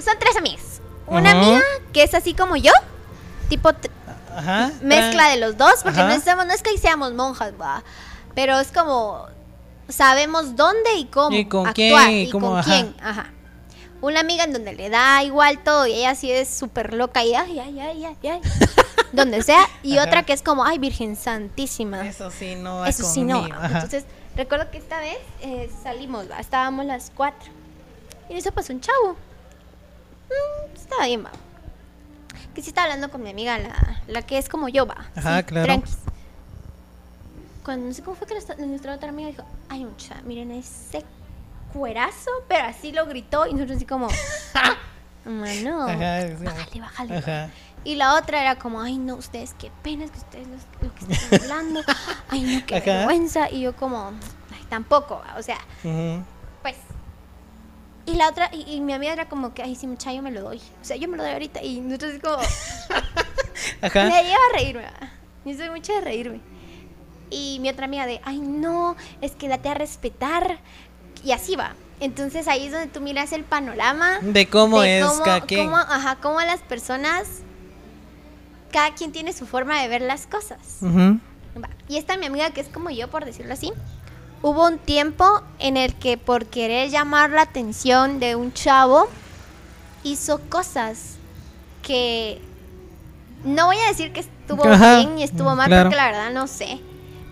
son 0.03 0.15
tres 0.19 0.37
amigas 0.37 0.81
una 1.07 1.31
Ajá. 1.31 1.41
amiga 1.41 1.63
que 1.93 2.03
es 2.03 2.15
así 2.15 2.35
como 2.35 2.57
yo 2.57 2.73
tipo 3.49 3.71
Ajá. 4.37 4.71
mezcla 4.83 5.29
de 5.29 5.37
los 5.39 5.57
dos 5.57 5.83
porque 5.83 6.01
Ajá. 6.01 6.09
no 6.09 6.15
estamos 6.15 6.47
no 6.47 6.53
es 6.53 6.63
que 6.63 6.77
seamos 6.79 7.13
monjas 7.13 7.53
va 7.61 7.83
pero 8.35 8.59
es 8.59 8.73
como 8.73 9.27
sabemos 9.89 10.57
dónde 10.57 10.95
y 10.95 11.05
cómo 11.07 11.37
Y 11.37 11.47
con 11.47 11.67
actuar 11.67 11.75
quién, 11.75 12.11
y 12.11 12.31
cómo, 12.31 12.51
con 12.53 12.63
quién 12.63 12.95
ajá 13.03 13.31
una 14.05 14.21
amiga 14.21 14.45
en 14.45 14.53
donde 14.53 14.75
le 14.75 14.91
da 14.91 15.23
igual 15.23 15.63
todo 15.65 15.87
y 15.87 15.93
ella 15.95 16.15
sí 16.15 16.31
es 16.31 16.49
súper 16.49 16.93
loca 16.95 17.25
y 17.25 17.35
ay, 17.35 17.59
ay, 17.59 17.81
ay, 17.81 18.05
ay, 18.05 18.19
ay, 18.29 18.41
donde 19.15 19.43
sea. 19.43 19.65
Y 19.83 19.97
Ajá. 19.99 20.07
otra 20.07 20.23
que 20.25 20.33
es 20.33 20.43
como, 20.43 20.65
ay, 20.65 20.79
Virgen 20.79 21.17
Santísima. 21.17 22.07
Eso 22.07 22.31
sí 22.31 22.55
no 22.57 22.79
va 22.81 22.89
Eso 22.89 23.05
sí 23.05 23.23
no. 23.23 23.45
ajá. 23.45 23.67
Entonces, 23.67 24.05
recuerdo 24.37 24.71
que 24.71 24.79
esta 24.79 24.99
vez 24.99 25.19
eh, 25.43 25.71
salimos, 25.83 26.31
¿va? 26.31 26.39
estábamos 26.41 26.87
las 26.87 27.11
cuatro. 27.15 27.51
Y 28.29 28.35
eso 28.37 28.53
pasó 28.53 28.73
un 28.73 28.81
chavo. 28.81 29.13
Mm, 30.29 30.75
estaba 30.77 31.07
bien, 31.07 31.25
va. 31.25 31.31
Que 32.55 32.63
sí 32.63 32.69
estaba 32.69 32.85
hablando 32.87 33.11
con 33.11 33.23
mi 33.23 33.31
amiga, 33.31 33.59
la, 33.59 34.01
la 34.07 34.23
que 34.23 34.39
es 34.39 34.49
como 34.49 34.69
yo, 34.69 34.87
va. 34.87 35.07
Ajá, 35.17 35.39
sí, 35.39 35.45
claro. 35.45 35.67
tranquis. 35.67 35.99
Cuando 37.65 37.87
no 37.87 37.95
sé 37.95 38.03
cómo 38.03 38.17
fue 38.17 38.27
que 38.27 38.35
nuestra, 38.35 38.57
nuestra 38.57 38.95
otra 38.95 39.09
amiga 39.09 39.29
dijo, 39.29 39.43
ay, 39.69 39.85
mucha, 39.85 40.17
miren 40.25 40.51
ese 40.51 41.03
cuerazo, 41.73 42.31
pero 42.47 42.65
así 42.67 42.93
lo 42.93 43.07
gritó 43.07 43.47
y 43.47 43.55
nosotros 43.55 43.77
así 43.79 43.87
como, 43.87 44.09
mano, 45.25 45.89
Ajá, 45.89 46.29
sí. 46.29 46.45
bájale, 46.45 46.81
bájale. 46.81 47.17
Ajá. 47.19 47.49
Y 47.85 47.97
la 47.97 48.15
otra 48.17 48.41
era 48.41 48.57
como, 48.59 48.81
ay 48.81 48.97
no, 48.99 49.15
ustedes 49.17 49.55
qué 49.59 49.71
pena, 49.83 50.05
es 50.07 50.11
que 50.11 50.19
ustedes 50.19 50.47
lo, 50.49 50.89
lo 50.89 50.95
que 50.95 51.13
están 51.13 51.41
hablando, 51.43 51.81
ay 52.29 52.41
no, 52.43 52.67
qué 52.67 52.81
vergüenza. 52.81 53.51
Y 53.51 53.61
yo 53.61 53.77
como, 53.77 54.09
ay, 54.53 54.65
tampoco, 54.71 55.23
o 55.37 55.43
sea, 55.43 55.59
pues. 56.63 56.77
Y 58.07 58.15
la 58.17 58.29
otra, 58.29 58.51
y, 58.53 58.63
y 58.75 58.81
mi 58.81 58.93
amiga 58.93 59.13
era 59.15 59.29
como 59.29 59.55
que, 59.55 59.63
ay, 59.63 59.77
sí, 59.77 59.87
mucha, 59.87 60.13
yo 60.13 60.21
me 60.23 60.31
lo 60.31 60.43
doy. 60.43 60.59
O 60.83 60.85
sea, 60.85 60.97
yo 60.97 61.09
me 61.09 61.17
lo 61.17 61.23
doy 61.23 61.33
ahorita. 61.33 61.63
Y 61.63 61.81
nosotros 61.81 62.13
como, 62.23 62.37
Ajá. 63.83 64.05
me 64.05 64.23
lleva 64.25 64.37
a 64.53 64.57
reírme. 64.57 64.85
Yo 65.45 65.55
soy 65.57 65.71
mucho 65.71 65.93
de 65.95 66.01
reírme. 66.03 66.41
Y 67.31 67.59
mi 67.61 67.69
otra 67.71 67.87
amiga 67.87 68.07
de, 68.07 68.21
ay, 68.25 68.39
no, 68.41 68.97
es 69.21 69.33
que 69.33 69.49
date 69.49 69.69
a 69.71 69.75
respetar. 69.75 70.59
Y 71.25 71.33
así 71.33 71.57
va. 71.57 71.75
Entonces 72.01 72.47
ahí 72.49 72.67
es 72.67 72.73
donde 72.73 72.89
tú 72.89 73.01
miras 73.01 73.33
el 73.33 73.45
panorama. 73.45 74.19
De 74.21 74.47
cómo 74.49 74.81
de 74.83 74.99
es 75.01 75.07
cómo- 75.07 75.77
ajá, 75.77 76.17
cómo 76.21 76.41
las 76.43 76.61
personas, 76.61 77.27
cada 78.75 78.93
quien 78.93 79.13
tiene 79.13 79.33
su 79.33 79.47
forma 79.47 79.81
de 79.81 79.87
ver 79.87 80.03
las 80.03 80.27
cosas. 80.27 80.59
Y 81.89 81.97
esta 81.97 82.17
mi 82.17 82.27
amiga 82.27 82.51
que 82.51 82.61
es 82.61 82.67
como 82.67 82.91
yo, 82.91 83.09
por 83.09 83.25
decirlo 83.25 83.55
así, 83.55 83.73
hubo 84.43 84.67
un 84.67 84.79
tiempo 84.79 85.43
en 85.61 85.77
el 85.77 85.95
que 85.95 86.19
por 86.19 86.47
querer 86.47 86.91
llamar 86.91 87.31
la 87.31 87.43
atención 87.43 88.19
de 88.19 88.35
un 88.35 88.53
chavo, 88.53 89.09
hizo 90.03 90.41
cosas 90.49 91.19
que 91.83 92.43
no 93.45 93.67
voy 93.67 93.77
a 93.77 93.91
decir 93.91 94.13
que 94.13 94.21
estuvo 94.21 94.67
Ajá, 94.67 94.97
bien 94.97 95.21
y 95.21 95.23
estuvo 95.23 95.55
mal, 95.55 95.69
claro. 95.69 95.85
porque 95.85 95.97
la 95.97 96.07
verdad 96.07 96.33
no 96.33 96.49
sé. 96.49 96.81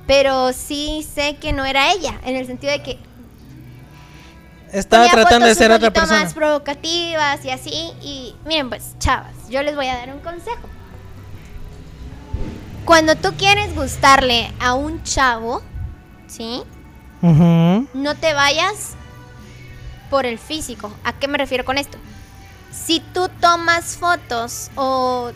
Pero 0.07 0.53
sí 0.53 1.05
sé 1.12 1.38
que 1.40 1.53
no 1.53 1.64
era 1.64 1.90
ella, 1.90 2.20
en 2.24 2.36
el 2.36 2.47
sentido 2.47 2.72
de 2.72 2.84
que 2.84 2.99
Estaba 4.72 5.09
tratando 5.09 5.49
de 5.49 5.57
ser 5.57 5.70
un 5.70 5.78
otra 5.78 5.88
poquito 5.90 6.03
persona. 6.03 6.24
más 6.24 6.34
provocativas 6.34 7.45
y 7.45 7.51
así. 7.51 7.90
Y 8.01 8.36
miren, 8.47 8.68
pues, 8.68 8.95
chavas, 9.01 9.49
yo 9.51 9.61
les 9.64 9.74
voy 9.74 9.88
a 9.88 9.97
dar 9.97 10.14
un 10.14 10.20
consejo. 10.20 10.68
Cuando 12.85 13.14
tú 13.16 13.33
quieres 13.37 13.74
gustarle 13.74 14.53
a 14.61 14.74
un 14.74 15.03
chavo, 15.03 15.62
¿sí? 16.26 16.62
No 17.20 18.16
te 18.16 18.35
vayas 18.35 18.95
por 20.11 20.26
el 20.26 20.39
físico. 20.39 20.93
¿A 21.05 21.12
qué 21.12 21.28
me 21.28 21.39
refiero 21.39 21.64
con 21.64 21.78
esto? 21.78 21.97
Si 22.72 23.01
tú 23.01 23.30
tomas 23.41 23.97
fotos 23.97 24.70
o, 24.74 25.30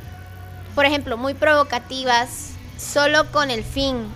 por 0.74 0.84
ejemplo, 0.84 1.16
muy 1.16 1.34
provocativas, 1.34 2.50
solo 2.76 3.30
con 3.30 3.50
el 3.50 3.62
fin 3.62 4.08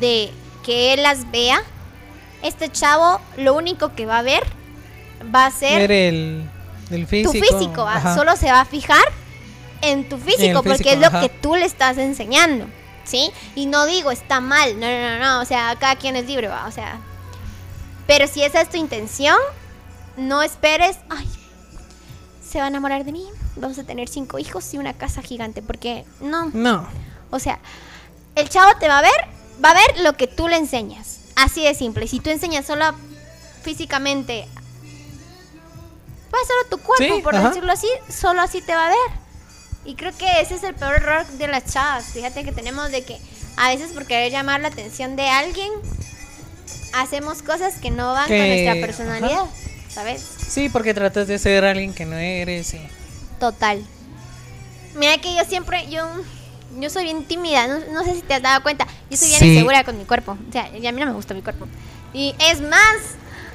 de 0.00 0.30
que 0.64 0.92
él 0.92 1.02
las 1.02 1.30
vea, 1.30 1.62
este 2.42 2.70
chavo 2.70 3.20
lo 3.36 3.54
único 3.54 3.94
que 3.94 4.06
va 4.06 4.18
a 4.18 4.22
ver 4.22 4.42
va 5.34 5.46
a 5.46 5.50
ser 5.50 5.90
el, 5.90 6.48
el 6.90 7.06
tu 7.06 7.32
físico. 7.32 7.32
físico, 7.32 7.84
¿va? 7.84 7.96
ajá. 7.96 8.14
solo 8.14 8.36
se 8.36 8.46
va 8.46 8.60
a 8.60 8.64
fijar 8.64 9.04
en 9.82 10.08
tu 10.08 10.18
físico, 10.18 10.62
porque 10.62 10.78
físico, 10.78 10.90
es 10.90 11.12
lo 11.12 11.20
que 11.20 11.28
tú 11.28 11.54
le 11.54 11.64
estás 11.64 11.98
enseñando, 11.98 12.66
¿sí? 13.06 13.30
Y 13.54 13.66
no 13.66 13.86
digo 13.86 14.10
está 14.10 14.40
mal, 14.40 14.78
no, 14.78 14.86
no, 14.86 15.18
no, 15.18 15.24
no, 15.24 15.40
o 15.40 15.44
sea, 15.46 15.74
cada 15.78 15.96
quien 15.96 16.16
es 16.16 16.26
libre, 16.26 16.48
¿va? 16.48 16.66
O 16.66 16.70
sea, 16.72 16.98
pero 18.06 18.26
si 18.28 18.42
esa 18.42 18.60
es 18.60 18.68
tu 18.70 18.76
intención, 18.76 19.36
no 20.16 20.42
esperes, 20.42 20.98
ay, 21.08 21.28
se 22.46 22.58
va 22.58 22.64
a 22.66 22.68
enamorar 22.68 23.04
de 23.04 23.12
mí, 23.12 23.26
vamos 23.56 23.78
a 23.78 23.84
tener 23.84 24.08
cinco 24.08 24.38
hijos 24.38 24.72
y 24.74 24.78
una 24.78 24.92
casa 24.94 25.22
gigante, 25.22 25.62
porque 25.62 26.04
no, 26.20 26.50
No. 26.52 26.86
o 27.30 27.38
sea, 27.38 27.58
el 28.34 28.48
chavo 28.48 28.70
te 28.78 28.88
va 28.88 28.98
a 28.98 29.02
ver, 29.02 29.10
va 29.64 29.70
a 29.70 29.74
ver 29.74 30.00
lo 30.02 30.12
que 30.16 30.26
tú 30.26 30.48
le 30.48 30.56
enseñas. 30.56 31.20
Así 31.36 31.64
de 31.64 31.74
simple. 31.74 32.06
Si 32.08 32.20
tú 32.20 32.30
enseñas 32.30 32.64
solo 32.66 32.84
físicamente, 33.62 34.46
pues 36.30 36.42
solo 36.46 36.68
tu 36.70 36.78
cuerpo, 36.78 37.16
Sí, 37.16 37.22
por 37.22 37.34
ajá. 37.36 37.48
decirlo 37.48 37.72
así, 37.72 37.88
solo 38.08 38.40
así 38.42 38.60
te 38.62 38.74
va 38.74 38.86
a 38.86 38.90
ver. 38.90 39.25
Y 39.86 39.94
creo 39.94 40.12
que 40.16 40.40
ese 40.40 40.54
es 40.56 40.62
el 40.64 40.74
peor 40.74 40.96
error 40.96 41.26
de 41.26 41.46
las 41.48 41.64
chavas. 41.72 42.06
Fíjate 42.06 42.44
que 42.44 42.52
tenemos 42.52 42.90
de 42.90 43.04
que 43.04 43.18
a 43.56 43.68
veces 43.70 43.92
por 43.92 44.04
querer 44.06 44.32
llamar 44.32 44.60
la 44.60 44.68
atención 44.68 45.16
de 45.16 45.28
alguien, 45.28 45.70
hacemos 46.92 47.42
cosas 47.42 47.74
que 47.76 47.90
no 47.90 48.12
van 48.12 48.26
con 48.28 48.36
nuestra 48.38 48.74
personalidad, 48.74 49.44
¿sabes? 49.88 50.24
Sí, 50.48 50.68
porque 50.68 50.94
tratas 50.94 51.28
de 51.28 51.38
ser 51.38 51.64
alguien 51.64 51.92
que 51.94 52.04
no 52.04 52.16
eres. 52.16 52.74
y- 52.74 52.80
Total. 53.38 53.82
Mira 54.94 55.18
que 55.18 55.34
yo 55.34 55.44
siempre, 55.44 55.88
yo, 55.90 56.06
yo 56.78 56.88
soy 56.90 57.04
bien 57.04 57.24
tímida, 57.24 57.66
no, 57.66 57.78
no 57.92 58.02
sé 58.04 58.14
si 58.14 58.22
te 58.22 58.34
has 58.34 58.42
dado 58.42 58.62
cuenta. 58.62 58.86
Yo 59.10 59.16
soy 59.16 59.28
bien 59.28 59.40
Sí. 59.40 59.46
insegura 59.52 59.84
con 59.84 59.98
mi 59.98 60.04
cuerpo. 60.04 60.36
O 60.48 60.52
sea, 60.52 60.68
y 60.76 60.86
a 60.86 60.92
mí 60.92 61.00
no 61.00 61.06
me 61.06 61.12
gusta 61.12 61.34
mi 61.34 61.42
cuerpo. 61.42 61.66
Y 62.14 62.34
es 62.38 62.60
más, 62.62 62.96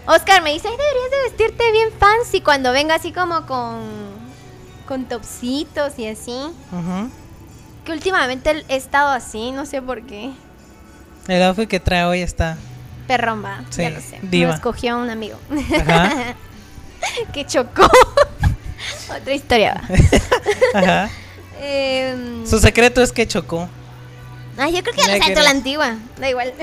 Oscar 0.06 0.42
me 0.44 0.54
dice, 0.54 0.68
ay, 0.68 0.76
deberías 0.78 1.12
de 1.12 1.30
vestirte 1.30 1.72
bien 1.72 1.90
fancy 2.00 2.42
cuando 2.42 2.72
venga 2.72 2.96
así 2.96 3.12
como 3.12 3.46
con, 3.48 4.11
con 4.92 5.06
topsitos 5.06 5.98
y 5.98 6.06
así. 6.06 6.36
Que 7.86 7.94
últimamente 7.94 8.66
he 8.68 8.76
estado 8.76 9.08
así, 9.08 9.52
no 9.54 9.66
sé 9.66 9.82
por 9.82 10.02
qué. 10.06 10.32
El 11.30 11.42
outfit 11.44 11.70
que 11.70 11.80
trae 11.80 12.04
hoy 12.04 12.20
está. 12.22 12.58
Perromba, 13.08 13.64
Sí, 13.70 13.84
ya 13.84 13.90
lo 13.90 14.02
sé. 14.02 14.20
diva. 14.22 14.50
Me 14.50 14.56
escogió 14.56 14.98
un 14.98 15.10
amigo 15.10 15.40
Ajá. 15.80 16.36
que 17.34 17.46
chocó. 17.46 17.90
Otra 19.18 19.34
historia. 19.34 19.82
va. 20.76 20.80
Ajá. 20.82 21.10
Em, 21.62 22.46
Su 22.46 22.60
secreto 22.60 23.02
es 23.02 23.14
que 23.14 23.26
chocó. 23.26 23.70
Ay, 24.58 24.74
yo 24.76 24.84
creo 24.84 24.94
que 24.94 25.04
ya 25.04 25.18
lo 25.18 25.24
querés. 25.26 25.42
la 25.42 25.52
antigua. 25.52 25.96
Da 26.20 26.30
igual. 26.30 26.54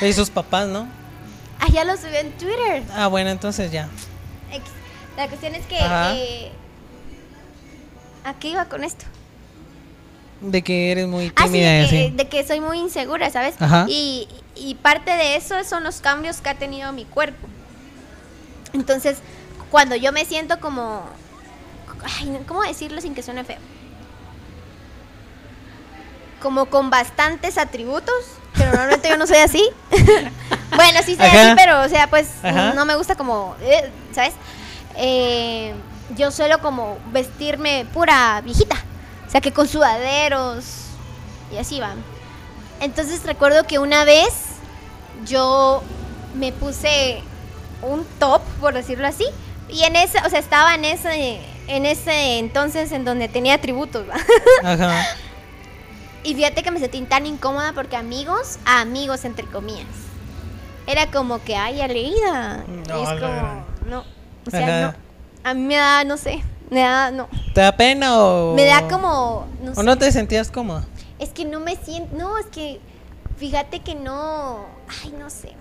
Y 0.00 0.12
sus 0.12 0.30
papás, 0.30 0.66
¿no? 0.66 0.88
Ah, 1.60 1.68
ya 1.72 1.84
lo 1.84 1.96
subí 1.96 2.16
en 2.16 2.32
Twitter. 2.32 2.82
Ah, 2.92 3.06
bueno, 3.06 3.30
entonces 3.30 3.70
ya. 3.70 3.88
La 5.16 5.28
cuestión 5.28 5.54
es 5.54 5.64
que. 5.66 5.76
Eh, 5.80 6.52
¿A 8.24 8.34
qué 8.34 8.48
iba 8.48 8.64
con 8.66 8.84
esto? 8.84 9.04
De 10.40 10.62
que 10.62 10.90
eres 10.92 11.06
muy 11.06 11.32
Ah, 11.36 11.42
sí, 11.46 11.52
tímida 11.52 11.78
y 11.78 11.82
de 11.82 11.88
que, 11.88 12.10
de 12.16 12.28
que 12.28 12.46
soy 12.46 12.60
muy 12.60 12.78
insegura, 12.78 13.30
¿sabes? 13.30 13.54
Ajá. 13.60 13.86
Y, 13.88 14.28
y 14.56 14.74
parte 14.76 15.10
de 15.12 15.36
eso 15.36 15.62
son 15.64 15.84
los 15.84 16.00
cambios 16.00 16.40
que 16.40 16.48
ha 16.50 16.54
tenido 16.58 16.92
mi 16.92 17.04
cuerpo. 17.04 17.46
Entonces, 18.72 19.18
cuando 19.70 19.94
yo 19.96 20.12
me 20.12 20.24
siento 20.24 20.58
como... 20.60 21.04
Ay, 22.18 22.40
¿cómo 22.48 22.62
decirlo 22.62 23.00
sin 23.00 23.14
que 23.14 23.22
suene 23.22 23.44
feo? 23.44 23.58
Como 26.40 26.66
con 26.66 26.90
bastantes 26.90 27.56
atributos, 27.56 28.14
pero 28.54 28.70
normalmente 28.72 29.08
yo 29.08 29.16
no 29.16 29.26
soy 29.28 29.36
así. 29.38 29.62
bueno, 30.74 31.00
sí 31.04 31.14
soy 31.14 31.26
Ajá. 31.26 31.46
así, 31.52 31.54
pero, 31.56 31.82
o 31.82 31.88
sea, 31.88 32.08
pues 32.10 32.28
Ajá. 32.42 32.72
no 32.74 32.84
me 32.84 32.96
gusta 32.96 33.14
como... 33.14 33.54
eh, 33.60 33.88
¿Sabes? 34.12 34.34
Eh, 34.96 35.72
yo 36.16 36.30
suelo 36.30 36.60
como 36.60 36.98
vestirme 37.12 37.86
pura 37.92 38.40
viejita. 38.42 38.76
O 39.26 39.30
sea, 39.30 39.40
que 39.40 39.52
con 39.52 39.66
sudaderos 39.66 40.64
y 41.52 41.56
así 41.58 41.80
van. 41.80 42.02
Entonces 42.80 43.24
recuerdo 43.24 43.64
que 43.64 43.78
una 43.78 44.04
vez 44.04 44.32
yo 45.26 45.82
me 46.34 46.52
puse 46.52 47.22
un 47.82 48.04
top, 48.18 48.42
por 48.60 48.74
decirlo 48.74 49.06
así, 49.06 49.24
y 49.68 49.84
en 49.84 49.96
ese, 49.96 50.18
o 50.24 50.28
sea, 50.28 50.38
estaba 50.38 50.74
en 50.74 50.84
ese, 50.84 51.40
en 51.68 51.86
ese 51.86 52.38
entonces 52.38 52.92
en 52.92 53.04
donde 53.04 53.28
tenía 53.28 53.54
atributos. 53.54 54.04
Ajá. 54.64 55.04
y 56.24 56.34
fíjate 56.34 56.62
que 56.62 56.70
me 56.70 56.78
sentí 56.78 57.00
tan 57.02 57.26
incómoda 57.26 57.72
porque 57.72 57.96
amigos, 57.96 58.58
a 58.64 58.80
amigos 58.80 59.24
entre 59.24 59.46
comillas. 59.46 59.86
Era 60.86 61.06
como 61.06 61.42
que, 61.42 61.56
ay, 61.56 61.76
leída. 61.88 62.64
No, 62.88 62.98
y 62.98 63.02
es 63.02 63.08
la 63.08 63.20
como, 63.20 63.32
gran. 63.32 63.64
no, 63.86 64.04
o 64.46 64.50
sea, 64.50 64.60
Ajá. 64.66 64.80
no. 64.80 65.01
A 65.44 65.54
mí 65.54 65.60
me 65.62 65.76
da, 65.76 66.04
no 66.04 66.16
sé, 66.16 66.42
me 66.70 66.80
da, 66.80 67.10
no. 67.10 67.28
¿Te 67.54 67.60
da 67.60 67.76
pena 67.76 68.18
o.? 68.18 68.54
Me 68.54 68.64
da 68.64 68.88
como, 68.88 69.46
no 69.62 69.72
¿O 69.72 69.74
sé. 69.74 69.82
no 69.82 69.98
te 69.98 70.10
sentías 70.12 70.50
cómoda? 70.50 70.84
Es 71.18 71.30
que 71.30 71.44
no 71.44 71.60
me 71.60 71.76
siento. 71.76 72.16
No, 72.16 72.38
es 72.38 72.46
que. 72.46 72.80
Fíjate 73.36 73.80
que 73.80 73.94
no. 73.94 74.64
Ay, 75.02 75.12
no 75.18 75.30
sé. 75.30 75.52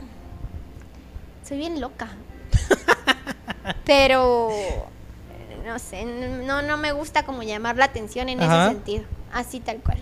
Soy 1.48 1.58
bien 1.58 1.82
loca. 1.82 2.10
Pero. 3.86 4.50
No 5.66 5.78
sé. 5.80 6.06
No, 6.06 6.62
no 6.62 6.78
me 6.78 6.92
gusta 6.92 7.24
como 7.24 7.44
llamar 7.44 7.78
la 7.78 7.86
atención 7.86 8.30
en 8.30 8.42
Ajá. 8.42 8.66
ese 8.66 8.74
sentido. 8.76 9.04
Así 9.34 9.60
tal 9.60 9.78
cual. 9.78 9.98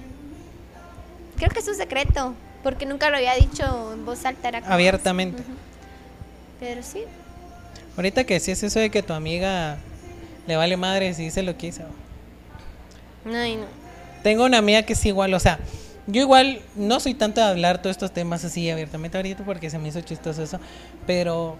Creo 1.37 1.49
que 1.49 1.59
es 1.59 1.67
un 1.67 1.75
secreto. 1.75 2.33
Porque 2.63 2.85
nunca 2.85 3.09
lo 3.09 3.15
había 3.17 3.35
dicho 3.35 3.93
en 3.93 4.05
voz 4.05 4.25
alta. 4.25 4.49
Era 4.49 4.61
como- 4.61 4.73
Abiertamente. 4.73 5.43
Pero 6.59 6.83
sí. 6.83 7.03
Ahorita 7.99 8.23
que 8.23 8.37
es 8.37 8.47
eso 8.47 8.79
de 8.79 8.89
que 8.89 9.03
tu 9.03 9.11
amiga 9.11 9.75
le 10.47 10.55
vale 10.55 10.77
madre 10.77 11.13
si 11.13 11.25
dice 11.25 11.43
lo 11.43 11.57
que 11.57 11.67
hizo. 11.67 11.83
Ay, 13.25 13.57
no. 13.57 13.65
Tengo 14.23 14.45
una 14.45 14.59
amiga 14.59 14.83
que 14.83 14.93
es 14.93 15.05
igual, 15.05 15.33
o 15.33 15.39
sea, 15.41 15.59
yo 16.07 16.21
igual 16.21 16.61
no 16.77 17.01
soy 17.01 17.13
tanto 17.13 17.41
de 17.41 17.47
hablar 17.47 17.81
todos 17.81 17.97
estos 17.97 18.13
temas 18.13 18.45
así 18.45 18.69
abiertamente 18.69 19.17
ahorita 19.17 19.43
porque 19.43 19.69
se 19.69 19.77
me 19.79 19.89
hizo 19.89 19.99
chistoso 19.99 20.41
eso, 20.41 20.61
pero 21.05 21.57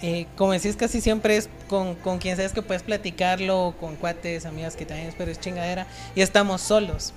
eh, 0.00 0.26
como 0.36 0.52
decís 0.52 0.76
casi 0.76 1.00
siempre 1.00 1.36
es 1.36 1.48
con, 1.66 1.96
con 1.96 2.18
quien 2.18 2.36
sabes 2.36 2.52
que 2.52 2.62
puedes 2.62 2.84
platicarlo, 2.84 3.74
con 3.80 3.96
cuates, 3.96 4.46
amigas 4.46 4.76
que 4.76 4.86
también 4.86 5.12
pero 5.18 5.32
es 5.32 5.40
chingadera, 5.40 5.88
y 6.14 6.20
estamos 6.20 6.60
solos. 6.60 7.12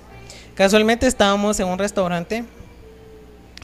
Casualmente 0.56 1.06
estábamos 1.06 1.60
en 1.60 1.68
un 1.68 1.78
restaurante, 1.78 2.42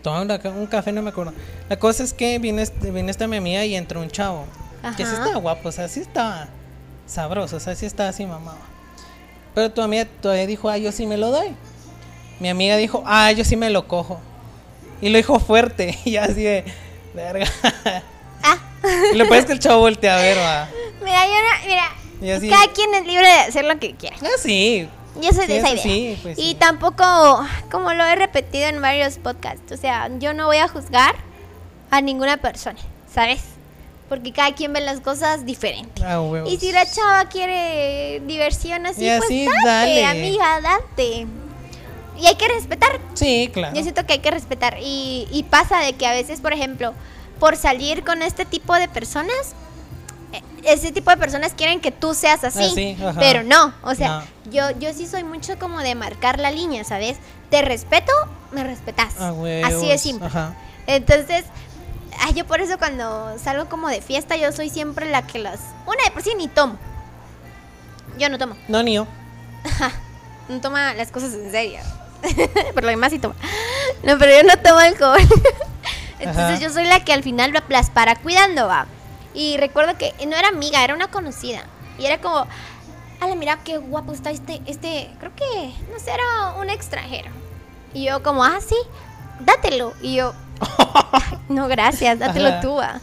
tomando 0.02 0.38
un 0.56 0.66
café, 0.68 0.92
no 0.92 1.02
me 1.02 1.10
acuerdo. 1.10 1.32
La 1.68 1.76
cosa 1.80 2.04
es 2.04 2.12
que 2.14 2.38
viene, 2.38 2.62
este- 2.62 2.92
viene 2.92 3.10
esta 3.10 3.26
mi 3.26 3.38
amiga 3.38 3.64
y 3.64 3.74
entró 3.74 4.00
un 4.00 4.08
chavo, 4.08 4.44
que 4.96 5.04
sí 5.06 5.12
estaba 5.12 5.36
guapo, 5.36 5.68
o 5.68 5.72
sea, 5.72 5.88
sí 5.88 6.00
estaba 6.00 6.48
sabroso, 7.06 7.56
o 7.56 7.60
sea, 7.60 7.74
sí 7.74 7.86
estaba 7.86 8.10
así 8.10 8.26
mamado. 8.26 8.58
Pero 9.54 9.70
tu 9.72 9.82
amiga 9.82 10.06
todavía 10.20 10.46
dijo, 10.46 10.68
ah, 10.68 10.78
yo 10.78 10.92
sí 10.92 11.06
me 11.06 11.16
lo 11.16 11.30
doy. 11.30 11.54
Mi 12.40 12.48
amiga 12.48 12.76
dijo, 12.76 13.02
ah, 13.06 13.32
yo 13.32 13.44
sí 13.44 13.56
me 13.56 13.70
lo 13.70 13.88
cojo. 13.88 14.20
Y 15.00 15.08
lo 15.08 15.16
dijo 15.16 15.38
fuerte, 15.40 15.98
y 16.04 16.16
así 16.16 16.42
de, 16.42 16.64
verga. 17.14 17.46
Ah. 18.42 18.56
Y 19.12 19.16
lo 19.16 19.24
es 19.34 19.44
que 19.46 19.52
el 19.52 19.58
chavo 19.58 19.80
voltea 19.80 20.16
a 20.18 20.20
ver, 20.22 20.38
va. 20.38 20.68
Mira, 21.04 21.24
yo 21.26 21.32
no. 21.32 21.66
Mira. 21.66 21.88
Y 22.20 22.30
así- 22.30 22.48
Cada 22.48 22.72
quien 22.72 22.94
es 22.94 23.04
libre 23.06 23.26
de 23.26 23.38
hacer 23.40 23.64
lo 23.64 23.78
que 23.78 23.94
quiera. 23.94 24.16
Ah, 24.22 24.26
sí. 24.40 24.88
Yo 25.20 25.32
soy 25.32 25.46
Sí, 25.46 25.52
de 25.52 25.58
esa 25.58 25.70
idea. 25.70 25.82
sí, 25.82 26.18
pues 26.22 26.38
y 26.38 26.42
sí. 26.50 26.54
tampoco, 26.54 27.44
como 27.72 27.92
lo 27.94 28.04
he 28.04 28.14
repetido 28.14 28.66
en 28.68 28.80
varios 28.80 29.18
podcasts, 29.18 29.72
o 29.72 29.76
sea, 29.76 30.08
yo 30.20 30.32
no 30.32 30.46
voy 30.46 30.58
a 30.58 30.68
juzgar 30.68 31.16
a 31.90 32.00
ninguna 32.00 32.36
persona, 32.36 32.78
¿sabes? 33.12 33.40
Porque 34.08 34.32
cada 34.32 34.54
quien 34.54 34.72
ve 34.72 34.80
las 34.80 35.00
cosas 35.00 35.44
diferente. 35.44 36.02
Ah. 36.02 36.22
Y 36.46 36.56
si 36.56 36.72
la 36.72 36.86
chava 36.90 37.26
quiere 37.28 38.20
diversión 38.26 38.86
así, 38.86 39.04
Y 39.06 39.08
pues 39.10 39.24
así, 39.24 39.44
date, 39.44 39.66
dale. 39.66 40.04
amiga, 40.06 40.60
date. 40.62 41.26
Y 42.18 42.26
hay 42.26 42.34
que 42.36 42.48
respetar. 42.48 42.98
Sí, 43.14 43.50
claro. 43.52 43.76
Yo 43.76 43.82
siento 43.82 44.04
que 44.06 44.14
hay 44.14 44.18
que 44.20 44.30
respetar. 44.30 44.78
Y, 44.80 45.28
y 45.30 45.42
pasa 45.44 45.80
de 45.80 45.92
que 45.92 46.06
a 46.06 46.12
veces, 46.12 46.40
por 46.40 46.52
ejemplo, 46.52 46.94
por 47.38 47.56
salir 47.56 48.02
con 48.02 48.22
este 48.22 48.44
tipo 48.44 48.74
de 48.74 48.88
personas, 48.88 49.54
eh, 50.32 50.42
ese 50.64 50.90
tipo 50.90 51.10
de 51.10 51.16
personas 51.18 51.52
quieren 51.54 51.80
que 51.80 51.92
tú 51.92 52.14
seas 52.14 52.42
así. 52.44 52.64
Así, 52.64 52.96
ajá. 53.00 53.20
pero 53.20 53.42
no. 53.44 53.74
O 53.82 53.94
sea, 53.94 54.24
No. 54.46 54.50
yo, 54.50 54.78
yo 54.80 54.92
sí 54.94 55.06
soy 55.06 55.22
mucho 55.22 55.58
como 55.58 55.80
de 55.80 55.94
marcar 55.94 56.38
la 56.40 56.50
línea, 56.50 56.82
¿sabes? 56.82 57.18
Te 57.50 57.62
respeto, 57.62 58.12
me 58.52 58.64
respetas. 58.64 59.14
Ah. 59.20 59.32
Así 59.64 59.86
de 59.86 59.98
simple. 59.98 60.26
Ajá. 60.26 60.54
Entonces, 60.88 61.44
ay, 62.20 62.34
yo 62.34 62.46
por 62.46 62.60
eso 62.60 62.78
cuando 62.78 63.38
salgo 63.38 63.68
como 63.68 63.88
de 63.88 64.00
fiesta, 64.00 64.36
yo 64.36 64.52
soy 64.52 64.70
siempre 64.70 65.10
la 65.10 65.26
que 65.26 65.38
las... 65.38 65.60
Una 65.86 66.04
de 66.04 66.10
por 66.10 66.22
sí 66.22 66.32
ni 66.36 66.48
tomo. 66.48 66.78
Yo 68.18 68.28
no 68.28 68.38
tomo. 68.38 68.56
No, 68.68 68.82
ni 68.82 68.94
yo. 68.94 69.06
No 70.48 70.60
toma 70.60 70.94
las 70.94 71.12
cosas 71.12 71.34
en 71.34 71.50
serio. 71.50 71.80
Por 72.74 72.82
lo 72.82 72.88
demás 72.88 73.12
sí 73.12 73.18
toma. 73.18 73.34
No, 74.02 74.18
pero 74.18 74.32
yo 74.32 74.42
no 74.44 74.60
tomo 74.62 74.78
alcohol. 74.78 75.20
Entonces 76.18 76.44
Ajá. 76.44 76.58
yo 76.58 76.70
soy 76.70 76.84
la 76.84 77.04
que 77.04 77.12
al 77.12 77.22
final 77.22 77.52
las 77.68 77.90
para 77.90 78.16
cuidando, 78.16 78.66
va. 78.66 78.86
Y 79.34 79.56
recuerdo 79.58 79.96
que 79.96 80.14
no 80.26 80.36
era 80.36 80.48
amiga, 80.48 80.82
era 80.82 80.94
una 80.94 81.08
conocida. 81.08 81.64
Y 81.98 82.06
era 82.06 82.20
como, 82.20 82.46
ala, 83.20 83.34
mira 83.36 83.58
qué 83.62 83.78
guapo 83.78 84.12
está 84.12 84.30
este, 84.30 84.60
este, 84.66 85.10
creo 85.20 85.32
que, 85.36 85.74
no 85.92 86.00
sé, 86.00 86.12
era 86.12 86.54
un 86.58 86.70
extranjero. 86.70 87.30
Y 87.94 88.04
yo 88.04 88.22
como, 88.22 88.42
ah, 88.42 88.58
sí, 88.66 88.76
dátelo. 89.40 89.92
Y 90.00 90.16
yo, 90.16 90.34
no, 91.48 91.68
gracias, 91.68 92.18
dátelo 92.18 92.48
Ajá. 92.48 92.60
tú, 92.60 92.74
va. 92.74 93.00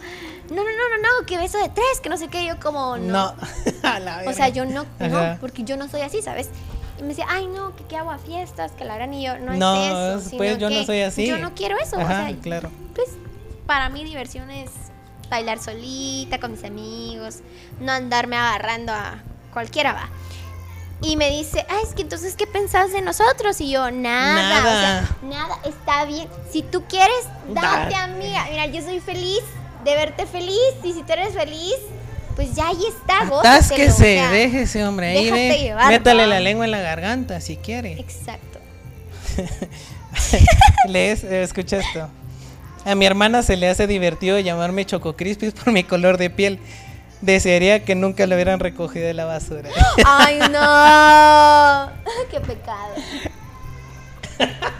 No, 0.50 0.56
no, 0.56 0.62
no, 0.62 0.96
no, 1.02 1.20
no, 1.20 1.26
que 1.26 1.38
beso 1.38 1.58
de 1.58 1.68
tres, 1.68 2.00
que 2.02 2.08
no 2.08 2.16
sé 2.16 2.28
qué. 2.28 2.46
Yo 2.46 2.58
como, 2.60 2.96
No. 2.96 3.34
O 4.26 4.32
sea, 4.32 4.48
yo 4.48 4.64
no, 4.64 4.86
no, 5.00 5.38
porque 5.40 5.64
yo 5.64 5.76
no 5.76 5.88
soy 5.88 6.02
así, 6.02 6.22
¿sabes? 6.22 6.50
Y 6.98 7.02
me 7.02 7.08
decía, 7.08 7.26
ay, 7.28 7.46
no, 7.46 7.74
que 7.76 7.84
qué 7.84 7.96
hago 7.96 8.10
a 8.10 8.18
fiestas, 8.18 8.72
que 8.72 8.84
la 8.84 8.94
gran 8.96 9.12
y 9.12 9.24
yo, 9.24 9.38
no, 9.38 9.52
No, 9.54 10.16
es 10.16 10.26
eso. 10.26 10.36
pues, 10.36 10.58
yo 10.58 10.70
no 10.70 10.82
soy 10.84 11.02
así. 11.02 11.26
Yo 11.26 11.38
no 11.38 11.54
quiero 11.54 11.76
eso, 11.78 11.98
Ajá, 12.00 12.24
o 12.24 12.26
sea, 12.28 12.36
claro. 12.40 12.70
pues 12.94 13.08
para 13.66 13.88
mí 13.90 14.04
diversión 14.04 14.50
es 14.50 14.70
bailar 15.28 15.58
solita 15.58 16.38
con 16.38 16.52
mis 16.52 16.64
amigos, 16.64 17.40
no 17.80 17.92
andarme 17.92 18.36
agarrando 18.36 18.92
a 18.92 19.18
cualquiera, 19.52 19.92
va. 19.92 20.08
Y 21.02 21.16
me 21.16 21.30
dice, 21.30 21.64
ah, 21.68 21.78
es 21.86 21.94
que 21.94 22.02
entonces, 22.02 22.34
¿qué 22.36 22.46
pensás 22.46 22.90
de 22.92 23.02
nosotros? 23.02 23.60
Y 23.60 23.70
yo, 23.70 23.90
nada, 23.90 24.58
o 24.58 24.62
sea, 24.62 25.00
Nada. 25.02 25.16
nada, 25.22 25.58
está 25.66 26.04
bien. 26.06 26.26
Si 26.50 26.62
tú 26.62 26.84
quieres, 26.88 27.14
date, 27.48 27.94
Da- 27.94 28.04
amiga. 28.04 28.46
Mira, 28.50 28.66
yo 28.66 28.82
soy 28.82 29.00
feliz 29.00 29.40
de 29.84 29.94
verte 29.94 30.26
feliz. 30.26 30.58
Y 30.82 30.94
si 30.94 31.02
tú 31.02 31.12
eres 31.12 31.34
feliz, 31.34 31.74
pues 32.34 32.54
ya 32.54 32.68
ahí 32.68 32.82
está, 32.88 33.26
gózatelo, 33.26 33.92
sea, 33.92 34.30
deje 34.30 34.62
ese 34.62 34.84
hombre 34.86 35.08
ahí, 35.08 35.30
ve. 35.30 35.58
llevar, 35.58 35.88
Métale 35.88 36.26
la 36.26 36.40
lengua 36.40 36.64
en 36.64 36.70
la 36.70 36.80
garganta 36.80 37.40
si 37.42 37.56
quiere. 37.56 37.92
Exacto. 38.00 38.58
Lees, 40.88 41.24
eh, 41.24 41.42
escucha 41.42 41.78
esto. 41.78 42.08
A 42.84 42.94
mi 42.94 43.04
hermana 43.04 43.42
se 43.42 43.56
le 43.56 43.68
hace 43.68 43.86
divertido 43.86 44.38
llamarme 44.38 44.86
Choco 44.86 45.16
Crispis 45.16 45.52
por 45.52 45.72
mi 45.72 45.84
color 45.84 46.18
de 46.18 46.30
piel. 46.30 46.58
Desearía 47.20 47.84
que 47.84 47.94
nunca 47.94 48.26
lo 48.26 48.34
hubieran 48.34 48.60
recogido 48.60 49.06
de 49.06 49.14
la 49.14 49.24
basura. 49.24 49.70
Ay, 50.04 50.38
no. 50.50 51.90
Qué 52.30 52.40
pecado. 52.40 52.94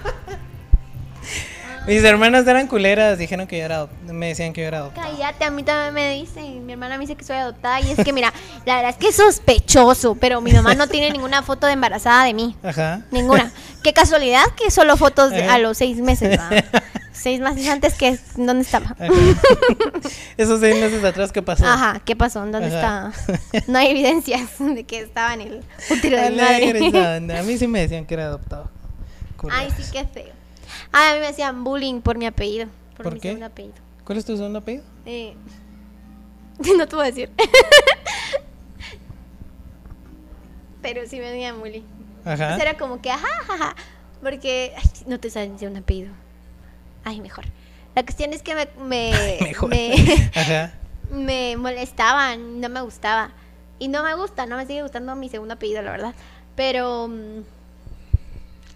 Mis 1.87 2.03
hermanas 2.03 2.45
eran 2.49 2.67
culeras, 2.67 3.17
dijeron 3.17 3.47
que 3.47 3.59
yo 3.59 3.65
era, 3.65 3.87
me 4.07 4.27
decían 4.27 4.53
que 4.53 4.61
yo 4.63 4.67
era 4.67 4.79
adoptado. 4.79 5.09
Cállate, 5.09 5.45
a 5.45 5.51
mí 5.53 5.63
también 5.63 5.95
me 5.95 6.15
dicen. 6.15 6.67
Mi 6.67 6.73
hermana 6.73 6.97
me 6.97 7.03
dice 7.03 7.15
que 7.15 7.23
soy 7.25 7.37
adoptada. 7.37 7.81
Y 7.81 7.93
es 7.93 8.05
que, 8.05 8.13
mira, 8.13 8.33
la 8.65 8.75
verdad 8.75 8.91
es 8.91 8.97
que 8.97 9.09
es 9.09 9.15
sospechoso. 9.17 10.17
Pero 10.17 10.41
mi 10.41 10.51
mamá 10.53 10.75
no 10.75 10.89
tiene 10.89 11.13
ninguna 11.13 11.45
foto 11.45 11.69
de 11.69 11.75
embarazada 11.75 12.25
de 12.25 12.35
mí. 12.35 12.57
Ajá. 12.65 13.03
Ninguna. 13.13 13.53
Qué 13.85 13.93
casualidad 13.93 14.43
que 14.57 14.73
solo 14.73 14.97
fotos 14.97 15.31
de- 15.31 15.45
a 15.45 15.59
los 15.59 15.79
seis 15.79 15.99
meses. 15.99 16.37
¿va? 16.37 16.51
Seis 17.17 17.41
meses 17.41 17.67
antes 17.69 17.95
que 17.95 18.19
dónde 18.37 18.63
estaba. 18.63 18.95
Ajá. 18.99 19.09
Esos 20.37 20.61
seis 20.61 20.79
meses 20.79 21.03
atrás, 21.03 21.33
¿qué 21.33 21.43
pasó? 21.43 21.65
Ajá, 21.67 22.01
¿qué 22.05 22.15
pasó? 22.15 22.41
¿Dónde 22.41 22.59
Ajá. 22.59 23.13
estaba? 23.15 23.63
No 23.67 23.79
hay 23.79 23.89
evidencias 23.89 24.51
de 24.59 24.85
que 24.85 25.01
estaba 25.01 25.33
en 25.35 25.41
el 25.41 25.65
útero 25.91 26.17
de 26.17 26.27
Alegre 26.27 26.91
madre. 26.91 27.39
A 27.39 27.43
mí 27.43 27.57
sí 27.57 27.67
me 27.67 27.81
decían 27.81 28.05
que 28.07 28.15
era 28.15 28.27
adoptado. 28.27 28.71
Ay, 29.51 29.69
sí, 29.77 29.83
qué 29.93 30.05
feo. 30.05 30.33
Ah, 30.93 31.11
a 31.13 31.15
mí 31.15 31.21
me 31.21 31.29
hacían 31.29 31.63
bullying 31.65 32.01
por 32.01 32.19
mi 32.19 32.27
apellido. 32.27 32.69
Por, 32.97 33.05
¿Por 33.05 33.15
mi 33.15 33.21
qué? 33.21 33.29
segundo 33.29 33.47
apellido. 33.47 33.75
¿Cuál 34.05 34.19
es 34.19 34.25
tu 34.25 34.37
segundo 34.37 34.59
apellido? 34.59 34.85
Eh, 35.05 35.35
no 36.77 36.87
te 36.87 36.97
voy 36.97 37.05
a 37.05 37.09
decir. 37.11 37.31
Pero 40.83 41.03
sí 41.09 41.19
me 41.19 41.29
hacían 41.31 41.59
bullying. 41.61 41.83
Ajá. 42.25 42.33
Entonces 42.33 42.61
era 42.63 42.77
como 42.79 43.01
que, 43.01 43.11
ajá, 43.11 43.29
ajá, 43.49 43.77
porque 44.23 44.73
ay, 44.77 44.91
no 45.07 45.19
te 45.21 45.31
sabes 45.31 45.53
decir 45.53 45.69
un 45.69 45.77
apellido. 45.77 46.13
Ay, 47.07 47.21
mejor. 47.21 47.45
La 47.95 48.03
cuestión 48.03 48.33
es 48.33 48.43
que 48.43 48.55
me, 48.57 48.69
me, 48.83 49.39
Mejor. 49.41 49.71
me, 49.71 49.95
Ajá. 50.35 50.73
me 51.11 51.57
molestaban, 51.57 52.61
no 52.61 52.69
me 52.69 52.81
gustaba. 52.81 53.31
Y 53.79 53.87
no 53.87 54.03
me 54.03 54.15
gusta, 54.15 54.45
no 54.45 54.57
me 54.57 54.67
sigue 54.67 54.83
gustando 54.83 55.15
mi 55.15 55.29
segundo 55.29 55.55
apellido, 55.55 55.83
la 55.83 55.93
verdad. 55.93 56.15
Pero 56.57 57.07
mm, 57.09 57.43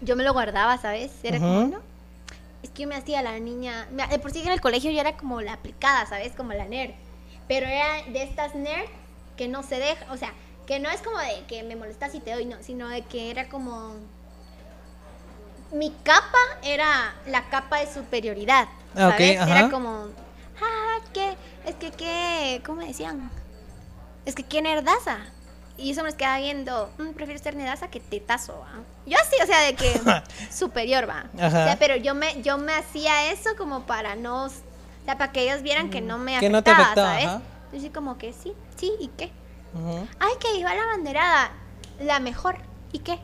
yo 0.01 0.15
me 0.15 0.23
lo 0.23 0.31
guardaba, 0.31 0.77
¿sabes? 0.77 1.11
Era 1.23 1.39
como, 1.39 1.65
no. 1.65 1.79
Es 2.63 2.69
que 2.69 2.83
yo 2.83 2.87
me 2.87 2.95
hacía 2.95 3.21
la 3.21 3.37
niña. 3.39 3.87
De 4.09 4.17
por 4.19 4.31
sí 4.31 4.41
en 4.41 4.47
el 4.47 4.61
colegio 4.61 4.91
yo 4.91 5.01
era 5.01 5.17
como 5.17 5.41
la 5.41 5.53
aplicada, 5.53 6.05
¿sabes? 6.05 6.31
Como 6.31 6.53
la 6.53 6.65
nerd. 6.65 6.91
Pero 7.49 7.67
era 7.67 8.03
de 8.07 8.23
estas 8.23 8.55
nerd 8.55 8.87
que 9.35 9.49
no 9.49 9.61
se 9.61 9.77
deja. 9.77 10.05
O 10.13 10.17
sea, 10.17 10.31
que 10.67 10.79
no 10.79 10.89
es 10.89 11.01
como 11.01 11.17
de 11.17 11.43
que 11.49 11.63
me 11.63 11.75
molestas 11.75 12.15
y 12.15 12.21
te 12.21 12.31
doy, 12.31 12.45
no. 12.45 12.55
Sino 12.61 12.87
de 12.87 13.01
que 13.01 13.29
era 13.29 13.49
como. 13.49 13.95
Mi 15.71 15.91
capa 16.03 16.37
era 16.63 17.13
la 17.27 17.49
capa 17.49 17.79
de 17.79 17.91
superioridad. 17.91 18.67
Ah, 18.95 19.11
¿Sabes? 19.11 19.39
ajá. 19.39 19.59
Era 19.59 19.69
como. 19.69 20.07
Ah, 20.61 20.97
que. 21.13 21.35
Es 21.65 21.75
que, 21.75 21.91
que. 21.91 22.61
¿Cómo 22.65 22.81
decían? 22.81 23.31
Es 24.25 24.35
que 24.35 24.43
qué 24.43 24.61
nerdaza. 24.61 25.17
Y 25.77 25.91
eso 25.91 26.03
me 26.03 26.13
quedaba 26.13 26.37
viendo, 26.37 26.91
"Mm, 26.99 27.13
prefiero 27.13 27.41
ser 27.41 27.55
nerdaza 27.55 27.87
que 27.89 27.99
tetazo, 27.99 28.59
¿va?". 28.59 28.83
Yo 29.05 29.17
así, 29.19 29.35
o 29.41 29.45
sea, 29.47 29.61
de 29.61 29.73
que 29.75 29.91
superior, 30.51 31.09
va. 31.09 31.25
Ajá. 31.37 31.47
O 31.47 31.51
sea, 31.65 31.77
pero 31.79 31.95
yo 31.95 32.13
me, 32.13 32.41
yo 32.43 32.57
me 32.57 32.73
hacía 32.73 33.31
eso 33.31 33.51
como 33.57 33.87
para 33.87 34.15
no, 34.15 34.45
o 34.45 34.49
sea, 35.05 35.17
para 35.17 35.31
que 35.31 35.41
ellos 35.43 35.63
vieran 35.63 35.89
que 35.89 36.01
no 36.01 36.17
me 36.19 36.37
Que 36.39 36.49
no 36.49 36.61
te 36.61 36.69
afectaba, 36.69 37.13
¿sabes? 37.13 37.25
ajá. 37.25 37.41
Yo 37.71 37.79
así 37.79 37.89
como 37.89 38.17
que 38.17 38.33
sí, 38.33 38.53
sí, 38.75 38.91
¿y 38.99 39.07
qué? 39.07 39.31
Ujú. 39.73 40.05
Ay, 40.19 40.33
que 40.39 40.55
iba 40.59 40.73
la 40.75 40.85
banderada, 40.85 41.51
la 41.99 42.19
mejor, 42.19 42.57
¿y 42.91 42.99
qué? 42.99 43.17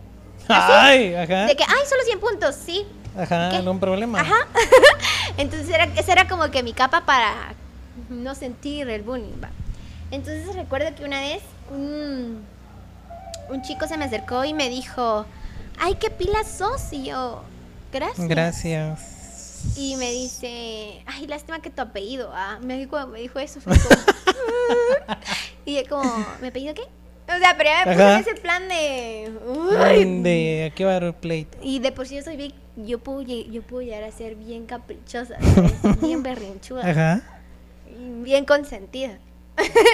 Ay, 0.50 1.14
ajá. 1.16 1.46
De 1.46 1.56
que, 1.56 1.64
ay, 1.64 1.86
solo 1.88 2.04
100 2.04 2.20
puntos, 2.20 2.56
sí. 2.56 2.86
Ajá, 3.18 3.50
¿qué? 3.50 3.58
algún 3.58 3.80
problema. 3.80 4.22
Ajá. 4.22 4.48
Entonces 5.38 5.70
era, 5.70 5.86
esa 5.86 6.12
era 6.12 6.28
como 6.28 6.50
que 6.52 6.64
mi 6.64 6.74
capa 6.74 7.02
para 7.06 7.54
no 8.10 8.36
sentir 8.36 8.90
el 8.90 9.02
bullying. 9.02 9.42
¿va? 9.44 9.50
Entonces 10.12 10.56
recuerdo 10.56 10.94
que 10.96 11.04
una 11.04 11.22
vez 11.22 11.42
un, 11.72 12.44
un 13.50 13.62
chico 13.64 13.88
se 13.88 13.98
me 13.98 14.06
acercó 14.06 14.46
y 14.46 14.54
me 14.54 14.70
dijo, 14.70 15.26
ay, 15.80 15.96
qué 15.96 16.10
pila 16.10 16.44
sos. 16.44 16.92
Y 16.92 17.06
yo, 17.06 17.44
gracias. 17.92 18.28
Gracias. 18.28 19.18
Y 19.76 19.96
me 19.96 20.12
dice, 20.12 21.04
ay, 21.08 21.28
lástima 21.28 21.60
que 21.60 21.70
tu 21.70 21.82
apellido. 21.82 22.32
Ah, 22.34 22.60
me 22.62 22.78
dijo, 22.78 23.08
me 23.08 23.20
dijo 23.20 23.40
eso. 23.40 23.60
fue 23.60 23.76
como, 23.78 23.96
y 25.66 25.76
yo 25.76 25.90
como, 25.90 26.26
¿mi 26.42 26.48
apellido 26.48 26.74
qué? 26.74 26.84
O 27.28 27.40
sea, 27.40 27.56
pero 27.58 27.70
ya 27.70 27.86
me 27.86 27.92
puse 27.94 28.14
en 28.14 28.20
ese 28.22 28.36
plan 28.42 28.68
de... 28.70 29.32
"Uy". 29.46 30.06
Mm, 30.06 30.24
De 30.24 30.72
aquí 30.72 30.84
va 30.84 30.96
a 30.96 31.00
dar 31.00 31.14
plate. 31.16 31.50
Y 31.62 31.80
de 31.80 31.92
por 31.92 32.08
sí 32.08 32.16
yo 32.16 32.24
soy 32.24 32.38
bien, 32.38 32.54
yo 32.78 33.00
puedo, 33.00 33.22
yo 33.22 33.62
puedo 33.64 33.82
llegar 33.82 34.04
a 34.04 34.12
ser 34.12 34.36
bien 34.36 34.66
caprichosa, 34.66 35.36
¿sabes? 35.40 35.74
bien 36.02 36.24
berrinchuda, 36.24 36.90
Ajá. 36.90 37.22
y 37.90 38.24
bien 38.24 38.46
consentida. 38.46 39.18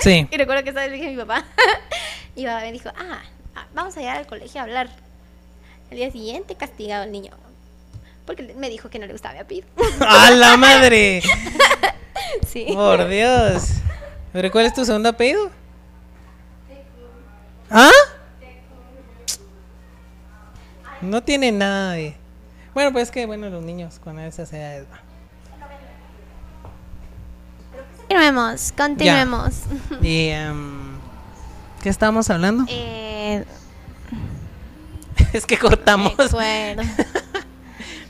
Sí. 0.01 0.27
Y 0.31 0.37
recuerdo 0.37 0.63
que 0.63 0.69
esa 0.71 0.81
vez 0.81 0.91
le 0.91 0.97
dije 0.97 1.07
a 1.07 1.11
mi 1.11 1.17
papá, 1.17 1.45
y 2.35 2.41
mi 2.41 2.45
papá 2.47 2.61
me 2.61 2.71
dijo, 2.71 2.89
ah, 2.89 3.21
ah, 3.55 3.67
vamos 3.73 3.97
a 3.97 3.99
llegar 4.01 4.17
al 4.17 4.27
colegio 4.27 4.61
a 4.61 4.63
hablar. 4.65 4.89
El 5.89 5.97
día 5.97 6.11
siguiente 6.11 6.55
castigado 6.55 7.03
el 7.03 7.11
niño, 7.11 7.31
porque 8.25 8.53
me 8.57 8.69
dijo 8.69 8.89
que 8.89 8.99
no 8.99 9.05
le 9.07 9.11
gustaba 9.13 9.33
mi 9.35 9.39
apellido. 9.41 9.67
¡A 9.99 10.29
la 10.31 10.55
madre! 10.57 11.21
sí. 12.47 12.67
Por 12.73 13.07
Dios. 13.07 13.69
¿Pero 14.31 14.51
cuál 14.51 14.65
es 14.65 14.73
tu 14.73 14.85
segundo 14.85 15.09
apellido? 15.09 15.49
¿Ah? 17.73 17.89
No 21.01 21.23
tiene 21.23 21.51
nada 21.51 21.93
de. 21.93 22.15
Bueno, 22.75 22.91
pues 22.93 23.05
es 23.05 23.11
que, 23.11 23.25
bueno, 23.25 23.49
los 23.49 23.63
niños 23.63 23.99
con 23.99 24.19
esas 24.19 24.53
edades. 24.53 24.85
va. 24.91 25.01
Continuemos, 27.97 28.73
continuemos. 28.77 29.53
Y. 30.03 30.27
em, 30.27 30.93
¿Qué 31.81 31.89
estábamos 31.89 32.29
hablando? 32.29 32.65
Eh, 32.69 33.43
es 35.33 35.45
que 35.47 35.57
cortamos. 35.57 36.13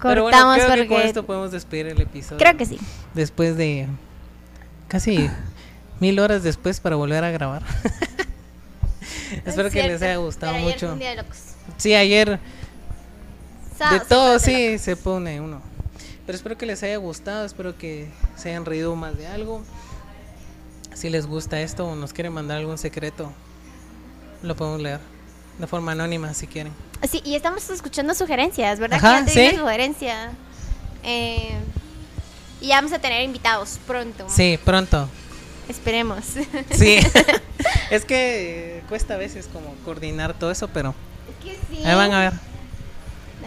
Pero 0.03 0.23
bueno, 0.23 0.23
Cortamos 0.23 0.55
creo 0.57 0.67
que 0.67 0.73
porque... 0.73 0.87
con 0.87 1.01
esto 1.01 1.25
podemos 1.25 1.51
despedir 1.51 1.87
el 1.87 2.01
episodio. 2.01 2.37
Creo 2.37 2.57
que 2.57 2.65
sí. 2.65 2.77
Después 3.13 3.55
de. 3.55 3.87
Casi 4.89 5.29
mil 6.01 6.19
horas 6.19 6.43
después 6.43 6.81
para 6.81 6.97
volver 6.97 7.23
a 7.23 7.31
grabar. 7.31 7.63
Espero 9.45 9.67
Es 9.67 9.73
que 9.73 9.83
les 9.87 10.01
haya 10.01 10.17
gustado 10.17 10.53
pero 10.53 10.65
ayer 10.65 10.75
mucho. 10.75 10.93
un 10.93 10.99
día 10.99 11.09
de 11.11 11.15
locos. 11.17 11.37
Sí, 11.77 11.93
ayer 11.93 12.39
de 13.91 13.99
todo 14.07 14.39
fue 14.39 14.53
de 14.53 14.77
sí 14.77 14.83
se 14.83 14.95
pone 14.95 15.41
uno. 15.41 15.61
Pero 16.25 16.35
espero 16.37 16.57
que 16.57 16.65
les 16.65 16.81
haya 16.83 16.97
gustado, 16.97 17.45
espero 17.45 17.77
que 17.77 18.07
se 18.37 18.49
hayan 18.49 18.65
reído 18.65 18.95
más 18.95 19.17
de 19.17 19.27
algo. 19.27 19.61
Si 20.93 21.09
les 21.09 21.25
gusta 21.25 21.59
esto 21.61 21.85
o 21.87 21.95
nos 21.95 22.13
quieren 22.13 22.33
mandar 22.33 22.57
algún 22.59 22.77
secreto, 22.77 23.31
lo 24.41 24.55
podemos 24.55 24.81
leer 24.81 24.99
de 25.59 25.67
forma 25.67 25.91
anónima 25.91 26.33
si 26.33 26.47
quieren. 26.47 26.73
Sí, 27.09 27.21
y 27.25 27.35
estamos 27.35 27.69
escuchando 27.69 28.13
sugerencias, 28.13 28.79
¿verdad? 28.79 28.97
Ajá, 28.97 29.25
que 29.25 29.31
ya 29.31 29.33
te 29.33 29.39
di 29.41 29.49
sí. 29.49 29.55
sugerencia. 29.57 30.31
Eh, 31.03 31.55
y 32.61 32.67
ya 32.67 32.75
vamos 32.75 32.93
a 32.93 32.99
tener 32.99 33.21
invitados 33.23 33.79
pronto. 33.85 34.25
Sí, 34.29 34.57
pronto. 34.63 35.09
Esperemos. 35.69 36.23
Sí. 36.71 36.99
es 37.89 38.05
que 38.05 38.77
eh, 38.77 38.83
cuesta 38.89 39.15
a 39.15 39.17
veces 39.17 39.49
como 39.51 39.73
coordinar 39.85 40.33
todo 40.33 40.51
eso, 40.51 40.67
pero 40.67 40.93
que 41.43 41.57
sí. 41.69 41.83
ahí 41.85 41.95
van 41.95 42.13
a 42.13 42.19
ver. 42.19 42.33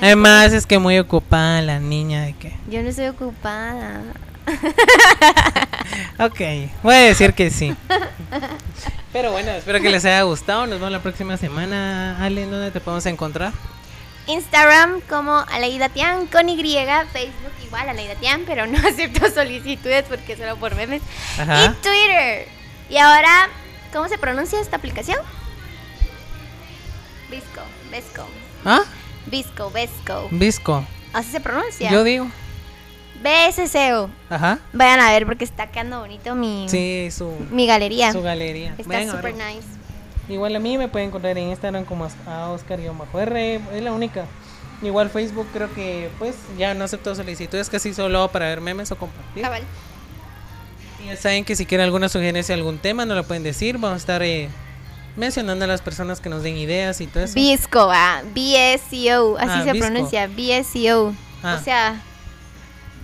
Además 0.00 0.52
es 0.52 0.66
que 0.66 0.78
muy 0.78 0.98
ocupada 0.98 1.62
la 1.62 1.80
niña 1.80 2.22
de 2.22 2.34
que. 2.34 2.52
Yo 2.68 2.82
no 2.82 2.88
estoy 2.88 3.08
ocupada. 3.08 4.02
Ok, 6.18 6.40
voy 6.82 6.94
a 6.94 6.98
decir 6.98 7.34
que 7.34 7.50
sí. 7.50 7.74
Pero 9.12 9.32
bueno, 9.32 9.50
espero 9.52 9.80
que 9.80 9.90
les 9.90 10.04
haya 10.04 10.22
gustado. 10.22 10.66
Nos 10.66 10.78
vemos 10.78 10.92
la 10.92 11.00
próxima 11.00 11.36
semana. 11.36 12.22
Ale, 12.22 12.42
¿en 12.42 12.50
¿dónde 12.50 12.70
te 12.70 12.80
podemos 12.80 13.06
encontrar? 13.06 13.52
Instagram 14.26 15.00
como 15.02 15.32
Aleida 15.50 15.88
Tian 15.88 16.26
con 16.26 16.48
Y, 16.48 16.56
Facebook 17.12 17.52
igual 17.64 17.88
Aleida 17.88 18.14
Tian, 18.16 18.42
pero 18.46 18.66
no 18.66 18.78
acepto 18.88 19.30
solicitudes 19.30 20.04
porque 20.08 20.36
solo 20.36 20.56
por 20.56 20.74
memes. 20.74 21.02
Ajá. 21.38 21.64
Y 21.66 21.68
Twitter. 21.82 22.48
Y 22.88 22.98
ahora, 22.98 23.48
¿cómo 23.92 24.08
se 24.08 24.18
pronuncia 24.18 24.60
esta 24.60 24.76
aplicación? 24.76 25.18
Visco, 27.30 27.60
Vesco, 27.90 28.26
¿Ah? 28.64 28.82
Visco, 29.26 29.70
Vesco. 29.70 30.28
Visco. 30.30 30.84
Así 31.12 31.30
se 31.32 31.40
pronuncia. 31.40 31.90
Yo 31.90 32.04
digo. 32.04 32.28
BSCO. 33.22 34.10
Ajá. 34.30 34.58
Vayan 34.72 35.00
a 35.00 35.10
ver 35.10 35.26
porque 35.26 35.44
está 35.44 35.66
quedando 35.68 36.00
bonito 36.00 36.34
mi, 36.34 36.68
Sí, 36.68 37.08
su, 37.10 37.32
mi 37.50 37.66
galería. 37.66 38.12
su 38.12 38.22
galería. 38.22 38.74
Está 38.78 38.88
Vayan 38.92 39.08
a 39.10 39.12
super 39.12 39.34
nice. 39.34 39.66
Igual 40.28 40.56
a 40.56 40.58
mí 40.58 40.76
me 40.76 40.88
pueden 40.88 41.08
encontrar 41.08 41.36
en 41.38 41.50
Instagram 41.50 41.84
como 41.84 42.08
a 42.26 42.48
Oscar-R. 42.50 43.60
Es 43.72 43.82
la 43.82 43.92
única. 43.92 44.24
Igual 44.82 45.08
Facebook 45.08 45.46
creo 45.52 45.72
que 45.72 46.10
pues 46.18 46.34
ya 46.58 46.74
no 46.74 46.84
acepto 46.84 47.14
solicitudes 47.14 47.70
casi 47.70 47.94
solo 47.94 48.28
para 48.28 48.46
ver 48.46 48.60
memes 48.60 48.90
o 48.92 48.96
compartir. 48.96 49.44
Y 51.02 51.06
ya 51.06 51.16
saben 51.16 51.44
que 51.44 51.54
si 51.56 51.64
quieren 51.64 51.84
alguna 51.84 52.08
sugerencia, 52.08 52.54
algún 52.54 52.78
tema, 52.78 53.06
nos 53.06 53.16
lo 53.16 53.24
pueden 53.24 53.42
decir. 53.42 53.78
Vamos 53.78 53.94
a 53.94 53.98
estar 53.98 54.22
eh, 54.22 54.48
mencionando 55.16 55.64
a 55.64 55.68
las 55.68 55.80
personas 55.80 56.20
que 56.20 56.28
nos 56.28 56.42
den 56.42 56.56
ideas 56.56 57.00
y 57.00 57.06
todo 57.06 57.24
eso. 57.24 57.34
Visco, 57.34 57.88
ah, 57.92 58.22
BSCO, 58.34 59.38
así 59.38 59.50
Ah, 59.50 59.62
se 59.64 59.72
Visco. 59.72 59.86
pronuncia, 59.86 60.26
BSCO. 60.26 61.14
Ah. 61.42 61.58
O 61.60 61.64
sea, 61.64 62.02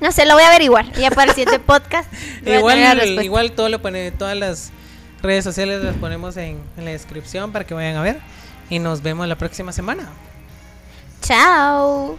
no 0.00 0.10
sé, 0.12 0.26
lo 0.26 0.34
voy 0.34 0.42
a 0.42 0.48
averiguar. 0.48 0.92
Ya 0.94 1.10
para 1.10 1.30
el 1.30 1.36
siguiente 1.36 1.58
podcast. 1.64 2.12
Igual, 2.44 3.22
igual 3.22 3.52
todo 3.52 3.68
lo 3.68 3.80
pone, 3.80 4.10
todas 4.10 4.36
las 4.36 4.72
redes 5.22 5.44
sociales 5.44 5.82
las 5.82 5.96
ponemos 5.96 6.36
en, 6.36 6.58
la 6.76 6.90
descripción 6.90 7.52
para 7.52 7.66
que 7.66 7.74
vayan 7.74 7.96
a 7.96 8.02
ver. 8.02 8.20
Y 8.68 8.78
nos 8.78 9.02
vemos 9.02 9.26
la 9.28 9.36
próxima 9.36 9.72
semana. 9.72 10.08
Chao. 11.20 12.16